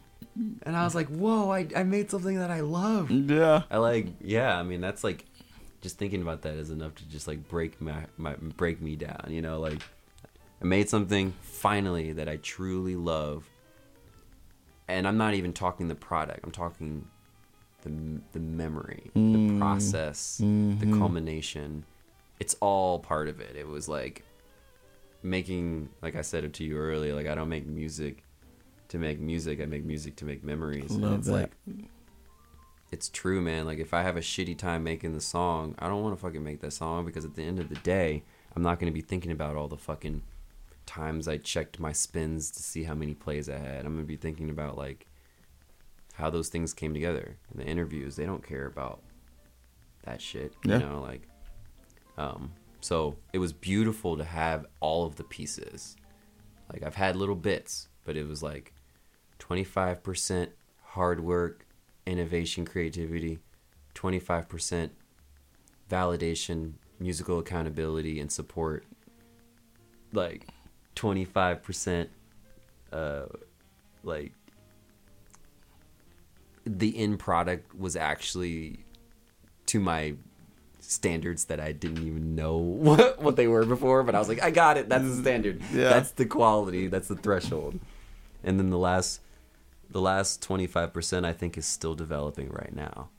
and 0.63 0.75
I 0.75 0.85
was 0.85 0.95
like, 0.95 1.07
"Whoa, 1.09 1.49
I 1.51 1.67
I 1.75 1.83
made 1.83 2.09
something 2.09 2.39
that 2.39 2.49
I 2.49 2.61
love." 2.61 3.11
Yeah. 3.11 3.63
I 3.69 3.77
like, 3.77 4.07
yeah. 4.21 4.57
I 4.57 4.63
mean, 4.63 4.79
that's 4.81 5.03
like, 5.03 5.25
just 5.81 5.97
thinking 5.97 6.21
about 6.21 6.41
that 6.43 6.53
is 6.55 6.69
enough 6.71 6.95
to 6.95 7.05
just 7.09 7.27
like 7.27 7.47
break 7.49 7.79
my, 7.81 8.05
my 8.17 8.35
break 8.35 8.81
me 8.81 8.95
down. 8.95 9.25
You 9.29 9.41
know, 9.41 9.59
like 9.59 9.81
I 10.61 10.65
made 10.65 10.89
something 10.89 11.33
finally 11.41 12.11
that 12.13 12.27
I 12.27 12.37
truly 12.37 12.95
love, 12.95 13.49
and 14.87 15.07
I'm 15.07 15.17
not 15.17 15.33
even 15.33 15.53
talking 15.53 15.87
the 15.87 15.95
product. 15.95 16.41
I'm 16.43 16.51
talking 16.51 17.07
the 17.83 18.21
the 18.33 18.39
memory, 18.39 19.09
the 19.13 19.19
mm. 19.19 19.59
process, 19.59 20.37
the 20.37 20.45
mm-hmm. 20.45 20.97
culmination. 20.97 21.85
It's 22.39 22.55
all 22.61 22.99
part 22.99 23.27
of 23.27 23.39
it. 23.39 23.55
It 23.55 23.67
was 23.67 23.87
like 23.89 24.23
making, 25.23 25.89
like 26.01 26.15
I 26.15 26.21
said 26.21 26.43
it 26.43 26.53
to 26.53 26.63
you 26.63 26.77
earlier. 26.77 27.13
Like 27.13 27.27
I 27.27 27.35
don't 27.35 27.49
make 27.49 27.65
music 27.65 28.23
to 28.89 28.97
make 28.97 29.19
music. 29.19 29.61
I 29.61 29.65
make 29.65 29.85
music 29.85 30.15
to 30.17 30.25
make 30.25 30.43
memories. 30.43 30.91
and 30.91 31.01
Love 31.01 31.19
it's 31.19 31.27
that. 31.27 31.33
like 31.33 31.51
it's 32.91 33.09
true, 33.09 33.41
man. 33.41 33.65
Like 33.65 33.79
if 33.79 33.93
I 33.93 34.03
have 34.03 34.17
a 34.17 34.21
shitty 34.21 34.57
time 34.57 34.83
making 34.83 35.13
the 35.13 35.21
song, 35.21 35.75
I 35.79 35.87
don't 35.87 36.01
want 36.03 36.15
to 36.15 36.21
fucking 36.21 36.43
make 36.43 36.61
that 36.61 36.73
song 36.73 37.05
because 37.05 37.25
at 37.25 37.35
the 37.35 37.43
end 37.43 37.59
of 37.59 37.69
the 37.69 37.75
day, 37.75 38.23
I'm 38.55 38.63
not 38.63 38.79
going 38.79 38.91
to 38.91 38.93
be 38.95 39.01
thinking 39.01 39.31
about 39.31 39.55
all 39.55 39.67
the 39.67 39.77
fucking 39.77 40.23
times 40.89 41.27
I 41.27 41.37
checked 41.37 41.79
my 41.79 41.91
spins 41.91 42.49
to 42.51 42.63
see 42.63 42.83
how 42.83 42.95
many 42.95 43.13
plays 43.13 43.47
I 43.47 43.57
had. 43.57 43.85
I'm 43.85 43.93
going 43.93 43.99
to 43.99 44.03
be 44.07 44.15
thinking 44.15 44.49
about 44.49 44.75
like 44.75 45.05
how 46.13 46.31
those 46.31 46.49
things 46.49 46.73
came 46.73 46.93
together. 46.95 47.37
In 47.53 47.59
the 47.59 47.65
interviews, 47.65 48.15
they 48.15 48.25
don't 48.25 48.45
care 48.45 48.65
about 48.65 49.01
that 50.03 50.19
shit, 50.19 50.53
you 50.63 50.71
Yeah. 50.71 50.79
know, 50.79 50.99
like 51.01 51.27
um 52.17 52.51
so 52.81 53.17
it 53.33 53.39
was 53.39 53.53
beautiful 53.53 54.17
to 54.17 54.23
have 54.23 54.65
all 54.79 55.05
of 55.05 55.15
the 55.15 55.23
pieces. 55.23 55.95
Like 56.73 56.81
I've 56.81 56.95
had 56.95 57.15
little 57.15 57.35
bits, 57.35 57.87
but 58.03 58.17
it 58.17 58.27
was 58.27 58.41
like 58.41 58.73
25% 59.37 60.49
hard 60.81 61.19
work, 61.19 61.67
innovation, 62.05 62.65
creativity, 62.65 63.39
25% 63.93 64.89
validation, 65.89 66.73
musical 66.99 67.37
accountability, 67.39 68.19
and 68.19 68.31
support. 68.31 68.85
Like 70.13 70.47
25% 70.95 72.07
uh, 72.91 73.25
like 74.03 74.33
the 76.65 76.97
end 76.97 77.19
product 77.19 77.77
was 77.77 77.95
actually 77.95 78.79
to 79.67 79.79
my 79.79 80.15
standards 80.79 81.45
that 81.45 81.59
I 81.59 81.71
didn't 81.71 82.05
even 82.05 82.35
know 82.35 82.57
what, 82.57 83.21
what 83.21 83.35
they 83.35 83.47
were 83.47 83.65
before, 83.65 84.03
but 84.03 84.15
I 84.15 84.19
was 84.19 84.27
like, 84.27 84.41
I 84.41 84.51
got 84.51 84.77
it. 84.77 84.89
That's 84.89 85.03
the 85.03 85.21
standard. 85.21 85.61
Yeah. 85.73 85.89
That's 85.89 86.11
the 86.11 86.25
quality. 86.25 86.87
That's 86.87 87.07
the 87.07 87.15
threshold. 87.15 87.79
And 88.43 88.59
then 88.59 88.69
the 88.69 88.77
last, 88.77 89.21
the 89.89 90.01
last 90.01 90.41
twenty 90.41 90.65
five 90.67 90.93
percent, 90.93 91.25
I 91.25 91.33
think, 91.33 91.57
is 91.57 91.65
still 91.65 91.93
developing 91.93 92.49
right 92.49 92.73
now, 92.73 93.09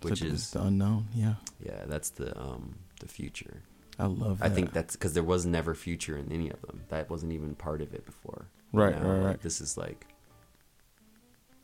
which 0.00 0.22
it's 0.22 0.32
is 0.32 0.50
the 0.52 0.62
unknown. 0.62 1.08
Yeah. 1.14 1.34
yeah, 1.64 1.84
that's 1.86 2.10
the 2.10 2.38
um 2.38 2.76
the 3.00 3.08
future. 3.08 3.62
I 4.00 4.06
love 4.06 4.38
that. 4.38 4.46
I 4.50 4.54
think 4.54 4.72
that's 4.72 4.96
because 4.96 5.12
there 5.12 5.22
was 5.22 5.44
never 5.46 5.74
future 5.74 6.16
in 6.16 6.32
any 6.32 6.50
of 6.50 6.60
them. 6.62 6.82
That 6.88 7.10
wasn't 7.10 7.32
even 7.32 7.54
part 7.54 7.80
of 7.82 7.92
it 7.94 8.04
before. 8.06 8.46
Right, 8.72 9.00
know, 9.00 9.08
right, 9.08 9.16
like, 9.18 9.26
right. 9.26 9.42
This 9.42 9.60
is 9.60 9.76
like 9.76 10.06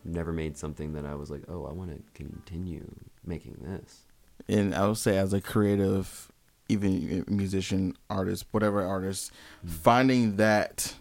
never 0.04 0.32
made 0.32 0.56
something 0.56 0.92
that 0.92 1.04
I 1.06 1.14
was 1.14 1.30
like, 1.30 1.42
oh, 1.48 1.66
I 1.66 1.72
want 1.72 1.90
to 1.90 2.02
continue 2.14 2.84
making 3.24 3.56
this. 3.60 4.02
and 4.48 4.74
I 4.74 4.86
would 4.86 4.98
say 4.98 5.16
as 5.18 5.32
a 5.32 5.40
creative, 5.40 6.30
even 6.68 7.24
musician, 7.28 7.94
artist, 8.10 8.44
whatever 8.52 8.82
artist, 8.84 9.32
Mm. 9.66 9.70
finding 9.70 10.36
that 10.36 10.94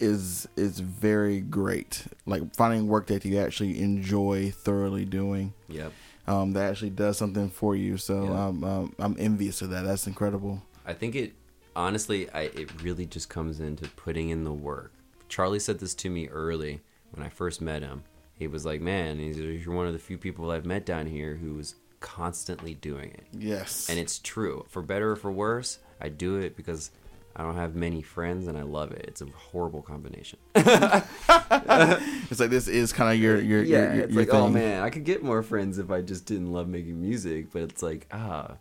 is 0.00 0.46
is 0.56 0.80
very 0.80 1.40
great. 1.40 2.04
Like 2.26 2.54
finding 2.54 2.86
work 2.86 3.06
that 3.06 3.24
you 3.24 3.38
actually 3.38 3.80
enjoy 3.80 4.50
thoroughly 4.50 5.04
doing. 5.04 5.54
Yep. 5.68 5.92
Um, 6.26 6.52
that 6.54 6.70
actually 6.70 6.90
does 6.90 7.16
something 7.18 7.50
for 7.50 7.76
you. 7.76 7.96
So 7.96 8.24
Yeah. 8.24 8.46
um, 8.46 8.64
um, 8.64 8.94
I'm 8.98 9.16
envious 9.18 9.62
of 9.62 9.70
that. 9.70 9.84
That's 9.84 10.06
incredible. 10.06 10.62
I 10.84 10.92
think 10.92 11.14
it 11.14 11.34
honestly, 11.74 12.28
I 12.30 12.42
it 12.42 12.82
really 12.82 13.06
just 13.06 13.28
comes 13.28 13.60
into 13.60 13.88
putting 13.90 14.30
in 14.30 14.44
the 14.44 14.52
work. 14.52 14.92
Charlie 15.28 15.58
said 15.60 15.78
this 15.78 15.94
to 15.94 16.10
me 16.10 16.28
early 16.28 16.80
when 17.12 17.24
I 17.24 17.28
first 17.28 17.60
met 17.60 17.82
him. 17.82 18.04
He 18.38 18.46
was 18.46 18.64
like, 18.64 18.80
"Man, 18.80 19.18
you're 19.18 19.74
one 19.74 19.86
of 19.86 19.92
the 19.92 19.98
few 19.98 20.18
people 20.18 20.50
I've 20.50 20.66
met 20.66 20.84
down 20.84 21.06
here 21.06 21.36
who's 21.36 21.74
constantly 22.00 22.74
doing 22.74 23.10
it." 23.10 23.24
Yes. 23.32 23.88
And 23.88 23.98
it's 23.98 24.18
true. 24.18 24.64
For 24.68 24.82
better 24.82 25.12
or 25.12 25.16
for 25.16 25.30
worse, 25.32 25.78
I 26.00 26.08
do 26.08 26.36
it 26.36 26.56
because 26.56 26.90
I 27.38 27.42
don't 27.42 27.56
have 27.56 27.74
many 27.74 28.00
friends 28.00 28.46
and 28.46 28.56
I 28.56 28.62
love 28.62 28.92
it. 28.92 29.04
It's 29.08 29.20
a 29.20 29.26
horrible 29.26 29.82
combination. 29.82 30.38
it's 30.54 32.40
like 32.40 32.48
this 32.48 32.66
is 32.66 32.94
kind 32.94 33.14
of 33.14 33.22
your 33.22 33.38
your 33.38 33.62
yeah, 33.62 33.76
your, 33.76 33.94
your, 33.94 34.04
it's 34.04 34.14
your 34.14 34.22
like, 34.24 34.32
oh 34.32 34.48
man, 34.48 34.82
I 34.82 34.88
could 34.88 35.04
get 35.04 35.22
more 35.22 35.42
friends 35.42 35.76
if 35.78 35.90
I 35.90 36.00
just 36.00 36.24
didn't 36.24 36.50
love 36.50 36.66
making 36.66 36.98
music. 36.98 37.52
But 37.52 37.62
it's 37.62 37.82
like, 37.82 38.06
ah, 38.10 38.56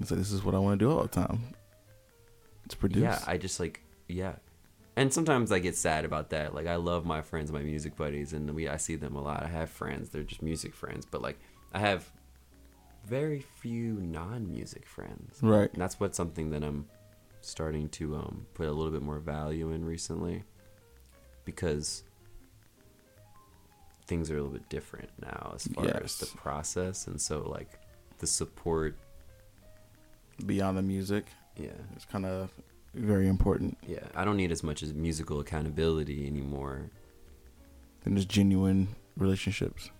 It's 0.00 0.10
like 0.10 0.18
this 0.18 0.32
is 0.32 0.44
what 0.44 0.54
I 0.54 0.58
want 0.58 0.78
to 0.78 0.84
do 0.84 0.90
all 0.90 1.02
the 1.02 1.08
time. 1.08 1.40
It's 2.66 2.74
produced. 2.74 3.02
yeah, 3.02 3.18
I 3.26 3.38
just 3.38 3.58
like, 3.58 3.80
yeah. 4.06 4.34
And 4.96 5.12
sometimes 5.12 5.50
I 5.50 5.60
get 5.60 5.76
sad 5.76 6.04
about 6.04 6.28
that. 6.30 6.54
Like 6.54 6.66
I 6.66 6.76
love 6.76 7.06
my 7.06 7.22
friends, 7.22 7.50
my 7.50 7.62
music 7.62 7.96
buddies, 7.96 8.34
and 8.34 8.54
we 8.54 8.68
I 8.68 8.76
see 8.76 8.96
them 8.96 9.16
a 9.16 9.22
lot. 9.22 9.42
I 9.42 9.48
have 9.48 9.70
friends; 9.70 10.10
they're 10.10 10.22
just 10.24 10.42
music 10.42 10.74
friends. 10.74 11.06
But 11.10 11.22
like, 11.22 11.38
I 11.72 11.78
have 11.78 12.10
very 13.06 13.40
few 13.40 13.94
non-music 13.94 14.86
friends. 14.86 15.38
right. 15.42 15.72
And 15.72 15.80
that's 15.80 15.98
what 15.98 16.14
something 16.14 16.50
that 16.50 16.62
I'm 16.62 16.86
starting 17.44 17.88
to 17.90 18.16
um, 18.16 18.46
put 18.54 18.66
a 18.68 18.72
little 18.72 18.92
bit 18.92 19.02
more 19.02 19.18
value 19.18 19.70
in 19.70 19.84
recently 19.84 20.42
because 21.44 22.02
things 24.06 24.30
are 24.30 24.34
a 24.34 24.42
little 24.42 24.52
bit 24.52 24.68
different 24.68 25.08
now 25.20 25.52
as 25.54 25.66
far 25.68 25.86
as 26.02 26.16
the 26.18 26.26
process 26.36 27.06
and 27.06 27.20
so 27.20 27.42
like 27.48 27.68
the 28.18 28.26
support 28.26 28.96
Beyond 30.46 30.76
the 30.76 30.82
music, 30.82 31.26
yeah 31.56 31.68
it's 31.94 32.04
kind 32.04 32.26
of 32.26 32.50
very 32.92 33.28
important. 33.28 33.78
yeah 33.86 34.00
i 34.16 34.24
don't 34.24 34.36
need 34.36 34.50
as 34.52 34.62
much 34.64 34.82
as 34.82 34.92
musical 34.92 35.38
accountability 35.40 36.26
anymore 36.26 36.90
And 38.04 38.16
just 38.16 38.28
genuine 38.28 38.88
relationships. 39.16 39.90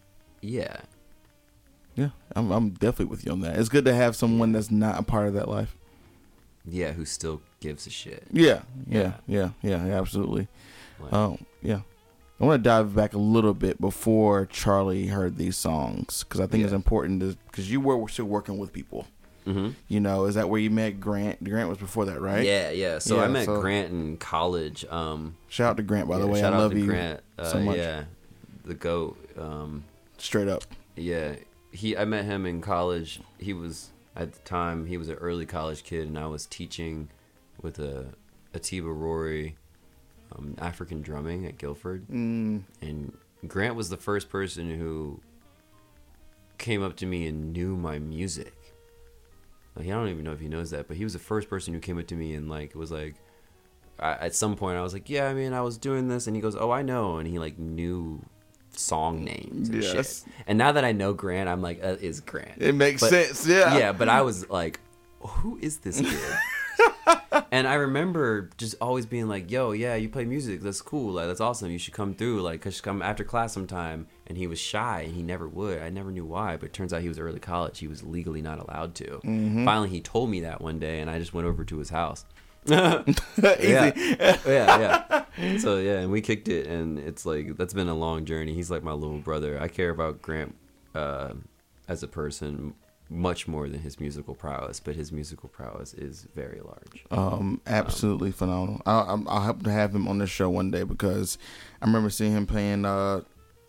yeah 0.43 0.77
Yeah, 1.97 2.11
I'm 2.35 2.51
I'm 2.51 2.71
definitely 2.71 3.07
with 3.13 3.25
you 3.25 3.31
on 3.33 3.41
that. 3.43 3.57
It's 3.59 3.69
good 3.69 3.85
to 3.85 3.95
have 3.95 4.17
someone 4.17 4.51
that's 4.53 4.71
not 4.73 4.99
a 4.99 5.03
part 5.05 5.29
of 5.29 5.35
that 5.35 5.49
life. 5.49 5.77
Yeah 6.67 6.93
who 6.93 7.05
still 7.05 7.41
gives 7.61 7.87
a 7.87 7.91
shit 7.91 8.25
Yeah, 8.33 8.63
yeah, 8.89 9.15
yeah, 9.27 9.51
yeah, 9.63 9.85
yeah 9.87 9.99
absolutely. 10.01 10.49
Like, 11.01 11.13
Oh, 11.13 11.39
yeah. 11.63 11.81
I 12.41 12.45
want 12.47 12.63
to 12.63 12.69
dive 12.69 12.95
back 12.95 13.15
a 13.15 13.19
little 13.19 13.55
bit 13.55 13.81
before 13.81 14.47
Charlie 14.47 15.07
heard 15.07 15.37
these 15.37 15.57
songs 15.57 16.25
because 16.25 16.41
I 16.41 16.47
think 16.47 16.65
it's 16.65 16.73
important 16.73 17.39
because 17.51 17.71
you 17.71 17.81
were 17.81 18.09
still 18.09 18.25
working 18.27 18.59
with 18.59 18.73
people. 18.73 19.07
hmm 19.45 19.71
You 19.89 20.01
know, 20.01 20.25
is 20.25 20.35
that 20.35 20.49
where 20.51 20.61
you 20.61 20.71
met 20.71 20.99
Grant? 21.01 21.43
Grant 21.45 21.69
was 21.69 21.79
before 21.79 22.07
that, 22.07 22.21
right? 22.21 22.45
Yeah, 22.45 22.71
yeah. 22.71 22.99
So 22.99 23.17
Yeah, 23.17 23.23
I 23.25 23.29
met 23.29 23.45
so- 23.47 23.61
Grant 23.61 23.93
in 23.93 24.17
college. 24.17 24.85
Um, 24.91 25.37
Shout 25.49 25.71
out 25.71 25.77
to 25.77 25.83
Grant, 25.85 26.09
by 26.09 26.19
the 26.19 26.27
yeah, 26.27 26.33
way. 26.33 26.41
shout 26.41 26.53
I 26.53 26.57
out 26.57 26.61
love 26.63 26.73
to 26.73 26.79
you 26.81 26.87
Grant. 26.87 27.21
Uh, 27.39 27.45
so 27.45 27.61
much. 27.61 27.77
Yeah, 27.77 28.05
the 28.65 28.75
goat. 28.75 29.17
Um, 29.39 29.85
straight 30.19 30.49
up. 30.49 30.65
yeah, 30.97 31.37
he. 31.73 31.97
I 31.97 32.05
met 32.05 32.25
him 32.25 32.47
in 32.47 32.61
college. 32.61 33.21
He 33.39 33.53
was 33.53 33.91
at 34.17 34.33
the 34.33 34.39
time 34.41 34.87
he 34.87 34.97
was 34.97 35.09
an 35.09 35.17
early 35.17 35.47
college 35.47 35.85
kid, 35.85 36.07
and 36.07 36.19
I 36.19 36.27
was 36.27 36.47
teaching 36.47 37.11
with 37.61 37.79
a 37.79 38.15
Atiba 38.53 38.93
Rory, 38.93 39.57
um, 40.33 40.55
African 40.59 41.03
drumming 41.03 41.47
at 41.47 41.59
Guilford. 41.59 42.07
Mm, 42.09 42.63
and 42.81 43.17
Grant 43.47 43.75
was 43.75 43.89
the 43.91 43.97
first 43.97 44.29
person 44.29 44.71
who 44.71 45.21
came 46.59 46.83
up 46.83 46.97
to 46.97 47.07
me 47.07 47.27
and 47.27 47.53
knew 47.53 47.77
my 47.77 47.99
music. 47.99 48.55
Like, 49.77 49.87
I 49.87 49.91
don't 49.91 50.09
even 50.09 50.25
know 50.25 50.33
if 50.33 50.41
he 50.41 50.49
knows 50.49 50.71
that, 50.71 50.87
but 50.87 50.97
he 50.97 51.05
was 51.05 51.15
the 51.15 51.19
first 51.19 51.49
person 51.49 51.75
who 51.75 51.81
came 51.81 51.99
up 51.99 52.07
to 52.07 52.15
me 52.15 52.35
and 52.35 52.49
like 52.49 52.75
was 52.75 52.93
like, 52.93 53.17
I, 53.99 54.13
at 54.13 54.35
some 54.35 54.57
point 54.57 54.79
I 54.79 54.83
was 54.83 54.93
like, 54.93 55.11
yeah, 55.11 55.27
I 55.27 55.35
mean, 55.35 55.53
I 55.53 55.61
was 55.63 55.79
doing 55.79 56.09
this, 56.09 56.27
and 56.27 56.37
he 56.37 56.43
goes, 56.43 56.57
oh, 56.57 56.71
I 56.71 56.83
know, 56.83 57.19
and 57.19 57.29
he 57.29 57.39
like 57.39 57.59
knew 57.59 58.25
song 58.79 59.25
names 59.25 59.69
and 59.69 59.83
Yes. 59.83 59.93
shit. 60.25 60.33
And 60.47 60.59
now 60.59 60.73
that 60.73 60.85
I 60.85 60.93
know 60.93 61.13
Grant, 61.15 61.49
I'm 61.49 61.63
like, 61.63 61.83
uh, 61.83 61.97
is 62.01 62.21
Grant? 62.21 62.61
it 62.61 62.75
makes 62.75 63.01
But- 63.01 63.11
sense. 63.11 63.47
Yeah. 63.47 63.77
yeah, 63.79 63.93
but 63.93 64.09
I 64.09 64.23
was 64.23 64.49
like, 64.51 64.81
who 65.21 65.59
is 65.61 65.79
this 65.79 66.01
kid? 66.01 66.19
and 67.51 67.67
I 67.69 67.75
remember 67.75 68.51
just 68.59 68.75
always 68.81 69.07
being 69.07 69.29
like, 69.29 69.51
"Yo, 69.51 69.73
yeah, 69.73 69.95
you 69.95 70.09
play 70.09 70.25
music. 70.25 70.61
That's 70.61 70.81
cool. 70.81 71.13
Like, 71.13 71.27
that's 71.27 71.41
awesome. 71.41 71.71
You 71.71 71.79
should 71.79 71.95
come 71.95 72.15
through. 72.15 72.43
Like, 72.43 72.61
cause 72.61 72.81
come 72.81 73.01
after 73.03 73.25
class 73.25 73.53
sometime." 73.53 74.07
And 74.27 74.37
he 74.39 74.47
was 74.47 74.59
shy, 74.59 75.03
and 75.03 75.15
he 75.15 75.23
never 75.23 75.47
would. 75.49 75.83
I 75.83 75.91
never 75.91 76.11
knew 76.11 76.25
why, 76.25 76.57
but 76.57 76.67
it 76.67 76.73
turns 76.73 76.93
out 76.93 77.03
he 77.03 77.09
was 77.09 77.19
early 77.19 77.41
college. 77.41 77.79
He 77.79 77.89
was 77.89 78.03
legally 78.03 78.41
not 78.43 78.59
allowed 78.59 78.95
to. 78.97 79.21
Finally, 79.23 79.91
he 79.91 80.01
told 80.01 80.31
me 80.31 80.41
that 80.41 80.61
one 80.63 80.79
day, 80.79 81.01
and 81.01 81.11
I 81.11 81.19
just 81.19 81.35
went 81.35 81.47
over 81.47 81.63
to 81.65 81.79
his 81.79 81.91
house. 81.91 82.25
Easy. 82.67 82.75
Yeah. 83.69 84.39
yeah, 84.47 85.25
yeah. 85.37 85.57
So 85.59 85.79
yeah, 85.79 85.99
and 86.01 86.11
we 86.11 86.21
kicked 86.21 86.49
it, 86.49 86.67
and 86.67 86.99
it's 86.99 87.27
like 87.27 87.57
that's 87.57 87.75
been 87.75 87.89
a 87.89 87.95
long 87.95 88.25
journey. 88.25 88.55
He's 88.55 88.71
like 88.71 88.83
my 88.83 88.93
little 88.93 89.19
brother. 89.19 89.61
I 89.61 89.69
care 89.69 89.91
about 89.91 90.23
Grant 90.23 90.55
uh, 90.95 91.35
as 91.89 92.03
a 92.03 92.09
person 92.09 92.75
much 93.11 93.47
more 93.47 93.69
than 93.69 93.81
his 93.81 94.01
musical 94.01 94.35
prowess, 94.35 94.81
but 94.81 94.95
his 94.97 95.13
musical 95.13 95.49
prowess 95.49 95.93
is 95.95 96.27
very 96.35 96.61
large. 96.65 97.05
Um, 97.11 97.61
absolutely 97.67 98.33
phenomenal. 98.33 98.81
I, 98.87 98.93
I, 98.93 99.19
I'll 99.29 99.41
hope 99.41 99.63
to 99.65 99.71
have 99.71 99.95
him 99.95 100.09
on 100.09 100.19
the 100.19 100.27
show 100.27 100.49
one 100.49 100.71
day 100.71 100.85
because 100.85 101.37
I 101.83 101.87
remember 101.87 102.09
seeing 102.11 102.33
him 102.33 102.47
playing 102.47 102.87
uh, 102.87 103.21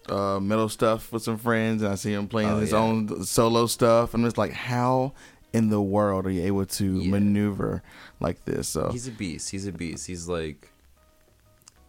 uh, 0.07 0.39
metal 0.39 0.69
stuff 0.69 1.11
with 1.11 1.21
some 1.23 1.37
friends, 1.37 1.81
and 1.83 1.91
I 1.91 1.95
see 1.95 2.13
him 2.13 2.27
playing 2.27 2.49
Oh, 2.51 2.59
his 2.59 2.71
yeah. 2.71 2.77
own 2.77 3.23
solo 3.25 3.65
stuff, 3.65 4.13
and 4.13 4.25
it's 4.25 4.37
like, 4.37 4.53
how 4.53 5.13
in 5.55 5.69
the 5.69 5.81
world 5.81 6.25
are 6.25 6.31
you 6.31 6.43
able 6.43 6.65
to 6.65 6.99
Yeah. 7.01 7.11
maneuver 7.11 7.81
like 8.19 8.43
this? 8.45 8.67
So 8.67 8.89
He's 8.91 9.07
a 9.07 9.11
beast. 9.11 9.49
He's 9.51 9.65
a 9.67 9.71
beast. 9.71 10.05
He's 10.07 10.27
like, 10.27 10.69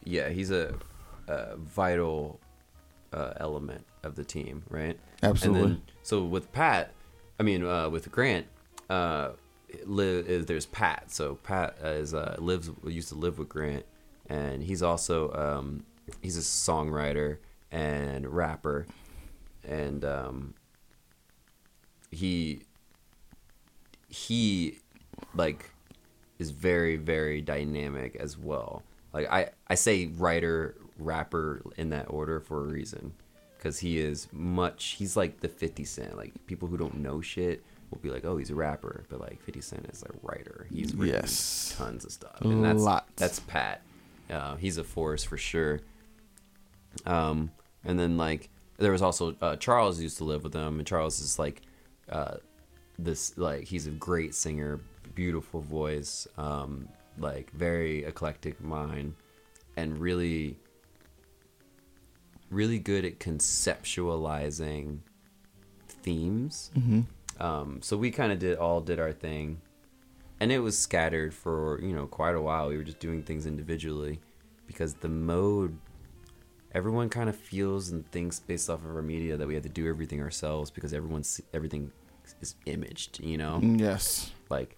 yeah, 0.05 0.29
he's 0.29 0.51
a, 0.51 0.75
a 1.29 1.57
vital 1.57 2.41
uh, 3.13 3.33
element 3.39 3.85
of 4.05 4.15
the 4.15 4.25
team, 4.25 4.63
right? 4.71 4.99
Absolutely. 5.23 5.63
And 5.63 5.71
then, 5.73 5.83
so 6.03 6.23
with 6.25 6.53
Pat, 6.53 6.93
I 7.41 7.43
mean, 7.43 7.65
uh, 7.65 7.89
with 7.91 8.11
Grant, 8.13 8.47
uh, 8.89 9.31
li- 9.85 10.21
is 10.21 10.47
there's 10.47 10.67
Pat. 10.67 11.11
So 11.11 11.35
Pat 11.43 11.77
is 11.83 12.15
uh, 12.15 12.37
lives 12.39 12.71
used 12.87 13.09
to 13.09 13.15
live 13.15 13.39
with 13.39 13.49
Grant, 13.49 13.85
and 14.29 14.63
he's 14.63 14.83
also 14.83 15.33
um, 15.33 15.85
he's 16.23 16.37
a 16.39 16.41
songwriter 16.41 17.39
and 17.73 18.27
rapper, 18.29 18.87
and 19.65 20.05
um, 20.05 20.55
he 22.11 22.61
he 24.17 24.79
like 25.35 25.71
is 26.39 26.51
very 26.51 26.97
very 26.97 27.41
dynamic 27.41 28.17
as 28.17 28.37
well. 28.39 28.83
Like 29.13 29.27
i 29.31 29.51
i 29.69 29.75
say 29.75 30.07
writer 30.19 30.75
rapper 30.99 31.63
in 31.77 31.91
that 31.91 32.07
order 32.09 32.41
for 32.41 32.61
a 32.65 32.67
reason 32.69 33.13
because 33.57 33.79
he 33.79 33.99
is 33.99 34.29
much 34.33 34.97
he's 34.99 35.17
like 35.17 35.41
the 35.41 35.49
50 35.49 35.85
cent. 35.85 36.17
Like 36.17 36.33
people 36.47 36.69
who 36.69 36.77
don't 36.77 36.97
know 36.99 37.21
shit 37.21 37.63
will 37.91 37.99
be 37.99 38.11
like 38.11 38.25
oh 38.25 38.37
he's 38.37 38.51
a 38.51 38.55
rapper 38.55 39.05
but 39.09 39.21
like 39.21 39.41
50 39.43 39.61
cent 39.61 39.87
is 39.93 40.03
a 40.03 40.11
writer. 40.23 40.67
He's 40.73 40.95
written 40.95 41.15
Yes. 41.21 41.75
tons 41.77 42.05
of 42.05 42.13
stuff 42.13 42.41
and 42.41 42.65
that's 42.65 42.81
Lots. 42.83 43.11
that's 43.17 43.41
pat. 43.41 43.83
Uh, 44.31 44.57
he's 44.57 44.77
a 44.79 44.85
force 44.85 45.23
for 45.25 45.37
sure. 45.37 45.81
Um 47.05 47.51
and 47.85 47.99
then 47.99 48.17
like 48.17 48.49
there 48.79 48.93
was 48.93 49.03
also 49.03 49.35
uh, 49.41 49.57
charles 49.57 50.01
used 50.01 50.19
to 50.19 50.25
live 50.25 50.43
with 50.43 50.53
them 50.53 50.79
and 50.79 50.87
charles 50.87 51.21
is 51.21 51.39
like 51.39 51.63
uh 52.11 52.37
this 52.99 53.37
like 53.37 53.65
he's 53.65 53.87
a 53.87 53.91
great 53.91 54.35
singer 54.35 54.81
beautiful 55.15 55.61
voice 55.61 56.27
um 56.39 56.89
like 57.19 57.51
very 57.53 58.05
eclectic 58.05 58.61
mind 58.63 59.15
and 59.77 59.99
really 59.99 60.57
really 62.51 62.79
good 62.79 63.05
at 63.05 63.19
conceptualizing 63.19 64.99
themes. 65.89 66.71
Um 67.41 67.81
so 67.83 67.97
we 67.97 68.11
kind 68.11 68.33
of 68.33 68.39
did 68.39 68.59
all 68.59 68.81
did 68.81 68.99
our 69.01 69.13
thing. 69.13 69.61
And 70.39 70.53
it 70.53 70.59
was 70.59 70.79
scattered 70.79 71.33
for 71.35 71.81
you 71.83 71.95
know 71.95 72.07
quite 72.07 72.35
a 72.35 72.41
while. 72.41 72.69
We 72.69 72.77
were 72.77 72.85
just 72.85 73.01
doing 73.01 73.23
things 73.23 73.47
individually 73.47 74.21
because 74.67 74.95
the 74.95 75.09
mode 75.09 75.77
everyone 76.73 77.09
kind 77.09 77.29
of 77.29 77.37
feels 77.37 77.89
and 77.89 78.07
thinks 78.11 78.39
based 78.39 78.69
off 78.69 78.85
of 78.85 78.95
our 78.95 79.03
media 79.03 79.37
that 79.37 79.49
we 79.49 79.55
have 79.55 79.63
to 79.63 79.69
do 79.69 79.89
everything 79.89 80.21
ourselves 80.21 80.71
because 80.71 80.93
everyone's 80.93 81.41
everything 81.55 81.91
is 82.41 82.55
imaged 82.67 83.21
you 83.21 83.39
know 83.39 83.61
mm, 83.63 83.79
yes, 83.81 84.33
like 84.51 84.77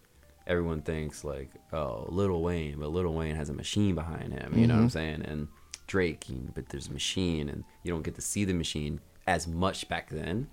everyone 0.49 0.81
thinks 0.83 1.23
like 1.23 1.51
oh 1.73 2.07
Lil 2.09 2.41
Wayne, 2.41 2.77
but 2.81 2.91
Lil 2.91 3.13
Wayne 3.13 3.37
has 3.37 3.51
a 3.51 3.53
machine 3.53 3.95
behind 3.95 4.33
him. 4.33 4.55
You 4.57 4.67
know 4.67 4.75
what 4.75 4.81
I'm 4.81 4.87
mm-hmm. 4.89 4.93
saying? 4.93 5.23
And 5.27 5.49
Drake, 5.87 6.27
but 6.55 6.69
there's 6.71 6.89
a 6.89 6.93
machine, 6.93 7.49
and 7.49 7.65
you 7.83 7.93
don't 7.93 8.03
get 8.03 8.15
to 8.17 8.21
see 8.21 8.45
the 8.45 8.55
machine 8.55 9.01
as 9.27 9.47
much 9.47 9.89
back 9.89 10.11
then. 10.11 10.49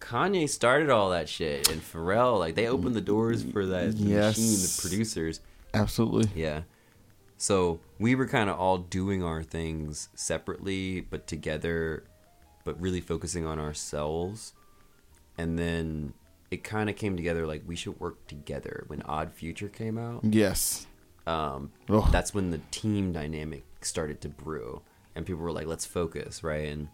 Kanye 0.00 0.48
started 0.48 0.88
all 0.88 1.10
that 1.10 1.28
shit, 1.28 1.70
and 1.70 1.82
Pharrell, 1.82 2.38
like 2.38 2.54
they 2.54 2.66
opened 2.66 2.94
the 2.94 3.00
doors 3.02 3.42
for 3.42 3.66
that 3.66 3.90
mm, 3.90 3.98
the 3.98 4.04
Yes. 4.04 4.38
machine, 4.38 4.60
the 4.62 4.78
producers. 4.80 5.40
absolutely. 5.74 6.30
Yeah. 6.40 6.62
So 7.36 7.80
we 7.98 8.14
were 8.14 8.26
kind 8.26 8.50
of 8.50 8.58
all 8.58 8.78
doing 8.78 9.22
our 9.22 9.42
things 9.42 10.08
separately, 10.14 11.00
but 11.00 11.26
together, 11.26 12.04
but 12.64 12.80
really 12.80 13.00
focusing 13.00 13.46
on 13.46 13.58
ourselves. 13.58 14.52
And 15.40 15.58
then 15.58 16.12
it 16.50 16.62
kind 16.64 16.90
of 16.90 16.96
came 16.96 17.16
together 17.16 17.46
like 17.46 17.62
we 17.66 17.74
should 17.76 17.98
work 17.98 18.26
together. 18.26 18.84
When 18.88 19.00
Odd 19.02 19.32
Future 19.32 19.68
came 19.68 19.96
out, 19.96 20.22
Yes. 20.24 20.86
um, 21.26 21.70
Oh. 21.88 22.06
that's 22.12 22.34
when 22.34 22.50
the 22.50 22.60
team 22.70 23.12
dynamic 23.12 23.64
started 23.80 24.20
to 24.22 24.28
brew, 24.28 24.82
and 25.14 25.24
people 25.24 25.42
were 25.42 25.52
like, 25.52 25.66
"Let's 25.66 25.86
focus," 25.86 26.42
right? 26.44 26.68
And 26.68 26.88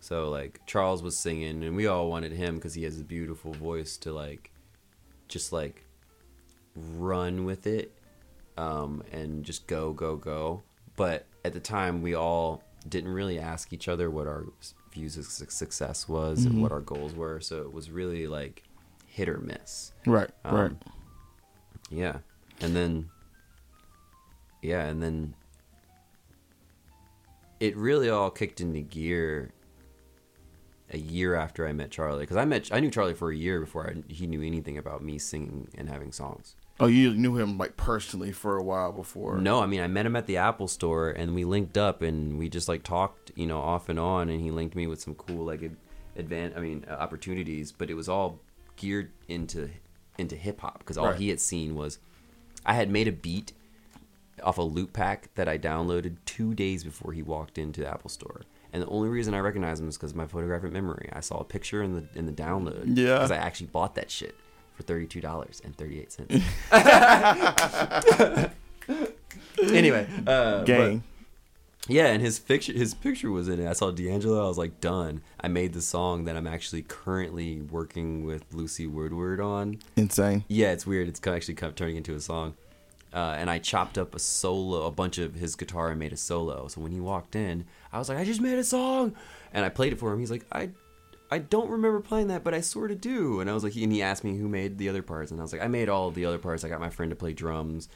so 0.00 0.30
like 0.30 0.60
Charles 0.66 1.02
was 1.02 1.18
singing, 1.18 1.62
and 1.62 1.76
we 1.76 1.86
all 1.86 2.08
wanted 2.08 2.32
him 2.32 2.54
because 2.54 2.72
he 2.74 2.84
has 2.84 2.98
a 2.98 3.04
beautiful 3.04 3.52
voice 3.52 3.98
to 3.98 4.12
like, 4.12 4.50
just 5.28 5.52
like 5.52 5.84
run 6.74 7.44
with 7.44 7.66
it, 7.66 7.92
um, 8.56 9.02
and 9.12 9.44
just 9.44 9.66
go, 9.66 9.92
go, 9.92 10.16
go. 10.16 10.62
But 10.96 11.26
at 11.44 11.52
the 11.52 11.60
time, 11.60 12.00
we 12.00 12.14
all 12.14 12.62
didn't 12.88 13.12
really 13.12 13.38
ask 13.38 13.72
each 13.74 13.88
other 13.88 14.08
what 14.10 14.26
our 14.26 14.46
views 14.92 15.16
of 15.16 15.26
success 15.26 16.08
was 16.08 16.44
and 16.44 16.60
what 16.62 16.72
our 16.72 16.80
goals 16.80 17.14
were. 17.14 17.40
So 17.40 17.62
it 17.62 17.72
was 17.72 17.90
really 17.90 18.26
like 18.26 18.64
hit 19.06 19.28
or 19.28 19.38
miss. 19.38 19.92
Right. 20.06 20.30
Um, 20.44 20.54
right. 20.54 20.72
Yeah. 21.90 22.18
And 22.60 22.74
then 22.74 23.10
yeah, 24.62 24.84
and 24.86 25.02
then 25.02 25.34
it 27.58 27.76
really 27.76 28.10
all 28.10 28.30
kicked 28.30 28.60
into 28.60 28.80
gear 28.80 29.52
a 30.92 30.98
year 30.98 31.34
after 31.34 31.66
I 31.66 31.72
met 31.72 31.90
Charlie 31.90 32.26
cuz 32.26 32.36
I 32.36 32.44
met 32.44 32.68
I 32.72 32.80
knew 32.80 32.90
Charlie 32.90 33.14
for 33.14 33.30
a 33.30 33.36
year 33.36 33.60
before 33.60 33.88
I, 33.88 34.12
he 34.12 34.26
knew 34.26 34.42
anything 34.42 34.76
about 34.76 35.02
me 35.02 35.18
singing 35.18 35.68
and 35.76 35.88
having 35.88 36.12
songs. 36.12 36.56
Oh, 36.80 36.86
you 36.86 37.12
knew 37.14 37.36
him 37.36 37.58
like 37.58 37.76
personally 37.76 38.32
for 38.32 38.56
a 38.56 38.62
while 38.62 38.92
before. 38.92 39.38
No, 39.38 39.60
I 39.60 39.66
mean 39.66 39.80
I 39.80 39.86
met 39.86 40.06
him 40.06 40.16
at 40.16 40.26
the 40.26 40.38
Apple 40.38 40.66
store 40.68 41.10
and 41.10 41.34
we 41.34 41.44
linked 41.44 41.76
up 41.76 42.02
and 42.02 42.38
we 42.38 42.48
just 42.48 42.68
like 42.68 42.82
talked, 42.82 43.30
you 43.36 43.46
know, 43.46 43.60
off 43.60 43.88
and 43.88 43.98
on 43.98 44.28
and 44.30 44.40
he 44.40 44.50
linked 44.50 44.74
me 44.74 44.86
with 44.86 45.00
some 45.00 45.14
cool 45.14 45.44
like 45.44 45.62
ad- 45.62 45.76
advan 46.18 46.56
I 46.56 46.60
mean 46.60 46.84
uh, 46.90 46.94
opportunities, 46.94 47.70
but 47.72 47.90
it 47.90 47.94
was 47.94 48.08
all 48.08 48.40
geared 48.76 49.10
into 49.28 49.68
into 50.18 50.36
hip 50.36 50.60
hop 50.60 50.78
because 50.80 50.96
all 50.98 51.06
Right. 51.08 51.18
he 51.18 51.28
had 51.28 51.40
seen 51.40 51.74
was 51.74 51.98
I 52.64 52.74
had 52.74 52.90
made 52.90 53.08
a 53.08 53.12
beat 53.12 53.52
off 54.42 54.56
a 54.58 54.62
loop 54.62 54.92
pack 54.94 55.28
that 55.34 55.48
I 55.48 55.58
downloaded 55.58 56.16
2 56.24 56.54
days 56.54 56.82
before 56.82 57.12
he 57.12 57.20
walked 57.22 57.58
into 57.58 57.82
the 57.82 57.88
Apple 57.88 58.08
store. 58.10 58.40
And 58.72 58.82
the 58.82 58.86
only 58.86 59.08
reason 59.08 59.34
I 59.34 59.40
recognized 59.40 59.82
him 59.82 59.88
is 59.88 59.96
because 59.98 60.12
of 60.12 60.16
my 60.16 60.26
photographic 60.26 60.72
memory. 60.72 61.10
I 61.12 61.20
saw 61.20 61.38
a 61.40 61.44
picture 61.44 61.82
in 61.82 61.94
the 61.94 62.04
in 62.18 62.24
the 62.26 62.32
download. 62.32 62.96
Yeah. 62.96 63.14
Because 63.14 63.32
I 63.32 63.36
actually 63.36 63.66
bought 63.66 63.96
that 63.96 64.10
shit 64.10 64.34
for 64.80 64.86
thirty 64.86 65.06
two 65.06 65.20
dollars 65.20 65.60
and 65.64 65.76
thirty 65.76 66.00
eight 66.00 66.10
cents. 66.10 66.34
anyway, 69.62 70.06
uh, 70.26 70.64
Gang. 70.64 71.02
Yeah, 71.88 72.06
and 72.06 72.22
his 72.22 72.38
picture 72.38 72.72
his 72.72 72.94
picture 72.94 73.30
was 73.30 73.48
in 73.48 73.60
it. 73.60 73.68
I 73.68 73.74
saw 73.74 73.90
D'Angelo. 73.90 74.44
I 74.44 74.48
was 74.48 74.58
like, 74.58 74.80
done. 74.80 75.22
I 75.40 75.48
made 75.48 75.72
the 75.72 75.82
song 75.82 76.24
that 76.24 76.36
I'm 76.36 76.46
actually 76.46 76.82
currently 76.82 77.60
working 77.60 78.24
with 78.24 78.44
Lucy 78.52 78.86
Woodward 78.86 79.40
on. 79.40 79.78
Insane. 79.96 80.44
Yeah, 80.48 80.72
it's 80.72 80.86
weird. 80.86 81.08
It's 81.08 81.20
actually 81.26 81.54
kind 81.54 81.68
of 81.68 81.76
turning 81.76 81.96
into 81.96 82.14
a 82.14 82.20
song. 82.20 82.54
Uh, 83.12 83.34
and 83.36 83.50
I 83.50 83.58
chopped 83.58 83.98
up 83.98 84.14
a 84.14 84.20
solo, 84.20 84.86
a 84.86 84.90
bunch 84.90 85.18
of 85.18 85.34
his 85.34 85.56
guitar, 85.56 85.90
and 85.90 85.98
made 85.98 86.12
a 86.12 86.16
solo. 86.16 86.68
So 86.68 86.80
when 86.80 86.92
he 86.92 87.00
walked 87.00 87.34
in, 87.34 87.64
I 87.92 87.98
was 87.98 88.08
like, 88.08 88.18
"I 88.18 88.24
just 88.24 88.40
made 88.40 88.56
a 88.56 88.64
song," 88.64 89.14
and 89.52 89.64
I 89.64 89.68
played 89.68 89.92
it 89.92 89.98
for 89.98 90.12
him. 90.12 90.20
He's 90.20 90.30
like, 90.30 90.46
"I, 90.52 90.70
I 91.30 91.38
don't 91.38 91.70
remember 91.70 92.00
playing 92.00 92.28
that, 92.28 92.42
but 92.44 92.54
I 92.54 92.60
sort 92.60 92.90
of 92.90 93.00
do." 93.00 93.40
And 93.40 93.48
I 93.48 93.54
was 93.54 93.62
like, 93.64 93.76
and 93.76 93.92
he 93.92 94.02
asked 94.02 94.24
me 94.24 94.36
who 94.36 94.48
made 94.48 94.78
the 94.78 94.88
other 94.88 95.02
parts, 95.02 95.30
and 95.30 95.40
I 95.40 95.42
was 95.44 95.52
like, 95.52 95.62
"I 95.62 95.68
made 95.68 95.88
all 95.88 96.08
of 96.08 96.14
the 96.14 96.24
other 96.26 96.38
parts. 96.38 96.64
I 96.64 96.68
got 96.68 96.80
my 96.80 96.90
friend 96.90 97.10
to 97.10 97.16
play 97.16 97.32
drums." 97.32 97.88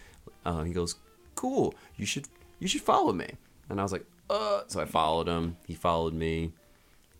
Uh, 0.45 0.63
he 0.63 0.73
goes, 0.73 0.97
"Cool. 1.35 1.75
You 1.97 2.07
should, 2.07 2.29
you 2.61 2.69
should 2.69 2.83
follow 2.83 3.13
me." 3.13 3.29
And 3.69 3.81
I 3.81 3.83
was 3.83 3.93
like, 3.93 4.07
"Uh." 4.31 4.63
So 4.69 4.81
I 4.81 4.85
followed 4.85 5.27
him. 5.29 5.57
He 5.67 5.75
followed 5.75 6.15
me, 6.15 6.53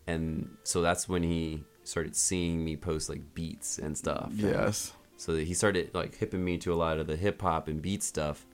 and 0.07 0.55
so 0.63 0.81
that's 0.81 1.09
when 1.09 1.23
he 1.23 1.63
started 1.83 2.15
seeing 2.15 2.63
me 2.65 2.75
post 2.77 3.09
like 3.09 3.33
beats 3.35 3.77
and 3.77 3.97
stuff. 3.97 4.27
And- 4.29 4.39
Yes. 4.39 4.93
so 5.17 5.35
he 5.35 5.53
started 5.53 5.93
like 5.93 6.15
hipping 6.15 6.43
me 6.43 6.57
to 6.59 6.73
a 6.73 6.75
lot 6.75 6.97
of 6.97 7.07
the 7.07 7.15
hip 7.15 7.41
hop 7.41 7.67
and 7.67 7.81
beat 7.81 8.01
stuff 8.03 8.45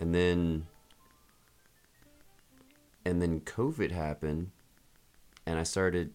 and 0.00 0.12
then 0.14 0.66
and 3.04 3.20
then 3.22 3.40
covid 3.40 3.90
happened 3.90 4.50
and 5.46 5.58
i 5.58 5.62
started 5.62 6.12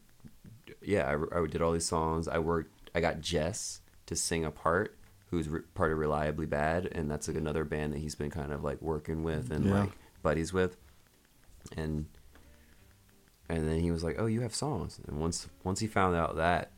yeah 0.88 1.06
I, 1.34 1.40
I 1.42 1.46
did 1.46 1.62
all 1.62 1.72
these 1.74 1.86
songs. 1.86 2.28
I 2.28 2.40
worked 2.40 2.72
i 2.96 3.00
got 3.02 3.20
jess 3.22 3.82
to 4.08 4.16
sing 4.16 4.44
a 4.46 4.50
part 4.52 4.98
who's 5.30 5.48
re- 5.50 5.62
part 5.76 5.92
of 5.92 5.98
reliably 5.98 6.46
bad 6.48 6.86
and 6.94 7.12
that's 7.12 7.28
like 7.28 7.36
another 7.38 7.64
band 7.66 7.94
that 7.94 8.00
he's 8.00 8.16
been 8.16 8.32
kind 8.32 8.52
of 8.54 8.64
like 8.64 8.82
working 8.82 9.22
with 9.24 9.52
and 9.52 9.66
Yeah. 9.66 9.82
like 9.82 9.92
buddies 10.24 10.54
with. 10.54 10.78
And 11.76 12.06
and 13.50 13.68
then 13.68 13.80
he 13.82 13.92
was 13.92 14.04
like 14.04 14.16
oh 14.20 14.26
you 14.26 14.42
have 14.42 14.56
songs. 14.56 15.00
And 15.08 15.20
once 15.20 15.48
once 15.64 15.80
he 15.82 15.88
found 15.88 16.16
out 16.16 16.38
that 16.38 16.72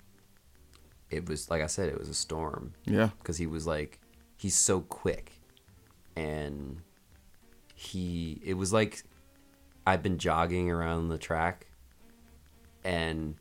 it 1.11 1.27
was 1.29 1.49
like 1.49 1.61
i 1.61 1.67
said 1.67 1.89
it 1.89 1.97
was 1.99 2.09
a 2.09 2.13
storm. 2.15 2.73
Yeah. 2.85 3.09
because 3.19 3.37
he 3.37 3.45
was 3.47 3.67
like 3.67 3.99
he's 4.35 4.55
so 4.57 4.81
quick. 4.81 5.33
And 6.15 6.81
he 7.75 8.41
it 8.43 8.55
was 8.55 8.73
like 8.73 9.03
i've 9.87 10.03
been 10.03 10.17
jogging 10.17 10.69
around 10.69 11.07
the 11.09 11.17
track 11.17 11.67
and 12.83 13.35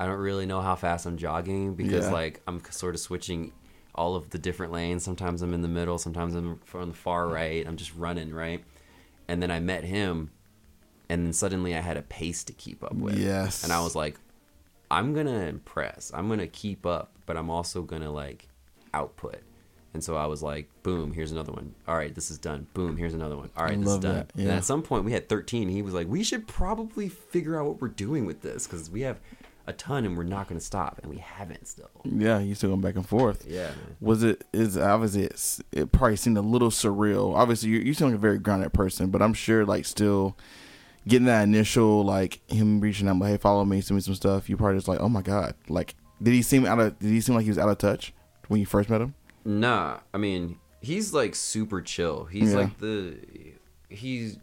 i 0.00 0.06
don't 0.06 0.18
really 0.18 0.46
know 0.46 0.60
how 0.60 0.74
fast 0.74 1.06
i'm 1.06 1.16
jogging 1.16 1.74
because 1.74 2.06
Yeah. 2.06 2.12
like 2.12 2.40
i'm 2.48 2.60
sort 2.70 2.94
of 2.96 3.00
switching 3.00 3.52
all 3.94 4.16
of 4.16 4.30
the 4.30 4.38
different 4.38 4.72
lanes 4.72 5.04
sometimes 5.04 5.42
i'm 5.42 5.54
in 5.54 5.62
the 5.62 5.68
middle 5.68 5.98
sometimes 5.98 6.34
i'm 6.34 6.58
from 6.64 6.88
the 6.88 6.94
far 6.96 7.28
right 7.28 7.64
i'm 7.68 7.76
just 7.76 7.94
running 7.94 8.32
right 8.34 8.64
and 9.28 9.40
then 9.42 9.50
i 9.52 9.60
met 9.60 9.84
him 9.84 10.30
and 11.08 11.24
then 11.26 11.32
suddenly 11.32 11.76
i 11.76 11.80
had 11.80 11.96
a 11.96 12.02
pace 12.02 12.42
to 12.44 12.52
keep 12.52 12.82
up 12.82 12.94
with 12.94 13.16
Yes. 13.18 13.62
and 13.62 13.72
i 13.72 13.80
was 13.80 13.94
like 13.94 14.16
I'm 14.92 15.14
gonna 15.14 15.44
impress. 15.46 16.10
I'm 16.12 16.28
gonna 16.28 16.48
keep 16.48 16.84
up, 16.84 17.12
but 17.24 17.36
I'm 17.36 17.48
also 17.48 17.82
gonna 17.82 18.10
like 18.10 18.48
output. 18.92 19.36
And 19.94 20.02
so 20.02 20.16
I 20.16 20.26
was 20.26 20.42
like, 20.42 20.68
boom, 20.82 21.12
here's 21.12 21.30
another 21.30 21.52
one. 21.52 21.76
All 21.86 21.94
right, 21.96 22.12
this 22.12 22.28
is 22.28 22.38
done. 22.38 22.66
Boom, 22.74 22.96
here's 22.96 23.14
another 23.14 23.36
one. 23.36 23.50
All 23.56 23.64
right, 23.64 23.78
this 23.80 23.88
is 23.88 23.98
done. 24.00 24.14
that, 24.16 24.32
And 24.34 24.50
at 24.50 24.64
some 24.64 24.82
point, 24.82 25.04
we 25.04 25.12
had 25.12 25.28
13. 25.28 25.68
He 25.68 25.80
was 25.82 25.94
like, 25.94 26.08
we 26.08 26.24
should 26.24 26.48
probably 26.48 27.08
figure 27.08 27.56
out 27.56 27.66
what 27.66 27.80
we're 27.80 27.86
doing 27.86 28.26
with 28.26 28.40
this 28.40 28.66
because 28.66 28.90
we 28.90 29.02
have 29.02 29.20
a 29.70 29.72
ton 29.72 30.04
and 30.04 30.16
we're 30.16 30.24
not 30.24 30.48
gonna 30.48 30.60
stop, 30.60 30.98
and 31.02 31.10
we 31.10 31.16
haven't 31.18 31.66
still. 31.66 31.88
Yeah, 32.04 32.38
you 32.38 32.54
still 32.54 32.70
going 32.70 32.80
back 32.82 32.96
and 32.96 33.08
forth. 33.08 33.46
Yeah, 33.48 33.68
man. 33.68 33.96
Was 34.00 34.22
it 34.22 34.44
is 34.52 34.76
obviously 34.76 35.24
it's, 35.24 35.60
it 35.72 35.90
probably 35.92 36.16
seemed 36.16 36.36
a 36.36 36.42
little 36.42 36.70
surreal. 36.70 37.34
Obviously, 37.34 37.70
you 37.70 37.78
you 37.78 37.94
seem 37.94 38.08
like 38.08 38.16
a 38.16 38.18
very 38.18 38.38
grounded 38.38 38.72
person, 38.72 39.10
but 39.10 39.22
I'm 39.22 39.32
sure 39.34 39.64
like 39.64 39.84
still 39.86 40.36
getting 41.08 41.26
that 41.26 41.42
initial 41.44 42.04
like 42.04 42.40
him 42.50 42.80
reaching 42.80 43.08
out, 43.08 43.16
like, 43.16 43.30
hey, 43.30 43.36
follow 43.38 43.64
me, 43.64 43.80
send 43.80 43.96
me 43.96 44.02
some 44.02 44.14
stuff. 44.14 44.50
You 44.50 44.56
probably 44.58 44.76
just 44.76 44.88
like, 44.88 45.00
oh 45.00 45.08
my 45.08 45.22
god, 45.22 45.54
like 45.68 45.94
did 46.22 46.34
he 46.34 46.42
seem 46.42 46.66
out 46.66 46.78
of 46.78 46.98
did 46.98 47.08
he 47.08 47.20
seem 47.22 47.34
like 47.34 47.44
he 47.44 47.50
was 47.50 47.58
out 47.58 47.68
of 47.70 47.78
touch 47.78 48.12
when 48.48 48.60
you 48.60 48.66
first 48.66 48.90
met 48.90 49.00
him? 49.00 49.14
Nah, 49.44 50.00
I 50.12 50.18
mean, 50.18 50.58
he's 50.82 51.14
like 51.14 51.34
super 51.34 51.80
chill. 51.80 52.24
He's 52.26 52.52
Yeah. 52.52 52.58
like 52.58 52.78
the 52.78 53.16
he's 53.88 54.36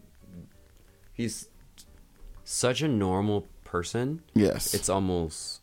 he's 1.14 1.50
such 2.44 2.82
a 2.82 2.88
normal 2.88 3.46
person. 3.68 4.22
Yes, 4.34 4.74
It's 4.74 4.89
almost 4.89 5.61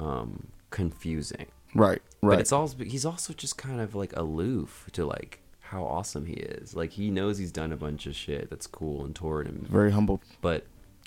um 0.00 0.48
confusing. 0.70 1.46
right, 1.74 2.00
right. 2.22 2.36
But 2.36 2.40
it's 2.40 2.52
also 2.52 2.76
he's 2.84 3.04
also 3.04 3.32
just 3.32 3.56
kind 3.58 3.80
of 3.80 3.94
like 3.94 4.12
aloof 4.16 4.88
to 4.92 5.04
like 5.04 5.40
how 5.60 5.82
awesome 5.84 6.26
he 6.26 6.34
is. 6.34 6.74
Like 6.74 6.90
he 6.92 7.10
knows 7.10 7.38
he's 7.38 7.52
done 7.52 7.72
a 7.72 7.76
bunch 7.76 8.06
of 8.06 8.14
shit 8.14 8.48
that's 8.50 8.66
cool 8.66 9.04
and 9.04 9.14
toured 9.14 9.46
and 9.46 9.66
very 9.68 9.90
humble. 9.92 10.20
but 10.40 10.66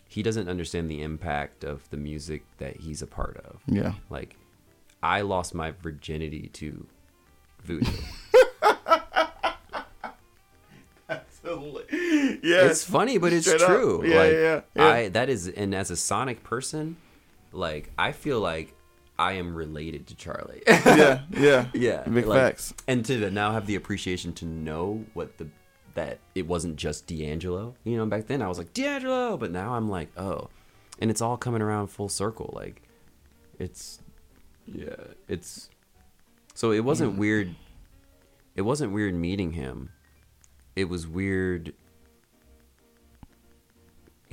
he 0.09 0.23
doesn't 0.23 0.47
understand 0.47 0.89
the 0.89 1.01
impact 1.01 1.63
of 1.65 1.89
the 1.89 1.97
music 1.97 2.43
that 2.59 2.78
he's 2.78 3.01
a 3.01 3.07
part 3.07 3.38
of. 3.45 3.59
Yeah, 3.67 3.93
Like 4.09 4.36
I 5.03 5.21
lost 5.21 5.53
my 5.53 5.71
virginity 5.71 6.49
to 6.53 6.88
voodoo. 7.63 7.91
yeah, 12.43 12.66
it's 12.66 12.84
funny, 12.84 13.18
but 13.18 13.34
it's 13.34 13.48
Straight 13.48 13.62
true. 13.62 14.04
Yeah, 14.06 14.16
like, 14.18 14.32
yeah, 14.34 14.62
yeah. 14.76 14.86
I 14.86 15.08
that 15.10 15.30
is, 15.30 15.48
and 15.48 15.74
as 15.76 15.91
a 15.91 15.95
Sonic 15.95 16.43
person, 16.43 16.98
like 17.52 17.91
I 17.98 18.12
feel 18.12 18.39
like 18.39 18.74
I 19.20 19.34
am 19.34 19.56
related 19.56 20.08
to 20.08 20.16
Charlie. 20.16 20.62
yeah, 20.68 21.22
yeah, 21.32 21.66
yeah, 21.74 22.04
Big 22.04 22.26
like- 22.28 22.39
facts. 22.39 22.74
And 22.88 23.04
to 23.06 23.30
now 23.32 23.52
have 23.54 23.66
the 23.66 23.76
appreciation 23.76 24.34
to 24.34 24.45
know 24.45 25.06
what 25.14 25.38
the 25.38 25.48
that 25.95 26.20
it 26.36 26.45
wasn't 26.48 26.76
just 26.76 27.08
D'Angelo. 27.08 27.74
You 27.84 27.98
know, 27.98 28.06
back 28.06 28.28
then 28.28 28.41
I 28.43 28.48
was 28.48 28.58
like 28.60 28.74
D'Angelo, 28.74 29.36
but 29.38 29.52
now 29.52 29.74
I'm 29.74 29.89
like, 29.89 30.10
oh, 30.18 30.50
and 31.00 31.10
it's 31.10 31.22
all 31.22 31.38
coming 31.38 31.62
around 31.64 31.88
full 31.88 32.10
circle. 32.10 32.52
Like, 32.56 32.84
it's 33.58 34.00
yeah, 34.68 34.95
it's 35.28 35.70
so 36.54 36.72
it 36.72 36.84
wasn't 36.84 37.16
Mm. 37.16 37.18
weird. 37.18 37.56
It 38.56 38.62
wasn't 38.62 38.91
weird 38.91 39.14
meeting 39.14 39.52
him. 39.54 39.89
It 40.78 40.88
was 40.89 41.07
weird 41.07 41.73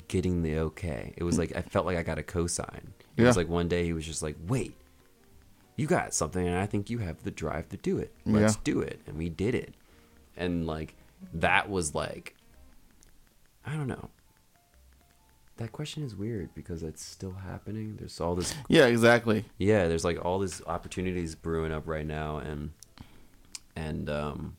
getting 0.08 0.42
the 0.42 0.58
okay. 0.58 1.14
It 1.16 1.24
was 1.24 1.38
like 1.38 1.56
I 1.56 1.62
felt 1.62 1.86
like 1.86 1.96
I 1.96 2.02
got 2.02 2.18
a 2.18 2.22
cosign. 2.22 2.88
It 3.16 3.22
was 3.22 3.36
like 3.36 3.48
one 3.48 3.68
day 3.68 3.84
he 3.84 3.92
was 3.92 4.04
just 4.04 4.22
like, 4.22 4.36
"Wait, 4.46 4.76
you 5.76 5.86
got 5.86 6.12
something, 6.12 6.46
and 6.46 6.56
I 6.58 6.66
think 6.66 6.90
you 6.90 6.98
have 6.98 7.22
the 7.22 7.30
drive 7.30 7.68
to 7.70 7.76
do 7.78 7.98
it. 7.98 8.12
Let's 8.26 8.54
Yeah. 8.56 8.60
do 8.64 8.80
it." 8.80 9.00
And 9.06 9.16
we 9.16 9.28
did 9.30 9.54
it. 9.54 9.74
And 10.36 10.66
like 10.66 10.94
that 11.32 11.70
was 11.70 11.94
like, 11.94 12.34
I 13.64 13.72
don't 13.76 13.86
know. 13.88 14.10
That 15.56 15.70
question 15.72 16.02
is 16.02 16.14
weird 16.16 16.52
because 16.54 16.82
it's 16.82 17.02
still 17.02 17.32
happening. 17.32 17.96
There's 17.96 18.20
all 18.20 18.34
this 18.34 18.54
Yeah, 18.68 18.86
exactly. 18.86 19.44
yeah 19.56 19.86
there's 19.88 20.04
like 20.04 20.22
all 20.22 20.40
these 20.40 20.60
opportunities 20.66 21.34
brewing 21.36 21.72
up 21.72 21.86
right 21.86 22.04
now 22.06 22.36
and 22.38 22.72
and 23.76 24.10
um 24.10 24.56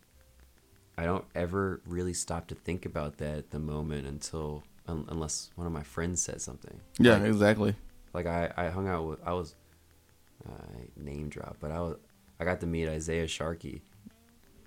i 0.98 1.04
don't 1.06 1.26
ever 1.36 1.82
really 1.86 2.14
stop 2.14 2.48
to 2.48 2.56
think 2.56 2.86
about 2.86 3.18
that 3.18 3.38
at 3.38 3.52
the 3.52 3.60
moment 3.60 4.08
until 4.08 4.64
un, 4.88 5.06
unless 5.10 5.50
one 5.56 5.68
of 5.68 5.74
my 5.74 5.84
friends 5.84 6.22
says 6.22 6.44
something 6.44 6.80
Yeah, 7.00 7.18
like, 7.18 7.24
exactly. 7.28 7.76
like 8.14 8.26
i 8.26 8.52
i 8.58 8.70
hung 8.70 8.88
out 8.88 9.06
with 9.08 9.20
i 9.26 9.34
was 9.34 9.56
i 10.48 10.52
name 10.96 11.30
drop 11.30 11.58
but 11.60 11.72
i 11.72 11.80
was 11.80 11.98
i 12.40 12.46
got 12.46 12.60
to 12.62 12.68
meet 12.68 12.88
isaiah 12.88 13.28
sharkey 13.28 13.82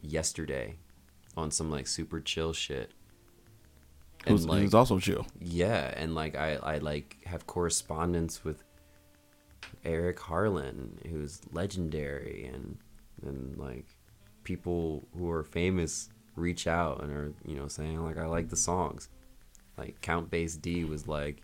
yesterday 0.03 0.77
on 1.37 1.51
some 1.51 1.71
like 1.71 1.87
super 1.87 2.21
chill 2.21 2.53
shit 2.53 2.91
It 4.27 4.33
was, 4.33 4.43
and 4.45 4.51
it 4.51 4.55
like 4.57 4.63
was 4.65 4.75
also 4.75 4.99
chill. 4.99 5.27
yeah, 5.41 5.93
and 5.97 6.15
like 6.15 6.37
I, 6.37 6.57
I 6.57 6.79
like 6.79 7.17
have 7.27 7.47
correspondence 7.47 8.43
with 8.45 8.65
Eric 9.85 10.19
Harland, 10.19 11.01
who's 11.09 11.41
legendary, 11.53 12.51
and 12.53 12.77
and 13.23 13.57
like 13.57 13.87
people 14.45 15.07
who 15.17 15.31
are 15.31 15.45
famous 15.45 16.09
reach 16.39 16.67
out 16.67 17.03
and 17.03 17.13
are 17.13 17.33
you 17.45 17.57
know 17.57 17.69
saying 17.69 18.03
like 18.03 18.17
I 18.19 18.27
like 18.27 18.49
the 18.49 18.57
songs. 18.57 19.09
Like 19.77 20.01
Count 20.01 20.31
Bass 20.31 20.57
D 20.57 20.85
was 20.85 21.07
like, 21.07 21.43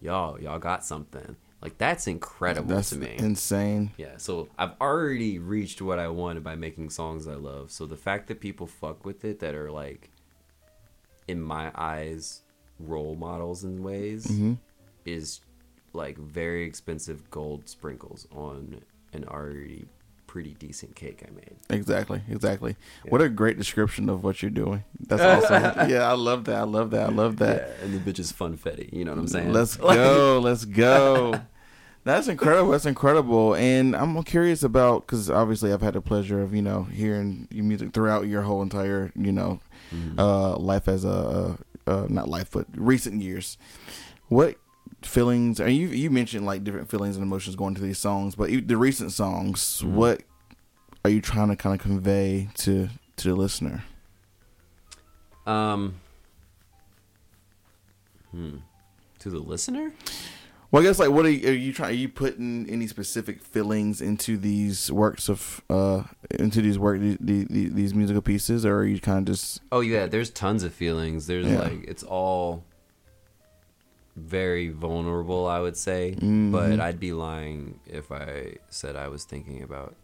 y'all 0.00 0.40
y'all 0.40 0.58
got 0.58 0.84
something. 0.84 1.36
Like 1.62 1.78
that's 1.78 2.06
incredible 2.06 2.74
That's 2.74 2.90
to 2.90 2.96
me. 2.96 3.14
insane. 3.18 3.90
Yeah, 3.96 4.18
so 4.18 4.48
I've 4.58 4.72
already 4.80 5.38
reached 5.38 5.80
what 5.80 5.98
I 5.98 6.08
wanted 6.08 6.44
by 6.44 6.54
making 6.54 6.90
songs 6.90 7.26
I 7.26 7.34
love. 7.34 7.70
So 7.70 7.86
the 7.86 7.96
fact 7.96 8.28
that 8.28 8.40
people 8.40 8.66
fuck 8.66 9.04
with 9.04 9.24
it 9.24 9.40
that 9.40 9.54
are 9.54 9.70
like 9.70 10.10
in 11.26 11.40
my 11.40 11.72
eyes 11.74 12.42
role 12.78 13.14
models 13.16 13.64
in 13.64 13.82
ways 13.82 14.26
hmm 14.26 14.54
is 15.06 15.40
like 15.92 16.18
very 16.18 16.64
expensive 16.64 17.30
gold 17.30 17.68
sprinkles 17.68 18.26
on 18.30 18.80
an 19.12 19.24
already 19.24 19.86
pretty 20.36 20.52
decent 20.58 20.94
cake 20.94 21.24
I 21.26 21.30
made. 21.34 21.56
Exactly, 21.70 22.20
exactly. 22.28 22.76
What 23.08 23.22
a 23.22 23.30
great 23.30 23.56
description 23.56 24.10
of 24.10 24.22
what 24.22 24.42
you're 24.42 24.50
doing. 24.50 24.84
That's 25.00 25.22
awesome. 25.22 25.88
yeah, 25.90 26.06
I 26.06 26.12
love 26.12 26.44
that. 26.44 26.56
I 26.56 26.64
love 26.64 26.90
that. 26.90 27.08
I 27.08 27.10
love 27.10 27.38
that. 27.38 27.56
Yeah, 27.78 27.84
and 27.86 27.94
the 27.94 28.12
bitch 28.12 28.18
is 28.18 28.34
funfetti, 28.34 28.92
you 28.92 29.06
know 29.06 29.12
what 29.12 29.18
I'm 29.20 29.28
saying? 29.28 29.54
Let's 29.54 29.76
go. 29.78 30.38
Let's 30.44 30.66
go. 30.66 31.40
That's 32.04 32.28
incredible. 32.28 32.72
That's 32.72 32.84
incredible. 32.84 33.54
And 33.54 33.96
I'm 33.96 34.22
curious 34.24 34.62
about 34.62 35.06
because 35.06 35.30
obviously 35.30 35.72
I've 35.72 35.80
had 35.80 35.94
the 35.94 36.02
pleasure 36.02 36.42
of 36.42 36.54
you 36.54 36.60
know 36.60 36.82
hearing 36.82 37.48
your 37.50 37.64
music 37.64 37.94
throughout 37.94 38.26
your 38.26 38.42
whole 38.42 38.60
entire 38.60 39.10
you 39.16 39.32
know 39.32 39.60
Mhm. 39.94 40.18
uh, 40.18 40.58
life 40.58 40.86
as 40.86 41.06
a 41.06 41.56
uh, 41.86 42.06
not 42.10 42.28
life, 42.28 42.50
but 42.50 42.66
recent 42.76 43.22
years. 43.22 43.56
What 44.28 44.56
feelings? 45.02 45.60
And 45.60 45.74
you 45.74 45.88
you 45.88 46.10
mentioned 46.10 46.46
like 46.46 46.64
different 46.64 46.90
feelings 46.90 47.16
and 47.16 47.22
emotions 47.22 47.56
going 47.56 47.74
to 47.74 47.80
these 47.82 47.98
songs, 47.98 48.34
but 48.34 48.50
the 48.66 48.76
recent 48.76 49.12
songs, 49.12 49.82
what 49.84 50.22
are 51.04 51.10
you 51.10 51.20
trying 51.20 51.48
to 51.48 51.56
kind 51.56 51.74
of 51.74 51.80
convey 51.80 52.48
to 52.58 52.88
to 53.16 53.28
the 53.28 53.34
listener? 53.34 53.84
Um. 55.46 55.96
Hmm. 58.32 58.56
To 59.20 59.30
the 59.30 59.38
listener? 59.38 59.92
Well, 60.70 60.82
I 60.82 60.86
guess 60.86 60.98
like 60.98 61.10
what 61.10 61.24
are 61.24 61.30
you, 61.30 61.48
are 61.48 61.52
you 61.54 61.72
trying? 61.72 61.90
Are 61.90 61.94
you 61.94 62.08
putting 62.08 62.68
any 62.68 62.86
specific 62.88 63.40
feelings 63.42 64.00
into 64.00 64.36
these 64.36 64.90
works 64.90 65.28
of 65.28 65.62
uh 65.70 66.02
into 66.38 66.60
these 66.60 66.78
work 66.78 67.00
the, 67.00 67.16
the, 67.20 67.44
the, 67.48 67.68
these 67.68 67.94
musical 67.94 68.20
pieces, 68.20 68.66
or 68.66 68.78
are 68.78 68.84
you 68.84 69.00
kind 69.00 69.20
of 69.20 69.24
just 69.34 69.60
Oh 69.70 69.80
yeah, 69.80 70.06
there's 70.06 70.28
tons 70.30 70.64
of 70.64 70.74
feelings. 70.74 71.28
There's 71.28 71.46
Yeah. 71.46 71.60
like 71.60 71.84
it's 71.86 72.02
all 72.02 72.64
very 74.16 74.70
vulnerable, 74.70 75.46
I 75.46 75.60
would 75.60 75.76
say. 75.76 76.16
Mhm. 76.18 76.50
But 76.50 76.80
I'd 76.80 76.98
be 76.98 77.12
lying 77.12 77.78
if 77.86 78.10
I 78.10 78.56
said 78.70 78.96
I 78.96 79.08
was 79.08 79.24
thinking 79.24 79.62
about 79.62 79.94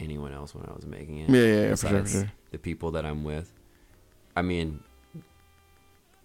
anyone 0.00 0.32
else 0.32 0.54
when 0.54 0.64
I 0.66 0.72
was 0.72 0.86
making 0.86 1.18
it. 1.18 1.30
Yeah, 1.30 1.40
yeah, 1.40 1.62
yeah, 1.62 1.70
for 1.74 1.88
sure, 1.88 2.02
for 2.04 2.08
sure. 2.08 2.32
The 2.52 2.58
people 2.58 2.90
that 2.92 3.04
I'm 3.04 3.24
with. 3.24 3.52
I 4.36 4.42
mean, 4.42 4.80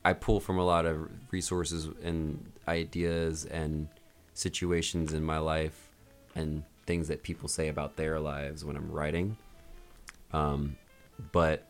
I 0.06 0.14
pull 0.14 0.40
from 0.40 0.60
a 0.60 0.66
lot 0.66 0.86
of 0.86 1.10
resources 1.32 1.88
and 2.04 2.52
ideas 2.68 3.46
and 3.46 3.88
situations 4.34 5.14
in 5.14 5.24
my 5.24 5.38
life 5.38 5.90
and 6.36 6.64
things 6.86 7.08
that 7.08 7.24
people 7.24 7.48
say 7.48 7.70
about 7.70 7.96
their 7.96 8.20
lives 8.20 8.66
when 8.66 8.76
I'm 8.76 8.92
writing. 8.92 9.38
Um, 10.34 10.76
but 11.32 11.66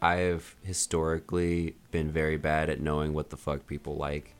I 0.00 0.16
have 0.16 0.54
historically 0.62 1.74
been 1.90 2.12
very 2.12 2.36
bad 2.36 2.68
at 2.70 2.80
knowing 2.80 3.14
what 3.14 3.30
the 3.30 3.36
fuck 3.36 3.66
people 3.66 3.96
like. 3.96 4.33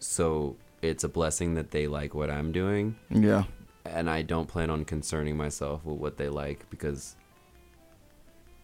So 0.00 0.56
it's 0.82 1.04
a 1.04 1.08
blessing 1.08 1.54
that 1.54 1.70
they 1.70 1.86
like 1.86 2.14
what 2.14 2.30
I'm 2.30 2.50
doing, 2.52 2.96
yeah, 3.10 3.44
and 3.84 4.08
I 4.10 4.22
don't 4.22 4.48
plan 4.48 4.70
on 4.70 4.84
concerning 4.84 5.36
myself 5.36 5.84
with 5.84 5.98
what 5.98 6.16
they 6.16 6.28
like 6.28 6.68
because 6.70 7.16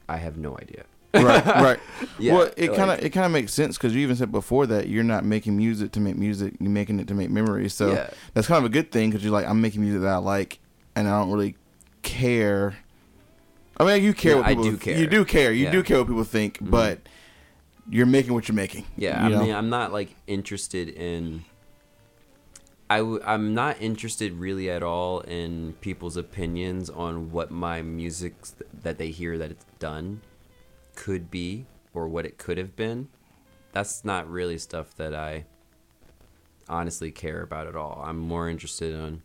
I 0.09 0.16
have 0.16 0.37
no 0.37 0.57
idea. 0.57 0.84
right, 1.14 1.45
right. 1.47 1.80
Yeah, 2.18 2.34
well, 2.34 2.51
it 2.57 2.74
kind 2.74 2.91
of 2.91 3.03
it 3.05 3.11
kind 3.11 3.26
of 3.26 3.32
makes 3.32 3.53
sense 3.53 3.76
because 3.76 3.95
you 3.95 4.01
even 4.01 4.16
said 4.16 4.32
before 4.32 4.66
that 4.66 4.89
you're 4.89 5.05
not 5.05 5.24
making 5.24 5.57
music 5.57 5.93
to 5.93 6.01
make 6.01 6.16
music, 6.16 6.55
you're 6.61 6.70
making 6.70 7.01
it 7.01 7.09
to 7.09 7.14
make 7.14 7.30
memories. 7.30 7.74
So 7.74 7.93
Yeah. 7.93 8.11
that's 8.34 8.47
kind 8.47 8.59
of 8.59 8.64
a 8.64 8.72
good 8.72 8.91
thing 8.91 9.11
because 9.11 9.22
you're 9.24 9.32
like, 9.32 9.47
I'm 9.47 9.61
making 9.61 9.82
music 9.82 10.03
that 10.03 10.09
I 10.12 10.16
like, 10.16 10.59
and 10.95 11.09
I 11.09 11.18
don't 11.20 11.30
really 11.30 11.57
care. 12.03 12.76
I 13.78 13.84
mean, 13.84 14.03
you 14.03 14.14
care 14.14 14.32
Yeah, 14.32 14.39
what 14.39 14.47
I 14.47 14.49
people. 14.51 14.64
do 14.64 14.76
care. 14.78 14.99
You 14.99 15.07
do 15.07 15.24
care. 15.24 15.53
You 15.53 15.64
Yeah. 15.64 15.70
do 15.72 15.82
care 15.82 15.99
what 15.99 16.07
people 16.09 16.24
think, 16.24 16.55
mm-hmm. 16.59 16.70
but 16.70 17.01
you're 17.91 18.07
making 18.07 18.32
what 18.34 18.49
you're 18.49 18.57
making. 18.57 18.84
Yeah, 18.97 19.20
you 19.20 19.26
I 19.26 19.39
know? 19.39 19.45
mean, 19.45 19.55
I'm 19.55 19.70
not 19.70 19.93
like 19.93 20.14
interested 20.26 20.89
in. 20.89 21.45
I 22.89 22.99
w- 22.99 23.20
I'm 23.24 23.53
not 23.55 23.80
interested 23.80 24.32
really 24.34 24.70
at 24.70 24.82
all 24.82 25.20
in 25.20 25.74
people's 25.80 26.16
opinions 26.16 26.89
on 26.89 27.32
what 27.32 27.51
my 27.51 27.82
music 27.82 28.34
that 28.82 28.99
they 28.99 29.11
hear 29.11 29.37
that 29.39 29.51
it's 29.51 29.64
done 29.78 30.20
could 30.95 31.30
be 31.30 31.66
or 31.95 32.07
what 32.09 32.24
it 32.24 32.39
could 32.39 32.59
have 32.59 32.76
been. 32.76 33.09
That's 33.72 34.05
not 34.05 34.30
really 34.30 34.57
stuff 34.59 34.95
that 34.97 35.14
I 35.14 35.45
honestly 36.68 37.11
care 37.11 37.43
about 37.43 37.66
at 37.66 37.74
all. 37.76 38.03
I'm 38.05 38.18
more 38.18 38.49
interested 38.49 38.95
in 38.95 39.22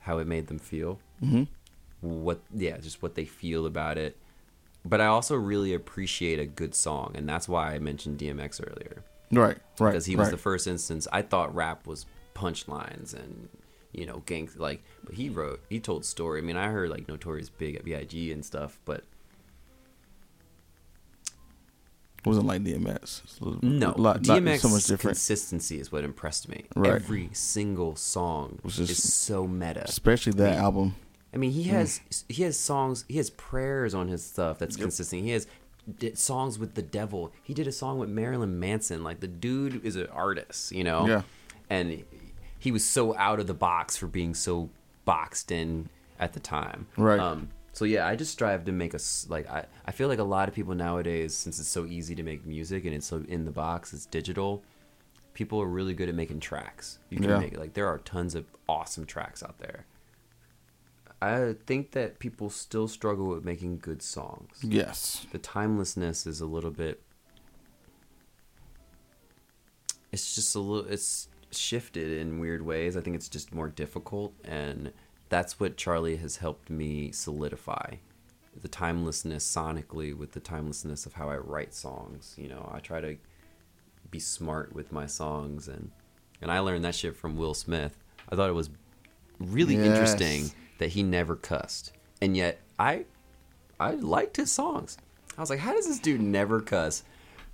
how 0.00 0.18
it 0.18 0.26
made 0.26 0.48
them 0.48 0.58
feel. 0.58 0.98
Mhm. 1.22 1.46
What, 2.00 2.40
yeah, 2.54 2.78
just 2.78 3.02
what 3.02 3.14
they 3.14 3.24
feel 3.24 3.66
about 3.66 3.98
it. 3.98 4.16
But 4.84 5.00
I 5.00 5.06
also 5.06 5.36
really 5.36 5.74
appreciate 5.74 6.38
a 6.38 6.46
good 6.46 6.74
song, 6.74 7.12
and 7.14 7.28
that's 7.28 7.48
why 7.48 7.74
I 7.74 7.78
mentioned 7.78 8.18
DMX 8.18 8.60
earlier 8.66 9.04
right, 9.30 9.58
right, 9.78 9.90
because 9.90 10.06
he 10.06 10.16
was 10.16 10.28
right. 10.28 10.30
the 10.32 10.38
first 10.38 10.66
instance. 10.66 11.06
I 11.12 11.22
thought 11.22 11.54
rap 11.54 11.86
was 11.86 12.06
punchlines 12.34 13.12
and 13.14 13.48
you 13.92 14.06
know 14.06 14.22
gang 14.26 14.48
like, 14.56 14.82
but 15.04 15.14
he 15.14 15.28
wrote, 15.28 15.60
he 15.68 15.80
told 15.80 16.04
story. 16.04 16.38
I 16.40 16.42
mean, 16.42 16.56
I 16.56 16.68
heard 16.68 16.88
like 16.90 17.08
Notorious 17.08 17.50
Big 17.50 17.76
at 17.76 17.84
Big 17.84 18.32
and 18.32 18.44
stuff, 18.44 18.80
but 18.84 19.04
It 22.18 22.26
wasn't 22.26 22.46
like 22.46 22.62
DMX. 22.62 23.62
No, 23.62 23.94
lot- 23.96 24.26
not 24.26 24.42
DMX 24.42 24.60
so 24.60 24.68
much 24.68 24.84
different. 24.84 25.16
consistency 25.16 25.80
is 25.80 25.90
what 25.90 26.04
impressed 26.04 26.50
me. 26.50 26.64
Right. 26.76 26.92
Every 26.92 27.30
single 27.32 27.96
song 27.96 28.58
Was 28.62 28.76
just- 28.76 28.90
is 28.90 29.12
so 29.12 29.46
meta. 29.46 29.84
Especially 29.84 30.32
that 30.32 30.48
I 30.48 30.52
mean, 30.52 30.60
album. 30.60 30.94
I 31.32 31.36
mean, 31.36 31.52
he 31.52 31.64
has 31.64 32.00
he 32.28 32.42
has 32.42 32.58
songs, 32.58 33.04
he 33.08 33.16
has 33.18 33.30
prayers 33.30 33.94
on 33.94 34.08
his 34.08 34.24
stuff 34.24 34.58
that's 34.58 34.76
consistent. 34.76 35.22
He 35.22 35.30
has 35.30 35.46
d- 35.98 36.14
songs 36.14 36.58
with 36.58 36.74
the 36.74 36.82
devil. 36.82 37.32
He 37.42 37.54
did 37.54 37.66
a 37.68 37.72
song 37.72 37.98
with 37.98 38.08
Marilyn 38.08 38.58
Manson. 38.58 39.04
Like 39.04 39.20
the 39.20 39.28
dude 39.28 39.84
is 39.84 39.96
an 39.96 40.06
artist, 40.08 40.72
you 40.72 40.82
know. 40.84 41.06
Yeah. 41.06 41.22
And 41.68 42.04
he 42.58 42.72
was 42.72 42.84
so 42.84 43.16
out 43.16 43.38
of 43.38 43.46
the 43.46 43.54
box 43.54 43.96
for 43.96 44.06
being 44.08 44.34
so 44.34 44.70
boxed 45.04 45.52
in 45.52 45.88
at 46.18 46.32
the 46.32 46.40
time. 46.40 46.86
Right. 46.96 47.20
Um, 47.20 47.50
so 47.72 47.84
yeah, 47.84 48.06
I 48.06 48.16
just 48.16 48.32
strive 48.32 48.64
to 48.64 48.72
make 48.72 48.92
us 48.94 49.26
like 49.30 49.48
I, 49.48 49.66
I 49.86 49.92
feel 49.92 50.08
like 50.08 50.18
a 50.18 50.24
lot 50.24 50.48
of 50.48 50.54
people 50.54 50.74
nowadays, 50.74 51.34
since 51.36 51.60
it's 51.60 51.68
so 51.68 51.86
easy 51.86 52.16
to 52.16 52.24
make 52.24 52.44
music 52.44 52.84
and 52.84 52.92
it's 52.94 53.06
so 53.06 53.24
in 53.28 53.44
the 53.44 53.52
box, 53.52 53.92
it's 53.92 54.06
digital. 54.06 54.64
People 55.32 55.62
are 55.62 55.66
really 55.66 55.94
good 55.94 56.08
at 56.08 56.14
making 56.16 56.40
tracks. 56.40 56.98
You 57.08 57.18
can 57.18 57.30
Yeah. 57.30 57.38
make 57.38 57.56
like 57.56 57.74
there 57.74 57.86
are 57.86 57.98
tons 57.98 58.34
of 58.34 58.46
awesome 58.68 59.06
tracks 59.06 59.44
out 59.44 59.58
there. 59.58 59.86
I 61.22 61.54
think 61.66 61.90
that 61.92 62.18
people 62.18 62.48
still 62.48 62.88
struggle 62.88 63.28
with 63.28 63.44
making 63.44 63.78
good 63.78 64.00
songs. 64.02 64.58
Yes. 64.62 65.26
The 65.32 65.38
timelessness 65.38 66.26
is 66.26 66.40
a 66.40 66.46
little 66.46 66.70
bit. 66.70 67.02
It's 70.12 70.34
just 70.34 70.54
a 70.54 70.60
little. 70.60 70.90
It's 70.90 71.28
shifted 71.50 72.10
in 72.18 72.38
weird 72.40 72.62
ways. 72.64 72.96
I 72.96 73.00
think 73.00 73.16
it's 73.16 73.28
just 73.28 73.54
more 73.54 73.68
difficult, 73.68 74.34
and 74.44 74.92
that's 75.28 75.60
what 75.60 75.76
Charlie 75.76 76.16
has 76.16 76.36
helped 76.38 76.70
me 76.70 77.12
solidify. 77.12 77.96
The 78.60 78.68
timelessness 78.68 79.44
sonically 79.46 80.16
with 80.16 80.32
the 80.32 80.40
timelessness 80.40 81.06
of 81.06 81.12
how 81.14 81.28
I 81.30 81.36
write 81.36 81.74
songs. 81.74 82.34
You 82.36 82.48
know, 82.48 82.68
I 82.74 82.80
try 82.80 83.00
to 83.00 83.16
be 84.10 84.18
smart 84.18 84.72
with 84.74 84.90
my 84.90 85.06
songs, 85.06 85.68
and 85.68 85.90
and 86.42 86.50
I 86.50 86.58
learned 86.60 86.84
that 86.84 86.94
shit 86.94 87.14
from 87.16 87.36
Will 87.36 87.54
Smith. 87.54 87.96
I 88.28 88.34
thought 88.36 88.48
it 88.50 88.54
was 88.54 88.70
really 89.38 89.76
Yes. 89.76 89.86
interesting 89.86 90.50
that 90.80 90.88
he 90.90 91.02
never 91.02 91.36
cussed, 91.36 91.92
and 92.20 92.36
yet 92.36 92.58
I 92.78 93.04
I 93.78 93.92
liked 93.92 94.36
his 94.36 94.50
songs. 94.50 94.96
I 95.36 95.40
was 95.40 95.50
like, 95.50 95.60
how 95.60 95.72
does 95.74 95.86
this 95.86 95.98
dude 96.00 96.20
never 96.20 96.60
cuss? 96.60 97.04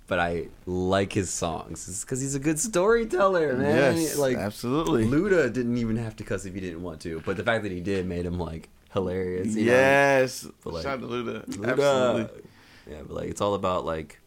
But 0.07 0.19
I 0.19 0.47
like 0.65 1.11
his 1.11 1.29
songs. 1.29 1.87
It's 1.89 2.05
because 2.05 2.21
he's 2.21 2.35
a 2.35 2.39
good 2.39 2.57
storyteller, 2.57 3.57
man. 3.57 3.97
Yes, 3.97 4.17
like 4.17 4.37
absolutely. 4.37 5.05
Luda 5.05 5.51
didn't 5.51 5.77
even 5.77 5.97
have 5.97 6.15
to 6.15 6.23
cuss 6.23 6.45
if 6.45 6.53
he 6.53 6.61
didn't 6.61 6.81
want 6.81 7.01
to, 7.01 7.21
but 7.25 7.35
the 7.35 7.43
fact 7.43 7.63
that 7.63 7.73
he 7.73 7.81
did 7.81 8.05
made 8.07 8.25
him 8.25 8.39
like 8.39 8.69
hilarious. 8.93 9.53
you 9.53 9.65
know? 9.65 9.71
Yes. 9.73 10.47
But, 10.63 10.73
like, 10.73 10.83
Shout 10.83 10.93
out 10.93 11.01
to 11.01 11.07
Luda. 11.07 11.45
Luda. 11.47 11.71
Absolutely. 11.71 12.41
Yeah, 12.89 13.01
but 13.05 13.15
like 13.17 13.29
it's 13.29 13.41
all 13.41 13.53
about 13.53 13.85
like 13.85 14.17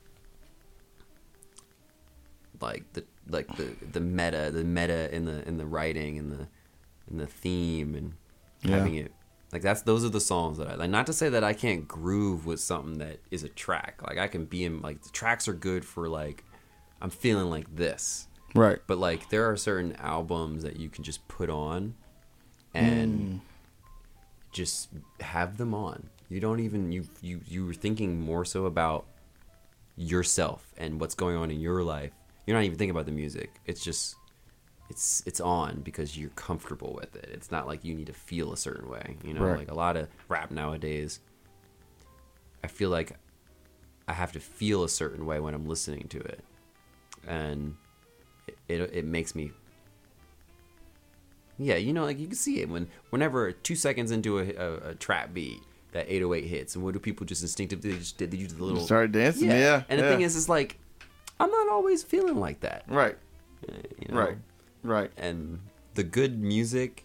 like 2.60 2.84
the 2.92 3.04
like 3.30 3.48
the 3.56 3.74
the 3.92 4.00
meta, 4.00 4.50
the 4.52 4.64
meta 4.64 5.14
in 5.14 5.24
the 5.24 5.46
in 5.48 5.56
the 5.56 5.64
writing 5.66 6.18
and 6.18 6.30
the 6.30 6.46
and 7.08 7.18
the 7.18 7.26
theme 7.26 7.94
and 7.94 8.12
Yeah. 8.62 8.76
having 8.76 8.96
it 8.96 9.12
like 9.52 9.62
that's 9.62 9.82
those 9.82 10.04
are 10.04 10.10
the 10.10 10.20
songs 10.20 10.58
that 10.58 10.68
I 10.68 10.74
like. 10.76 10.90
Not 10.90 11.06
to 11.06 11.12
say 11.12 11.28
that 11.28 11.42
I 11.42 11.52
can't 11.54 11.88
groove 11.88 12.46
with 12.46 12.60
something 12.60 12.98
that 12.98 13.18
is 13.30 13.42
a 13.42 13.48
track. 13.48 14.00
Like 14.06 14.18
I 14.18 14.28
can 14.28 14.44
be 14.44 14.64
in 14.64 14.80
like 14.80 15.02
the 15.02 15.10
tracks 15.10 15.48
are 15.48 15.52
good 15.52 15.84
for 15.84 16.08
like 16.08 16.44
I'm 17.02 17.10
feeling 17.10 17.50
like 17.50 17.74
this. 17.74 18.28
Right. 18.54 18.78
But 18.86 18.98
like 18.98 19.28
there 19.30 19.50
are 19.50 19.56
certain 19.56 19.96
albums 19.96 20.62
that 20.62 20.78
you 20.78 20.88
can 20.88 21.02
just 21.02 21.26
put 21.26 21.50
on 21.50 21.94
and 22.74 23.18
hmm. 23.18 23.36
just 24.52 24.88
have 25.20 25.56
them 25.56 25.74
on. 25.74 26.08
You 26.28 26.38
don't 26.38 26.60
even 26.60 26.92
you 26.92 27.08
you 27.20 27.40
you 27.48 27.66
were 27.66 27.74
thinking 27.74 28.20
more 28.20 28.44
so 28.44 28.66
about 28.66 29.06
yourself 29.96 30.72
and 30.78 31.00
what's 31.00 31.16
going 31.16 31.36
on 31.36 31.50
in 31.50 31.58
your 31.58 31.82
life. 31.82 32.12
You're 32.46 32.56
not 32.56 32.64
even 32.64 32.78
thinking 32.78 32.92
about 32.92 33.06
the 33.06 33.12
music. 33.12 33.60
It's 33.66 33.82
just 33.82 34.14
it's 34.90 35.22
it's 35.24 35.40
on 35.40 35.80
because 35.80 36.18
you're 36.18 36.30
comfortable 36.30 36.92
with 36.92 37.14
it. 37.16 37.30
It's 37.32 37.50
not 37.50 37.66
like 37.66 37.84
you 37.84 37.94
need 37.94 38.08
to 38.08 38.12
feel 38.12 38.52
a 38.52 38.56
certain 38.56 38.88
way. 38.90 39.16
You 39.24 39.32
know, 39.34 39.42
Right. 39.44 39.58
like 39.58 39.70
a 39.70 39.74
lot 39.74 39.96
of 39.96 40.08
rap 40.28 40.50
nowadays. 40.50 41.20
I 42.62 42.66
feel 42.66 42.90
like 42.90 43.12
I 44.08 44.12
have 44.12 44.32
to 44.32 44.40
feel 44.40 44.82
a 44.84 44.88
certain 44.88 45.24
way 45.24 45.40
when 45.40 45.54
I'm 45.54 45.66
listening 45.66 46.08
to 46.08 46.18
it, 46.18 46.40
and 47.26 47.76
it 48.48 48.58
it, 48.68 48.80
it 48.92 49.04
makes 49.04 49.34
me. 49.34 49.52
Yeah, 51.58 51.76
you 51.76 51.92
know, 51.92 52.04
like 52.04 52.18
you 52.18 52.26
can 52.26 52.36
see 52.36 52.60
it 52.60 52.68
when 52.68 52.88
whenever 53.10 53.52
two 53.52 53.74
seconds 53.76 54.10
into 54.10 54.38
a, 54.38 54.54
a, 54.54 54.90
a 54.90 54.94
trap 54.94 55.34
beat, 55.34 55.62
that 55.92 56.06
808 56.08 56.44
hits, 56.48 56.74
and 56.74 56.82
what 56.84 56.94
do 56.94 56.98
people 57.00 57.26
just 57.26 57.42
instinctively 57.42 57.92
just 57.98 58.16
did? 58.16 58.30
They 58.30 58.38
use 58.38 58.54
the 58.54 58.64
little 58.64 58.80
Start 58.84 59.12
dancing. 59.12 59.48
Yeah. 59.50 59.82
And 59.88 60.00
the 60.00 60.04
yeah. 60.04 60.10
thing 60.10 60.22
is, 60.22 60.36
it's 60.36 60.48
like 60.48 60.78
I'm 61.38 61.50
not 61.50 61.68
always 61.68 62.02
feeling 62.02 62.40
like 62.40 62.60
that. 62.60 62.84
Right. 62.88 63.16
uh, 63.68 63.72
you 63.98 64.14
know? 64.14 64.20
Right. 64.20 64.36
Right. 64.82 65.10
and 65.16 65.60
the 65.94 66.02
good 66.04 66.40
music 66.40 67.04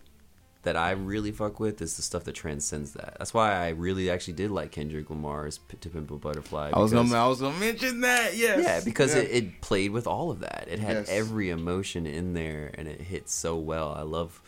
that 0.64 0.76
I 0.76 0.92
really 0.92 1.32
fuck 1.32 1.60
with 1.60 1.80
is 1.82 1.96
the 1.96 2.02
stuff 2.02 2.24
that 2.24 2.34
transcends 2.34 2.94
that. 2.94 3.18
That's 3.20 3.34
why 3.36 3.52
I 3.54 3.70
really 3.70 4.10
actually 4.10 4.34
did 4.34 4.50
like 4.50 4.72
Kendrick 4.72 5.10
Lamar's 5.12 5.60
P- 5.60 5.78
"To 5.78 5.90
Pimp 5.90 6.10
a 6.10 6.16
Butterfly." 6.18 6.72
I 6.74 6.80
was 6.80 6.92
gonna 6.92 7.16
I 7.16 7.28
was 7.28 7.40
gonna 7.42 7.60
mention 7.60 8.02
that. 8.02 8.36
Yes. 8.36 8.64
yeah, 8.64 8.82
because 8.84 9.14
Yeah. 9.14 9.22
It, 9.22 9.32
it 9.44 9.62
played 9.62 9.92
with 9.92 10.08
all 10.08 10.32
of 10.32 10.40
that. 10.40 10.66
It 10.68 10.80
had 10.80 10.96
Yes. 10.98 11.10
every 11.10 11.50
emotion 11.52 12.08
in 12.08 12.34
there, 12.34 12.72
and 12.76 12.88
it 12.88 13.02
hit 13.02 13.30
so 13.30 13.56
well. 13.58 13.94
I 13.94 14.02
love, 14.02 14.42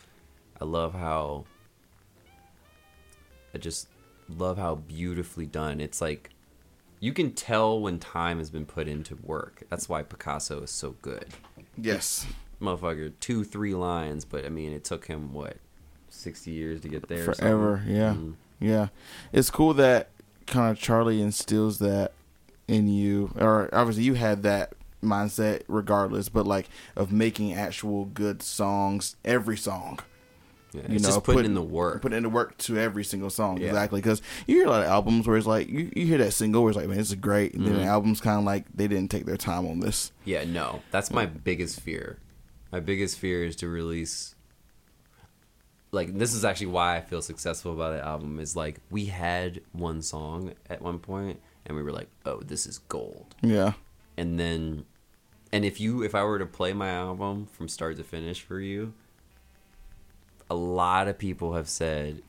I 0.60 0.64
love 0.64 0.94
how. 0.94 1.44
I 3.54 3.58
just 3.58 3.88
love 4.28 4.58
how 4.58 4.74
beautifully 4.76 5.46
done. 5.46 5.80
It's 5.80 6.00
like, 6.00 6.30
you 7.00 7.12
can 7.12 7.32
tell 7.32 7.80
when 7.80 7.98
time 7.98 8.38
has 8.38 8.50
been 8.50 8.66
put 8.66 8.88
into 8.88 9.16
work. 9.22 9.62
That's 9.70 9.88
why 9.88 10.02
Picasso 10.02 10.62
is 10.62 10.70
so 10.70 10.96
good. 11.02 11.26
yes. 11.76 12.26
Motherfucker, 12.60 13.12
two, 13.20 13.44
three 13.44 13.74
lines, 13.74 14.24
but 14.24 14.44
I 14.44 14.48
mean, 14.48 14.72
it 14.72 14.84
took 14.84 15.06
him 15.06 15.32
what, 15.32 15.56
sixty 16.10 16.50
years 16.50 16.80
to 16.80 16.88
get 16.88 17.08
there. 17.08 17.24
Forever. 17.32 17.84
Yeah. 17.86 18.14
Mm. 18.14 18.34
Yeah. 18.60 18.88
It's 19.32 19.50
cool 19.50 19.74
that 19.74 20.08
kind 20.46 20.70
of 20.70 20.78
Charlie 20.82 21.20
instills 21.22 21.78
that 21.78 22.12
in 22.66 22.88
you, 22.88 23.30
or 23.38 23.68
obviously 23.72 24.02
you 24.04 24.14
had 24.14 24.42
that 24.42 24.72
mindset 25.02 25.62
regardless, 25.68 26.28
but 26.28 26.46
like 26.46 26.68
of 26.96 27.12
making 27.12 27.54
actual 27.54 28.06
good 28.06 28.42
songs 28.42 29.14
every 29.24 29.56
song. 29.56 30.00
Yeah, 30.72 30.82
You 30.82 30.98
know, 30.98 31.08
just 31.08 31.22
putting 31.24 31.38
put- 31.38 31.46
in 31.46 31.54
the 31.54 31.62
work. 31.62 32.02
Put 32.02 32.12
in 32.12 32.24
the 32.24 32.28
work 32.28 32.58
to 32.58 32.76
every 32.76 33.04
single 33.04 33.30
song, 33.30 33.56
Yeah. 33.58 33.68
exactly. 33.68 34.00
Because 34.02 34.20
you 34.46 34.56
hear 34.56 34.66
a 34.66 34.70
lot 34.70 34.82
of 34.82 34.88
albums 34.88 35.26
where 35.26 35.36
it's 35.38 35.46
like 35.46 35.68
you, 35.68 35.90
you 35.96 36.04
hear 36.04 36.18
that 36.18 36.32
single 36.32 36.62
where 36.62 36.70
it's 36.70 36.76
like, 36.76 36.88
man, 36.88 36.98
this 36.98 37.08
is 37.08 37.14
great, 37.14 37.54
and 37.54 37.64
then 37.66 37.74
Mhm. 37.74 37.78
the 37.78 37.84
album's 37.84 38.20
kind 38.20 38.38
of 38.38 38.44
like 38.44 38.64
they 38.74 38.86
didn't 38.88 39.10
take 39.10 39.24
their 39.24 39.38
time 39.38 39.66
on 39.66 39.80
this. 39.80 40.12
Yeah, 40.26 40.44
no. 40.44 40.82
That's 40.90 41.10
my 41.10 41.24
biggest 41.24 41.80
fear. 41.80 42.18
My 42.70 42.80
biggest 42.80 43.18
fear 43.18 43.44
is 43.44 43.56
to 43.56 43.68
release 43.68 44.34
like 45.90 46.18
this 46.18 46.34
is 46.34 46.44
actually 46.44 46.66
why 46.66 46.96
I 46.96 47.00
feel 47.00 47.22
successful 47.22 47.72
about 47.72 47.92
the 47.96 48.04
album 48.04 48.38
is 48.40 48.54
like 48.54 48.80
we 48.90 49.06
had 49.06 49.62
one 49.72 50.02
song 50.02 50.52
at 50.68 50.82
one 50.82 50.98
point 50.98 51.40
and 51.64 51.76
we 51.76 51.82
were 51.82 51.92
like, 51.92 52.08
"Oh, 52.26 52.40
this 52.40 52.66
is 52.66 52.78
gold." 52.78 53.34
Yeah, 53.42 53.72
And 54.16 54.38
then 54.38 54.84
and 55.52 55.64
if 55.64 55.80
you 55.80 56.02
if 56.02 56.14
I 56.14 56.24
were 56.24 56.38
to 56.38 56.46
play 56.46 56.72
my 56.74 56.90
album 56.90 57.46
from 57.46 57.68
start 57.68 57.96
to 57.96 58.04
finish 58.04 58.42
for 58.42 58.60
you, 58.60 58.92
a 60.50 60.54
lot 60.54 61.08
of 61.08 61.16
people 61.18 61.54
have 61.54 61.68
said, 61.70 62.22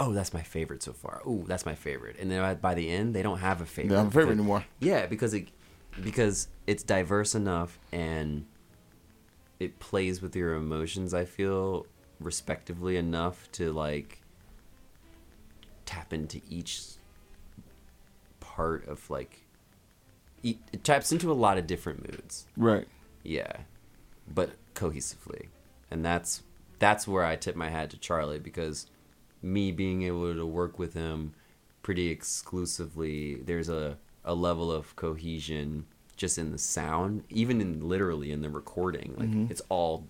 "Oh, 0.00 0.12
that's 0.12 0.34
my 0.34 0.42
favorite 0.42 0.82
so 0.82 0.92
far. 0.92 1.22
Oh, 1.24 1.44
that's 1.46 1.64
my 1.66 1.76
favorite." 1.76 2.16
And 2.18 2.30
then 2.30 2.56
by- 2.60 2.74
the 2.74 2.90
end, 2.90 3.14
they 3.14 3.22
don't 3.22 3.38
have 3.38 3.60
a 3.60 3.66
favorite. 3.66 3.90
they 3.90 3.94
don't 3.94 4.04
have 4.06 4.12
a 4.12 4.18
favorite 4.18 4.34
because- 4.34 4.38
anymore. 4.40 4.64
yeah, 4.80 5.06
because 5.06 5.34
it 5.34 5.48
because 6.02 6.48
it's 6.66 6.82
diverse 6.82 7.34
enough 7.36 7.78
and 7.92 8.44
it 9.60 9.78
plays 9.78 10.22
with 10.22 10.36
your 10.36 10.54
emotions. 10.54 11.14
I 11.14 11.24
feel 11.24 11.86
respectively 12.20 12.96
enough 12.96 13.50
to 13.52 13.72
like 13.72 14.22
tap 15.86 16.12
into 16.12 16.40
each 16.48 16.82
part 18.40 18.86
of 18.88 19.08
like 19.10 19.44
it 20.42 20.84
taps 20.84 21.10
into 21.12 21.32
a 21.32 21.34
lot 21.34 21.58
of 21.58 21.66
different 21.66 22.10
moods. 22.10 22.46
Right. 22.56 22.86
Yeah, 23.24 23.52
but 24.32 24.50
cohesively, 24.74 25.48
and 25.90 26.04
that's 26.04 26.42
that's 26.78 27.08
where 27.08 27.24
I 27.24 27.36
tip 27.36 27.56
my 27.56 27.70
hat 27.70 27.90
to 27.90 27.98
Charlie 27.98 28.38
because 28.38 28.86
me 29.42 29.72
being 29.72 30.02
able 30.02 30.34
to 30.34 30.46
work 30.46 30.78
with 30.78 30.94
him 30.94 31.34
pretty 31.82 32.08
exclusively, 32.08 33.36
there's 33.36 33.68
a 33.68 33.98
a 34.24 34.34
level 34.34 34.70
of 34.70 34.94
cohesion 34.94 35.86
just 36.18 36.36
in 36.36 36.52
the 36.52 36.58
sound, 36.58 37.24
even 37.30 37.60
in 37.62 37.88
literally 37.88 38.30
in 38.30 38.42
the 38.42 38.50
recording. 38.50 39.14
Like 39.16 39.50
it's 39.50 39.62
all 39.70 40.06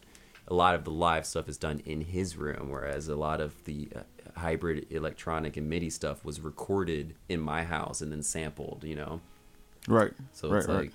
a 0.48 0.54
lot 0.54 0.74
of 0.74 0.82
the 0.84 0.90
live 0.90 1.24
stuff 1.26 1.48
is 1.48 1.56
done 1.56 1.80
in 1.84 2.00
his 2.00 2.36
room, 2.36 2.70
whereas 2.70 3.06
a 3.06 3.14
lot 3.16 3.40
of 3.40 3.62
the 3.64 3.88
uh, 3.94 4.00
hybrid 4.40 4.86
electronic 4.90 5.56
and 5.56 5.68
MIDI 5.68 5.90
stuff 5.90 6.24
was 6.24 6.40
recorded 6.40 7.14
in 7.28 7.38
my 7.40 7.62
house 7.64 8.00
and 8.00 8.10
then 8.10 8.22
sampled. 8.22 8.82
You 8.84 8.96
know, 8.96 9.20
Right. 9.86 10.12
so 10.32 10.48
right, 10.50 10.58
it's 10.58 10.66
right. 10.66 10.76
like 10.78 10.94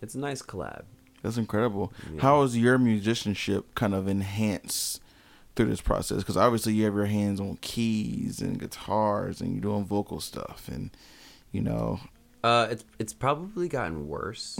it's 0.00 0.14
a 0.14 0.18
nice 0.18 0.40
collab. 0.42 0.84
That's 1.22 1.36
incredible. 1.36 1.92
Yeah. 2.14 2.22
How 2.22 2.42
has 2.42 2.56
your 2.56 2.78
musicianship 2.78 3.74
kind 3.74 3.94
of 3.94 4.08
enhanced 4.08 5.02
through 5.54 5.66
this 5.66 5.82
process? 5.82 6.18
Because 6.18 6.36
obviously 6.38 6.72
you 6.72 6.84
have 6.86 6.94
your 6.94 7.04
hands 7.06 7.40
on 7.40 7.58
keys 7.60 8.40
and 8.40 8.58
guitars, 8.58 9.40
and 9.42 9.52
you're 9.52 9.60
doing 9.60 9.84
vocal 9.84 10.20
stuff, 10.20 10.68
and 10.72 10.90
you 11.52 11.60
know, 11.60 12.00
Uh, 12.42 12.68
it's 12.70 12.84
it's 12.98 13.12
probably 13.12 13.68
gotten 13.68 14.08
worse. 14.08 14.58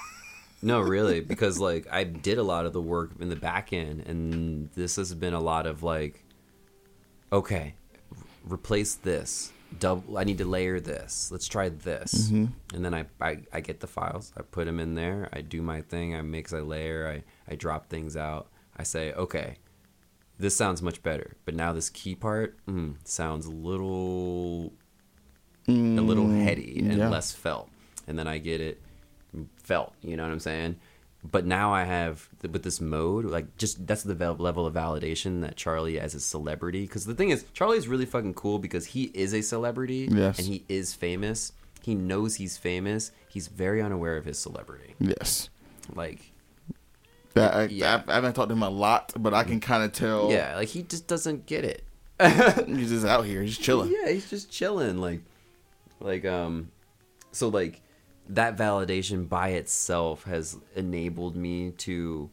no, 0.62 0.80
really, 0.80 1.20
because 1.20 1.58
like 1.58 1.86
I 1.90 2.04
did 2.04 2.38
a 2.38 2.42
lot 2.42 2.66
of 2.66 2.72
the 2.72 2.80
work 2.82 3.12
in 3.20 3.28
the 3.28 3.36
back 3.36 3.72
end, 3.72 4.00
and 4.06 4.70
this 4.74 4.96
has 4.96 5.14
been 5.14 5.34
a 5.34 5.40
lot 5.40 5.66
of 5.66 5.82
like, 5.82 6.24
okay, 7.32 7.74
replace 8.44 8.94
this. 8.96 9.52
Double. 9.78 10.18
I 10.18 10.24
need 10.24 10.38
to 10.38 10.44
layer 10.44 10.80
this. 10.80 11.30
Let's 11.32 11.48
try 11.48 11.70
this, 11.70 12.30
Mhm. 12.30 12.50
and 12.74 12.84
then 12.84 12.92
I, 12.92 13.06
I 13.20 13.38
I 13.54 13.60
get 13.60 13.80
the 13.80 13.86
files. 13.86 14.30
I 14.36 14.42
put 14.42 14.66
them 14.66 14.78
in 14.78 14.94
there. 14.96 15.28
I 15.32 15.40
do 15.40 15.62
my 15.62 15.80
thing. 15.80 16.14
I 16.14 16.20
mix. 16.20 16.52
I 16.52 16.60
layer. 16.60 17.08
I 17.08 17.50
I 17.50 17.54
drop 17.56 17.88
things 17.88 18.14
out. 18.16 18.48
I 18.76 18.82
say, 18.82 19.12
okay, 19.14 19.56
this 20.38 20.54
sounds 20.56 20.82
much 20.82 21.02
better. 21.02 21.36
But 21.46 21.54
now 21.54 21.72
this 21.72 21.88
key 21.88 22.14
part 22.14 22.58
mm, 22.66 22.96
sounds 23.04 23.46
a 23.46 23.50
little 23.50 24.74
a 25.68 25.72
little 25.72 26.24
Mm, 26.26 26.42
heady 26.42 26.78
and 26.80 26.98
yeah. 26.98 27.08
less 27.08 27.32
felt. 27.32 27.68
And 28.06 28.18
then 28.18 28.26
I 28.26 28.38
get 28.38 28.60
it 28.60 28.80
felt, 29.62 29.94
you 30.02 30.16
know 30.16 30.24
what 30.24 30.32
I'm 30.32 30.40
saying? 30.40 30.76
But 31.24 31.46
now 31.46 31.72
I 31.72 31.84
have 31.84 32.28
with 32.42 32.64
this 32.64 32.80
mode, 32.80 33.24
like 33.26 33.56
just 33.56 33.86
that's 33.86 34.02
the 34.02 34.14
level 34.34 34.66
of 34.66 34.74
validation 34.74 35.42
that 35.42 35.54
Charlie 35.56 36.00
as 36.00 36.14
a 36.16 36.20
celebrity. 36.20 36.82
Because 36.82 37.04
the 37.06 37.14
thing 37.14 37.30
is, 37.30 37.44
Charlie 37.54 37.78
is 37.78 37.86
really 37.86 38.06
fucking 38.06 38.34
cool 38.34 38.58
because 38.58 38.86
he 38.86 39.04
is 39.14 39.32
a 39.32 39.40
celebrity 39.42 40.08
Yes. 40.10 40.38
and 40.40 40.48
he 40.48 40.64
is 40.68 40.94
famous. 40.94 41.52
He 41.80 41.94
knows 41.94 42.34
he's 42.36 42.56
famous. 42.58 43.12
He's 43.28 43.46
very 43.46 43.80
unaware 43.80 44.16
of 44.16 44.24
his 44.24 44.38
celebrity. 44.38 44.94
Yes. 44.98 45.48
Like, 45.94 46.32
That 47.34 47.54
I, 47.54 47.64
Yeah. 47.66 48.02
I, 48.08 48.10
I 48.10 48.14
haven't 48.16 48.32
talked 48.34 48.48
to 48.48 48.54
him 48.56 48.62
a 48.64 48.68
lot, 48.70 49.12
but 49.16 49.32
I 49.32 49.44
can 49.44 49.60
kind 49.60 49.84
of 49.84 49.92
tell. 49.92 50.30
yeah, 50.32 50.56
like 50.56 50.68
he 50.68 50.82
just 50.82 51.06
doesn't 51.06 51.46
get 51.46 51.64
it. 51.64 51.84
he's 52.66 52.90
just 52.90 53.06
out 53.06 53.24
here, 53.26 53.42
he's 53.42 53.58
chilling. 53.58 53.92
Yeah, 53.92 54.10
he's 54.12 54.28
just 54.28 54.50
chilling. 54.50 54.98
Like, 54.98 55.20
like 56.04 56.24
um, 56.24 56.70
so 57.32 57.48
like 57.48 57.80
that 58.28 58.56
validation 58.56 59.28
by 59.28 59.48
itself 59.50 60.24
has 60.24 60.56
enabled 60.76 61.36
me 61.36 61.70
to 61.72 62.30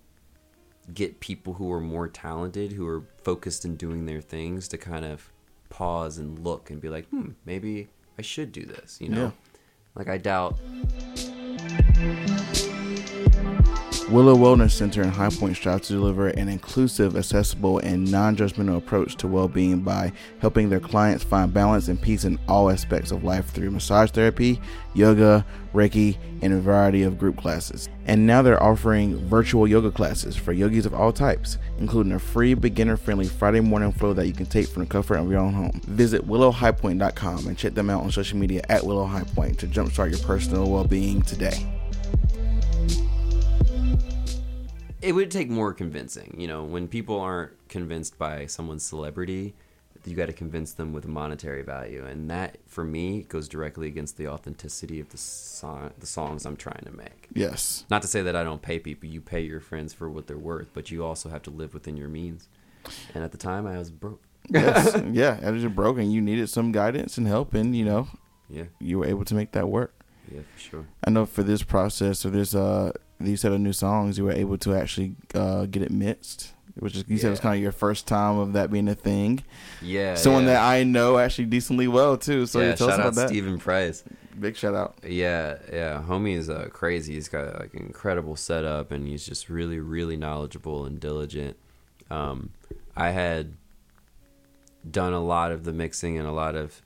get 0.93 1.19
people 1.19 1.53
who 1.53 1.71
are 1.71 1.79
more 1.79 2.07
talented, 2.07 2.71
who 2.71 2.87
are 2.87 3.03
focused 3.23 3.65
in 3.65 3.75
doing 3.75 4.05
their 4.05 4.21
things, 4.21 4.67
to 4.69 4.77
kind 4.77 5.05
of 5.05 5.31
pause 5.69 6.17
and 6.17 6.39
look 6.39 6.69
and 6.69 6.81
be 6.81 6.89
like, 6.89 7.07
hmm, 7.09 7.29
maybe 7.45 7.87
I 8.17 8.21
should 8.21 8.51
do 8.51 8.65
this. 8.65 8.99
You 9.01 9.09
know, 9.09 9.21
Yeah. 9.23 9.31
like 9.95 10.09
I 10.09 10.17
doubt. 10.17 10.57
Willow 14.11 14.35
Wellness 14.35 14.71
Center 14.71 15.03
in 15.03 15.09
High 15.09 15.29
Point 15.29 15.55
strives 15.55 15.87
to 15.87 15.93
deliver 15.93 16.29
an 16.29 16.49
inclusive, 16.49 17.15
accessible, 17.15 17.77
and 17.77 18.11
non 18.11 18.35
judgmental 18.35 18.77
approach 18.77 19.15
to 19.17 19.27
well 19.27 19.47
being 19.47 19.81
by 19.81 20.11
helping 20.39 20.67
their 20.67 20.79
clients 20.79 21.23
find 21.23 21.53
balance 21.53 21.89
and 21.89 22.01
peace 22.01 22.23
in 22.23 22.39
all 22.47 22.71
aspects 22.71 23.11
of 23.11 23.23
life 23.23 23.49
through 23.49 23.69
massage 23.69 24.09
therapy, 24.09 24.59
yoga, 24.95 25.45
Reiki, 25.75 26.17
and 26.41 26.53
a 26.53 26.59
variety 26.59 27.03
of 27.03 27.19
group 27.19 27.37
classes. 27.37 27.87
And 28.07 28.25
now 28.25 28.41
they're 28.41 28.61
offering 28.61 29.15
virtual 29.27 29.67
yoga 29.67 29.91
classes 29.91 30.35
for 30.35 30.53
yogis 30.53 30.87
of 30.87 30.95
all 30.95 31.13
types, 31.13 31.59
including 31.77 32.13
a 32.13 32.19
free 32.19 32.55
beginner 32.55 32.97
friendly 32.97 33.27
Friday 33.27 33.59
morning 33.59 33.91
flow 33.91 34.13
that 34.13 34.25
you 34.25 34.33
can 34.33 34.47
take 34.47 34.69
from 34.69 34.85
the 34.85 34.89
comfort 34.89 35.17
of 35.17 35.29
your 35.29 35.39
own 35.39 35.53
home. 35.53 35.81
Visit 35.85 36.27
willowhighpoint.com 36.27 37.45
and 37.45 37.55
check 37.55 37.75
them 37.75 37.91
out 37.91 38.03
on 38.03 38.11
social 38.11 38.39
media 38.39 38.63
at 38.69 38.83
Willow 38.83 39.05
High 39.05 39.25
Point 39.35 39.59
to 39.59 39.67
jumpstart 39.67 40.09
your 40.09 40.25
personal 40.25 40.67
well 40.71 40.83
being 40.83 41.21
today. 41.21 41.78
It 45.01 45.13
would 45.13 45.31
take 45.31 45.49
more 45.49 45.73
convincing. 45.73 46.35
You 46.37 46.47
know, 46.47 46.63
when 46.63 46.87
people 46.87 47.19
aren't 47.19 47.51
convinced 47.69 48.17
by 48.17 48.45
someone's 48.47 48.83
celebrity, 48.83 49.55
you 50.05 50.15
got 50.15 50.27
to 50.27 50.33
convince 50.33 50.71
them 50.73 50.93
with 50.93 51.07
monetary 51.07 51.61
value, 51.61 52.05
and 52.05 52.29
that 52.31 52.57
for 52.67 52.83
me 52.83 53.23
goes 53.23 53.47
directly 53.49 53.87
against 53.87 54.17
the 54.17 54.27
authenticity 54.27 54.99
of 54.99 55.09
the 55.09 55.17
song, 55.17 55.91
the 55.99 56.05
songs 56.07 56.45
I'm 56.45 56.55
trying 56.55 56.83
to 56.85 56.91
make. 56.91 57.27
Yes. 57.33 57.85
Not 57.89 58.01
to 58.03 58.07
say 58.07 58.21
that 58.21 58.35
I 58.35 58.43
don't 58.43 58.61
pay 58.61 58.79
people; 58.79 59.09
you 59.09 59.19
pay 59.21 59.41
your 59.41 59.59
friends 59.59 59.93
for 59.93 60.09
what 60.09 60.25
they're 60.27 60.37
worth, 60.37 60.69
but 60.73 60.89
you 60.89 61.03
also 61.05 61.29
have 61.29 61.43
to 61.43 61.49
live 61.51 61.73
within 61.73 61.97
your 61.97 62.07
means. 62.09 62.47
And 63.13 63.23
at 63.23 63.31
the 63.31 63.37
time, 63.37 63.67
I 63.67 63.77
was 63.77 63.91
broke. 63.91 64.23
yes, 64.49 64.99
yeah, 65.11 65.37
as 65.41 65.61
you're 65.61 65.69
broken, 65.69 66.09
you 66.11 66.21
needed 66.21 66.49
some 66.49 66.71
guidance 66.71 67.17
and 67.17 67.27
help, 67.27 67.53
and 67.53 67.75
you 67.75 67.83
know, 67.85 68.07
Yeah, 68.49 68.63
you 68.79 68.99
were 68.99 69.05
able 69.05 69.25
to 69.25 69.35
make 69.35 69.51
that 69.51 69.67
work. 69.67 69.93
yeah, 70.33 70.41
for 70.55 70.59
sure. 70.59 70.85
I 71.03 71.09
know 71.09 71.25
for 71.25 71.43
this 71.43 71.61
process 71.61 72.25
or 72.25 72.29
this 72.29 72.55
uh 72.55 72.93
these 73.19 73.41
set 73.41 73.51
of 73.51 73.59
new 73.59 73.73
songs, 73.73 74.17
you 74.17 74.23
were 74.25 74.31
able 74.31 74.57
to 74.59 74.73
actually 74.75 75.15
uh 75.33 75.65
get 75.65 75.81
it 75.83 75.91
mixed, 75.91 76.53
which 76.75 76.95
is 76.95 77.03
you 77.07 77.17
said 77.17 77.27
it 77.27 77.31
was 77.31 77.39
kind 77.39 77.55
of 77.55 77.61
your 77.61 77.71
first 77.71 78.07
time 78.07 78.37
of 78.37 78.53
that 78.53 78.71
being 78.71 78.87
a 78.87 78.95
thing. 78.95 79.43
Yeah, 79.81 80.15
Someone 80.15 80.43
yeah. 80.43 80.53
that 80.53 80.63
I 80.63 80.83
know 80.83 81.17
actually 81.17 81.45
decently 81.45 81.87
well 81.87 82.17
too. 82.17 82.45
So 82.45 82.59
yeah, 82.59 82.69
yeah, 82.69 82.75
tell 82.75 82.87
us 82.87 82.93
shout 82.93 82.99
about 82.99 83.07
out 83.07 83.15
that. 83.15 83.27
Stephen 83.29 83.59
Price. 83.59 84.03
Big 84.39 84.55
shout 84.55 84.73
out. 84.73 84.95
Yeah, 85.05 85.57
yeah. 85.71 86.01
Homie 86.07 86.35
is 86.37 86.49
uh, 86.49 86.69
crazy. 86.71 87.15
He's 87.15 87.27
got 87.27 87.59
like 87.59 87.73
an 87.73 87.81
incredible 87.81 88.37
setup, 88.37 88.91
and 88.91 89.05
he's 89.05 89.25
just 89.25 89.49
really, 89.49 89.79
really 89.79 90.15
knowledgeable 90.15 90.85
and 90.85 90.97
diligent. 90.99 91.57
Um, 92.09 92.51
I 92.95 93.09
had 93.09 93.57
done 94.89 95.11
a 95.11 95.19
lot 95.19 95.51
of 95.51 95.65
the 95.65 95.73
mixing 95.73 96.17
and 96.17 96.25
a 96.25 96.31
lot 96.31 96.55
of 96.55 96.81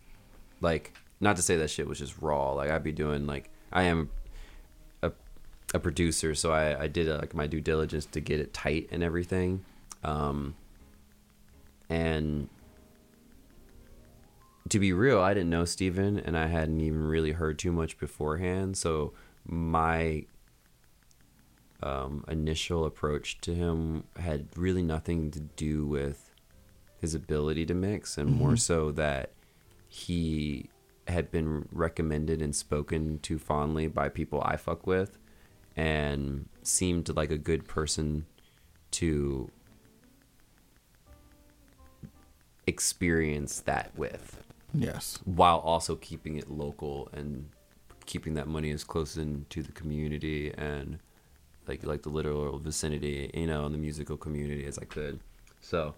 like 0.62 0.94
not 1.20 1.36
to 1.36 1.42
say 1.44 1.56
that 1.58 1.70
shit 1.70 1.88
was 1.88 2.00
just 2.00 2.20
raw. 2.20 2.54
Like 2.54 2.72
I'd 2.72 2.84
be 2.84 2.92
doing 2.92 3.28
like 3.28 3.50
I 3.72 3.84
am 3.84 4.10
a 5.74 5.80
producer, 5.80 6.36
so 6.36 6.52
I 6.52 6.84
I 6.84 6.88
did 6.88 7.10
uh, 7.10 7.18
like 7.20 7.34
my 7.34 7.48
due 7.48 7.62
diligence 7.62 8.06
to 8.08 8.22
get 8.22 8.40
it 8.40 8.54
tight 8.54 8.88
and 8.92 9.04
everything. 9.04 9.66
Um 10.04 10.56
and 11.90 12.50
to 14.70 14.80
be 14.80 14.94
real, 14.94 15.20
I 15.20 15.34
didn't 15.34 15.50
know 15.50 15.66
Steven 15.66 16.18
and 16.18 16.38
I 16.38 16.48
hadn't 16.48 16.82
even 16.82 17.04
really 17.04 17.32
heard 17.34 17.60
too 17.60 17.72
much 17.72 18.00
beforehand. 18.00 18.78
So 18.78 19.14
my 19.46 20.26
um, 21.84 22.24
initial 22.28 22.86
approach 22.86 23.40
to 23.42 23.54
him 23.54 24.06
had 24.18 24.48
really 24.56 24.82
nothing 24.82 25.32
to 25.32 25.42
do 25.42 25.86
with 25.86 26.34
his 27.00 27.14
ability 27.14 27.66
to 27.66 27.74
mix, 27.74 28.18
and 28.18 28.32
more 28.32 28.56
so 28.56 28.90
that 28.92 29.32
he 29.90 30.70
had 31.10 31.30
been 31.30 31.68
recommended 31.72 32.42
and 32.42 32.56
spoken 32.56 33.20
to 33.20 33.38
fondly 33.38 33.88
by 33.88 34.08
people 34.08 34.42
I 34.46 34.56
fuck 34.56 34.88
with, 34.88 35.18
and 35.76 36.48
seemed 36.62 37.10
like 37.16 37.32
a 37.32 37.38
good 37.38 37.68
person 37.68 38.26
to 38.92 39.50
experience 42.68 43.60
that 43.62 43.92
with 43.98 44.40
Yes. 44.74 45.20
while 45.26 45.60
also 45.60 45.96
keeping 45.96 46.38
it 46.38 46.50
local 46.50 47.10
and 47.14 47.50
keeping 48.06 48.34
that 48.36 48.48
money 48.48 48.72
as 48.72 48.84
close 48.84 49.18
in 49.18 49.46
to 49.50 49.62
the 49.62 49.72
community 49.72 50.52
and 50.58 51.00
like 51.68 51.84
like 51.86 52.02
the 52.02 52.10
literal 52.10 52.58
vicinity, 52.60 53.30
you 53.34 53.48
know, 53.48 53.66
and 53.66 53.74
the 53.74 53.78
musical 53.80 54.18
community 54.18 54.66
as 54.66 54.78
I 54.78 54.86
could. 54.86 55.20
So 55.62 55.94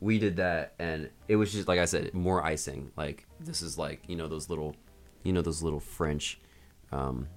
we 0.00 0.18
did 0.18 0.36
that 0.36 0.74
and 0.78 1.10
it 1.28 1.36
was 1.36 1.52
just 1.52 1.68
like 1.68 1.78
I 1.78 1.84
said, 1.84 2.14
more 2.14 2.42
icing. 2.42 2.90
Like 2.96 3.26
this 3.38 3.60
is 3.62 3.76
like, 3.78 4.02
you 4.08 4.16
know, 4.16 4.28
those 4.28 4.48
little 4.48 4.74
you 5.22 5.32
know, 5.32 5.42
those 5.42 5.62
little 5.62 5.80
French 5.80 6.40
um 6.92 7.28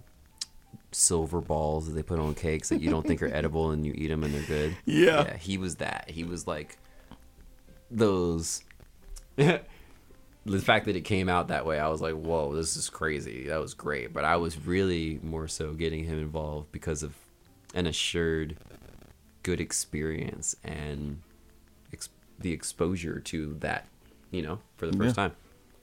silver 0.94 1.41
balls 1.41 1.88
that 1.88 1.94
they 1.94 2.04
put 2.04 2.20
on 2.20 2.36
cakes 2.36 2.70
that 2.70 2.82
you 2.82 2.89
don't 2.89 3.06
think 3.06 3.22
are 3.22 3.28
edible 3.34 3.72
and 3.72 3.86
you 3.86 3.94
eat 3.96 4.08
them 4.10 4.24
and 4.24 4.34
they're 4.34 4.41
good. 4.44 4.78
Yeah. 4.86 5.24
Yeah, 5.26 5.38
he 5.38 5.58
was 5.58 5.76
that. 5.78 6.10
He 6.10 6.24
was 6.24 6.48
like 6.48 6.78
those 7.91 8.64
the 9.36 9.62
fact 10.62 10.86
that 10.86 10.96
it 10.96 11.02
came 11.02 11.30
out 11.30 11.48
that 11.48 11.66
way, 11.66 11.80
I 11.80 11.88
was 11.88 12.02
like, 12.02 12.16
"Whoa, 12.16 12.54
this 12.56 12.76
is 12.76 12.89
crazy." 12.89 13.48
That 13.48 13.60
was 13.62 13.74
great, 13.74 14.14
but 14.14 14.26
I 14.26 14.36
was 14.38 14.58
really 14.66 15.20
more 15.24 15.48
so 15.48 15.74
getting 15.74 16.04
him 16.06 16.20
involved 16.20 16.72
because 16.72 17.02
of 17.04 17.16
an 17.74 17.88
assured 17.88 18.58
good 19.44 19.60
experience 19.60 20.56
and 20.64 21.22
ex- 21.91 22.10
the 22.39 22.52
exposure 22.52 23.20
to 23.20 23.56
that, 23.60 23.86
you 24.32 24.41
know, 24.41 24.60
for 24.78 24.86
the 24.88 24.96
first 24.98 25.18
Yeah. 25.18 25.28
time. 25.28 25.36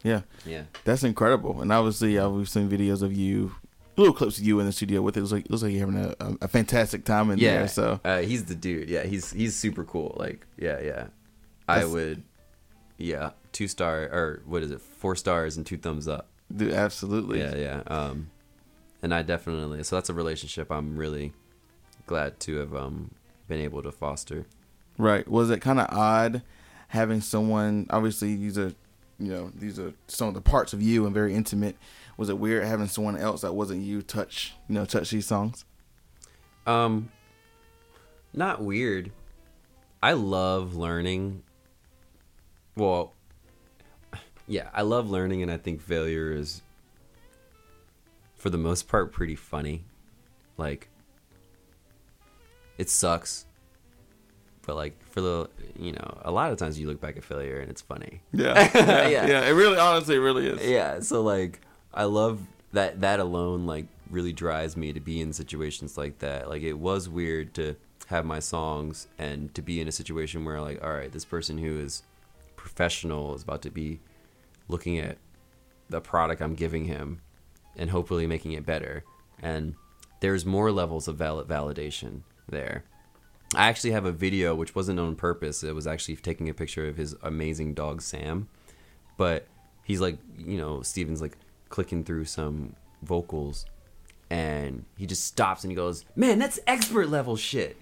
Yeah. 0.03 0.21
Yeah, 0.47 0.63
That's 0.85 1.03
incredible. 1.05 1.61
And 1.61 1.71
obviously, 1.73 2.19
uh, 2.19 2.29
we've 2.31 2.49
seen 2.49 2.71
videos 2.71 3.03
of 3.03 3.13
you, 3.13 3.57
little 4.01 4.15
clips 4.15 4.39
of 4.39 4.45
you 4.45 4.59
in 4.61 4.67
the 4.67 4.73
studio 4.73 5.03
with 5.03 5.17
it. 5.17 5.21
It 5.21 5.23
was 5.23 5.33
like 5.33 5.45
it 5.45 5.51
was 5.51 5.63
like 5.63 5.73
you're 5.73 5.87
having 5.87 6.05
a, 6.05 6.15
a, 6.21 6.37
a 6.43 6.49
fantastic 6.49 7.05
time 7.05 7.31
in 7.31 7.39
yeah. 7.39 7.59
there. 7.59 7.69
So 7.69 8.01
uh, 8.05 8.21
he's 8.21 8.47
the 8.47 8.55
dude. 8.55 8.89
Yeah, 8.89 9.05
he's 9.05 9.31
he's 9.31 9.55
super 9.55 9.85
cool. 9.85 10.17
Like, 10.19 10.47
yeah, 10.57 10.81
yeah. 10.81 11.07
I 11.69 11.85
would, 11.85 12.25
yeah, 12.99 13.31
two 13.53 13.69
star 13.69 14.03
or 14.03 14.43
what 14.45 14.63
is 14.63 14.73
it, 14.73 14.81
four 14.81 15.15
stars 15.15 15.57
and 15.57 15.65
two 15.65 15.77
thumbs 15.77 16.09
up. 16.09 16.29
dude, 16.55 16.73
absolutely. 16.73 17.41
Yeah, 17.41 17.55
yeah. 17.55 17.83
Um, 17.87 18.31
and 19.03 19.15
I 19.15 19.23
definitely 19.23 19.83
so 19.85 19.97
that's 19.97 20.11
a 20.11 20.15
relationship 20.15 20.71
I'm 20.71 20.97
really 20.97 21.33
glad 22.07 22.41
to 22.41 22.57
have 22.57 22.75
um 22.75 23.13
been 23.49 23.61
able 23.61 23.83
to 23.83 23.93
foster. 23.93 24.47
Right. 24.99 25.27
Was 25.29 25.51
it 25.51 25.61
kind 25.61 25.81
of 25.81 25.87
odd 25.91 26.43
having 26.89 27.21
someone? 27.21 27.87
Obviously, 27.91 28.37
these 28.37 28.59
are, 28.59 28.73
you 29.21 29.31
know, 29.31 29.53
these 29.55 29.79
are 29.79 29.93
some 30.09 30.29
of 30.29 30.35
the 30.35 30.41
parts 30.41 30.73
of 30.73 30.81
you 30.81 31.05
and 31.05 31.15
very 31.15 31.35
intimate. 31.35 31.77
Was 32.17 32.31
it 32.31 32.39
weird 32.39 32.65
having 32.65 32.87
someone 32.87 33.17
else 33.17 33.43
that 33.43 33.55
wasn't 33.55 33.83
you 33.83 34.01
touch, 34.01 34.55
you 34.67 34.75
know, 34.75 34.87
touch 34.87 35.11
these 35.11 35.27
songs? 35.27 35.65
Um, 36.67 37.11
not 38.33 38.63
weird. 38.63 39.13
I 40.03 40.15
love 40.15 40.75
learning. 40.75 41.43
Well, 42.77 43.13
yeah, 44.47 44.71
I 44.73 44.83
love 44.83 45.11
learning, 45.11 45.43
and 45.43 45.51
I 45.51 45.59
think 45.59 45.83
failure 45.83 46.33
is, 46.33 46.63
for 48.37 48.49
the 48.49 48.59
most 48.59 48.89
part, 48.89 49.13
pretty 49.13 49.37
funny. 49.37 49.85
Like, 50.57 50.89
it 52.79 52.89
sucks, 52.89 53.45
but 54.67 54.77
like 54.77 54.95
for 55.11 55.21
the 55.21 55.49
you 55.79 55.93
know, 55.93 56.19
a 56.23 56.31
lot 56.31 56.53
of 56.53 56.59
times 56.59 56.79
you 56.79 56.87
look 56.87 57.01
back 57.01 57.17
at 57.17 57.25
failure 57.25 57.59
and 57.61 57.71
it's 57.71 57.81
funny. 57.83 58.21
Yeah. 58.33 58.69
Yeah. 58.75 59.09
Yeah. 59.09 59.27
yeah. 59.27 59.47
It 59.49 59.53
really, 59.53 59.79
honestly, 59.79 60.17
it 60.17 60.21
really 60.21 60.47
is. 60.49 60.67
yeah 60.69 61.01
so 61.01 61.23
like 61.23 61.61
i 61.93 62.05
love 62.05 62.39
that 62.73 63.01
that 63.01 63.19
alone 63.19 63.67
like 63.67 63.87
really 64.11 64.33
drives 64.33 64.77
me 64.77 64.93
to 64.93 65.01
be 65.01 65.21
in 65.21 65.33
situations 65.33 65.97
like 65.99 66.19
that 66.21 66.49
like 66.49 66.63
it 66.63 66.75
was 66.75 67.09
weird 67.09 67.53
to 67.55 67.75
have 68.07 68.25
my 68.25 68.39
songs 68.41 69.09
and 69.19 69.53
to 69.55 69.63
be 69.63 69.81
in 69.81 69.89
a 69.89 69.93
situation 69.93 70.45
where 70.45 70.61
like 70.61 70.83
all 70.85 70.93
right 70.93 71.11
this 71.13 71.25
person 71.25 71.59
who 71.59 71.79
is 71.81 72.03
professional 72.57 73.35
is 73.35 73.43
about 73.43 73.63
to 73.63 73.71
be 73.71 73.99
looking 74.69 74.99
at 74.99 75.17
the 75.89 76.01
product 76.01 76.41
i'm 76.43 76.55
giving 76.55 76.85
him 76.85 77.21
and 77.77 77.91
hopefully 77.91 78.27
making 78.27 78.53
it 78.53 78.65
better 78.67 79.03
and 79.43 79.75
there's 80.21 80.45
more 80.45 80.71
levels 80.71 81.09
of 81.09 81.17
valid 81.17 81.49
validation 81.49 82.21
there 82.49 82.85
I 83.55 83.69
actually 83.69 83.91
have 83.91 84.05
a 84.05 84.13
video 84.13 84.55
which 84.55 84.75
wasn't 84.75 85.01
on 85.01 85.17
purpose. 85.17 85.65
It 85.65 85.75
was 85.75 85.87
actually 85.87 86.17
taking 86.17 86.49
a 86.49 86.55
picture 86.55 86.87
of 86.87 86.97
his 86.97 87.17
amazing 87.23 87.75
dog 87.75 88.01
Sam, 88.01 88.49
but 89.17 89.47
he's 89.83 90.01
like, 90.01 90.19
you 90.39 90.57
know, 90.57 90.83
Steven's 90.83 91.21
like 91.21 91.37
clicking 91.69 92.05
through 92.05 92.27
some 92.27 92.77
vocals, 93.03 93.67
and 94.29 94.85
he 94.97 95.07
just 95.07 95.25
stops 95.25 95.65
and 95.65 95.73
he 95.73 95.77
goes, 95.77 96.05
"Man, 96.15 96.39
that's 96.39 96.61
expert 96.67 97.09
level 97.09 97.37
shit." 97.37 97.77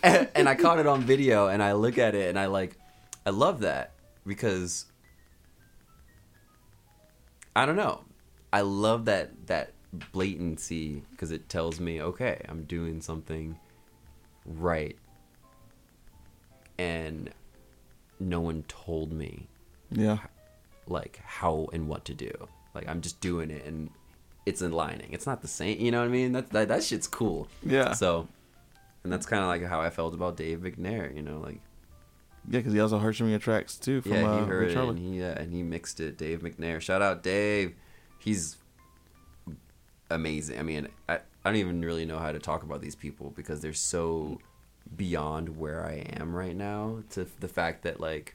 And, 0.00 0.28
and 0.36 0.48
I 0.48 0.54
caught 0.54 0.78
it 0.78 0.86
on 0.86 1.00
video, 1.00 1.48
and 1.48 1.60
I 1.60 1.72
look 1.72 1.98
at 1.98 2.14
it, 2.14 2.28
and 2.28 2.38
I 2.38 2.46
like, 2.46 2.76
I 3.26 3.30
love 3.30 3.60
that 3.60 3.94
because 4.24 4.86
I 7.56 7.66
don't 7.66 7.74
know, 7.74 8.04
I 8.52 8.60
love 8.60 9.06
that 9.06 9.48
that 9.48 9.72
blatancy 10.12 11.02
because 11.10 11.32
it 11.32 11.48
tells 11.48 11.80
me, 11.80 12.00
okay, 12.00 12.40
I'm 12.48 12.62
doing 12.62 13.00
something 13.00 13.58
right 14.46 14.96
and 16.78 17.30
no 18.20 18.40
one 18.40 18.64
told 18.68 19.12
me 19.12 19.46
Yeah. 19.90 20.18
like 20.86 21.20
how 21.24 21.68
and 21.72 21.88
what 21.88 22.04
to 22.06 22.14
do. 22.14 22.30
Like 22.74 22.88
i'm 22.88 23.00
just 23.00 23.20
doing 23.20 23.50
it 23.50 23.64
and 23.64 23.90
it's 24.46 24.62
aligning. 24.62 25.08
It's 25.12 25.26
not 25.26 25.42
the 25.42 25.48
same 25.48 25.78
you 25.80 25.90
know 25.90 25.98
what 26.00 26.06
i 26.06 26.12
mean? 26.12 26.32
That 26.32 26.50
that, 26.50 26.68
that 26.68 26.82
shit's 26.84 27.06
cool. 27.06 27.48
Yeah. 27.64 27.92
so 27.92 28.28
and 29.04 29.12
that's 29.12 29.26
kind 29.26 29.42
of 29.42 29.48
like 29.48 29.64
how 29.64 29.80
i 29.80 29.90
felt 29.90 30.12
about 30.14 30.36
dave 30.36 30.58
mcnair 30.58 31.14
you 31.14 31.22
know 31.22 31.38
like 31.38 31.60
Yeah, 32.50 32.58
because 32.60 32.72
he 32.72 32.80
also 32.80 32.98
heard 32.98 33.14
some 33.16 33.26
of 33.26 33.30
your 33.30 33.38
tracks 33.38 33.76
too. 33.76 34.00
From, 34.00 34.12
yeah 34.12 34.24
uh, 34.30 34.40
he 34.40 34.46
heard 34.46 34.66
Ray 34.68 34.72
it 34.72 34.88
and 34.88 34.98
he, 34.98 35.18
yeah, 35.20 35.38
and 35.38 35.52
he 35.52 35.62
mixed 35.62 36.00
it 36.00 36.16
dave 36.18 36.40
mcnair. 36.42 36.80
Shout 36.80 37.02
out 37.02 37.22
dave. 37.22 37.74
He's 38.18 38.56
amazing. 40.10 40.58
I 40.58 40.62
mean 40.62 40.88
I, 41.08 41.14
I 41.16 41.20
don't 41.50 41.56
even 41.56 41.82
really 41.84 42.04
know 42.06 42.18
how 42.18 42.32
to 42.32 42.38
talk 42.38 42.62
about 42.62 42.80
these 42.80 42.96
people 42.96 43.32
because 43.36 43.60
they're 43.60 43.72
so 43.72 44.40
beyond 44.96 45.58
where 45.58 45.84
i 45.86 45.94
am 46.18 46.34
right 46.34 46.56
now 46.56 46.98
to 47.10 47.26
the 47.40 47.48
fact 47.48 47.82
that 47.82 48.00
like 48.00 48.34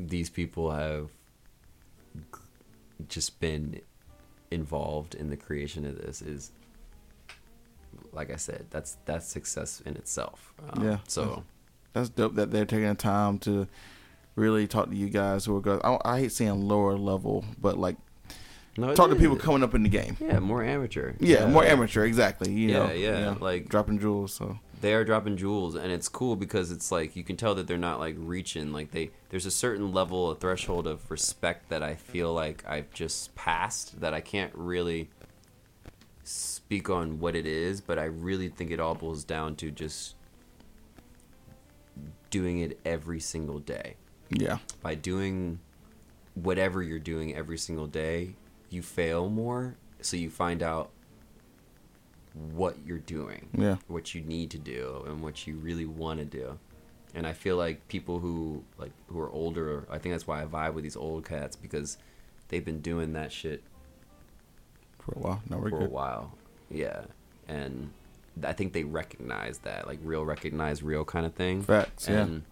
these 0.00 0.28
people 0.30 0.70
have 0.70 1.10
just 3.08 3.40
been 3.40 3.80
involved 4.50 5.14
in 5.14 5.30
the 5.30 5.36
creation 5.36 5.84
of 5.86 5.96
this 5.98 6.20
is 6.22 6.52
like 8.12 8.30
i 8.30 8.36
said 8.36 8.66
that's 8.70 8.96
that's 9.04 9.26
success 9.26 9.80
in 9.86 9.96
itself 9.96 10.52
um, 10.70 10.84
Yeah. 10.84 10.98
so 11.08 11.44
That's 11.92 12.08
dope 12.08 12.34
that 12.36 12.50
they're 12.50 12.64
taking 12.66 12.88
the 12.88 12.94
time 12.94 13.38
to 13.40 13.66
really 14.34 14.66
talk 14.66 14.88
to 14.90 14.96
you 14.96 15.08
guys 15.10 15.44
who 15.44 15.56
are 15.56 15.60
guys. 15.60 15.80
I, 15.84 15.98
I 16.04 16.20
hate 16.20 16.32
saying 16.32 16.66
lower 16.66 16.96
level, 16.96 17.44
but 17.60 17.76
like 17.78 17.96
no, 18.76 18.94
talk 18.94 19.10
to 19.10 19.16
people 19.16 19.36
coming 19.36 19.62
up 19.62 19.74
in 19.74 19.82
the 19.82 19.88
game. 19.88 20.16
yeah 20.20 20.38
more 20.38 20.62
amateur 20.64 21.12
Yeah, 21.20 21.46
more 21.46 21.64
amateur, 21.64 22.04
exactly. 22.04 22.50
You 22.50 22.70
Yeah, 22.70 22.78
know, 22.78 22.92
yeah, 22.92 23.18
you 23.18 23.24
know, 23.26 23.36
like- 23.40 23.68
dropping 23.68 23.98
jewels. 23.98 24.32
So 24.32 24.58
they 24.80 24.94
are 24.94 25.04
dropping 25.04 25.36
jewels 25.36 25.74
and 25.76 25.92
it's 25.92 26.08
cool 26.08 26.34
because 26.36 26.70
it's 26.72 26.90
like 26.90 27.14
you 27.14 27.22
can 27.22 27.36
tell 27.36 27.54
that 27.54 27.66
they're 27.68 27.78
not 27.78 28.00
like 28.00 28.16
reaching 28.18 28.72
like 28.72 28.90
they 28.90 29.10
there's 29.30 29.46
a 29.46 29.50
certain 29.50 29.92
level 29.92 30.28
of 30.30 30.38
threshold 30.40 30.88
of 30.88 31.08
respect 31.08 31.68
that 31.68 31.84
i 31.84 31.94
feel 31.94 32.34
like 32.34 32.64
i've 32.66 32.92
just 32.92 33.32
passed 33.36 34.00
that 34.00 34.12
i 34.12 34.20
can't 34.20 34.50
really 34.56 35.08
speak 36.24 36.90
on 36.90 37.20
what 37.20 37.36
it 37.36 37.46
is 37.46 37.80
but 37.80 37.96
i 37.96 38.02
really 38.02 38.48
think 38.48 38.72
it 38.72 38.80
all 38.80 38.96
boils 38.96 39.22
down 39.22 39.54
to 39.54 39.70
just 39.70 40.16
doing 42.30 42.58
it 42.58 42.80
every 42.84 43.20
single 43.20 43.60
day 43.60 43.94
yeah, 44.30 44.58
by 44.82 44.94
doing 44.96 45.60
whatever 46.34 46.82
you're 46.82 46.98
doing 46.98 47.34
every 47.36 47.58
single 47.58 47.86
day, 47.86 48.34
you 48.72 48.82
fail 48.82 49.28
more. 49.28 49.76
So 50.00 50.16
you 50.16 50.30
find 50.30 50.62
out 50.62 50.90
what 52.52 52.76
you're 52.86 52.98
doing, 52.98 53.48
Yeah. 53.56 53.76
what 53.88 54.14
you 54.14 54.22
need 54.22 54.50
to 54.52 54.58
do, 54.58 55.04
and 55.06 55.22
what 55.22 55.46
you 55.46 55.56
really 55.56 55.86
want 55.86 56.18
to 56.20 56.24
do. 56.24 56.58
and 57.14 57.26
I 57.26 57.34
feel 57.34 57.58
like 57.58 57.86
people 57.88 58.20
who 58.20 58.64
like 58.78 58.92
who 59.08 59.20
are 59.20 59.28
older, 59.30 59.86
I 59.90 59.98
think 59.98 60.14
that's 60.14 60.26
why 60.26 60.40
I 60.42 60.46
vibe 60.46 60.72
with 60.72 60.82
these 60.82 60.96
old 60.96 61.26
cats 61.26 61.56
because 61.56 61.98
they've 62.48 62.64
been 62.64 62.80
doing 62.80 63.12
that 63.12 63.30
shit 63.30 63.62
For 64.98 65.12
a 65.14 65.18
while. 65.18 65.42
No, 65.50 65.58
we're 65.58 65.68
for 65.68 65.84
a 65.84 65.88
while. 65.90 66.38
Yeah, 66.70 67.02
and 67.48 67.90
I 68.42 68.54
think 68.54 68.72
they 68.72 68.84
recognize 68.84 69.58
that, 69.58 69.86
like 69.86 69.98
real 70.02 70.24
recognize 70.24 70.82
real 70.82 71.04
kind 71.04 71.26
of 71.26 71.34
thing. 71.34 71.60
Facts, 71.62 72.08
yeah. 72.08 72.22
And 72.22 72.42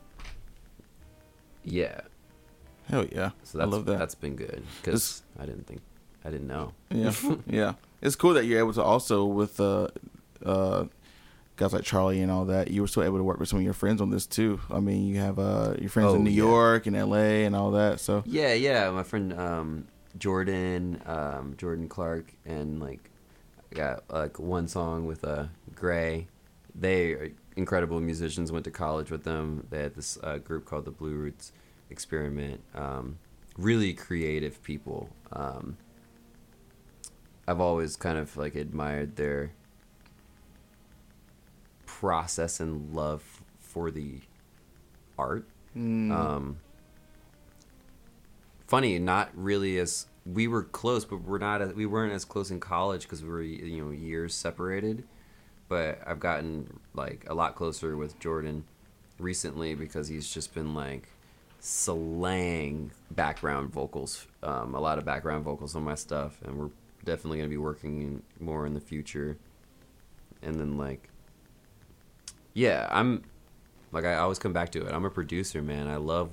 yeah, 1.65 2.03
Hell 2.89 3.07
yeah. 3.11 3.31
so 3.45 3.61
I 3.61 3.65
love 3.65 3.87
that. 3.87 3.99
that's 3.99 4.15
been 4.15 4.37
good 4.37 4.63
because 4.83 5.23
I 5.39 5.47
didn't 5.47 5.67
think 5.67 5.81
I 6.25 6.31
didn't 6.31 6.47
know. 6.49 6.73
Yeah, 6.91 7.13
yeah. 7.47 7.73
It's 8.03 8.17
cool 8.17 8.35
that 8.35 8.45
you're 8.47 8.59
able 8.59 8.73
to 8.75 8.83
also 8.83 9.25
with 9.25 9.61
uh, 9.61 9.89
uh, 10.45 10.85
guys 11.57 11.73
like 11.73 11.85
Charlie 11.85 12.21
and 12.23 12.31
all 12.31 12.47
that. 12.47 12.71
You 12.71 12.81
were 12.83 12.87
still 12.89 13.03
able 13.03 13.19
to 13.19 13.25
work 13.25 13.39
with 13.39 13.49
some 13.49 13.59
of 13.59 13.65
your 13.65 13.75
friends 13.75 14.01
on 14.01 14.11
this 14.11 14.27
too. 14.27 14.61
I 14.71 14.81
mean, 14.81 15.07
you 15.07 15.19
have 15.21 15.39
uh, 15.39 15.75
your 15.79 15.91
friends 15.91 16.11
Oh, 16.13 16.15
in 16.17 16.25
New 16.25 16.31
yeah. 16.31 16.45
York 16.45 16.87
and 16.87 16.97
L.A. 16.97 17.45
and 17.45 17.55
all 17.57 17.71
that. 17.73 18.01
So 18.01 18.23
Yeah, 18.27 18.53
yeah. 18.55 18.91
My 18.91 19.03
friend 19.03 19.33
um, 19.39 19.87
Jordan, 20.19 21.01
um, 21.07 21.55
Jordan 21.57 21.89
Clark, 21.89 22.33
and 22.47 22.81
like 22.81 23.11
I 23.73 23.75
got 23.77 24.05
like 24.11 24.39
one 24.39 24.67
song 24.69 25.07
with 25.07 25.25
uh, 25.25 25.47
Gray. 25.75 26.27
They 26.75 27.13
are 27.13 27.31
incredible 27.57 28.01
musicians. 28.01 28.51
Went 28.53 28.65
to 28.65 28.71
college 28.71 29.11
with 29.11 29.25
them. 29.25 29.67
They 29.71 29.83
had 29.83 29.95
this 29.95 30.19
uh, 30.23 30.39
group 30.39 30.65
called 30.65 30.85
the 30.87 30.91
Blue 30.91 31.15
Roots 31.15 31.53
Experiment. 31.91 32.63
Um, 32.75 33.19
really 33.59 33.93
creative 33.93 34.63
people. 34.63 35.11
Um, 35.33 35.77
I've 37.51 37.61
always 37.61 37.97
kind 37.97 38.17
of 38.17 38.37
like 38.37 38.55
admired 38.55 39.17
their 39.17 39.51
process 41.85 42.61
and 42.61 42.95
love 42.95 43.43
for 43.59 43.91
the 43.91 44.21
art. 45.19 45.49
mm, 45.77 46.13
Um, 46.13 46.59
funny, 48.69 49.01
not 49.01 49.31
really 49.35 49.79
as 49.79 50.07
we 50.25 50.47
were 50.47 50.63
close, 50.63 51.05
but 51.05 51.23
we're 51.23 51.39
not. 51.39 51.61
As, 51.61 51.75
we 51.75 51.87
weren't 51.87 52.13
as 52.13 52.25
close 52.25 52.53
in 52.53 52.61
college 52.61 53.03
because 53.03 53.25
we 53.25 53.29
were 53.29 53.43
you 53.43 53.85
know 53.85 53.91
years 53.91 54.33
separated. 54.33 55.03
But 55.69 56.01
I've 56.07 56.21
gotten 56.21 56.79
like 56.95 57.27
a 57.29 57.35
lot 57.35 57.57
closer 57.57 57.97
with 57.97 58.17
Jordan 58.21 58.63
recently 59.19 59.75
because 59.75 60.07
he's 60.07 60.33
just 60.33 60.55
been 60.55 60.73
like 60.73 61.09
slang 61.59 62.93
background 63.11 63.73
vocals, 63.73 64.29
um, 64.45 64.77
a 64.77 64.81
lot 64.81 64.99
of 64.99 65.05
background 65.05 65.43
vocals 65.45 65.75
on 65.75 65.83
my 65.83 65.97
stuff, 65.97 66.39
and 66.45 66.57
we're 66.57 66.71
definitely 67.05 67.39
gonna 67.39 67.49
be 67.49 67.57
working 67.57 68.03
in, 68.03 68.23
more 68.39 68.67
in 68.67 68.75
the 68.75 68.81
future. 68.81 69.37
And 70.43 70.55
then 70.55 70.79
like, 70.79 71.09
yeah, 72.55 72.89
I'm 72.91 73.25
like 73.93 74.05
I 74.05 74.17
always 74.17 74.39
come 74.39 74.53
back 74.53 74.71
to 74.73 74.87
it. 74.87 74.93
I'm 74.93 75.05
a 75.05 75.11
producer, 75.11 75.63
man. 75.63 75.89
I 75.89 75.97
love 75.97 76.31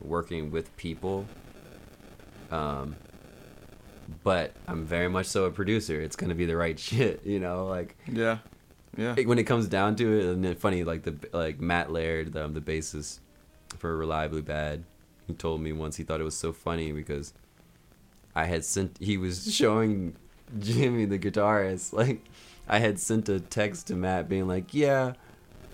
working 0.00 0.50
with 0.50 0.74
people. 0.76 1.26
Um, 2.50 2.96
but 4.24 4.52
I'm 4.66 4.84
very 4.84 5.08
much 5.08 5.26
so 5.26 5.44
a 5.44 5.50
producer. 5.50 6.00
It's 6.00 6.16
gonna 6.16 6.34
be 6.34 6.46
the 6.46 6.56
right 6.56 6.78
shit, 6.78 7.24
you 7.24 7.38
know. 7.38 7.66
Like 7.66 7.96
yeah, 8.06 8.38
yeah. 8.96 9.14
when 9.24 9.38
it 9.38 9.44
comes 9.44 9.68
down 9.68 9.96
to 9.96 10.18
it, 10.18 10.24
and 10.26 10.44
then 10.44 10.56
funny, 10.56 10.84
like 10.84 11.02
the 11.02 11.16
like 11.32 11.60
Matt 11.60 11.90
Laird, 11.90 12.32
the, 12.32 12.48
the 12.48 12.60
bassist 12.60 13.20
for 13.78 13.96
Reliably 13.96 14.42
Bad, 14.42 14.84
he 15.26 15.34
told 15.34 15.60
me 15.60 15.72
once 15.72 15.96
he 15.96 16.04
thought 16.04 16.20
it 16.20 16.24
was 16.24 16.36
so 16.36 16.52
funny 16.52 16.92
because 16.92 17.32
I 18.34 18.44
had 18.46 18.64
sent 18.64 18.96
he 19.00 19.16
was 19.16 19.54
showing 19.54 20.16
Jimmy 20.58 21.04
the 21.04 21.18
guitarist 21.18 21.92
like 21.92 22.22
I 22.68 22.78
had 22.78 23.00
sent 23.00 23.28
a 23.28 23.40
text 23.40 23.88
to 23.88 23.96
Matt 23.96 24.28
being 24.28 24.46
like, 24.46 24.72
yeah. 24.72 25.14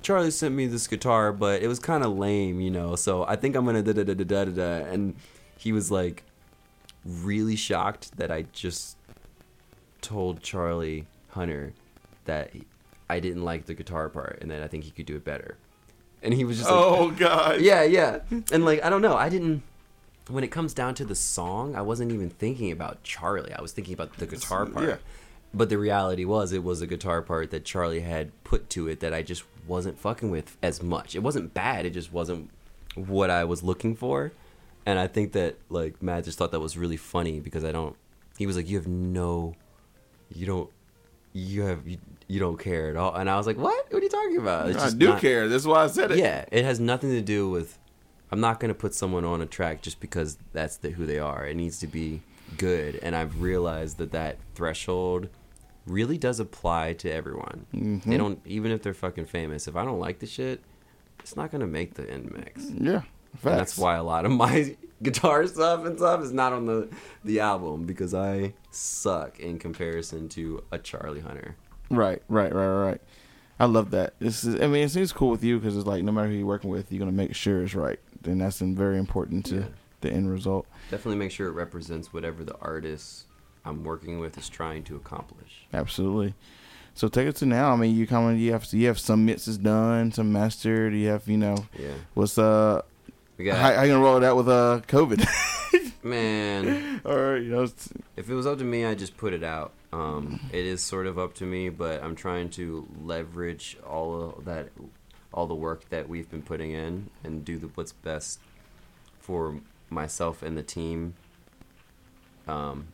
Charlie 0.01 0.31
sent 0.31 0.55
me 0.55 0.67
this 0.67 0.87
guitar, 0.87 1.33
but 1.33 1.63
it 1.63 1.69
was 1.69 1.79
kind 1.79 2.05
of 2.05 2.17
lame, 2.17 2.61
you 2.61 2.71
know. 2.71 2.97
So 2.97 3.25
I 3.25 3.37
think 3.37 3.57
I'm 3.57 3.67
gonna 3.67 3.83
da 3.83 3.93
da 3.93 4.05
da 4.05 4.15
da 4.15 4.25
da 4.25 4.45
da 4.45 4.51
da. 4.53 4.87
And 4.87 5.15
he 5.59 5.73
was 5.73 5.91
like, 5.91 6.23
really 7.05 7.57
shocked 7.57 8.17
that 8.17 8.31
I 8.31 8.43
just 8.53 8.97
told 10.01 10.43
Charlie 10.43 11.07
Hunter 11.31 11.75
that 12.25 12.51
I 13.09 13.21
didn't 13.21 13.45
like 13.45 13.67
the 13.67 13.75
guitar 13.75 14.09
part 14.09 14.39
and 14.41 14.51
that 14.51 14.63
I 14.63 14.69
think 14.69 14.85
he 14.85 14.91
could 14.91 15.07
do 15.07 15.17
it 15.17 15.25
better. 15.25 15.57
And 16.23 16.35
he 16.35 16.45
was 16.45 16.59
just 16.59 16.71
like, 16.71 16.79
oh 16.79 17.11
god. 17.11 17.61
yeah, 17.61 17.83
yeah. 17.83 18.21
And 18.53 18.65
like, 18.65 18.83
I 18.85 18.91
don't 18.91 19.03
know. 19.03 19.17
I 19.17 19.29
didn't. 19.29 19.63
When 20.29 20.43
it 20.43 20.49
comes 20.49 20.75
down 20.75 20.95
to 20.97 21.05
the 21.05 21.15
song, 21.15 21.77
I 21.77 21.83
wasn't 21.83 22.11
even 22.13 22.31
thinking 22.31 22.73
about 22.73 23.03
Charlie. 23.05 23.53
I 23.53 23.63
was 23.63 23.73
thinking 23.73 23.95
about 23.95 24.17
the 24.17 24.27
guitar 24.27 24.67
part. 24.67 24.89
yeah. 24.89 24.97
But 25.55 25.69
the 25.69 25.79
reality 25.79 26.25
was, 26.25 26.53
it 26.53 26.65
was 26.65 26.83
a 26.83 26.87
guitar 26.87 27.23
part 27.23 27.51
that 27.53 27.65
Charlie 27.65 28.01
had 28.01 28.33
put 28.45 28.69
to 28.71 28.89
it 28.89 29.01
that 29.01 29.15
I 29.15 29.23
just 29.23 29.45
wasn't 29.67 29.99
fucking 29.99 30.31
with 30.31 30.57
as 30.63 30.83
much. 30.83 31.15
It 31.15 31.21
wasn't 31.21 31.55
bad. 31.55 31.87
It 31.87 31.91
just 31.91 32.13
wasn't 32.13 32.51
what 32.97 33.31
I 33.31 33.45
was 33.45 33.63
looking 33.63 33.95
for. 33.95 34.33
And 34.85 34.99
I 34.99 35.07
think 35.07 35.33
that 35.33 35.57
like 35.71 36.03
Matt 36.03 36.25
just 36.25 36.39
thought 36.39 36.51
that 36.51 36.61
was 36.61 36.77
really 36.77 36.97
funny 36.97 37.41
because 37.41 37.65
I 37.65 37.73
don't. 37.73 37.97
He 38.39 38.47
was 38.47 38.57
like, 38.57 38.69
"You 38.69 38.77
have 38.77 38.87
no, 38.87 39.55
you 40.33 40.47
don't, 40.47 40.71
you 41.33 41.63
have 41.63 41.87
you, 41.89 41.99
you 42.29 42.39
don't 42.39 42.59
care 42.59 42.91
at 42.91 42.97
all." 42.97 43.15
And 43.15 43.29
I 43.31 43.37
was 43.37 43.47
like, 43.47 43.57
"What? 43.57 43.91
What 43.93 44.01
are 44.01 44.05
you 44.05 44.09
talking 44.11 44.37
about?" 44.39 44.69
It's 44.69 44.79
I 44.79 44.85
just 44.87 44.99
do 44.99 45.09
not- 45.09 45.21
care. 45.21 45.49
That's 45.49 45.65
why 45.67 45.85
I 45.85 45.87
said 45.89 46.11
it. 46.13 46.19
yeah, 46.19 46.45
it 46.53 46.65
has 46.65 46.79
nothing 46.81 47.11
to 47.11 47.23
do 47.23 47.49
with. 47.49 47.79
I'm 48.31 48.41
not 48.41 48.61
going 48.61 48.69
to 48.69 48.75
put 48.75 48.95
someone 48.95 49.25
on 49.25 49.41
a 49.41 49.47
track 49.47 49.83
just 49.83 50.01
because 50.01 50.39
that's 50.53 50.77
the, 50.79 50.91
who 50.91 51.07
they 51.07 51.19
are. 51.19 51.47
It 51.47 51.57
needs 51.57 51.79
to 51.81 51.87
be 51.87 52.23
good, 52.59 52.99
and 53.03 53.15
I've 53.15 53.41
realized 53.41 53.99
that 53.99 54.13
that 54.13 54.39
threshold 54.55 55.29
really 55.87 56.19
does 56.19 56.41
apply 56.41 56.95
to 56.95 57.11
everyone. 57.11 57.67
Mm-hmm. 57.75 58.11
They 58.11 58.17
don't 58.17 58.41
even 58.45 58.73
if 58.73 58.83
they're 58.83 58.95
fucking 58.95 59.27
famous. 59.27 59.69
If 59.69 59.77
I 59.77 59.85
don't 59.85 60.01
like 60.01 60.19
the 60.19 60.27
shit, 60.27 60.61
it's 61.21 61.37
not 61.37 61.51
going 61.51 61.61
to 61.61 61.67
make 61.67 61.95
the 61.95 62.11
end 62.11 62.33
mix. 62.33 62.69
Yeah. 62.71 63.03
That's 63.43 63.77
why 63.77 63.97
a 63.97 64.03
lot 64.03 64.25
of 64.25 64.33
my 64.33 64.77
guitar 65.03 65.47
stuff 65.47 65.85
and 65.85 65.99
stuff 65.99 66.23
is 66.23 66.33
not 66.33 66.53
on 66.53 66.67
the 66.67 66.89
the 67.25 67.41
album 67.41 67.85
because 67.85 68.15
I 68.15 68.55
suck 68.71 69.39
in 69.39 69.59
comparison 69.59 70.29
to 70.31 70.65
a 70.73 70.79
Charlie 70.79 71.21
Hunter. 71.21 71.57
Right, 71.91 72.23
right, 72.29 72.53
right, 72.53 72.67
right, 72.67 72.91
right. 72.91 73.01
I 73.59 73.67
love 73.67 73.91
that. 73.93 74.15
This 74.19 74.45
is. 74.45 74.61
I 74.61 74.67
mean, 74.67 74.85
it 74.85 74.91
seems 74.91 75.13
cool 75.13 75.31
with 75.31 75.43
you 75.43 75.59
because 75.59 75.77
it's 75.77 75.87
like 75.87 76.03
no 76.03 76.13
matter 76.13 76.29
who 76.29 76.35
you're 76.35 76.47
working 76.47 76.71
with, 76.71 76.91
you're 76.93 76.99
gonna 76.99 77.13
make 77.13 77.35
sure 77.35 77.63
it's 77.63 77.75
right. 77.75 77.99
And 78.27 78.41
that's 78.41 78.59
very 78.61 78.99
important 78.99 79.47
to 79.47 79.57
Yeah. 79.57 79.65
the 80.01 80.11
end 80.13 80.31
result. 80.31 80.67
Definitely 80.91 81.17
make 81.19 81.31
sure 81.33 81.49
it 81.49 81.53
represents 81.53 82.13
whatever 82.13 82.45
the 82.45 82.57
artist 82.61 83.25
I'm 83.65 83.83
working 83.85 84.21
with 84.21 84.39
is 84.39 84.49
trying 84.49 84.85
to 84.85 84.97
accomplish. 84.97 85.67
Absolutely. 85.75 86.35
So 86.95 87.09
take 87.09 87.27
it 87.29 87.37
to 87.37 87.47
now. 87.47 87.73
I 87.73 87.77
mean, 87.77 87.95
you 87.95 88.07
coming? 88.07 88.39
You 88.39 88.53
have 88.53 88.67
you 88.73 88.87
have 88.87 88.99
some 88.99 89.25
mixes 89.27 89.59
done, 89.59 90.13
some 90.13 90.33
mastered. 90.33 90.95
You 90.95 91.09
have 91.09 91.27
you 91.29 91.37
know 91.37 91.67
Yeah. 91.79 91.93
what's 92.15 92.39
uh 92.39 92.83
We 93.37 93.45
got 93.45 93.59
how, 93.59 93.75
how 93.75 93.83
you 93.83 93.93
gonna 93.93 94.03
roll 94.05 94.17
it 94.17 94.25
out 94.25 94.37
with 94.37 94.49
uh 94.49 94.81
COVID? 94.89 95.27
man. 96.03 97.01
or 97.05 97.37
you 97.37 97.51
know 97.51 97.69
If 98.17 98.31
it 98.31 98.35
was 98.35 98.47
up 98.47 98.59
to 98.59 98.65
me, 98.65 98.85
I'd 98.85 98.99
just 98.99 99.17
put 99.17 99.33
it 99.33 99.43
out. 99.45 99.73
Um, 99.93 100.41
it 100.53 100.65
is 100.67 100.83
sort 100.83 101.07
of 101.07 101.19
up 101.19 101.35
to 101.35 101.45
me, 101.45 101.69
but 101.71 102.03
I'm 102.03 102.15
trying 102.17 102.51
to 102.51 102.87
leverage 103.03 103.77
all 103.87 104.35
of 104.37 104.45
that, 104.45 104.69
all 105.37 105.47
the 105.47 105.55
work 105.55 105.89
that 105.91 106.09
we've 106.09 106.29
been 106.29 106.43
putting 106.43 106.73
in, 106.73 107.11
and 107.23 107.45
do 107.45 107.59
the, 107.59 107.69
what's 107.69 107.93
best 107.93 108.41
for 109.21 109.61
myself 109.91 110.43
and 110.43 110.57
the 110.59 110.63
team. 110.65 111.15
Um, 112.49 112.89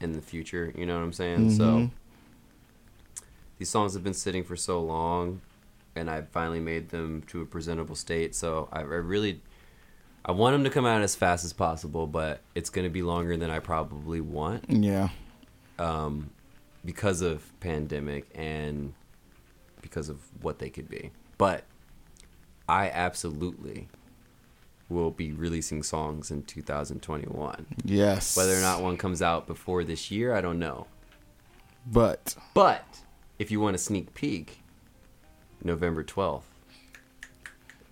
in 0.00 0.12
the 0.12 0.20
future, 0.20 0.72
you 0.76 0.86
know 0.86 0.94
what 0.96 1.02
I'm 1.02 1.12
saying? 1.12 1.50
So 1.50 1.64
Mhm. 1.64 1.90
these 3.58 3.68
songs 3.68 3.94
have 3.94 4.04
been 4.04 4.14
sitting 4.14 4.44
for 4.44 4.54
so 4.54 4.80
long, 4.80 5.40
and 5.96 6.08
I 6.08 6.22
finally 6.22 6.60
made 6.60 6.90
them 6.90 7.22
to 7.28 7.40
a 7.42 7.46
presentable 7.46 7.96
state. 7.96 8.34
So 8.36 8.68
I, 8.70 8.80
I 8.80 8.82
really, 8.82 9.40
I 10.24 10.30
want 10.32 10.54
them 10.54 10.62
to 10.64 10.70
come 10.70 10.86
out 10.86 11.02
as 11.02 11.16
fast 11.16 11.44
as 11.44 11.52
possible, 11.52 12.06
but 12.06 12.40
it's 12.54 12.70
going 12.70 12.84
to 12.84 12.90
be 12.90 13.02
longer 13.02 13.36
than 13.36 13.50
I 13.50 13.58
probably 13.58 14.20
want 14.20 14.66
yeah. 14.68 15.08
um, 15.80 16.30
because 16.84 17.20
of 17.20 17.50
pandemic 17.58 18.26
and 18.36 18.92
because 19.82 20.08
of 20.08 20.18
what 20.42 20.60
they 20.60 20.70
could 20.70 20.88
be. 20.88 21.10
But 21.38 21.64
I 22.68 22.90
absolutely 22.90 23.88
will 24.88 25.10
be 25.10 25.32
releasing 25.32 25.82
songs 25.82 26.30
in 26.30 26.42
2021. 26.42 27.66
Yes. 27.84 28.36
Whether 28.36 28.56
or 28.56 28.60
not 28.60 28.82
one 28.82 28.96
comes 28.96 29.22
out 29.22 29.46
before 29.46 29.84
this 29.84 30.10
year, 30.10 30.34
I 30.34 30.40
don't 30.40 30.58
know. 30.58 30.86
But 31.86 32.36
But 32.54 32.84
if 33.38 33.50
you 33.50 33.60
want 33.60 33.76
a 33.76 33.78
sneak 33.78 34.14
peek, 34.14 34.60
November 35.62 36.04
12th. 36.04 36.42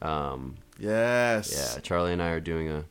Um, 0.03 0.57
yes. 0.79 1.53
yeah, 1.75 1.81
Charlie 1.81 2.13
and 2.13 2.23
I 2.23 2.31
are 2.31 2.41
doing 2.41 2.69
a 2.69 2.79
uh, 2.79 2.83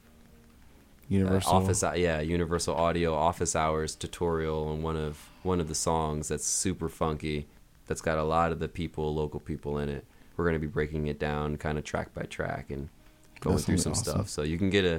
Universal 1.07 1.51
office 1.51 1.83
yeah 1.97 2.19
universal 2.19 2.75
audio 2.75 3.13
office 3.13 3.55
hours 3.55 3.93
tutorial 3.93 4.69
on 4.69 4.81
one 4.81 4.97
of 4.97 5.29
one 5.43 5.59
of 5.59 5.67
the 5.67 5.75
songs 5.75 6.29
that's 6.29 6.47
super 6.47 6.89
funky 6.89 7.45
that's 7.85 8.01
got 8.01 8.17
a 8.17 8.23
lot 8.23 8.51
of 8.51 8.57
the 8.57 8.67
people 8.67 9.13
local 9.13 9.39
people 9.39 9.77
in 9.77 9.87
it 9.87 10.03
we're 10.37 10.45
going 10.45 10.53
to 10.55 10.59
be 10.59 10.67
breaking 10.71 11.07
it 11.07 11.19
down 11.19 11.57
kind 11.57 11.77
of 11.77 11.83
track 11.83 12.13
by 12.13 12.23
track 12.23 12.69
and 12.69 12.89
going 13.41 13.55
That's 13.55 13.65
through 13.65 13.77
some 13.77 13.91
awesome. 13.93 14.03
stuff 14.13 14.29
so 14.29 14.43
you 14.43 14.57
can 14.57 14.69
get 14.69 14.85
a 14.85 14.95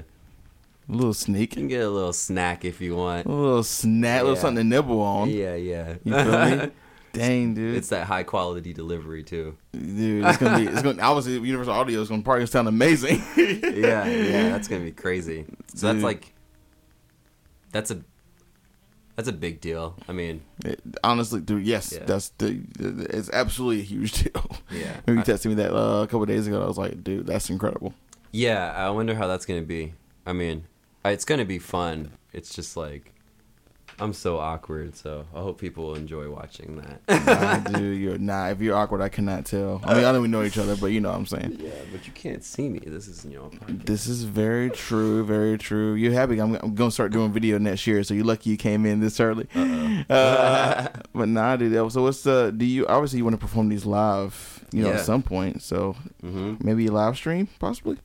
A 0.88 0.92
little 0.92 1.14
sneak. 1.14 1.54
you 1.56 1.62
can 1.62 1.68
get 1.68 1.82
a 1.82 1.90
little 1.90 2.12
snack 2.12 2.64
if 2.64 2.80
you 2.80 2.96
want 2.96 3.26
A 3.26 3.30
little 3.30 3.62
snack, 3.62 4.20
a 4.20 4.24
little 4.24 4.36
something 4.36 4.64
to 4.64 4.64
nibble 4.64 5.00
on. 5.00 5.28
yeah 5.30 5.54
yeah 5.54 5.94
You 6.04 6.12
feel 6.14 6.56
me? 6.66 6.70
Dang, 7.12 7.54
dude. 7.54 7.76
It's 7.78 7.88
that 7.88 8.06
high 8.06 8.24
quality 8.24 8.74
delivery 8.74 9.22
too. 9.22 9.56
dude, 9.72 10.22
it's 10.22 10.36
gonna 10.36 10.58
be. 10.58 10.66
It's 10.70 10.82
gonna. 10.82 11.00
Obviously, 11.02 11.32
Universal 11.48 11.72
Audio 11.72 12.02
is 12.02 12.10
gonna 12.10 12.20
probably 12.20 12.44
sound 12.44 12.68
amazing. 12.68 13.22
Yeah, 13.38 14.04
yeah, 14.06 14.48
that's 14.50 14.68
gonna 14.68 14.84
be 14.84 14.92
crazy. 14.92 15.46
So 15.74 15.90
that's 15.90 16.04
like, 16.04 16.34
that's 17.72 17.90
a, 17.90 18.02
that's 19.16 19.28
a 19.28 19.32
big 19.32 19.60
deal. 19.60 19.96
I 20.08 20.12
mean, 20.12 20.42
It- 20.64 20.80
honestly, 21.02 21.40
dude, 21.40 21.66
yes, 21.66 21.92
Yeah. 21.92 22.04
that's 22.06 22.28
the. 22.38 22.60
It's 22.78 23.30
absolutely 23.30 23.80
a 23.80 23.84
huge 23.84 24.12
deal. 24.24 24.56
Yeah. 24.70 24.96
when 25.04 25.16
you 25.18 25.22
texted 25.24 25.46
me 25.46 25.54
that 25.54 25.74
uh, 25.74 26.02
a 26.02 26.06
couple 26.06 26.24
days 26.26 26.46
ago, 26.46 26.62
I 26.62 26.66
was 26.66 26.78
like, 26.78 27.02
dude, 27.02 27.26
that's 27.26 27.50
incredible. 27.50 27.94
yeah, 28.32 28.72
I 28.76 28.90
wonder 28.90 29.14
how 29.14 29.26
that's 29.26 29.46
gonna 29.46 29.62
be. 29.62 29.94
I 30.26 30.32
mean, 30.32 30.64
it's 31.04 31.24
gonna 31.24 31.44
be 31.44 31.58
fun. 31.58 32.12
It's 32.32 32.54
just 32.54 32.76
like, 32.76 33.12
I'm 33.98 34.12
so 34.12 34.38
awkward, 34.38 34.94
so 34.94 35.24
I 35.34 35.38
hope 35.40 35.58
people 35.58 35.94
enjoy 35.94 36.28
watching 36.30 36.82
that. 36.82 37.26
nah, 37.26 37.58
dude, 37.78 37.98
you're 38.00 38.18
nah. 38.18 38.48
If 38.48 38.60
you're 38.60 38.76
awkward, 38.76 39.00
I 39.00 39.08
cannot 39.08 39.46
tell. 39.46 39.80
I 39.84 39.94
mean, 39.94 40.04
I 40.04 40.12
know 40.12 40.20
we 40.20 40.28
know 40.28 40.42
each 40.42 40.58
other, 40.58 40.76
but 40.76 40.88
you 40.88 41.00
know 41.00 41.08
what 41.10 41.16
I'm 41.18 41.24
saying. 41.26 41.56
yeah, 41.58 41.70
but 41.90 42.06
you 42.06 42.12
can't 42.12 42.44
see 42.44 42.68
me. 42.68 42.78
This 42.80 43.08
is 43.08 43.24
you 43.24 43.38
know. 43.38 43.48
podcast. 43.50 43.86
This 43.86 44.06
is 44.06 44.24
very 44.24 44.68
true, 44.68 45.24
very 45.24 45.56
true. 45.56 45.94
You're 45.94 46.12
happy. 46.12 46.38
I'm, 46.40 46.56
I'm 46.56 46.74
gonna 46.74 46.90
start 46.90 47.10
doing 47.12 47.32
video 47.32 47.56
next 47.56 47.86
year, 47.86 48.02
so 48.04 48.12
you're 48.12 48.24
lucky 48.26 48.50
you 48.50 48.58
came 48.58 48.84
in 48.84 49.00
this 49.00 49.18
early. 49.18 49.48
Uh, 49.54 50.88
but 51.14 51.28
nah, 51.28 51.56
dude. 51.56 51.90
So 51.90 52.02
what's 52.02 52.22
the? 52.22 52.52
Do 52.56 52.66
you 52.66 52.86
obviously 52.86 53.18
you 53.18 53.24
want 53.24 53.34
to 53.34 53.40
perform 53.40 53.68
these 53.70 53.86
live? 53.86 54.64
You 54.72 54.82
know, 54.82 54.90
Yeah. 54.90 54.96
at 54.96 55.04
some 55.06 55.22
point. 55.22 55.62
So 55.62 55.96
hmm 56.20 56.56
maybe 56.60 56.86
a 56.88 56.92
live 56.92 57.16
stream, 57.16 57.48
possibly. 57.58 57.96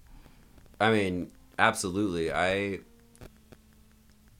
I 0.80 0.92
mean, 0.92 1.32
absolutely. 1.60 2.32
I 2.32 2.80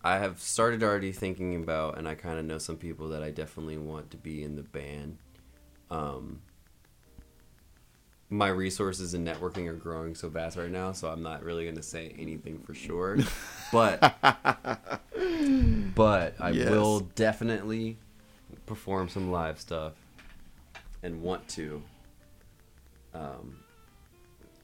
I 0.04 0.18
have 0.18 0.40
started 0.40 0.82
already 0.84 1.12
thinking 1.12 1.56
about, 1.56 1.98
and 1.98 2.08
I 2.08 2.16
kind 2.16 2.40
of 2.40 2.46
know 2.46 2.58
some 2.58 2.78
people 2.78 3.10
that 3.10 3.22
I 3.24 3.30
definitely 3.30 3.78
want 3.78 4.12
to 4.12 4.18
be 4.18 4.44
in 4.44 4.56
the 4.56 4.64
band. 4.64 5.18
Um, 5.90 6.42
my 8.30 8.48
resources 8.48 9.14
and 9.14 9.28
networking 9.28 9.68
are 9.68 9.74
growing 9.74 10.16
so 10.16 10.30
fast 10.30 10.58
right 10.58 10.72
now, 10.72 10.92
so 10.94 11.10
I'm 11.10 11.22
not 11.22 11.44
really 11.44 11.64
going 11.66 11.76
to 11.76 11.84
say 11.84 12.16
anything 12.18 12.60
for 12.60 12.74
sure. 12.74 13.18
but 13.72 14.00
but 15.96 16.36
I 16.40 16.52
Yes. 16.52 16.70
will 16.70 17.02
definitely 17.16 17.98
perform 18.66 19.10
some 19.10 19.32
live 19.32 19.60
stuff 19.60 19.94
and 21.04 21.22
want 21.22 21.48
to. 21.50 21.82
Um, 23.14 23.58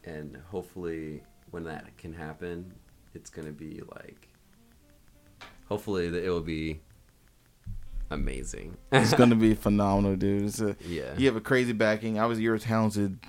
and 0.06 0.38
hopefully 0.50 1.22
when 1.52 1.64
that 1.66 1.98
can 1.98 2.14
happen 2.14 2.74
it's 3.14 3.30
gonna 3.30 3.52
be 3.52 3.82
like 3.96 4.27
hopefully 5.69 6.10
that 6.10 6.23
it 6.23 6.30
will 6.30 6.41
be 6.41 6.80
amazing 8.10 8.77
It's 8.91 9.14
gonna 9.22 9.35
be 9.35 9.53
phenomenal, 9.53 10.15
dude. 10.15 10.44
It's 10.45 10.61
a, 10.61 10.76
yeah 10.88 11.14
you 11.18 11.27
have 11.27 11.35
a 11.35 11.41
crazy 11.41 11.73
backing. 11.73 12.19
I 12.19 12.26
was 12.26 12.39
you 12.39 12.49
were 12.52 12.60
talented 12.60 13.19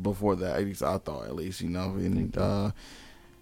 before 0.00 0.34
that. 0.36 0.56
At 0.56 0.64
least 0.64 0.82
I 0.82 0.98
thought, 0.98 1.26
at 1.26 1.34
least 1.34 1.60
you 1.60 1.68
know. 1.68 1.90
And 1.96 2.36
uh, 2.36 2.70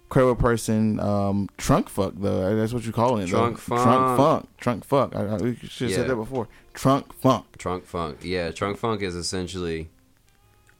incredible 0.05 0.35
person. 0.37 0.99
Um, 1.01 1.49
trunk 1.57 1.89
fuck 1.89 2.15
though. 2.17 2.55
That's 2.57 2.73
what 2.73 2.85
you 2.85 2.93
call 2.93 3.19
it. 3.19 3.27
though. 3.27 3.53
Trunk 3.55 3.59
Trunk 3.61 3.81
funk. 3.85 4.17
funk. 4.19 4.49
Trunk 4.59 4.85
funk. 4.85 5.17
I, 5.17 5.21
I 5.27 5.37
we 5.37 5.55
should 5.57 5.71
have 5.71 5.91
Yeah. 5.91 5.97
said 5.97 6.09
that 6.11 6.17
before. 6.17 6.49
Trunk 6.75 7.13
funk. 7.13 7.45
trunk 7.59 7.85
funk 7.85 8.19
yeah 8.23 8.51
trunk 8.51 8.79
funk 8.79 9.03
is 9.03 9.15
essentially 9.15 9.91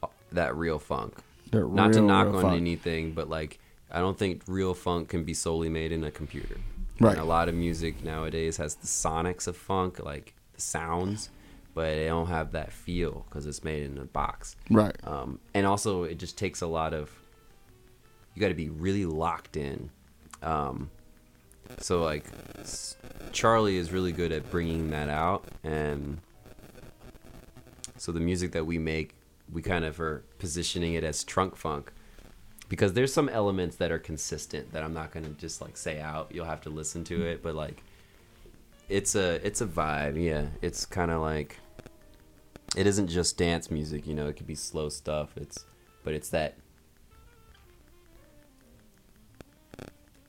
uh, 0.01 0.07
that 0.31 0.55
real 0.55 0.79
funk 0.79 1.15
not 1.53 1.93
to 1.93 2.01
knock 2.01 2.27
on 2.33 2.41
funk. 2.41 2.57
anything 2.57 3.11
but 3.13 3.29
like 3.29 3.59
i 3.91 3.99
don't 3.99 4.17
think 4.17 4.41
real 4.47 4.73
funk 4.73 5.07
can 5.07 5.23
be 5.23 5.35
solely 5.35 5.69
made 5.69 5.91
in 5.91 6.03
a 6.03 6.09
computer 6.09 6.57
Right. 6.99 7.13
and 7.13 7.21
a 7.21 7.25
lot 7.25 7.49
of 7.49 7.55
music 7.55 8.03
nowadays 8.03 8.57
has 8.57 8.75
the 8.75 8.87
sonics 8.87 9.47
of 9.47 9.57
funk 9.57 9.99
like 10.03 10.33
the 10.53 10.61
sounds 10.61 11.29
but 11.73 11.85
they 11.95 12.05
don't 12.05 12.27
have 12.27 12.51
that 12.51 12.71
feel 12.71 13.25
because 13.27 13.45
it's 13.47 13.63
made 13.63 13.83
in 13.83 13.97
a 13.97 14.05
box 14.05 14.55
Right. 14.69 14.95
um, 15.05 15.39
and 15.53 15.65
also 15.65 16.03
it 16.03 16.19
just 16.19 16.37
takes 16.37 16.61
a 16.61 16.67
lot 16.67 16.93
of 16.93 17.09
you 18.35 18.39
got 18.41 18.49
to 18.49 18.53
be 18.53 18.69
really 18.69 19.05
locked 19.05 19.57
in 19.57 19.89
um, 20.43 20.89
so 21.79 22.03
like 22.03 22.25
charlie 23.31 23.77
is 23.77 23.91
really 23.91 24.11
good 24.11 24.31
at 24.31 24.49
bringing 24.51 24.91
that 24.91 25.09
out 25.09 25.45
and 25.63 26.19
so 27.97 28.11
the 28.11 28.19
music 28.19 28.51
that 28.51 28.65
we 28.65 28.77
make 28.77 29.15
we 29.51 29.61
kind 29.61 29.85
of 29.85 29.99
are 29.99 30.23
positioning 30.39 30.93
it 30.93 31.03
as 31.03 31.23
trunk 31.23 31.55
funk 31.55 31.91
because 32.73 32.93
there's 32.93 33.13
some 33.13 33.29
elements 33.29 33.75
that 33.75 33.91
are 33.91 33.99
consistent 33.99 34.71
that 34.73 34.81
i'm 34.81 34.95
not 34.95 35.11
going 35.11 35.23
to 35.23 35.29
just 35.33 35.61
like 35.61 35.77
say 35.77 35.99
out. 35.99 36.31
You'll 36.33 36.47
have 36.47 36.61
to 36.61 36.71
listen 36.71 37.03
to 37.03 37.23
it 37.23 37.43
but 37.43 37.53
like 37.53 37.83
it's 38.89 39.13
a 39.13 39.35
it's 39.45 39.61
a 39.61 39.67
vibe 39.67 40.19
yeah. 40.19 40.47
It's 40.63 40.83
kind 40.83 41.11
of 41.11 41.21
like 41.21 41.59
it 42.75 42.87
isn't 42.87 43.09
just 43.09 43.37
dance 43.37 43.69
music 43.69 44.07
you 44.07 44.15
know 44.15 44.27
it 44.27 44.37
could 44.37 44.47
be 44.47 44.55
slow 44.55 44.89
stuff. 44.89 45.37
It's 45.37 45.65
but 46.03 46.15
it's 46.15 46.29
that 46.29 46.55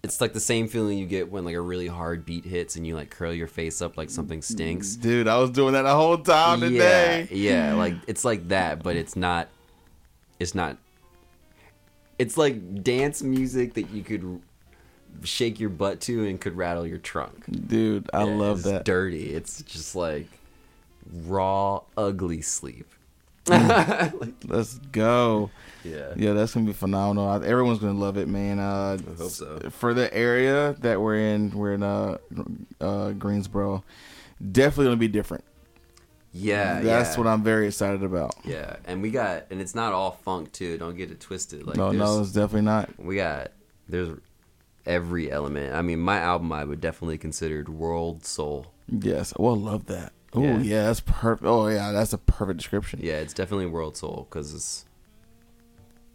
it's 0.03 0.21
like 0.21 0.35
the 0.35 0.41
same 0.41 0.69
feeling 0.69 0.99
you 0.99 1.07
get 1.07 1.33
when 1.33 1.47
like 1.47 1.55
a 1.55 1.61
really 1.62 1.87
hard 1.87 2.27
beat 2.27 2.45
hits 2.45 2.77
and 2.77 2.87
you 2.87 2.95
like 2.95 3.09
curl 3.09 3.33
your 3.33 3.47
face 3.47 3.81
up 3.81 3.97
like 3.97 4.11
something 4.11 4.43
stinks. 4.43 4.97
Dude, 4.97 5.29
I 5.29 5.39
was 5.39 5.49
doing 5.49 5.73
that 5.73 5.83
the 5.83 5.95
whole 5.95 6.19
time 6.19 6.61
yeah 6.61 6.66
today. 7.23 7.29
yeah 7.31 7.73
like 7.73 7.95
it's 8.07 8.23
like 8.23 8.49
that 8.49 8.83
but 8.83 8.97
it's 8.97 9.16
not 9.16 9.49
it's 10.39 10.55
not 10.55 10.77
it's 12.19 12.36
like 12.36 12.82
dance 12.82 13.23
music 13.23 13.74
that 13.74 13.91
you 13.91 14.03
could 14.03 14.41
shake 15.23 15.61
your 15.61 15.70
butt 15.70 16.01
to 16.03 16.27
and 16.27 16.41
could 16.41 16.57
rattle 16.57 16.86
your 16.86 16.99
trunk 16.99 17.45
Dude, 17.69 18.09
I 18.12 18.24
Yeah, 18.24 18.35
love 18.36 18.59
it's 18.59 18.65
that. 18.69 18.85
dirty 18.85 19.31
it's 19.35 19.62
just 19.62 19.95
like 19.95 20.27
raw 21.24 21.82
ugly 21.97 22.43
sleep 22.43 22.86
Let's 23.47 24.78
go. 24.91 25.51
yeah 25.85 26.15
Yeah, 26.16 26.32
that's 26.32 26.55
gonna 26.55 26.65
be 26.65 26.73
phenomenal. 26.73 27.28
I- 27.28 27.45
Everyone's 27.47 27.78
gonna 27.78 27.99
love 27.99 28.16
it, 28.16 28.27
man. 28.27 28.59
Uh, 28.59 28.97
I 28.99 29.16
hope 29.19 29.31
so. 29.31 29.59
For 29.69 29.93
the 29.93 30.12
area 30.15 30.74
that 30.81 30.99
we're 30.99 31.16
in, 31.19 31.51
we're 31.51 31.74
in 31.74 31.82
uh, 31.82 32.16
uh, 32.81 33.11
Greensboro. 33.12 33.85
Definitely 34.51 34.86
gonna 34.86 34.97
be 34.97 35.09
different. 35.09 35.45
Yeah 36.36 36.81
that's 36.81 37.12
yeah. 37.15 37.19
what 37.19 37.27
I'm 37.28 37.43
very 37.44 37.69
excited 37.69 38.02
about. 38.02 38.35
yeah 38.44 38.77
and 38.85 39.01
we 39.01 39.11
got 39.11 39.44
and 39.51 39.61
it's 39.61 39.74
not 39.74 39.93
all 39.93 40.11
funk 40.11 40.51
too 40.52 40.77
don't 40.78 40.97
get 40.97 41.11
it 41.11 41.20
twisted 41.20 41.65
like 41.66 41.77
no, 41.77 41.93
no, 41.93 42.20
it's 42.20 42.32
definitely 42.32 42.62
not. 42.62 42.90
we 42.98 43.16
got 43.16 43.52
there's 43.89 44.19
every 44.85 45.31
element 45.31 45.74
i 45.74 45.81
mean 45.81 45.98
my 45.98 46.19
album 46.19 46.51
i 46.52 46.62
would 46.65 46.81
definitely 46.81 47.16
considered 47.19 47.69
world 47.69 48.24
soul 48.24 48.66
Yes, 48.86 49.32
oh, 49.39 49.44
well, 49.44 49.56
love 49.56 49.86
that. 49.86 50.12
Oh 50.35 50.43
Yeah. 50.43 50.59
yeah. 50.59 50.82
that's 50.85 51.01
perfect. 51.01 51.47
Oh 51.47 51.69
yeah, 51.69 51.90
that's 51.93 52.12
a 52.12 52.19
perfect 52.19 52.59
description. 52.59 53.01
Yeah, 53.02 53.15
it's 53.15 53.32
definitely 53.32 53.65
World 53.65 53.97
Soul 53.97 54.27
because 54.28 54.52
it's 54.52 54.85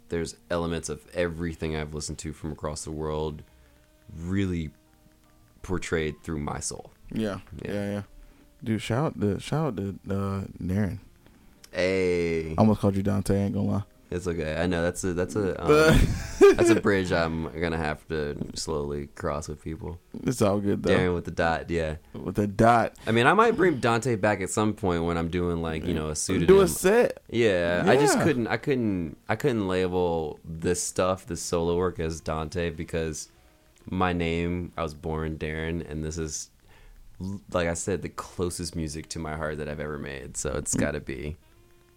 there's 0.09 0.35
elements 0.51 0.87
of 0.89 1.01
everything 1.15 1.75
I've 1.75 1.93
listened 1.95 2.17
to 2.19 2.33
from 2.33 2.51
across 2.51 2.83
the 2.83 2.91
world 2.91 3.41
really 4.17 4.69
portrayed 5.61 6.21
through 6.23 6.39
my 6.39 6.59
soul. 6.59 6.91
yeah, 7.11 7.39
Yeah. 7.63 7.71
yeah, 7.73 7.91
yeah. 7.91 8.01
Dude, 8.63 8.81
shout 8.81 9.05
out 9.05 9.21
to 9.21 9.39
shout 9.39 9.67
out 9.67 9.77
to 9.77 9.89
uh, 10.09 10.43
Daron. 10.61 10.99
Hey, 11.71 12.51
I 12.51 12.55
almost 12.57 12.81
called 12.81 12.95
you 12.95 13.03
Dante. 13.03 13.35
I 13.35 13.43
ain't 13.45 13.53
gonna 13.53 13.67
lie. 13.67 13.83
it's 14.11 14.27
okay. 14.27 14.55
I 14.59 14.65
know 14.65 14.81
that's 14.81 15.03
a 15.03 15.13
that's 15.13 15.35
a 15.35 15.63
um, 15.91 16.55
that's 16.55 16.69
a 16.69 16.81
bridge 16.81 17.11
I'm 17.11 17.49
gonna 17.59 17.77
have 17.77 18.05
to 18.07 18.35
slowly 18.55 19.07
cross 19.15 19.47
with 19.47 19.63
people. 19.63 19.99
it's 20.23 20.41
all 20.41 20.59
good 20.59 20.83
though. 20.83 20.97
Daron 20.97 21.13
with 21.13 21.25
the 21.25 21.31
dot, 21.31 21.69
yeah. 21.69 21.97
With 22.13 22.35
the 22.35 22.47
dot, 22.47 22.95
I 23.05 23.11
mean, 23.11 23.27
I 23.27 23.33
might 23.33 23.55
bring 23.55 23.79
Dante 23.79 24.15
back 24.15 24.41
at 24.41 24.49
some 24.49 24.73
point 24.73 25.03
when 25.05 25.15
I'm 25.15 25.29
doing 25.29 25.61
like 25.61 25.85
you 25.85 25.93
know 25.93 26.09
a 26.09 26.15
pseudonym. 26.15 26.47
do 26.47 26.61
a 26.61 26.67
set. 26.67 27.21
Yeah, 27.29 27.85
yeah, 27.85 27.91
I 27.91 27.95
just 27.97 28.19
couldn't. 28.19 28.47
I 28.47 28.57
couldn't. 28.57 29.15
I 29.29 29.35
couldn't 29.35 29.67
label 29.67 30.39
this 30.43 30.83
stuff, 30.83 31.27
this 31.27 31.41
solo 31.41 31.77
work, 31.77 31.99
as 31.99 32.19
Dante 32.19 32.71
because 32.71 33.29
my 33.89 34.11
name. 34.11 34.71
I 34.75 34.83
was 34.83 34.93
born 34.95 35.37
Daron, 35.37 35.89
and 35.89 36.03
this 36.03 36.17
is, 36.17 36.49
like 37.51 37.67
I 37.67 37.73
said, 37.73 38.01
the 38.01 38.09
closest 38.09 38.75
music 38.75 39.09
to 39.09 39.19
my 39.19 39.35
heart 39.35 39.57
that 39.57 39.67
I've 39.67 39.79
ever 39.79 39.97
made. 39.97 40.37
So 40.37 40.51
it's 40.53 40.75
got 40.75 40.91
to 40.91 40.99
be. 40.99 41.37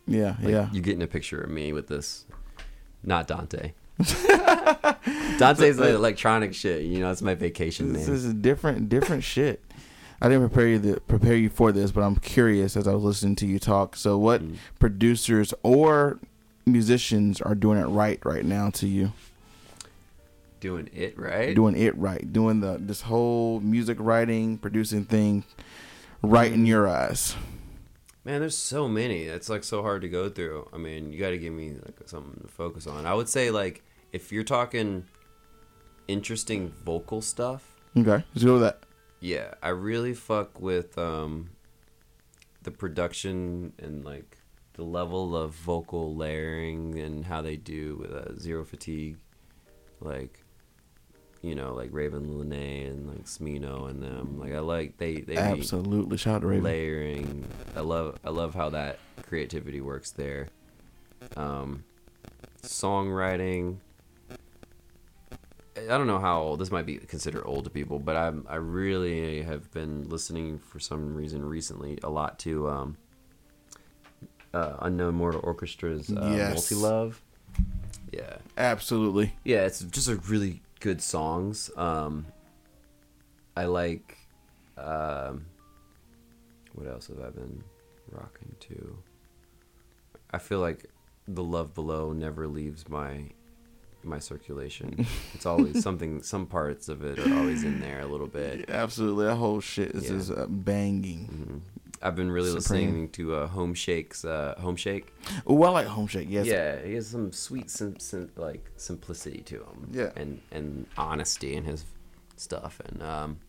Yeah, 0.06 0.34
Like, 0.42 0.50
yeah. 0.52 0.68
You're 0.72 0.82
getting 0.82 1.02
a 1.02 1.06
picture 1.06 1.40
of 1.40 1.50
me 1.50 1.72
with 1.72 1.86
this, 1.86 2.24
not 3.04 3.28
Dante. 3.28 3.72
Dante's 5.38 5.76
the 5.76 5.94
electronic 5.94 6.54
shit. 6.54 6.82
You 6.82 7.00
know, 7.00 7.10
it's 7.10 7.22
my 7.22 7.34
vacation 7.34 7.92
This 7.92 8.06
name. 8.06 8.16
is 8.16 8.34
different, 8.34 8.88
different 8.88 9.22
shit. 9.24 9.62
I 10.20 10.28
didn't 10.28 10.48
prepare 10.48 10.68
you 10.68 10.78
the, 10.78 11.00
prepare 11.00 11.34
you 11.34 11.48
for 11.48 11.72
this, 11.72 11.90
but 11.90 12.02
I'm 12.02 12.16
curious 12.16 12.76
as 12.76 12.86
I 12.86 12.94
was 12.94 13.02
listening 13.02 13.36
to 13.36 13.46
you 13.46 13.58
talk. 13.58 13.96
So, 13.96 14.16
what 14.18 14.42
Mm. 14.42 14.56
producers 14.78 15.52
or 15.64 16.18
musicians 16.64 17.40
are 17.40 17.54
doing 17.56 17.78
it 17.78 17.86
right 17.86 18.20
right 18.24 18.44
now 18.44 18.70
to 18.70 18.86
you? 18.86 19.12
Doing 20.62 20.88
it 20.94 21.18
right. 21.18 21.54
Doing 21.54 21.76
it 21.76 21.96
right, 21.98 22.32
doing 22.32 22.60
the 22.60 22.78
this 22.80 23.00
whole 23.02 23.58
music 23.60 23.98
writing, 24.00 24.56
producing 24.58 25.04
thing 25.04 25.42
right 26.22 26.52
in 26.52 26.64
your 26.66 26.88
eyes. 26.88 27.34
Man, 28.24 28.38
there's 28.40 28.56
so 28.56 28.86
many. 28.86 29.24
It's 29.24 29.48
like 29.48 29.64
so 29.64 29.82
hard 29.82 30.02
to 30.02 30.08
go 30.08 30.28
through. 30.30 30.68
I 30.72 30.76
mean, 30.78 31.12
you 31.12 31.18
got 31.18 31.30
to 31.30 31.38
give 31.38 31.52
me 31.52 31.72
like 31.84 31.96
something 32.06 32.40
to 32.42 32.48
focus 32.48 32.86
on. 32.86 33.04
I 33.06 33.14
would 33.14 33.28
say 33.28 33.50
like 33.50 33.82
if 34.12 34.30
you're 34.30 34.44
talking 34.44 35.04
interesting 36.08 36.72
vocal 36.84 37.20
stuff, 37.20 37.68
Okay, 37.96 38.24
let's 38.32 38.44
go 38.44 38.54
with 38.54 38.62
that. 38.62 38.84
yeah, 39.20 39.54
I 39.62 39.70
really 39.70 40.14
fuck 40.14 40.60
with 40.60 40.96
um 40.96 41.50
the 42.62 42.70
production 42.70 43.72
and 43.80 44.04
like 44.04 44.38
the 44.74 44.84
level 44.84 45.36
of 45.36 45.50
vocal 45.54 46.14
layering 46.14 46.98
and 46.98 47.24
how 47.26 47.42
they 47.42 47.56
do 47.56 47.96
with 47.96 48.12
uh, 48.12 48.38
Zero 48.38 48.64
Fatigue, 48.64 49.16
like 50.00 50.41
you 51.42 51.54
know, 51.56 51.74
like 51.74 51.90
Ravyn 51.90 52.28
Lenae 52.38 52.88
and 52.88 53.08
like 53.08 53.24
Smino 53.24 53.90
and 53.90 54.02
them. 54.02 54.38
Like 54.38 54.52
I 54.52 54.60
like 54.60 54.96
they 54.98 55.16
they 55.16 55.36
Absolutely. 55.36 56.16
Shout 56.16 56.36
out 56.36 56.40
to 56.42 56.46
Raven. 56.46 56.64
layering. 56.64 57.44
I 57.76 57.80
love 57.80 58.18
I 58.24 58.30
love 58.30 58.54
how 58.54 58.70
that 58.70 58.98
creativity 59.22 59.80
works 59.80 60.10
there. 60.12 60.48
Um, 61.36 61.84
songwriting. 62.62 63.78
I 65.76 65.86
don't 65.98 66.06
know 66.06 66.18
how 66.18 66.42
old 66.42 66.60
this 66.60 66.70
might 66.70 66.84
be 66.86 66.96
considered 66.98 67.44
old 67.46 67.64
to 67.64 67.70
people, 67.70 67.98
but 67.98 68.14
I'm 68.16 68.46
I 68.48 68.56
really 68.56 69.42
have 69.42 69.70
been 69.72 70.08
listening 70.08 70.58
for 70.58 70.78
some 70.78 71.14
reason 71.14 71.44
recently 71.44 71.98
a 72.02 72.10
lot 72.10 72.38
to 72.40 72.68
um, 72.68 72.96
uh, 74.52 74.76
Unknown 74.80 75.14
Mortal 75.14 75.40
Orchestra's 75.40 76.10
uh, 76.10 76.34
Yes. 76.36 76.70
Multi 76.70 76.74
Love. 76.86 77.22
Yeah, 78.12 78.36
Absolutely. 78.58 79.34
yeah, 79.44 79.64
it's 79.64 79.80
just 79.80 80.08
a 80.08 80.16
really 80.16 80.60
good 80.82 81.00
songs. 81.00 81.70
Um, 81.76 82.26
I 83.56 83.64
like. 83.64 84.18
Um, 84.76 85.46
what 86.74 86.86
else 86.88 87.06
have 87.08 87.20
I 87.20 87.30
been 87.30 87.62
rocking 88.10 88.54
to? 88.60 88.98
I 90.30 90.38
feel 90.38 90.60
like 90.60 90.86
the 91.28 91.42
love 91.44 91.74
below 91.74 92.12
never 92.12 92.46
leaves 92.48 92.88
my 92.88 93.30
my 94.04 94.18
circulation. 94.18 95.06
it's 95.34 95.46
always 95.46 95.82
something. 95.82 96.22
Some 96.22 96.46
parts 96.46 96.88
of 96.88 97.04
it 97.04 97.18
are 97.18 97.38
always 97.38 97.62
in 97.64 97.80
there 97.80 98.00
a 98.00 98.06
little 98.06 98.26
bit. 98.26 98.68
Absolutely. 98.68 99.26
That 99.26 99.36
whole 99.36 99.60
shit 99.60 99.92
is 99.92 100.04
Yeah. 100.04 100.16
just 100.16 100.30
uh, 100.32 100.46
banging. 100.48 101.28
Mhm. 101.28 101.60
I've 102.02 102.16
been 102.16 102.30
really 102.30 102.48
Supreme. 102.60 102.86
listening 102.86 103.08
to 103.10 103.34
uh, 103.36 103.46
Home 103.48 103.74
Shake's 103.74 104.24
uh, 104.24 104.54
Home 104.58 104.76
Shake. 104.76 105.12
Oh, 105.46 105.62
I 105.62 105.68
like 105.70 105.86
Home 105.86 106.06
Shake. 106.08 106.28
Yes. 106.28 106.46
Yeah, 106.46 106.80
he 106.84 106.94
has 106.94 107.06
some 107.06 107.30
sweet, 107.32 107.70
sim- 107.70 107.98
sim- 108.00 108.32
like 108.36 108.64
simplicity 108.76 109.40
to 109.42 109.56
him. 109.56 109.88
Yeah. 109.92 110.10
and 110.16 110.40
and 110.50 110.86
honesty 110.98 111.54
in 111.54 111.64
his 111.64 111.84
stuff. 112.36 112.80
And 112.84 113.02
um, 113.02 113.40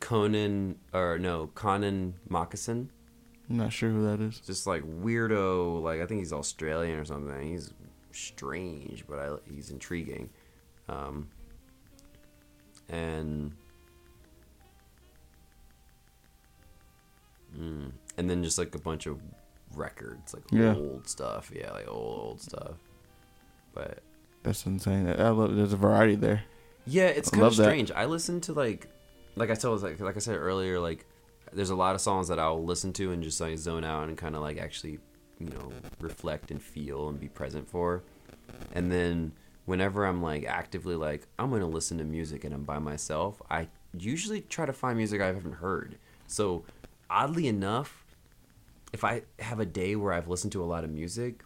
Conan 0.00 0.76
or 0.92 1.18
no 1.18 1.48
Connan 1.54 2.14
Mockasin, 2.28 2.88
I'm 3.48 3.56
not 3.56 3.72
sure 3.72 3.90
who 3.90 4.04
that 4.06 4.20
is. 4.20 4.40
just 4.40 4.66
like 4.66 4.82
weirdo. 4.82 5.82
Like 5.82 6.00
I 6.00 6.06
think 6.06 6.20
he's 6.20 6.32
Australian 6.32 6.98
or 6.98 7.04
something. 7.04 7.40
He's 7.50 7.72
strange, 8.10 9.04
but 9.08 9.18
I, 9.18 9.30
he's 9.50 9.70
intriguing. 9.70 10.28
Um, 10.88 11.28
and 12.88 13.52
mm, 17.56 17.90
and 18.16 18.30
then 18.30 18.42
just 18.44 18.58
like 18.58 18.74
a 18.74 18.78
bunch 18.78 19.06
of 19.06 19.20
records, 19.74 20.34
like 20.34 20.44
Yeah. 20.50 20.74
old 20.76 21.08
stuff. 21.08 21.50
Yeah, 21.54 21.72
like 21.72 21.88
old 21.88 22.18
old 22.20 22.40
stuff. 22.40 22.74
But 23.74 23.98
That's 24.42 24.66
insane. 24.66 25.08
I 25.08 25.28
love. 25.30 25.54
There's 25.56 25.72
a 25.72 25.76
variety 25.76 26.16
there. 26.16 26.42
yeah, 26.86 27.06
it's 27.06 27.30
kind 27.30 27.42
of 27.42 27.46
love 27.48 27.56
that. 27.56 27.64
strange. 27.64 27.90
I 27.92 28.04
listen 28.06 28.40
to 28.42 28.52
like, 28.52 28.88
like 29.36 29.50
I 29.50 29.54
told, 29.54 29.82
like 29.82 30.00
like 30.00 30.16
I 30.16 30.20
said 30.20 30.36
earlier, 30.36 30.78
like 30.80 31.06
there's 31.52 31.70
a 31.70 31.74
lot 31.76 31.94
of 31.94 32.00
songs 32.00 32.28
that 32.28 32.38
I'll 32.38 32.64
listen 32.64 32.92
to 32.94 33.12
and 33.12 33.22
just 33.22 33.40
like 33.40 33.56
zone 33.58 33.84
out 33.84 34.08
and 34.08 34.16
kind 34.18 34.34
of 34.34 34.42
like 34.42 34.58
actually, 34.58 34.98
you 35.38 35.46
know, 35.48 35.72
reflect 36.00 36.50
and 36.50 36.60
feel 36.62 37.08
and 37.08 37.18
be 37.20 37.28
present 37.28 37.68
for. 37.68 38.02
And 38.74 38.90
then 38.90 39.32
whenever 39.64 40.04
I'm 40.04 40.22
like 40.22 40.44
actively 40.44 40.96
like 40.96 41.26
I'm 41.38 41.50
gonna 41.50 41.66
listen 41.68 41.98
to 41.98 42.04
music 42.04 42.44
and 42.44 42.52
I'm 42.54 42.64
by 42.64 42.78
myself, 42.78 43.40
I 43.50 43.68
usually 43.96 44.40
try 44.42 44.66
to 44.66 44.72
find 44.72 44.96
music 44.98 45.20
I 45.20 45.26
haven't 45.26 45.54
heard. 45.54 45.98
So 46.26 46.64
oddly 47.12 47.46
enough, 47.46 48.04
if 48.92 49.04
I 49.04 49.22
have 49.38 49.60
a 49.60 49.66
day 49.66 49.94
where 49.94 50.12
I've 50.12 50.28
listened 50.28 50.52
to 50.52 50.62
a 50.62 50.66
lot 50.66 50.82
of 50.82 50.90
music, 50.90 51.44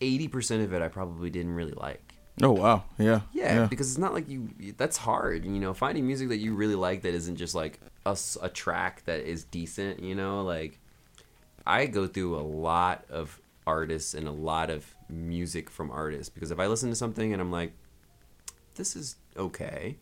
eighty 0.00 0.28
percent 0.28 0.62
of 0.62 0.72
it 0.72 0.82
I 0.82 0.88
probably 0.88 1.30
didn't 1.30 1.52
really 1.52 1.72
like. 1.72 2.14
Oh 2.42 2.52
wow. 2.52 2.84
Yeah. 2.98 3.20
Yeah, 3.32 3.54
Yeah, 3.54 3.66
because 3.66 3.90
it's 3.90 3.98
not 3.98 4.12
like 4.12 4.28
you. 4.28 4.50
That's 4.76 4.96
hard, 4.96 5.44
you 5.44 5.52
know. 5.52 5.72
Finding 5.72 6.06
music 6.06 6.28
that 6.28 6.38
you 6.38 6.54
really 6.54 6.74
like 6.74 7.02
that 7.02 7.14
isn't 7.14 7.36
just 7.36 7.54
like 7.54 7.80
a 8.04 8.48
track 8.48 9.04
that 9.06 9.20
is 9.20 9.44
decent, 9.44 10.00
you 10.02 10.14
know. 10.14 10.42
Like 10.42 10.78
I 11.66 11.86
go 11.86 12.06
through 12.06 12.36
a 12.36 12.42
lot 12.42 13.04
of 13.08 13.40
artists 13.66 14.14
and 14.14 14.28
a 14.28 14.32
lot 14.32 14.70
of 14.70 14.86
music 15.08 15.70
from 15.70 15.90
artists 15.90 16.28
because 16.28 16.50
if 16.50 16.60
I 16.60 16.66
listen 16.66 16.90
to 16.90 16.94
something 16.94 17.32
and 17.32 17.40
I'm 17.40 17.50
like, 17.50 17.72
this 18.74 18.94
is 18.96 19.16
okay. 19.36 19.96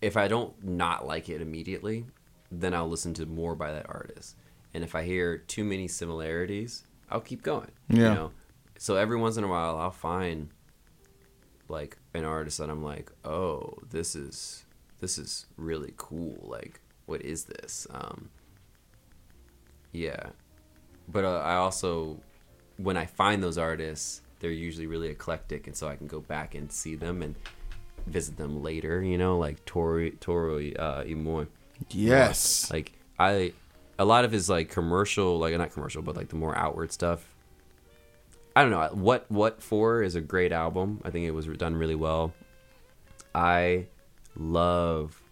If 0.00 0.16
I 0.16 0.28
don't 0.28 0.64
not 0.64 1.06
like 1.06 1.28
it 1.28 1.42
immediately, 1.42 2.06
then 2.50 2.74
I'll 2.74 2.88
listen 2.88 3.14
to 3.14 3.26
more 3.26 3.54
by 3.54 3.72
that 3.72 3.86
artist. 3.88 4.36
And 4.74 4.84
if 4.84 4.94
I 4.94 5.04
hear 5.04 5.38
too 5.38 5.64
many 5.64 5.88
similarities, 5.88 6.84
I'll 7.10 7.20
keep 7.20 7.42
going. 7.42 7.70
You 7.88 8.02
Yeah. 8.02 8.14
know? 8.14 8.30
So 8.78 8.96
every 8.96 9.16
once 9.16 9.36
in 9.36 9.44
a 9.44 9.48
while, 9.48 9.76
I'll 9.78 9.90
find 9.90 10.50
like 11.68 11.98
an 12.14 12.24
artist 12.24 12.58
that 12.58 12.70
I'm 12.70 12.82
like, 12.82 13.10
oh, 13.24 13.78
this 13.88 14.14
is 14.14 14.64
this 15.00 15.18
is 15.18 15.46
really 15.56 15.94
cool. 15.96 16.38
Like, 16.42 16.80
what 17.06 17.22
is 17.22 17.44
this? 17.44 17.86
Um, 17.90 18.30
yeah, 19.92 20.30
but 21.08 21.24
uh, 21.24 21.38
I 21.38 21.54
also, 21.54 22.20
when 22.76 22.96
I 22.96 23.06
find 23.06 23.42
those 23.42 23.58
artists, 23.58 24.22
they're 24.38 24.50
usually 24.50 24.86
really 24.86 25.08
eclectic, 25.08 25.66
and 25.66 25.74
so 25.76 25.88
I 25.88 25.96
can 25.96 26.06
go 26.06 26.20
back 26.20 26.54
and 26.54 26.70
see 26.70 26.94
them 26.94 27.22
and 27.22 27.34
visit 28.06 28.36
them 28.36 28.62
later. 28.62 29.02
You 29.02 29.18
know, 29.18 29.38
like 29.38 29.64
Tori 29.64 30.12
Toro 30.12 30.58
uh, 30.58 31.04
y 31.06 31.14
Moi. 31.14 31.46
Yes. 31.90 32.70
Like 32.70 32.92
I, 33.18 33.52
a 33.98 34.04
lot 34.04 34.24
of 34.24 34.32
his 34.32 34.48
like 34.48 34.68
commercial, 34.68 35.38
like 35.38 35.56
not 35.56 35.72
commercial, 35.72 36.02
but 36.02 36.16
like 36.16 36.28
the 36.28 36.36
more 36.36 36.56
outward 36.56 36.92
stuff. 36.92 37.24
I 38.54 38.62
don't 38.62 38.70
know 38.70 38.88
what 38.92 39.30
what 39.30 39.62
for 39.62 40.02
is 40.02 40.14
a 40.14 40.20
great 40.20 40.52
album. 40.52 41.00
I 41.04 41.10
think 41.10 41.26
it 41.26 41.30
was 41.30 41.46
done 41.46 41.76
really 41.76 41.94
well. 41.94 42.32
I 43.34 43.86
love 44.36 45.22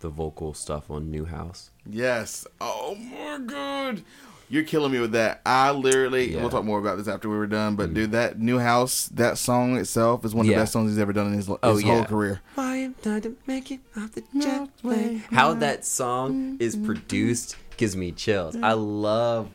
the 0.00 0.08
vocal 0.08 0.54
stuff 0.54 0.90
on 0.90 1.10
New 1.10 1.24
House. 1.26 1.70
Yes. 1.86 2.46
Oh 2.60 2.94
my 2.94 3.38
god. 3.44 4.02
You're 4.50 4.64
killing 4.64 4.90
me 4.92 4.98
with 4.98 5.12
that. 5.12 5.40
I 5.46 5.70
literally 5.70 6.32
Yeah. 6.32 6.38
Mm. 6.38 6.40
we'll 6.42 6.50
talk 6.50 6.64
more 6.64 6.78
about 6.80 6.98
this 6.98 7.06
after 7.08 7.28
we 7.30 7.36
were 7.36 7.46
done, 7.46 7.76
but 7.76 7.94
dude, 7.94 8.10
that 8.12 8.38
new 8.40 8.58
house, 8.58 9.06
that 9.14 9.38
song 9.38 9.76
itself 9.76 10.24
is 10.24 10.34
one 10.34 10.44
of 10.44 10.50
the 10.50 10.56
best 10.56 10.72
songs 10.72 10.90
he's 10.90 10.98
ever 10.98 11.12
done 11.12 11.28
in 11.28 11.34
his, 11.34 11.46
his 11.46 11.56
Oh, 11.62 11.80
whole 11.80 11.80
yeah. 11.80 12.04
career. 12.04 12.40
I 12.58 12.76
am 12.78 12.94
trying 13.02 13.20
to 13.22 13.36
make 13.46 13.70
it 13.70 13.78
off 13.96 14.10
the 14.12 14.22
jet 14.34 14.42
jet 14.42 14.76
plane. 14.82 14.98
plane. 14.98 15.22
How 15.30 15.54
that 15.54 15.84
song 15.86 16.56
is 16.58 16.74
produced 16.76 17.56
gives 17.76 17.96
me 17.96 18.10
chills. 18.12 18.56
I 18.60 18.72
love. 18.72 19.48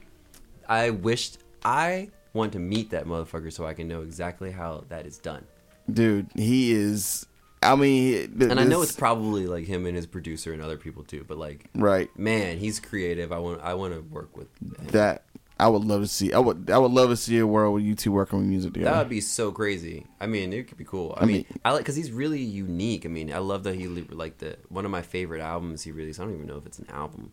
I 0.68 0.90
wished 0.92 1.40
I 1.64 2.10
want 2.34 2.54
to 2.54 2.60
meet 2.60 2.90
that 2.92 3.06
motherfucker 3.06 3.52
so 3.52 3.66
I 3.66 3.74
can 3.74 3.88
know 3.88 4.02
exactly 4.02 4.52
how 4.52 4.86
that 4.90 5.06
is 5.06 5.18
done. 5.18 5.44
Dude, 5.92 6.28
he 6.36 6.72
is 6.72 7.26
I 7.72 7.76
mean, 7.76 8.38
th- 8.38 8.52
And 8.52 8.60
I 8.60 8.64
know 8.64 8.82
this- 8.82 8.90
it's 8.92 9.00
probably 9.00 9.48
like 9.48 9.66
him 9.66 9.86
and 9.86 9.96
his 9.96 10.06
producer 10.06 10.54
and 10.54 10.62
other 10.62 10.78
people 10.78 11.04
too, 11.04 11.26
but 11.28 11.38
like, 11.38 11.66
right. 11.76 12.10
man, 12.18 12.58
he's 12.58 12.80
creative. 12.80 13.32
I 13.32 13.40
want 13.40 13.62
I 13.62 13.74
want 13.74 13.94
to 13.94 14.02
work 14.02 14.36
with 14.38 14.48
him. 14.62 14.76
That 14.92 15.24
I 15.60 15.68
would 15.70 15.86
love 15.86 16.02
to 16.02 16.08
see. 16.08 16.34
I 16.34 16.40
would 16.40 16.70
I 16.70 16.78
would 16.78 16.92
love 16.92 17.10
to 17.10 17.16
see 17.18 17.38
a 17.38 17.48
world 17.48 17.74
where 17.74 17.82
you 17.82 17.96
two 17.96 18.12
working 18.12 18.40
with 18.40 18.48
music 18.48 18.74
together. 18.74 18.92
That 18.92 19.00
would 19.00 19.10
be 19.10 19.22
so 19.22 19.52
crazy. 19.52 20.06
I 20.20 20.28
mean, 20.28 20.52
it 20.52 20.68
could 20.68 20.78
be 20.78 20.84
cool. 20.84 21.14
I, 21.18 21.24
I 21.24 21.26
mean, 21.26 21.36
mean- 21.38 21.46
I 21.64 21.72
like 21.72 21.80
because 21.82 21.96
he's 21.96 22.12
really 22.12 22.42
unique. 22.42 23.06
I 23.06 23.10
mean, 23.10 23.32
I 23.34 23.38
love 23.38 23.64
that 23.64 23.76
he 23.76 23.88
like 23.88 24.40
the 24.40 24.58
one 24.70 24.86
of 24.86 24.92
my 24.92 25.02
favorite 25.02 25.42
albums 25.42 25.84
he 25.84 25.92
released. 25.92 26.20
I 26.20 26.24
don't 26.24 26.34
even 26.36 26.48
know 26.48 26.58
if 26.58 26.66
it's 26.66 26.80
an 26.80 26.88
album. 26.90 27.32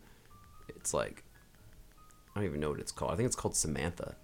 It's 0.69 0.93
like 0.93 1.23
I 2.35 2.39
don't 2.39 2.49
even 2.49 2.59
know 2.59 2.71
what 2.71 2.79
it's 2.79 2.91
called. 2.91 3.11
I 3.11 3.15
think 3.15 3.27
it's 3.27 3.35
called 3.35 3.55
Samantha. 3.55 4.15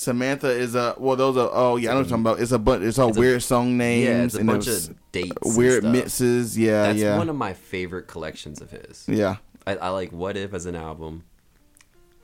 Samantha 0.00 0.48
is 0.48 0.74
a 0.74 0.94
well. 0.96 1.14
Those 1.14 1.36
are 1.36 1.50
oh 1.52 1.76
yeah. 1.76 1.90
I 1.90 1.92
know 1.92 1.98
what 1.98 2.06
you're 2.08 2.10
talking 2.18 2.22
about. 2.22 2.40
It's 2.40 2.52
a 2.52 2.58
bunch. 2.58 2.82
It's 2.84 2.98
all 2.98 3.10
It's 3.10 3.18
a- 3.18 3.20
weird 3.20 3.42
song 3.42 3.76
names. 3.76 4.06
yeah, 4.08 4.22
it's 4.22 4.34
a 4.34 4.38
and 4.38 4.46
bunch 4.46 4.66
of 4.66 4.94
dates, 5.12 5.36
weird 5.56 5.84
mixes. 5.84 6.56
Yeah, 6.56 6.84
That's 6.84 6.98
yeah, 6.98 7.18
one 7.18 7.28
of 7.28 7.36
my 7.36 7.52
favorite 7.52 8.06
collections 8.08 8.62
of 8.62 8.70
his. 8.70 9.04
yeah. 9.06 9.36
I, 9.66 9.76
I 9.76 9.88
like 9.90 10.10
What 10.10 10.38
If 10.38 10.54
as 10.54 10.64
an 10.64 10.74
album. 10.74 11.24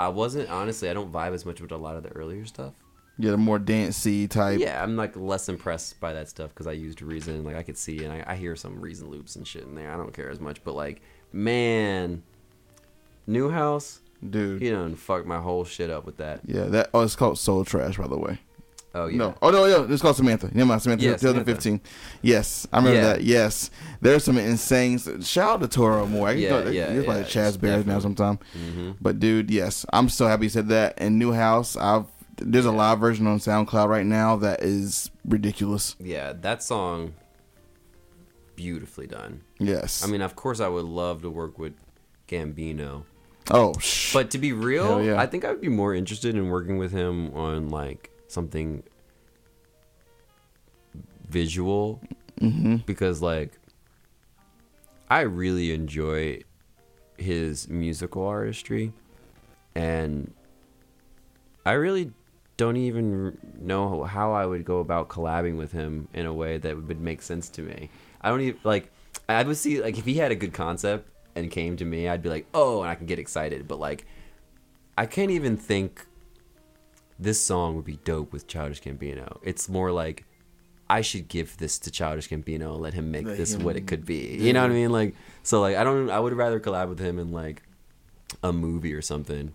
I 0.00 0.08
wasn't 0.08 0.48
honestly. 0.48 0.88
I 0.88 0.94
don't 0.94 1.12
vibe 1.12 1.34
as 1.34 1.44
much 1.44 1.60
with 1.60 1.70
a 1.70 1.76
lot 1.76 1.96
of 1.96 2.02
the 2.02 2.08
earlier 2.10 2.46
stuff. 2.46 2.72
Yeah, 3.18 3.32
the 3.32 3.36
more 3.36 3.58
dancey 3.58 4.26
type. 4.26 4.58
Yeah, 4.58 4.82
I'm 4.82 4.96
like 4.96 5.14
less 5.14 5.50
impressed 5.50 6.00
by 6.00 6.14
that 6.14 6.30
stuff 6.30 6.48
because 6.54 6.66
I 6.66 6.72
used 6.72 7.02
Reason. 7.02 7.44
Like 7.44 7.56
I 7.56 7.62
could 7.62 7.76
see 7.76 8.02
and 8.04 8.10
I, 8.10 8.24
I 8.26 8.36
hear 8.36 8.56
some 8.56 8.80
Reason 8.80 9.10
loops 9.10 9.36
and 9.36 9.46
shit 9.46 9.64
in 9.64 9.74
there. 9.74 9.92
I 9.92 9.98
don't 9.98 10.14
care 10.14 10.30
as 10.30 10.40
much, 10.40 10.64
but 10.64 10.74
like, 10.74 11.02
man, 11.30 12.22
New 13.26 13.50
House, 13.50 14.00
dude. 14.28 14.62
he 14.62 14.70
done 14.70 14.94
fucked 14.96 15.26
my 15.26 15.38
whole 15.40 15.64
shit 15.64 15.90
up 15.90 16.04
with 16.06 16.16
that. 16.18 16.40
Yeah, 16.46 16.64
that. 16.64 16.90
Oh, 16.94 17.00
it's 17.02 17.16
called 17.16 17.38
Soul 17.38 17.64
Trash, 17.64 17.96
by 17.98 18.06
the 18.08 18.18
way. 18.18 18.38
Oh 18.94 19.08
yeah, 19.08 19.18
No. 19.18 19.34
Oh 19.42 19.50
no, 19.50 19.66
yeah, 19.66 19.86
it's 19.92 20.00
called 20.00 20.16
Samantha. 20.16 20.48
Never 20.54 20.66
mind, 20.68 20.80
Samantha. 20.82 21.04
Yeah, 21.04 21.16
2015. 21.16 21.82
Yes, 22.22 22.66
I 22.72 22.78
remember 22.78 22.96
Yeah. 22.98 23.06
that. 23.12 23.22
Yes, 23.24 23.70
there's 24.00 24.24
some 24.24 24.38
insane. 24.38 24.98
Shout 25.22 25.50
out 25.50 25.60
to 25.60 25.68
Toro 25.68 26.04
y 26.04 26.08
Moi. 26.08 26.28
I 26.28 26.32
Yeah, 26.32 26.48
go, 26.48 26.70
yeah, 26.70 26.92
He's 26.94 27.04
yeah, 27.04 27.08
like 27.12 27.26
Chaz 27.26 27.60
Bears 27.60 27.84
now 27.84 27.98
sometime. 27.98 28.38
hmm 28.54 28.92
But 29.00 29.18
dude, 29.20 29.50
yes, 29.50 29.84
I'm 29.92 30.08
so 30.08 30.26
happy 30.26 30.44
you 30.44 30.48
said 30.48 30.68
that. 30.68 30.94
And 30.96 31.18
New 31.18 31.32
House, 31.32 31.76
I've 31.76 32.06
there's 32.38 32.64
a 32.66 32.72
live 32.72 32.98
version 32.98 33.26
on 33.26 33.38
SoundCloud 33.38 33.88
right 33.88 34.04
now 34.06 34.36
that 34.36 34.62
is 34.62 35.10
ridiculous. 35.26 35.94
yeah. 35.98 36.32
That 36.32 36.62
song, 36.62 37.12
beautifully 38.54 39.06
done. 39.06 39.42
Yes. 39.58 40.04
I 40.04 40.06
mean, 40.10 40.22
of 40.22 40.36
course, 40.36 40.60
I 40.60 40.68
would 40.68 40.84
love 40.84 41.22
to 41.22 41.30
work 41.30 41.58
with 41.58 41.74
Gambino. 42.28 43.04
Oh, 43.50 43.74
sh- 43.78 44.12
But 44.12 44.30
to 44.32 44.38
be 44.38 44.52
real, 44.52 45.02
yeah. 45.02 45.20
I 45.20 45.26
think 45.26 45.44
I 45.44 45.50
would 45.50 45.60
be 45.60 45.68
more 45.68 45.94
interested 45.94 46.34
in 46.34 46.48
working 46.48 46.78
with 46.78 46.92
him 46.92 47.32
on 47.34 47.68
like 47.68 48.10
something 48.28 48.82
visual 51.28 52.00
hmm 52.38 52.76
because 52.86 53.20
like 53.22 53.52
I 55.10 55.20
really 55.22 55.72
enjoy 55.72 56.42
his 57.16 57.68
musical 57.68 58.26
artistry 58.26 58.92
and 59.74 60.32
I 61.64 61.72
really 61.72 62.12
don't 62.56 62.76
even 62.76 63.38
know 63.58 64.04
how 64.04 64.32
I 64.32 64.46
would 64.46 64.64
go 64.64 64.78
about 64.78 65.08
collabing 65.08 65.56
with 65.56 65.72
him 65.72 66.08
in 66.14 66.26
a 66.26 66.32
way 66.32 66.58
that 66.58 66.76
would 66.76 67.00
make 67.00 67.22
sense 67.22 67.48
to 67.50 67.62
me. 67.62 67.90
I 68.20 68.28
don't 68.30 68.40
even 68.40 68.60
like 68.64 68.90
I 69.28 69.42
would 69.42 69.56
see 69.56 69.82
like 69.82 69.98
if 69.98 70.04
he 70.04 70.14
had 70.14 70.30
a 70.30 70.36
good 70.36 70.52
concept 70.52 71.08
and 71.36 71.50
came 71.50 71.76
to 71.76 71.84
me, 71.84 72.08
I'd 72.08 72.22
be 72.22 72.28
like, 72.28 72.46
"Oh," 72.54 72.80
and 72.82 72.90
I 72.90 72.94
can 72.94 73.06
get 73.06 73.18
excited, 73.18 73.68
but 73.68 73.78
like 73.78 74.06
I 74.98 75.06
can't 75.06 75.30
even 75.30 75.56
think 75.56 76.06
this 77.18 77.40
song 77.40 77.76
would 77.76 77.84
be 77.84 77.98
dope 78.04 78.32
with 78.32 78.46
Childish 78.46 78.82
Gambino. 78.82 79.38
It's 79.42 79.68
more 79.68 79.92
like 79.92 80.24
I 80.88 81.00
should 81.00 81.28
give 81.28 81.56
this 81.58 81.78
to 81.80 81.90
Childish 81.90 82.28
Gambino 82.28 82.72
and 82.72 82.80
let 82.82 82.94
him 82.94 83.10
make 83.10 83.26
Let 83.26 83.36
this 83.36 83.54
him 83.54 83.64
what 83.64 83.76
it 83.76 83.86
could 83.86 84.04
be. 84.04 84.36
You 84.36 84.52
know 84.52 84.62
what 84.62 84.70
I 84.70 84.74
mean? 84.74 84.90
Like 84.90 85.14
so 85.42 85.60
like 85.60 85.76
I 85.76 85.84
don't 85.84 86.10
I 86.10 86.18
would 86.18 86.32
rather 86.32 86.60
collab 86.60 86.88
with 86.88 86.98
him 86.98 87.18
in 87.18 87.32
like 87.32 87.62
a 88.42 88.52
movie 88.52 88.94
or 88.94 89.02
something. 89.02 89.52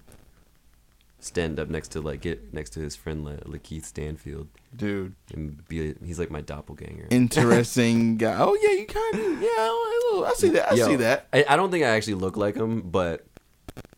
Stand 1.19 1.59
up 1.59 1.69
next 1.69 1.89
to 1.89 2.01
like 2.01 2.21
get 2.21 2.53
next 2.53 2.71
to 2.71 2.79
his 2.79 2.95
friend 2.95 3.23
La- 3.25 3.31
LaKeith 3.31 3.85
Stanfield 3.85 4.47
dude, 4.76 5.15
and 5.34 5.68
be 5.68 5.93
he's 6.03 6.19
like 6.19 6.30
my 6.31 6.41
doppelganger. 6.41 7.07
interesting 7.11 8.18
guy. 8.18 8.35
Oh 8.38 8.57
yeah, 8.61 8.72
you 8.80 8.85
kind 8.85 9.15
of 9.15 9.41
yeah. 9.41 10.27
I, 10.27 10.34
see 10.35 10.49
that. 10.49 10.72
I 10.72 10.76
Yo, 10.76 10.88
see 10.88 10.95
that. 10.98 11.27
I, 11.34 11.45
I 11.49 11.56
don't 11.56 11.72
think 11.72 11.84
I 11.84 11.89
actually 11.89 12.15
look 12.15 12.38
like 12.38 12.56
him, 12.56 12.81
but 12.81 13.26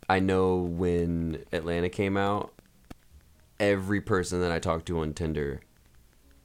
I 0.09 0.19
know 0.19 0.57
when 0.57 1.43
Atlanta 1.51 1.89
came 1.89 2.17
out, 2.17 2.53
every 3.59 4.01
person 4.01 4.41
that 4.41 4.51
I 4.51 4.59
talked 4.59 4.85
to 4.87 4.99
on 4.99 5.13
Tinder 5.13 5.61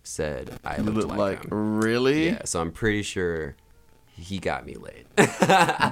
said 0.03 0.59
I 0.65 0.79
looked 0.79 0.97
look 0.97 1.09
like, 1.09 1.19
like 1.19 1.45
him. 1.45 1.79
really, 1.81 2.27
Yeah, 2.29 2.45
so 2.45 2.61
I'm 2.61 2.73
pretty 2.73 3.03
sure 3.03 3.57
he 4.17 4.39
got 4.39 4.65
me 4.67 4.75
laid. 4.75 5.07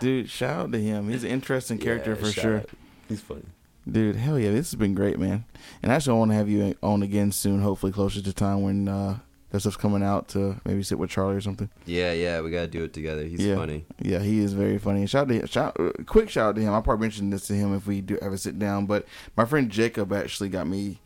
dude. 0.01 0.29
Shout 0.31 0.59
out 0.61 0.73
to 0.73 0.81
him. 0.81 1.09
He's 1.11 1.23
an 1.25 1.31
interesting 1.31 1.79
character 1.87 2.13
Yeah, 2.19 2.25
for 2.25 2.33
sure. 2.33 2.57
out. 2.59 2.71
He's 3.09 3.21
funny. 3.21 3.45
Dude, 3.91 4.17
hell 4.17 4.39
yeah, 4.39 4.51
this 4.51 4.71
has 4.73 4.75
been 4.79 4.95
great, 4.95 5.19
man. 5.19 5.45
And 5.83 5.93
actually, 5.93 6.17
I 6.17 6.19
want 6.19 6.31
to 6.33 6.37
have 6.37 6.49
you 6.49 6.75
on 6.83 7.03
again 7.03 7.31
soon. 7.31 7.61
Hopefully, 7.61 7.93
closer 7.93 8.21
to 8.21 8.33
time 8.33 8.63
when 8.63 8.89
uh, 8.89 9.19
that 9.51 9.61
stuff's 9.61 9.77
coming 9.77 10.03
out 10.03 10.27
to 10.29 10.61
maybe 10.65 10.83
sit 10.83 10.99
with 10.99 11.11
Charlie 11.11 11.37
or 11.37 11.41
something. 11.41 11.71
Yeah, 11.85 12.13
yeah, 12.13 12.41
we 12.41 12.51
gotta 12.51 12.67
do 12.67 12.83
it 12.85 12.93
together. 12.93 13.23
He's 13.25 13.45
yeah. 13.45 13.55
funny. 13.55 13.85
Yeah, 14.01 14.19
he 14.19 14.41
is 14.41 14.55
very 14.55 14.79
funny. 14.79 15.01
And 15.01 15.11
Shout 15.11 15.31
out 15.31 15.41
to 15.41 15.47
shout, 15.47 15.77
uh, 15.79 15.93
quick 16.05 16.29
shout 16.31 16.49
out 16.49 16.55
to 16.57 16.61
him. 16.63 16.73
I'll 16.75 16.83
probably 16.83 17.03
mention 17.05 17.31
this 17.31 17.47
to 17.47 17.53
him 17.55 17.75
if 17.75 17.87
we 17.87 18.01
do 18.01 18.19
ever 18.21 18.37
sit 18.37 18.59
down. 18.59 18.87
But 18.87 19.07
my 19.37 19.45
friend 19.45 19.71
Jacob 19.71 20.13
actually 20.13 20.49
got 20.49 20.67
me. 20.67 20.99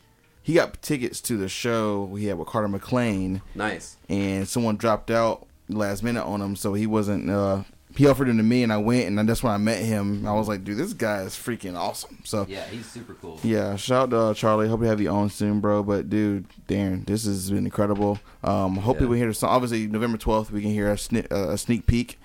He 0.42 0.54
got 0.54 0.80
tickets 0.80 1.20
to 1.22 1.36
the 1.36 1.50
show 1.50 2.04
we 2.04 2.24
had 2.24 2.38
with 2.38 2.48
Carter 2.48 2.66
McLean, 2.68 3.42
Nice. 3.54 3.98
and 4.08 4.48
someone 4.48 4.76
dropped 4.76 5.10
out 5.10 5.46
last 5.68 6.02
minute 6.02 6.24
on 6.24 6.40
him, 6.40 6.56
so 6.56 6.72
he 6.72 6.86
wasn't. 6.86 7.28
Uh, 7.28 7.64
he 7.96 8.06
offered 8.06 8.28
him 8.28 8.36
to 8.36 8.42
me, 8.42 8.62
and 8.62 8.72
I 8.72 8.76
went, 8.78 9.06
and 9.08 9.28
that's 9.28 9.42
when 9.42 9.52
I 9.52 9.56
met 9.58 9.82
him. 9.82 10.26
I 10.26 10.32
was 10.32 10.48
like, 10.48 10.64
dude, 10.64 10.76
this 10.78 10.92
guy 10.92 11.22
is 11.22 11.34
freaking 11.34 11.76
awesome. 11.76 12.18
So 12.24 12.46
Yeah, 12.48 12.64
he's 12.66 12.86
super 12.86 13.14
cool. 13.14 13.38
yeah, 13.42 13.76
shout 13.76 14.04
out 14.04 14.10
to 14.10 14.16
uh, 14.18 14.34
Charlie. 14.34 14.68
Hope 14.68 14.80
you 14.80 14.86
have 14.86 15.00
you 15.00 15.10
on 15.10 15.28
soon, 15.30 15.60
bro. 15.60 15.82
But 15.82 16.08
dude, 16.08 16.46
Daron, 16.68 17.04
this 17.06 17.24
has 17.24 17.50
been 17.50 17.64
incredible. 17.64 18.18
Um, 18.44 18.76
hope 18.76 18.96
Yeah. 18.96 19.00
people 19.00 19.14
hear 19.16 19.26
the 19.28 19.34
song. 19.34 19.50
Obviously, 19.50 19.86
November 19.86 20.18
twelfth, 20.18 20.50
we 20.50 20.60
can 20.62 20.70
hear 20.70 20.90
a, 20.90 20.94
sni- 20.96 21.30
uh, 21.32 21.50
a 21.50 21.58
sneak 21.58 21.86
peek 21.86 22.18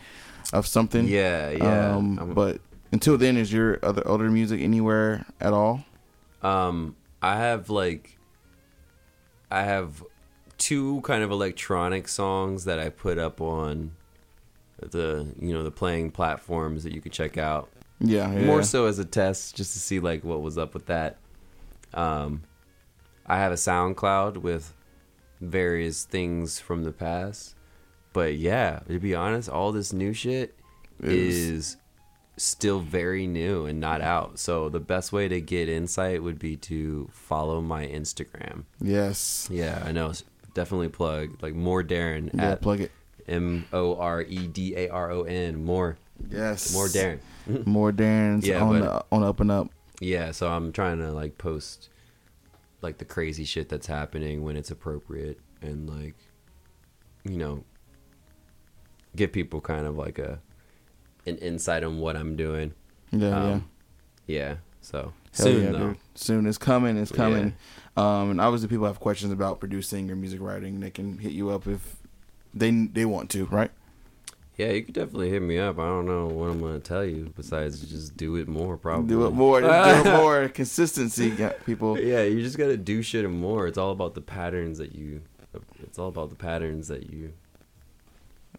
of 0.54 0.68
something. 0.68 1.08
Yeah, 1.08 1.50
yeah. 1.52 1.96
Um, 1.96 2.32
but 2.36 2.62
until 2.92 3.18
then, 3.18 3.36
is 3.36 3.52
your 3.52 3.80
other 3.84 4.08
older 4.08 4.30
music 4.30 4.62
anywhere 4.62 5.26
at 5.42 5.52
all? 5.52 5.84
Um, 6.44 6.96
I 7.22 7.38
have 7.38 7.70
like, 7.72 8.18
I 9.50 9.64
have 9.64 10.04
two 10.58 11.02
kind 11.02 11.24
of 11.24 11.32
electronic 11.32 12.08
songs 12.08 12.66
that 12.66 12.80
I 12.80 12.90
put 12.90 13.18
up 13.18 13.42
on 13.42 13.92
the 14.92 15.34
you 15.40 15.54
know 15.54 15.64
the 15.64 15.72
playing 15.72 16.12
platforms 16.12 16.84
that 16.84 16.94
you 16.94 17.02
could 17.02 17.12
check 17.12 17.38
out. 17.38 17.70
Yeah, 18.00 18.32
yeah. 18.32 18.46
More 18.46 18.62
so 18.64 18.86
as 18.88 19.00
a 19.00 19.06
test, 19.06 19.56
just 19.56 19.74
to 19.74 19.80
see 19.80 20.00
like 20.00 20.24
what 20.24 20.42
was 20.42 20.58
up 20.58 20.74
with 20.74 20.88
that. 20.88 21.18
Um, 21.94 22.44
I 23.26 23.38
have 23.38 23.52
a 23.52 23.56
SoundCloud 23.56 24.38
with 24.38 24.74
various 25.42 26.04
things 26.04 26.60
from 26.60 26.84
the 26.84 26.92
past, 26.92 27.56
but 28.14 28.36
yeah, 28.36 28.80
to 28.88 29.00
be 29.00 29.16
honest, 29.16 29.50
all 29.50 29.72
this 29.72 29.94
new 29.94 30.14
shit 30.14 30.56
Is- 31.02 31.36
is 31.36 31.78
still 32.38 32.82
very 32.82 33.28
new 33.28 33.66
and 33.66 33.80
not 33.80 34.02
out. 34.02 34.40
So 34.40 34.68
the 34.68 34.80
best 34.82 35.14
way 35.14 35.30
to 35.30 35.40
get 35.40 35.70
insight 35.70 36.22
would 36.22 36.38
be 36.38 36.58
to 36.58 37.10
follow 37.14 37.62
my 37.62 37.88
Instagram. 37.88 38.66
Yes. 38.82 39.48
Yeah, 39.50 39.82
I 39.86 39.94
know. 39.94 40.12
Definitely 40.54 40.90
plug 40.90 41.42
like 41.42 41.54
more 41.54 41.82
Daron 41.84 42.30
Yeah, 42.34 42.52
at 42.52 42.62
plug 42.62 42.82
it. 42.82 42.92
M 43.28 43.66
O 43.74 43.96
R 43.98 44.22
E 44.22 44.48
D 44.48 44.76
A 44.76 44.90
R 44.90 45.12
O 45.12 45.24
N. 45.24 45.64
More, 45.66 45.98
Yes. 46.30 46.74
more 46.74 46.88
Daron. 46.88 47.20
More 47.68 47.92
Daron's 47.92 48.48
Yeah, 48.48 48.62
on 48.64 48.80
but- 48.80 48.86
the 49.10 49.16
on 49.16 49.22
the 49.22 49.28
up 49.30 49.40
and 49.40 49.52
up. 49.52 49.70
Yeah, 50.02 50.32
so 50.32 50.48
I'm 50.50 50.72
trying 50.72 50.98
to 51.00 51.12
like 51.12 51.38
post 51.38 51.90
like 52.82 52.98
the 52.98 53.06
crazy 53.06 53.46
shit 53.46 53.70
that's 53.70 53.88
happening 53.88 54.44
when 54.44 54.58
it's 54.58 54.70
appropriate 54.72 55.40
and 55.62 55.90
like 55.90 56.16
you 57.24 57.38
know 57.38 57.64
give 59.16 59.32
people 59.32 59.62
kind 59.62 59.86
of 59.88 59.96
like 59.98 60.20
a 60.20 60.40
an 61.26 61.38
insight 61.38 61.84
on 61.84 62.00
what 62.00 62.16
I'm 62.16 62.36
doing. 62.36 62.74
Yeah, 63.12 63.30
yeah. 63.30 63.36
Um, 63.54 63.70
Yeah. 64.28 64.56
So 64.82 65.14
Hell 65.36 65.46
soon 65.48 65.64
yeah, 65.66 65.72
though. 65.72 65.88
dude. 65.90 65.98
Soon 66.16 66.46
it's 66.46 66.58
coming. 66.60 66.98
It's 66.98 67.12
coming. 67.12 67.56
Um, 67.98 68.32
and 68.32 68.42
obviously, 68.42 68.68
people 68.68 68.86
have 68.86 69.00
questions 69.00 69.32
about 69.32 69.60
producing 69.60 70.12
or 70.12 70.16
music 70.16 70.42
writing. 70.42 70.80
They 70.80 70.92
can 70.92 71.18
hit 71.18 71.32
you 71.32 71.50
up 71.50 71.66
if 71.68 71.96
they 72.56 72.72
they 72.72 73.06
want 73.06 73.30
to, 73.32 73.46
right? 73.46 73.72
Yeah, 74.58 74.72
you 74.72 74.84
could 74.84 74.94
definitely 74.94 75.30
hit 75.30 75.42
me 75.42 75.60
up. 75.60 75.80
I 75.80 75.86
don't 75.86 76.06
know 76.06 76.28
what 76.28 76.50
I'm 76.50 76.62
gonna 76.62 76.80
tell 76.80 77.04
you 77.04 77.34
besides 77.36 77.82
just 77.82 78.16
do 78.16 78.38
it 78.38 78.48
more 78.48 78.78
probably. 78.78 79.10
Do 79.10 79.26
it 79.26 79.32
more. 79.32 79.60
Do 79.60 79.68
it 79.70 80.06
more. 80.06 80.48
Consistency, 80.54 81.36
people. 81.66 82.00
Yeah, 82.00 82.24
you 82.24 82.42
just 82.42 82.58
gotta 82.58 82.78
do 82.78 83.02
shit 83.02 83.30
more. 83.30 83.68
It's 83.68 83.78
all 83.78 83.92
about 83.92 84.14
the 84.14 84.22
patterns 84.22 84.78
that 84.78 84.96
you. 84.96 85.22
It's 85.84 86.00
all 86.00 86.08
about 86.08 86.30
the 86.30 86.36
patterns 86.36 86.88
that 86.88 87.12
you. 87.12 87.34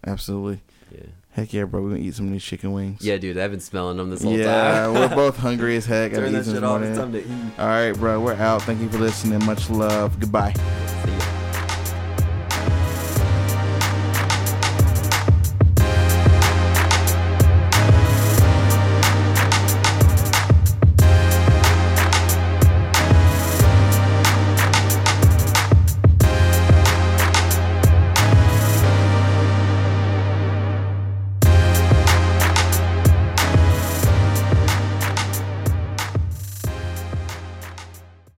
Absolutely. 0.06 0.60
Yeah. 0.92 1.06
Heck 1.30 1.52
yeah, 1.52 1.64
bro. 1.64 1.82
We're 1.82 1.90
gonna 1.90 2.02
eat 2.02 2.14
some 2.14 2.26
of 2.26 2.32
these 2.32 2.44
chicken 2.44 2.72
wings. 2.72 3.02
Yeah, 3.02 3.16
dude. 3.16 3.38
I've 3.38 3.50
been 3.50 3.60
smelling 3.60 3.96
them 3.96 4.10
this 4.10 4.22
whole 4.22 4.36
yeah, 4.36 4.84
time. 4.84 4.94
we're 4.94 5.08
both 5.08 5.36
hungry 5.38 5.76
as 5.76 5.86
heck. 5.86 6.12
Gotta 6.12 6.24
Turn 6.24 6.34
eat 6.34 6.38
that 6.38 6.44
some 6.44 6.54
shit 6.54 6.64
off. 6.64 6.82
It's 6.82 6.98
time 6.98 7.12
to 7.12 7.20
eat. 7.20 7.58
All 7.58 7.66
right, 7.66 7.92
bro. 7.92 8.20
We're 8.20 8.34
out. 8.34 8.62
Thank 8.62 8.80
you 8.80 8.88
for 8.90 8.98
listening. 8.98 9.44
Much 9.44 9.70
love. 9.70 10.18
Goodbye. 10.20 10.54